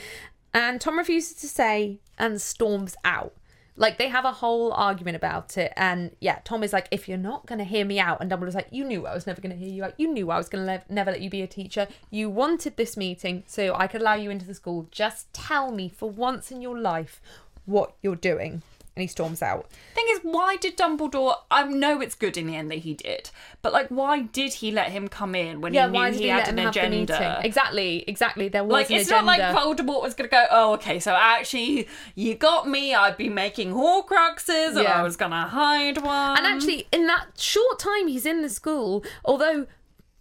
And 0.54 0.80
Tom 0.80 0.98
refuses 0.98 1.34
to 1.36 1.48
say 1.48 2.00
and 2.18 2.40
storms 2.40 2.96
out. 3.04 3.34
Like, 3.74 3.96
they 3.96 4.08
have 4.08 4.24
a 4.24 4.32
whole 4.32 4.72
argument 4.72 5.16
about 5.16 5.56
it. 5.56 5.72
And 5.76 6.14
yeah, 6.20 6.40
Tom 6.44 6.62
is 6.62 6.72
like, 6.72 6.88
if 6.90 7.08
you're 7.08 7.16
not 7.16 7.46
going 7.46 7.58
to 7.58 7.64
hear 7.64 7.84
me 7.84 7.98
out. 7.98 8.20
And 8.20 8.30
Dumbledore's 8.30 8.54
like, 8.54 8.68
you 8.70 8.84
knew 8.84 9.06
I 9.06 9.14
was 9.14 9.26
never 9.26 9.40
going 9.40 9.56
to 9.56 9.58
hear 9.58 9.72
you 9.72 9.84
out. 9.84 9.94
You 9.98 10.08
knew 10.08 10.30
I 10.30 10.36
was 10.36 10.48
going 10.48 10.66
to 10.66 10.72
le- 10.72 10.94
never 10.94 11.10
let 11.10 11.22
you 11.22 11.30
be 11.30 11.42
a 11.42 11.46
teacher. 11.46 11.88
You 12.10 12.28
wanted 12.28 12.76
this 12.76 12.96
meeting 12.96 13.44
so 13.46 13.74
I 13.74 13.86
could 13.86 14.02
allow 14.02 14.14
you 14.14 14.30
into 14.30 14.46
the 14.46 14.54
school. 14.54 14.88
Just 14.90 15.32
tell 15.32 15.70
me 15.70 15.88
for 15.88 16.10
once 16.10 16.50
in 16.50 16.60
your 16.60 16.78
life 16.78 17.20
what 17.64 17.94
you're 18.02 18.14
doing. 18.14 18.62
And 18.94 19.00
he 19.00 19.06
storms 19.08 19.40
out. 19.40 19.70
Thing 19.94 20.04
is, 20.10 20.20
why 20.22 20.56
did 20.56 20.76
Dumbledore? 20.76 21.36
I 21.50 21.64
know 21.64 22.02
it's 22.02 22.14
good 22.14 22.36
in 22.36 22.46
the 22.46 22.54
end 22.56 22.70
that 22.70 22.80
he 22.80 22.92
did, 22.92 23.30
but 23.62 23.72
like, 23.72 23.88
why 23.88 24.20
did 24.20 24.52
he 24.54 24.70
let 24.70 24.90
him 24.90 25.08
come 25.08 25.34
in 25.34 25.62
when 25.62 25.72
Yeah, 25.72 25.86
he 25.86 25.92
knew 25.98 26.10
he, 26.10 26.22
he, 26.24 26.28
had 26.28 26.48
an 26.48 26.58
agenda? 26.58 27.40
Exactly, 27.42 28.04
exactly. 28.06 28.48
There 28.48 28.64
was 28.64 28.72
Like 28.72 28.90
it's 28.90 29.08
agenda. 29.08 29.24
not 29.24 29.38
like 29.38 29.56
Voldemort 29.56 30.02
was 30.02 30.12
gonna 30.12 30.28
go. 30.28 30.44
Oh, 30.50 30.74
okay. 30.74 31.00
So 31.00 31.12
actually, 31.18 31.88
you 32.14 32.34
got 32.34 32.68
me. 32.68 32.94
I'd 32.94 33.16
be 33.16 33.30
making 33.30 33.70
Horcruxes, 33.72 34.76
and 34.76 34.86
I 34.86 35.02
was 35.02 35.16
gonna 35.16 35.48
hide 35.48 35.96
one. 36.02 36.36
and 36.36 36.46
actually, 36.46 36.86
in 36.92 37.06
that 37.06 37.28
short 37.38 37.78
time 37.78 38.08
he's 38.08 38.26
in 38.26 38.42
the 38.42 38.50
school, 38.50 39.02
although 39.24 39.66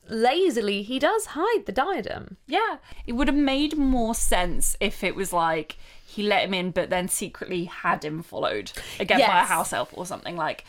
lazily 0.09 0.81
he 0.81 0.99
does 0.99 1.27
hide 1.27 1.65
the 1.65 1.71
diadem. 1.71 2.37
yeah, 2.47 2.77
it 3.05 3.13
would 3.13 3.27
have 3.27 3.37
made 3.37 3.77
more 3.77 4.15
sense 4.15 4.75
if 4.79 5.03
it 5.03 5.15
was 5.15 5.31
like 5.31 5.77
he 6.11 6.23
let 6.23 6.43
him 6.43 6.53
in, 6.53 6.71
but 6.71 6.89
then 6.89 7.07
secretly 7.07 7.65
had 7.65 8.03
him 8.03 8.21
followed 8.23 8.71
again 8.99 9.19
by 9.19 9.41
a 9.41 9.45
house 9.45 9.73
elf 9.73 9.89
or 9.93 10.05
something 10.05 10.35
like. 10.35 10.65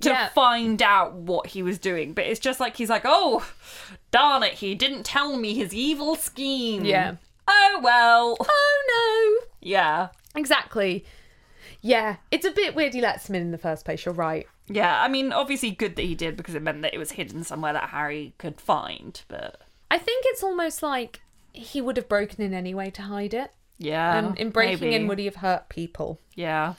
To 0.00 0.08
Yeah. 0.08 0.28
find 0.30 0.82
out 0.82 1.14
what 1.14 1.46
he 1.46 1.62
was 1.62 1.78
doing, 1.78 2.12
but 2.12 2.24
it's 2.24 2.40
just 2.40 2.58
like 2.58 2.76
he's 2.76 2.90
like, 2.90 3.02
oh, 3.04 3.46
darn 4.10 4.42
it, 4.42 4.54
he 4.54 4.74
didn't 4.74 5.04
tell 5.04 5.36
me 5.36 5.54
his 5.54 5.72
evil 5.72 6.16
scheme. 6.16 6.84
Yeah. 6.84 7.14
Oh 7.46 7.78
well. 7.80 8.36
Oh 8.40 9.38
no! 9.40 9.46
Yeah. 9.60 10.08
Exactly. 10.34 11.04
Yeah, 11.82 12.16
it's 12.32 12.44
a 12.44 12.50
bit 12.50 12.74
weird 12.74 12.94
he 12.94 13.00
lets 13.00 13.28
him 13.28 13.36
in 13.36 13.42
in 13.42 13.50
the 13.52 13.58
first 13.58 13.84
place. 13.84 14.04
You're 14.04 14.14
right. 14.14 14.48
Yeah, 14.68 15.00
I 15.00 15.06
mean, 15.06 15.32
obviously 15.32 15.70
good 15.70 15.94
that 15.94 16.02
he 16.02 16.16
did 16.16 16.36
because 16.36 16.56
it 16.56 16.62
meant 16.62 16.82
that 16.82 16.94
it 16.94 16.98
was 16.98 17.12
hidden 17.12 17.44
somewhere 17.44 17.72
that 17.72 17.90
Harry 17.90 18.34
could 18.38 18.60
find. 18.60 19.20
But 19.28 19.60
I 19.90 19.98
think 19.98 20.24
it's 20.28 20.42
almost 20.42 20.82
like 20.82 21.20
he 21.52 21.80
would 21.80 21.96
have 21.96 22.08
broken 22.08 22.42
in 22.42 22.54
anyway 22.54 22.90
to 22.90 23.02
hide 23.02 23.34
it. 23.34 23.52
Yeah, 23.82 24.18
um, 24.18 24.24
and 24.26 24.38
in 24.38 24.50
breaking 24.50 24.80
maybe. 24.80 24.94
in, 24.94 25.06
would 25.08 25.18
he 25.18 25.24
have 25.26 25.36
hurt 25.36 25.68
people? 25.68 26.20
Yeah, 26.34 26.74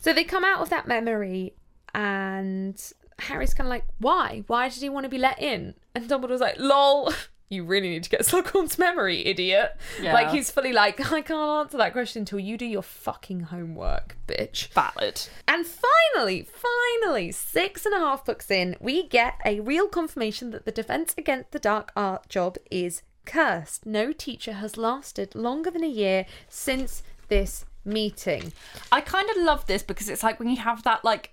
So 0.00 0.12
they 0.12 0.24
come 0.24 0.44
out 0.44 0.60
of 0.60 0.70
that 0.70 0.88
memory, 0.88 1.54
and 1.94 2.80
Harry's 3.18 3.54
kind 3.54 3.66
of 3.66 3.70
like, 3.70 3.84
"Why? 3.98 4.42
Why 4.46 4.68
did 4.68 4.82
he 4.82 4.88
want 4.88 5.04
to 5.04 5.10
be 5.10 5.18
let 5.18 5.40
in?" 5.40 5.74
And 5.94 6.08
Dumbledore's 6.08 6.40
like, 6.40 6.58
"Lol." 6.58 7.12
You 7.52 7.64
really 7.64 7.90
need 7.90 8.02
to 8.04 8.08
get 8.08 8.20
Slughorn's 8.24 8.78
memory, 8.78 9.26
idiot. 9.26 9.76
Yeah. 10.00 10.14
Like 10.14 10.30
he's 10.30 10.50
fully 10.50 10.72
like, 10.72 10.98
I 11.12 11.20
can't 11.20 11.30
answer 11.66 11.76
that 11.76 11.92
question 11.92 12.20
until 12.22 12.38
you 12.38 12.56
do 12.56 12.64
your 12.64 12.80
fucking 12.80 13.40
homework, 13.40 14.16
bitch. 14.26 14.68
valid. 14.68 15.20
And 15.46 15.66
finally, 15.66 16.48
finally, 16.50 17.30
six 17.30 17.84
and 17.84 17.94
a 17.94 17.98
half 17.98 18.24
books 18.24 18.50
in, 18.50 18.74
we 18.80 19.06
get 19.06 19.34
a 19.44 19.60
real 19.60 19.86
confirmation 19.86 20.50
that 20.52 20.64
the 20.64 20.72
Defense 20.72 21.14
Against 21.18 21.50
the 21.50 21.58
Dark 21.58 21.92
Art 21.94 22.26
job 22.30 22.56
is 22.70 23.02
cursed. 23.24 23.86
No 23.86 24.12
teacher 24.12 24.54
has 24.54 24.76
lasted 24.76 25.34
longer 25.34 25.70
than 25.70 25.84
a 25.84 25.88
year 25.88 26.26
since 26.48 27.02
this 27.28 27.64
meeting. 27.84 28.52
I 28.90 29.00
kind 29.00 29.28
of 29.30 29.36
love 29.36 29.66
this 29.66 29.82
because 29.82 30.08
it's 30.08 30.22
like 30.22 30.38
when 30.38 30.48
you 30.48 30.56
have 30.56 30.82
that 30.84 31.04
like 31.04 31.32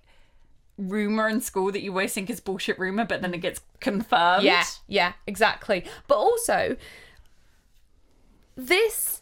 rumor 0.78 1.28
in 1.28 1.42
school 1.42 1.72
that 1.72 1.82
you 1.82 1.92
always 1.92 2.14
think 2.14 2.30
is 2.30 2.40
bullshit 2.40 2.80
rumor, 2.80 3.06
but 3.06 3.22
then 3.22 3.34
it 3.34 3.40
gets 3.40 3.62
confirmed. 3.80 4.44
Yeah, 4.44 4.64
yeah, 4.88 5.14
exactly. 5.28 5.86
But 6.08 6.16
also, 6.16 6.78
this, 8.56 9.22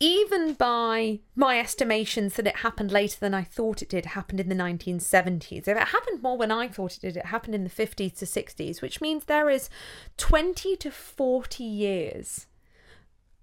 even 0.00 0.52
by 0.52 1.18
my 1.34 1.58
estimations 1.58 2.34
that 2.34 2.46
it 2.46 2.58
happened 2.58 2.92
later 2.92 3.16
than 3.18 3.34
I 3.34 3.42
thought 3.42 3.82
it 3.82 3.88
did, 3.88 4.06
happened 4.06 4.38
in 4.38 4.48
the 4.48 4.54
1970s. 4.54 5.66
If 5.66 5.68
it 5.68 5.88
happened 5.88 6.22
more 6.22 6.36
when 6.36 6.52
I 6.52 6.68
thought 6.68 6.96
it 6.96 7.00
did, 7.00 7.16
it 7.16 7.26
happened 7.26 7.54
in 7.54 7.64
the 7.64 7.70
50s 7.70 8.16
to 8.18 8.24
60s, 8.24 8.80
which 8.80 9.00
means 9.00 9.24
there 9.24 9.50
is 9.50 9.68
20 10.16 10.76
to 10.76 10.90
40 10.90 11.64
years 11.64 12.46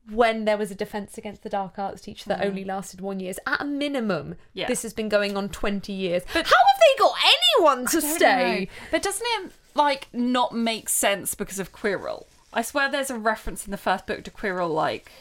when 0.09 0.45
there 0.45 0.57
was 0.57 0.71
a 0.71 0.75
defense 0.75 1.17
against 1.17 1.43
the 1.43 1.49
dark 1.49 1.79
arts 1.79 2.01
teacher 2.01 2.29
that 2.29 2.39
mm. 2.39 2.45
only 2.45 2.63
lasted 2.63 3.01
one 3.01 3.19
year. 3.19 3.33
At 3.45 3.61
a 3.61 3.65
minimum, 3.65 4.35
Yeah. 4.53 4.67
this 4.67 4.83
has 4.83 4.93
been 4.93 5.09
going 5.09 5.35
on 5.35 5.49
20 5.49 5.91
years. 5.91 6.23
But 6.33 6.45
How 6.45 6.55
have 6.55 6.79
they 6.79 6.99
got 6.99 7.15
anyone 7.25 7.85
to 7.87 8.01
stay? 8.01 8.59
know. 8.59 8.71
But 8.91 9.01
doesn't 9.01 9.25
it 9.25 9.51
like 9.73 10.07
not 10.13 10.53
make 10.53 10.89
sense 10.89 11.35
because 11.35 11.59
of 11.59 11.73
Quirrell? 11.73 12.27
I 12.53 12.61
swear 12.61 12.89
there's 12.89 13.09
a 13.09 13.17
reference 13.17 13.65
in 13.65 13.71
the 13.71 13.77
first 13.77 14.05
book 14.05 14.23
to 14.23 14.31
Quirrell 14.31 14.73
like 14.73 15.11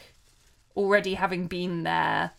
already 0.75 1.15
having 1.15 1.47
been 1.47 1.83
there. 1.83 2.31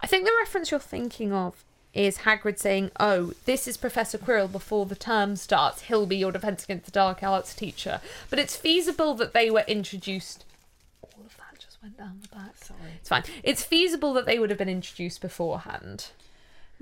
I 0.00 0.06
think 0.06 0.24
the 0.24 0.36
reference 0.40 0.70
you're 0.70 0.80
thinking 0.80 1.32
of 1.32 1.64
is 1.94 2.18
Hagrid 2.18 2.58
saying, 2.58 2.90
"Oh, 2.98 3.32
this 3.44 3.68
is 3.68 3.76
Professor 3.76 4.18
Quirrell 4.18 4.50
before 4.50 4.86
the 4.86 4.96
term 4.96 5.36
starts. 5.36 5.82
He'll 5.82 6.06
be 6.06 6.16
your 6.16 6.32
Defense 6.32 6.64
Against 6.64 6.86
the 6.86 6.90
Dark 6.90 7.22
Arts 7.22 7.54
teacher." 7.54 8.00
But 8.30 8.38
it's 8.38 8.56
feasible 8.56 9.14
that 9.14 9.32
they 9.34 9.50
were 9.50 9.64
introduced. 9.68 10.44
All 11.02 11.24
of 11.24 11.36
that 11.36 11.58
just 11.58 11.82
went 11.82 11.98
down 11.98 12.20
the 12.22 12.28
back. 12.28 12.56
Sorry, 12.62 12.92
it's 12.96 13.08
fine. 13.08 13.24
It's 13.42 13.62
feasible 13.62 14.12
that 14.14 14.26
they 14.26 14.38
would 14.38 14.50
have 14.50 14.58
been 14.58 14.68
introduced 14.68 15.20
beforehand. 15.20 16.06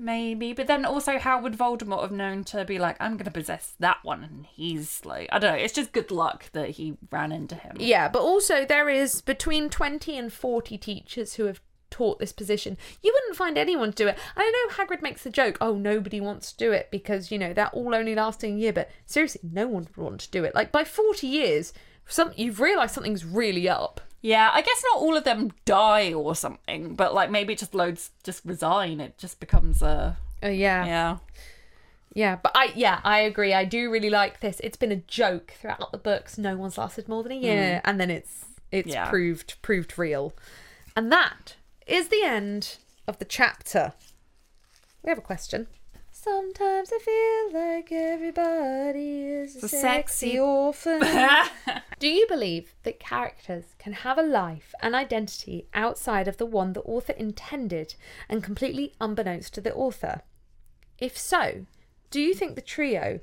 Maybe, 0.03 0.53
but 0.53 0.65
then 0.65 0.83
also, 0.83 1.19
how 1.19 1.39
would 1.41 1.55
Voldemort 1.55 2.01
have 2.01 2.11
known 2.11 2.43
to 2.45 2.65
be 2.65 2.79
like, 2.79 2.97
I'm 2.99 3.13
going 3.13 3.25
to 3.25 3.31
possess 3.31 3.75
that 3.79 3.97
one? 4.01 4.23
And 4.23 4.47
he's 4.47 5.05
like, 5.05 5.29
I 5.31 5.37
don't 5.37 5.51
know, 5.51 5.63
it's 5.63 5.75
just 5.75 5.91
good 5.91 6.09
luck 6.09 6.51
that 6.53 6.71
he 6.71 6.97
ran 7.11 7.31
into 7.31 7.53
him. 7.53 7.77
Yeah, 7.79 8.09
but 8.09 8.23
also 8.23 8.65
there 8.65 8.89
is 8.89 9.21
between 9.21 9.69
20 9.69 10.17
and 10.17 10.33
40 10.33 10.79
teachers 10.79 11.35
who 11.35 11.45
have 11.45 11.61
taught 11.91 12.17
this 12.17 12.31
position. 12.31 12.79
You 13.03 13.11
wouldn't 13.13 13.37
find 13.37 13.59
anyone 13.59 13.91
to 13.91 14.03
do 14.03 14.07
it. 14.07 14.17
I 14.35 14.49
know 14.49 14.73
Hagrid 14.73 15.03
makes 15.03 15.21
the 15.21 15.29
joke, 15.29 15.59
oh, 15.61 15.75
nobody 15.75 16.19
wants 16.19 16.51
to 16.51 16.57
do 16.57 16.71
it 16.71 16.89
because, 16.89 17.31
you 17.31 17.37
know, 17.37 17.53
they're 17.53 17.67
all 17.67 17.93
only 17.93 18.15
lasting 18.15 18.55
a 18.55 18.57
year, 18.57 18.73
but 18.73 18.89
seriously, 19.05 19.41
no 19.43 19.67
one 19.67 19.83
would 19.83 19.97
want 19.97 20.21
to 20.21 20.31
do 20.31 20.43
it. 20.43 20.55
Like 20.55 20.71
by 20.71 20.83
40 20.83 21.27
years, 21.27 21.73
some 22.07 22.31
you've 22.35 22.59
realised 22.59 22.95
something's 22.95 23.23
really 23.23 23.69
up. 23.69 24.01
Yeah, 24.21 24.51
I 24.53 24.61
guess 24.61 24.83
not 24.91 25.01
all 25.01 25.17
of 25.17 25.23
them 25.23 25.51
die 25.65 26.13
or 26.13 26.35
something, 26.35 26.93
but 26.95 27.13
like 27.13 27.31
maybe 27.31 27.55
just 27.55 27.73
loads 27.73 28.11
just 28.23 28.45
resign. 28.45 28.99
It 28.99 29.17
just 29.17 29.39
becomes 29.39 29.81
a. 29.81 30.17
Uh, 30.43 30.47
yeah. 30.47 30.85
Yeah. 30.85 31.17
Yeah, 32.13 32.35
but 32.35 32.51
I 32.53 32.71
yeah, 32.75 32.99
I 33.03 33.19
agree. 33.21 33.53
I 33.53 33.63
do 33.65 33.89
really 33.89 34.09
like 34.09 34.41
this. 34.41 34.59
It's 34.63 34.75
been 34.77 34.91
a 34.91 34.97
joke 34.97 35.53
throughout 35.59 35.91
the 35.91 35.97
books. 35.97 36.37
No 36.37 36.57
one's 36.57 36.77
lasted 36.77 37.07
more 37.07 37.23
than 37.23 37.31
a 37.31 37.35
year, 37.35 37.81
and 37.85 37.99
then 38.01 38.11
it's 38.11 38.45
it's 38.71 38.89
Yeah. 38.93 39.09
proved 39.09 39.55
proved 39.61 39.97
real. 39.97 40.33
And 40.95 41.11
that 41.11 41.55
is 41.87 42.09
the 42.09 42.21
end 42.23 42.77
of 43.07 43.17
the 43.19 43.25
chapter. 43.25 43.93
We 45.03 45.09
have 45.09 45.17
a 45.17 45.21
question. 45.21 45.67
Sometimes 46.23 46.91
I 46.93 46.99
feel 46.99 47.59
like 47.59 47.91
everybody 47.91 49.23
is 49.23 49.55
a, 49.55 49.65
a 49.65 49.69
sexy, 49.69 49.81
sexy- 50.27 50.39
orphan. 50.39 51.01
Do 51.99 52.07
you 52.07 52.27
believe 52.27 52.75
that 52.83 52.99
characters 52.99 53.63
can 53.79 53.93
have 53.93 54.19
a 54.19 54.21
life 54.21 54.71
and 54.83 54.93
identity 54.93 55.65
outside 55.73 56.27
of 56.27 56.37
the 56.37 56.45
one 56.45 56.73
the 56.73 56.81
author 56.81 57.13
intended 57.13 57.95
and 58.29 58.43
completely 58.43 58.93
unbeknownst 59.01 59.55
to 59.55 59.61
the 59.61 59.73
author? 59.73 60.21
If 60.99 61.17
so, 61.17 61.65
do 62.11 62.21
you 62.21 62.35
think 62.35 62.53
the 62.53 62.61
trio 62.61 63.19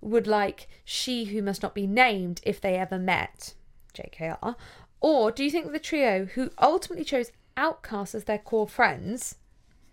would 0.00 0.26
like 0.26 0.66
She 0.84 1.26
Who 1.26 1.42
Must 1.42 1.62
Not 1.62 1.72
Be 1.72 1.86
Named 1.86 2.40
if 2.42 2.60
they 2.60 2.74
ever 2.74 2.98
met, 2.98 3.54
JKR, 3.94 4.56
Or 5.00 5.30
do 5.30 5.44
you 5.44 5.52
think 5.52 5.70
the 5.70 5.78
trio 5.78 6.24
who 6.24 6.50
ultimately 6.60 7.04
chose 7.04 7.30
outcasts 7.56 8.16
as 8.16 8.24
their 8.24 8.38
core 8.38 8.66
friends, 8.66 9.36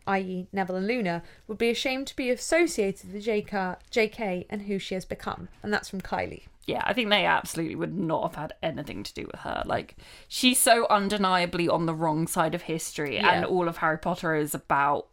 i.e., 0.08 0.48
Neville 0.52 0.78
and 0.78 0.88
Luna, 0.88 1.22
would 1.48 1.58
be 1.58 1.70
ashamed 1.70 2.08
to 2.08 2.16
be 2.16 2.30
associated 2.30 3.14
with 3.14 3.26
JK, 3.26 3.78
JK 3.92 4.46
and 4.50 4.64
who 4.64 4.80
she 4.80 4.94
has 4.96 5.06
become? 5.06 5.50
And 5.62 5.72
that's 5.74 5.90
from 5.90 6.02
Kylie. 6.02 6.44
yeah, 6.66 6.82
I 6.86 6.94
think 6.94 7.10
they 7.10 7.26
absolutely 7.26 7.76
would 7.76 7.98
not 7.98 8.24
have 8.24 8.36
had 8.36 8.54
anything 8.62 9.04
to 9.04 9.14
do 9.14 9.26
with 9.32 9.42
her. 9.42 9.64
Like, 9.66 9.96
she's 10.28 10.60
so 10.60 10.86
undeniably 10.90 11.70
on 11.70 11.86
the 11.86 11.94
wrong 11.94 12.28
side 12.28 12.54
of 12.56 12.64
history, 12.64 13.16
Yeah. 13.16 13.32
and 13.32 13.46
all 13.46 13.68
of 13.70 13.78
Harry 13.78 13.98
Potter 13.98 14.36
is 14.36 14.54
about 14.54 15.08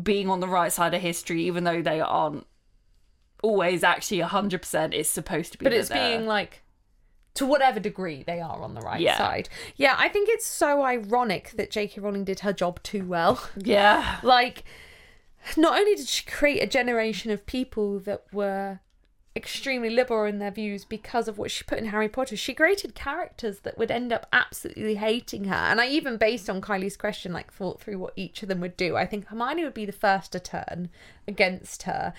being 0.00 0.28
on 0.28 0.40
the 0.40 0.48
right 0.48 0.72
side 0.72 0.94
of 0.94 1.00
history, 1.00 1.44
even 1.44 1.64
though 1.64 1.82
they 1.82 2.00
aren't 2.00 2.46
always 3.42 3.84
actually 3.84 4.18
100% 4.20 4.92
it's 4.94 5.08
supposed 5.08 5.52
to 5.52 5.58
be. 5.58 5.64
But 5.64 5.72
it's 5.72 5.88
being 5.90 6.26
like, 6.26 6.62
to 7.34 7.46
whatever 7.46 7.78
degree 7.78 8.24
they 8.26 8.40
are 8.40 8.62
on 8.62 8.74
the 8.74 8.80
right 8.80 9.00
Yeah. 9.00 9.16
side. 9.18 9.48
Yeah, 9.76 9.94
I 9.98 10.08
think 10.08 10.28
it's 10.28 10.46
so 10.46 10.82
ironic 10.82 11.52
that 11.56 11.70
J.K. 11.70 12.00
Rowling 12.00 12.24
did 12.24 12.40
her 12.40 12.52
job 12.52 12.82
too 12.82 13.04
well. 13.04 13.40
Yeah. 13.56 14.18
like 14.22 14.64
not 15.56 15.78
only 15.78 15.94
did 15.94 16.08
she 16.08 16.24
create 16.24 16.60
a 16.62 16.66
generation 16.66 17.30
of 17.30 17.46
people 17.46 18.00
that 18.00 18.24
were 18.32 18.80
extremely 19.36 19.88
liberal 19.88 20.24
in 20.24 20.40
their 20.40 20.50
views 20.50 20.84
because 20.84 21.28
of 21.28 21.38
what 21.38 21.48
she 21.50 21.62
put 21.62 21.78
in 21.78 21.86
Harry 21.86 22.08
Potter, 22.08 22.36
she 22.36 22.52
created 22.54 22.96
characters 22.96 23.60
that 23.60 23.78
would 23.78 23.90
end 23.90 24.12
up 24.12 24.26
absolutely 24.32 24.96
hating 24.96 25.44
her. 25.44 25.54
And 25.54 25.80
I 25.80 25.86
even 25.88 26.16
based 26.16 26.50
on 26.50 26.60
Kylie's 26.60 26.96
question, 26.96 27.32
like 27.32 27.52
thought 27.52 27.80
through 27.80 27.98
what 27.98 28.14
each 28.16 28.42
of 28.42 28.48
them 28.48 28.60
would 28.60 28.76
do. 28.76 28.96
I 28.96 29.06
think 29.06 29.26
Hermione 29.28 29.62
would 29.62 29.74
be 29.74 29.86
the 29.86 29.92
first 29.92 30.32
to 30.32 30.40
turn 30.40 30.88
against 31.28 31.84
her. 31.84 32.12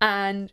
And 0.00 0.52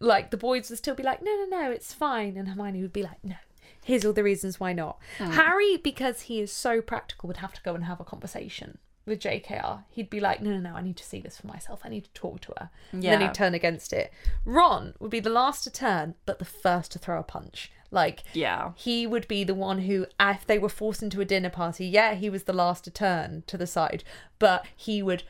like 0.00 0.30
the 0.30 0.36
boys 0.36 0.70
would 0.70 0.78
still 0.78 0.94
be 0.94 1.02
like, 1.02 1.22
no, 1.22 1.30
no, 1.48 1.58
no, 1.60 1.70
it's 1.70 1.92
fine. 1.92 2.36
And 2.36 2.48
Hermione 2.48 2.82
would 2.82 2.92
be 2.92 3.02
like, 3.02 3.22
no, 3.24 3.36
here's 3.84 4.04
all 4.04 4.12
the 4.12 4.22
reasons 4.22 4.60
why 4.60 4.72
not. 4.72 4.98
Hmm. 5.18 5.30
Harry, 5.32 5.76
because 5.76 6.22
he 6.22 6.40
is 6.40 6.52
so 6.52 6.80
practical, 6.80 7.26
would 7.28 7.38
have 7.38 7.52
to 7.54 7.62
go 7.62 7.74
and 7.74 7.84
have 7.84 8.00
a 8.00 8.04
conversation 8.04 8.78
with 9.06 9.20
JKR. 9.20 9.84
He'd 9.90 10.10
be 10.10 10.20
like, 10.20 10.42
no, 10.42 10.50
no, 10.50 10.58
no, 10.60 10.74
I 10.76 10.82
need 10.82 10.96
to 10.98 11.04
see 11.04 11.20
this 11.20 11.38
for 11.40 11.46
myself. 11.46 11.80
I 11.84 11.88
need 11.88 12.04
to 12.04 12.12
talk 12.12 12.40
to 12.42 12.52
her. 12.58 12.70
And 12.92 13.02
then 13.02 13.20
he'd 13.22 13.34
turn 13.34 13.54
against 13.54 13.92
it. 13.92 14.12
Ron 14.44 14.94
would 15.00 15.10
be 15.10 15.20
the 15.20 15.30
last 15.30 15.64
to 15.64 15.70
turn, 15.70 16.14
but 16.26 16.38
the 16.38 16.44
first 16.44 16.92
to 16.92 16.98
throw 16.98 17.18
a 17.18 17.22
punch. 17.22 17.72
Like, 17.90 18.22
Yeah. 18.34 18.72
he 18.76 19.06
would 19.06 19.26
be 19.28 19.44
the 19.44 19.54
one 19.54 19.78
who, 19.80 20.04
if 20.20 20.46
they 20.46 20.58
were 20.58 20.68
forced 20.68 21.02
into 21.02 21.22
a 21.22 21.24
dinner 21.24 21.48
party, 21.48 21.86
yeah, 21.86 22.12
he 22.14 22.28
was 22.28 22.42
the 22.44 22.52
last 22.52 22.84
to 22.84 22.90
turn 22.90 23.44
to 23.46 23.56
the 23.56 23.66
side, 23.66 24.04
but 24.38 24.66
he 24.76 25.02
would 25.02 25.22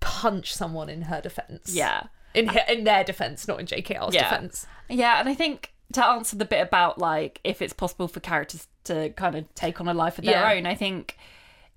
punch 0.00 0.54
someone 0.54 0.90
in 0.90 1.02
her 1.02 1.22
defense. 1.22 1.74
Yeah. 1.74 2.08
In, 2.34 2.48
her, 2.48 2.60
in 2.68 2.84
their 2.84 3.04
defense, 3.04 3.46
not 3.48 3.60
in 3.60 3.66
JKR's 3.66 4.14
Yeah. 4.14 4.28
defense. 4.28 4.66
Yeah, 4.88 5.20
and 5.20 5.28
I 5.28 5.34
think 5.34 5.72
to 5.92 6.04
answer 6.04 6.36
the 6.36 6.44
bit 6.44 6.60
about 6.60 6.98
like 6.98 7.40
if 7.44 7.62
it's 7.62 7.72
possible 7.72 8.08
for 8.08 8.20
characters 8.20 8.66
to 8.84 9.10
kind 9.10 9.34
of 9.36 9.52
take 9.54 9.80
on 9.80 9.88
a 9.88 9.94
life 9.94 10.18
of 10.18 10.24
their 10.24 10.40
Yeah. 10.40 10.52
own, 10.52 10.66
I 10.66 10.74
think 10.74 11.16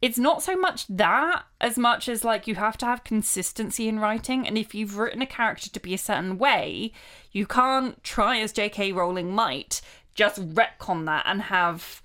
it's 0.01 0.17
not 0.17 0.41
so 0.43 0.55
much 0.55 0.85
that 0.87 1.43
as 1.61 1.77
much 1.77 2.07
as 2.09 2.23
like 2.23 2.47
you 2.47 2.55
have 2.55 2.77
to 2.79 2.85
have 2.85 3.03
consistency 3.03 3.87
in 3.87 3.99
writing 3.99 4.47
and 4.47 4.57
if 4.57 4.73
you've 4.75 4.97
written 4.97 5.21
a 5.21 5.25
character 5.25 5.69
to 5.69 5.79
be 5.79 5.93
a 5.93 5.97
certain 5.97 6.37
way, 6.37 6.91
you 7.31 7.45
can't 7.45 8.03
try 8.03 8.39
as 8.39 8.51
JK 8.53 8.93
Rowling 8.93 9.31
might 9.33 9.81
just 10.15 10.53
retcon 10.55 11.05
that 11.05 11.23
and 11.27 11.43
have 11.43 12.01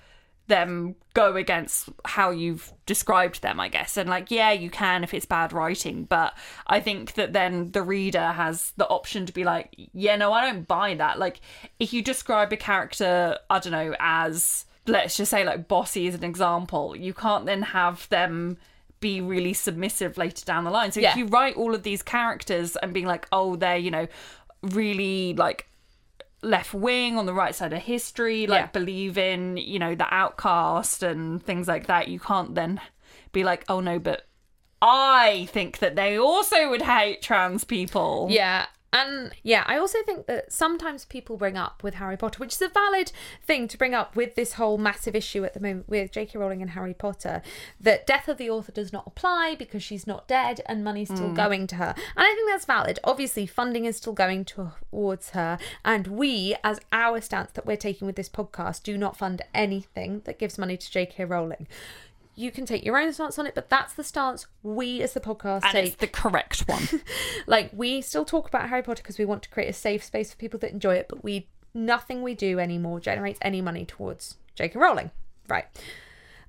them 0.53 0.95
go 1.15 1.35
against 1.37 1.89
how 2.05 2.31
you've 2.31 2.73
described 2.85 3.41
them, 3.43 3.59
I 3.59 3.69
guess. 3.69 3.97
And 3.97 4.09
like, 4.09 4.31
yeah, 4.31 4.53
you 4.53 4.69
can 4.71 5.03
if 5.03 5.15
it's 5.15 5.25
bad 5.27 5.53
writing, 5.53 6.05
but 6.05 6.35
I 6.67 6.79
think 6.81 7.15
that 7.15 7.33
then 7.33 7.73
the 7.73 7.83
reader 7.83 8.29
has 8.33 8.73
the 8.77 8.87
option 8.87 9.25
to 9.27 9.33
be 9.33 9.45
like, 9.45 9.75
yeah, 9.93 10.17
no, 10.17 10.33
I 10.33 10.43
don't 10.47 10.69
buy 10.69 10.95
that. 10.95 11.19
Like, 11.19 11.41
if 11.81 11.93
you 11.93 12.03
describe 12.03 12.53
a 12.53 12.57
character, 12.57 13.39
I 13.49 13.59
don't 13.59 13.73
know, 13.73 13.95
as 13.99 14.67
let's 14.87 15.17
just 15.17 15.31
say 15.31 15.45
like 15.45 15.69
bossy 15.69 16.07
as 16.09 16.15
an 16.15 16.25
example, 16.25 16.95
you 16.97 17.15
can't 17.15 17.47
then 17.47 17.63
have 17.63 18.09
them 18.11 18.59
be 19.01 19.21
really 19.21 19.55
submissive 19.55 20.19
later 20.19 20.45
down 20.45 20.65
the 20.65 20.71
line. 20.71 20.93
So 20.93 21.01
Yeah. 21.01 21.11
if 21.13 21.17
you 21.17 21.27
write 21.27 21.57
all 21.57 21.75
of 21.75 21.83
these 21.83 22.03
characters 22.03 22.77
and 22.77 22.93
being 22.93 23.07
like, 23.07 23.27
oh, 23.33 23.57
they're, 23.57 23.77
you 23.77 23.91
know, 23.91 24.07
really 24.63 25.35
like 25.35 25.67
left 26.43 26.75
wing 26.75 27.17
on 27.17 27.27
the 27.27 27.33
right 27.35 27.55
side 27.55 27.73
of 27.73 27.83
history, 27.83 28.47
like 28.47 28.61
Yeah. 28.61 28.67
believe 28.67 29.17
in, 29.17 29.57
you 29.57 29.79
know, 29.79 29.95
the 29.95 30.13
outcast 30.13 31.03
and 31.03 31.43
things 31.43 31.69
like 31.69 31.87
that, 31.87 32.09
you 32.09 32.19
can't 32.19 32.55
then 32.55 32.81
be 33.33 33.45
like, 33.45 33.65
oh 33.69 33.81
no, 33.81 33.99
but 33.99 34.27
I 34.81 35.49
think 35.53 35.79
that 35.79 35.95
they 35.95 36.19
also 36.19 36.69
would 36.71 36.83
hate 36.83 37.23
trans 37.23 37.63
people. 37.65 38.27
Yeah. 38.31 38.67
And 38.93 39.33
yeah, 39.43 39.65
I 39.67 39.79
also 39.79 39.99
think 40.05 40.27
that 40.27 40.53
sometimes 40.53 41.07
people 41.07 41.39
bring 41.39 41.57
up 41.57 41.83
with 41.83 41.95
Harry 41.95 42.17
Potter, 42.17 42.39
which 42.39 42.53
is 42.53 42.63
a 42.63 42.69
valid 42.69 43.11
thing 43.43 43.67
to 43.69 43.79
bring 43.79 43.95
up 43.95 44.15
with 44.15 44.35
this 44.35 44.55
whole 44.55 44.77
massive 44.77 45.17
issue 45.17 45.45
at 45.45 45.55
the 45.55 45.61
moment 45.61 45.89
with 45.89 46.13
J.K. 46.13 46.39
Rowling 46.39 46.61
and 46.61 46.71
Harry 46.71 46.93
Potter, 46.93 47.41
that 47.81 48.07
death 48.07 48.29
of 48.29 48.37
the 48.37 48.51
author 48.51 48.71
does 48.71 48.93
not 48.93 49.05
apply 49.07 49.57
because 49.59 49.83
she's 49.83 50.07
not 50.07 50.29
dead 50.29 50.61
and 50.67 50.85
money's 50.85 51.09
still 51.09 51.31
mm. 51.31 51.35
going 51.35 51.67
to 51.69 51.77
her. 51.77 51.95
And 51.97 52.27
I 52.27 52.35
think 52.35 52.51
that's 52.51 52.67
valid. 52.67 52.99
Obviously, 53.03 53.47
funding 53.47 53.87
is 53.87 53.97
still 53.97 54.13
going 54.13 54.45
towards 54.45 55.31
her, 55.31 55.59
and 55.85 56.07
we, 56.09 56.55
as 56.63 56.81
our 56.93 57.21
stance 57.23 57.53
that 57.53 57.65
we're 57.65 57.77
taking 57.77 58.07
with 58.07 58.17
this 58.17 58.29
podcast, 58.29 58.83
do 58.83 58.99
not 58.99 59.17
fund 59.17 59.41
anything 59.55 60.21
that 60.25 60.39
gives 60.39 60.59
money 60.59 60.77
to 60.77 60.91
J.K. 60.91 61.25
Rowling. 61.25 61.67
You 62.35 62.51
can 62.51 62.65
take 62.65 62.85
your 62.85 62.99
own 62.99 63.13
stance 63.13 63.39
on 63.39 63.47
it, 63.47 63.55
but 63.55 63.69
that's 63.69 63.93
the 63.95 64.05
stance 64.05 64.47
we 64.63 65.03
as 65.03 65.13
the 65.13 65.21
podcast 65.21 65.65
And 65.65 65.73
take 65.73 65.87
it's 65.89 65.97
the 65.97 66.07
correct 66.07 66.67
one. 66.67 66.83
like 67.47 67.71
we 67.75 68.01
still 68.01 68.25
talk 68.25 68.49
about 68.49 68.69
Harry 68.69 68.83
Potter 68.83 69.03
because 69.03 69.19
we 69.19 69.25
want 69.25 69.43
to 69.43 69.51
create 69.51 69.69
a 69.69 69.75
safe 69.75 70.03
space 70.03 70.31
for 70.31 70.37
people 70.37 70.59
that 70.61 70.73
enjoy 70.73 70.95
it, 70.95 71.07
but 71.09 71.23
we 71.23 71.49
nothing 71.75 72.23
we 72.23 72.35
do 72.35 72.59
anymore 72.59 73.01
generates 73.01 73.39
any 73.43 73.61
money 73.61 73.85
towards 73.85 74.37
J.K. 74.55 74.79
Rowling, 74.79 75.11
right? 75.49 75.67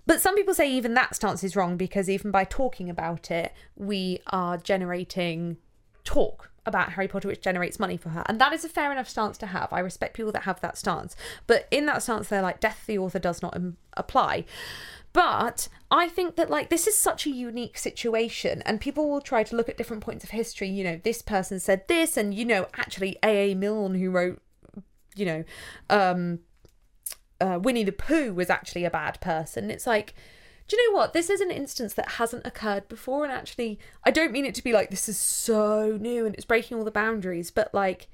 But 0.05 0.22
some 0.22 0.35
people 0.35 0.53
say 0.53 0.72
even 0.72 0.93
that 0.95 1.15
stance 1.15 1.43
is 1.43 1.55
wrong 1.55 1.77
because 1.77 2.10
even 2.10 2.31
by 2.31 2.43
talking 2.43 2.89
about 2.89 3.31
it, 3.31 3.53
we 3.76 4.19
are 4.27 4.57
generating 4.57 5.57
talk 6.03 6.49
about 6.65 6.93
Harry 6.93 7.07
Potter, 7.07 7.27
which 7.27 7.41
generates 7.41 7.80
money 7.80 7.97
for 7.97 8.10
her. 8.10 8.23
And 8.27 8.39
that 8.39 8.53
is 8.53 8.64
a 8.64 8.69
fair 8.69 8.91
enough 8.91 9.10
stance 9.10 9.38
to 9.39 9.47
have. 9.47 9.72
I 9.72 9.80
respect 9.80 10.15
people 10.15 10.31
that 10.31 10.43
have 10.43 10.61
that 10.61 10.77
stance. 10.77 11.15
But 11.47 11.68
in 11.72 11.85
that 11.88 12.03
stance, 12.03 12.30
they're 12.30 12.41
like, 12.41 12.60
death 12.60 12.81
of 12.81 12.88
the 12.88 12.97
author 12.97 13.19
does 13.19 13.41
not 13.41 13.55
um, 13.55 13.77
apply. 13.95 14.45
But 15.14 15.69
I 15.91 16.10
think 16.10 16.35
that, 16.38 16.49
like, 16.49 16.69
this 16.69 16.88
is 16.88 16.98
such 16.98 17.27
a 17.27 17.31
unique 17.31 17.77
situation, 17.77 18.64
and 18.65 18.81
people 18.81 19.10
will 19.10 19.22
try 19.22 19.44
to 19.44 19.56
look 19.56 19.69
at 19.69 19.77
different 19.77 20.03
points 20.03 20.23
of 20.23 20.31
history. 20.31 20.68
You 20.69 20.84
know, 20.84 20.99
this 21.03 21.22
person 21.22 21.60
said 21.60 21.88
this, 21.88 22.18
and, 22.18 22.34
you 22.34 22.45
know, 22.45 22.68
actually, 22.76 23.18
A.A. 23.23 23.53
Milne, 23.53 23.94
who 23.95 24.10
wrote, 24.10 24.41
you 25.15 25.26
know, 25.26 25.44
um, 25.90 26.40
uh, 27.40 27.60
Winnie 27.61 27.84
the 27.84 27.91
Pooh 27.91 28.34
was 28.34 28.49
actually 28.49 28.85
a 28.85 28.91
bad 28.91 29.22
person. 29.22 29.69
It's 29.69 29.85
like, 29.85 30.15
do 30.68 30.76
you 30.76 30.91
know 30.91 30.98
what? 30.98 31.14
This 31.14 31.30
is 31.30 31.41
an 31.41 31.52
instance 31.52 31.94
that 31.94 32.14
hasn't 32.14 32.48
occurred 32.48 32.88
before. 32.88 33.23
And 33.23 33.34
actually, 33.34 33.80
I 34.03 34.11
don't 34.11 34.31
mean 34.31 34.45
it 34.45 34.56
to 34.56 34.64
be 34.64 34.73
like 34.73 34.90
this 34.90 35.10
is 35.10 35.18
so 35.18 35.98
new 35.99 36.26
and 36.26 36.34
it's 36.34 36.45
breaking 36.45 36.77
all 36.77 36.85
the 36.85 36.91
boundaries, 36.91 37.52
but 37.52 37.73
like, 37.73 38.07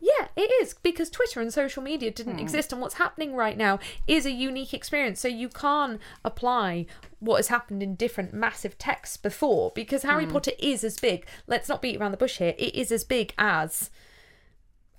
yeah, 0.00 0.28
it 0.36 0.50
is 0.62 0.74
because 0.82 1.10
Twitter 1.10 1.40
and 1.40 1.52
social 1.52 1.82
media 1.82 2.10
didn't 2.10 2.34
hmm. 2.34 2.40
exist, 2.40 2.72
and 2.72 2.80
what's 2.80 2.94
happening 2.94 3.34
right 3.34 3.56
now 3.56 3.78
is 4.06 4.26
a 4.26 4.30
unique 4.30 4.72
experience. 4.72 5.20
So 5.20 5.28
you 5.28 5.48
can't 5.48 6.00
apply 6.24 6.86
what 7.18 7.36
has 7.36 7.48
happened 7.48 7.82
in 7.82 7.94
different 7.94 8.32
massive 8.32 8.78
texts 8.78 9.16
before 9.16 9.72
because 9.74 10.02
Harry 10.02 10.24
hmm. 10.24 10.32
Potter 10.32 10.52
is 10.58 10.82
as 10.84 10.98
big. 10.98 11.26
Let's 11.46 11.68
not 11.68 11.82
beat 11.82 12.00
around 12.00 12.12
the 12.12 12.16
bush 12.16 12.38
here. 12.38 12.54
It 12.58 12.74
is 12.74 12.90
as 12.90 13.04
big 13.04 13.34
as 13.36 13.90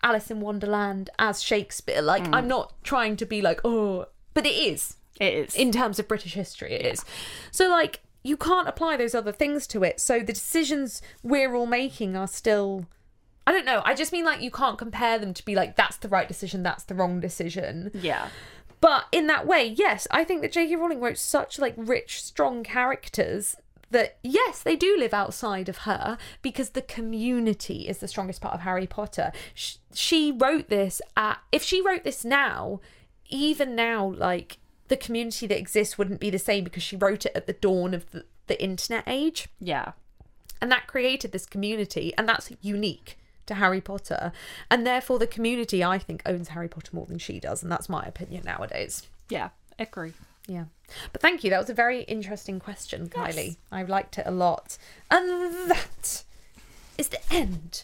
Alice 0.04 0.32
in 0.32 0.40
Wonderland, 0.42 1.10
as 1.20 1.42
Shakespeare. 1.42 2.02
Like, 2.02 2.28
I'm 2.34 2.44
hmm. 2.44 2.50
not 2.50 2.84
trying 2.84 3.16
to 3.18 3.26
be 3.26 3.42
like, 3.42 3.62
oh, 3.64 4.06
but 4.34 4.46
it 4.46 4.56
is 4.56 4.96
It 5.20 5.34
is. 5.34 5.56
in 5.56 5.72
terms 5.72 6.00
of 6.00 6.08
British 6.08 6.34
history, 6.34 6.74
it 6.74 6.86
is. 6.86 7.06
So, 7.52 7.70
like, 7.70 8.02
you 8.24 8.38
can't 8.38 8.68
apply 8.68 8.98
those 8.98 9.16
other 9.16 9.32
things 9.32 9.68
to 9.68 9.84
it. 9.84 10.00
So, 10.00 10.20
the 10.20 10.34
decisions 10.34 11.02
we're 11.24 11.56
all 11.56 11.66
making 11.66 12.16
are 12.16 12.28
still. 12.28 12.86
I 13.48 13.52
don't 13.52 13.66
know. 13.66 13.82
I 13.84 13.94
just 13.96 14.12
mean, 14.12 14.26
like, 14.26 14.42
you 14.42 14.52
can't 14.52 14.78
compare 14.78 15.18
them 15.18 15.34
to 15.34 15.44
be 15.46 15.56
like, 15.56 15.76
that's 15.76 15.98
the 15.98 16.08
right 16.10 16.28
decision, 16.28 16.64
that's 16.64 16.84
the 16.84 16.96
wrong 16.96 17.20
decision. 17.20 17.92
yeah. 17.94 18.30
But 18.80 19.06
in 19.12 19.28
that 19.28 19.46
way, 19.46 19.66
yes, 19.66 20.08
I 20.10 20.24
think 20.24 20.42
that 20.42 20.52
J.K. 20.52 20.76
Rowling 20.76 21.00
wrote 21.02 21.20
such, 21.20 21.60
like, 21.60 21.76
rich, 21.78 22.24
strong 22.24 22.64
characters 22.64 23.56
that, 23.92 24.18
yes, 24.24 24.64
they 24.64 24.76
do 24.76 24.96
live 24.98 25.14
outside 25.14 25.70
of 25.70 25.80
her 25.80 26.18
because 26.42 26.72
the 26.72 26.82
community 26.82 27.88
is 27.88 28.00
the 28.00 28.08
strongest 28.08 28.42
part 28.42 28.56
of 28.56 28.62
Harry 28.62 28.88
Potter. 28.88 29.32
Sh- 29.54 29.76
She 29.94 30.32
wrote 30.32 30.70
this 30.70 31.00
at. 31.16 31.40
If 31.52 31.62
she 31.62 31.80
wrote 31.82 32.04
this 32.04 32.26
now, 32.26 32.80
even 33.30 33.76
now, 33.76 34.06
like, 34.18 34.58
the 34.88 34.98
community 34.98 35.46
that 35.48 35.60
exists 35.60 35.98
wouldn't 35.98 36.20
be 36.20 36.30
the 36.32 36.40
same 36.40 36.64
because 36.64 36.84
she 36.84 36.96
wrote 36.96 37.26
it 37.26 37.34
at 37.36 37.46
the 37.48 37.54
dawn 37.54 37.94
of 37.94 38.10
the, 38.12 38.26
the 38.48 38.62
internet 38.64 39.04
age. 39.08 39.48
Yeah. 39.60 39.92
And 40.60 40.72
that 40.72 40.88
created 40.88 41.32
this 41.34 41.46
community, 41.46 42.14
and 42.18 42.28
that's 42.28 42.52
unique 42.62 43.18
to 43.52 43.56
Harry 43.56 43.82
Potter. 43.82 44.32
And 44.70 44.88
therefore, 44.88 45.20
the 45.20 45.28
community, 45.28 45.84
I 45.84 45.98
think, 45.98 46.22
owns 46.26 46.50
Harry 46.50 46.68
Potter 46.70 46.92
more 46.94 47.06
than 47.06 47.20
she 47.20 47.40
does. 47.40 47.62
And 47.62 47.72
that's 47.72 47.90
my 47.90 48.04
opinion 48.04 48.44
nowadays. 48.46 49.08
Yeah. 49.30 49.50
Agree. 49.78 50.14
Yeah. 50.48 50.66
But 51.12 51.22
thank 51.22 51.44
you. 51.44 51.50
That 51.50 51.60
was 51.60 51.70
a 51.70 51.74
very 51.74 52.04
interesting 52.04 52.60
question, 52.60 53.10
Kylie. 53.10 53.58
I 53.72 53.84
liked 53.84 54.18
it 54.18 54.26
a 54.26 54.32
lot. 54.32 54.78
And 55.10 55.70
that 55.70 56.24
is 56.98 57.10
the 57.10 57.20
end 57.34 57.84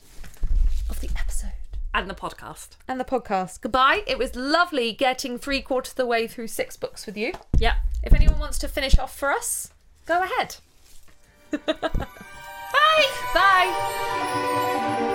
of 0.90 1.00
the 1.02 1.10
episode. 1.18 1.52
And 1.94 2.10
the 2.10 2.14
podcast. 2.16 2.70
and 2.88 3.00
the 3.00 3.06
podcast. 3.06 3.62
Goodbye. 3.62 4.04
It 4.06 4.18
was 4.18 4.36
lovely 4.36 4.94
getting 4.94 5.38
three 5.40 5.62
quarters 5.62 5.92
of 5.94 5.98
the 5.98 6.06
way 6.06 6.28
through 6.28 6.48
six 6.48 6.78
books 6.78 7.06
with 7.06 7.18
you. 7.18 7.34
Yeah. 7.58 7.76
If 8.04 8.14
anyone 8.14 8.40
wants 8.40 8.58
to 8.60 8.68
finish 8.68 8.98
off 9.00 9.18
for 9.18 9.32
us, 9.32 9.72
go 10.06 10.22
ahead. 10.24 10.58
Bye. 11.66 13.06
Bye. 13.34 15.14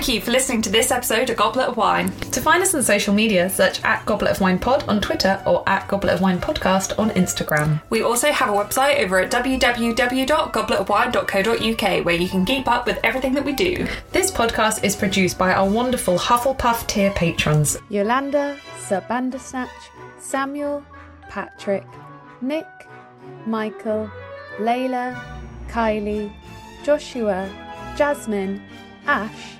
Thank 0.00 0.14
you 0.14 0.22
for 0.22 0.30
listening 0.30 0.62
to 0.62 0.70
this 0.70 0.90
episode 0.90 1.28
of 1.28 1.36
Goblet 1.36 1.68
of 1.68 1.76
Wine. 1.76 2.10
To 2.30 2.40
find 2.40 2.62
us 2.62 2.74
on 2.74 2.82
social 2.82 3.12
media, 3.12 3.50
search 3.50 3.84
at 3.84 4.06
Goblet 4.06 4.30
of 4.30 4.40
Wine 4.40 4.58
Pod 4.58 4.82
on 4.88 4.98
Twitter 4.98 5.42
or 5.44 5.62
at 5.68 5.86
Goblet 5.88 6.14
of 6.14 6.22
Wine 6.22 6.40
Podcast 6.40 6.98
on 6.98 7.10
Instagram. 7.10 7.82
We 7.90 8.00
also 8.00 8.32
have 8.32 8.48
a 8.48 8.52
website 8.52 9.00
over 9.00 9.20
at 9.20 9.30
www.gobletofwine.co.uk 9.30 12.04
where 12.06 12.14
you 12.14 12.28
can 12.30 12.46
keep 12.46 12.66
up 12.66 12.86
with 12.86 12.98
everything 13.04 13.34
that 13.34 13.44
we 13.44 13.52
do. 13.52 13.86
This 14.10 14.30
podcast 14.30 14.84
is 14.84 14.96
produced 14.96 15.36
by 15.36 15.52
our 15.52 15.68
wonderful 15.68 16.18
Hufflepuff 16.18 16.86
tier 16.86 17.10
patrons. 17.10 17.76
Yolanda, 17.90 18.56
Sir 18.78 19.04
Bandersnatch, 19.06 19.68
Samuel, 20.18 20.82
Patrick, 21.28 21.84
Nick, 22.40 22.88
Michael, 23.44 24.10
Layla, 24.56 25.22
Kylie, 25.68 26.32
Joshua, 26.84 27.46
Jasmine, 27.98 28.62
Ash, 29.06 29.59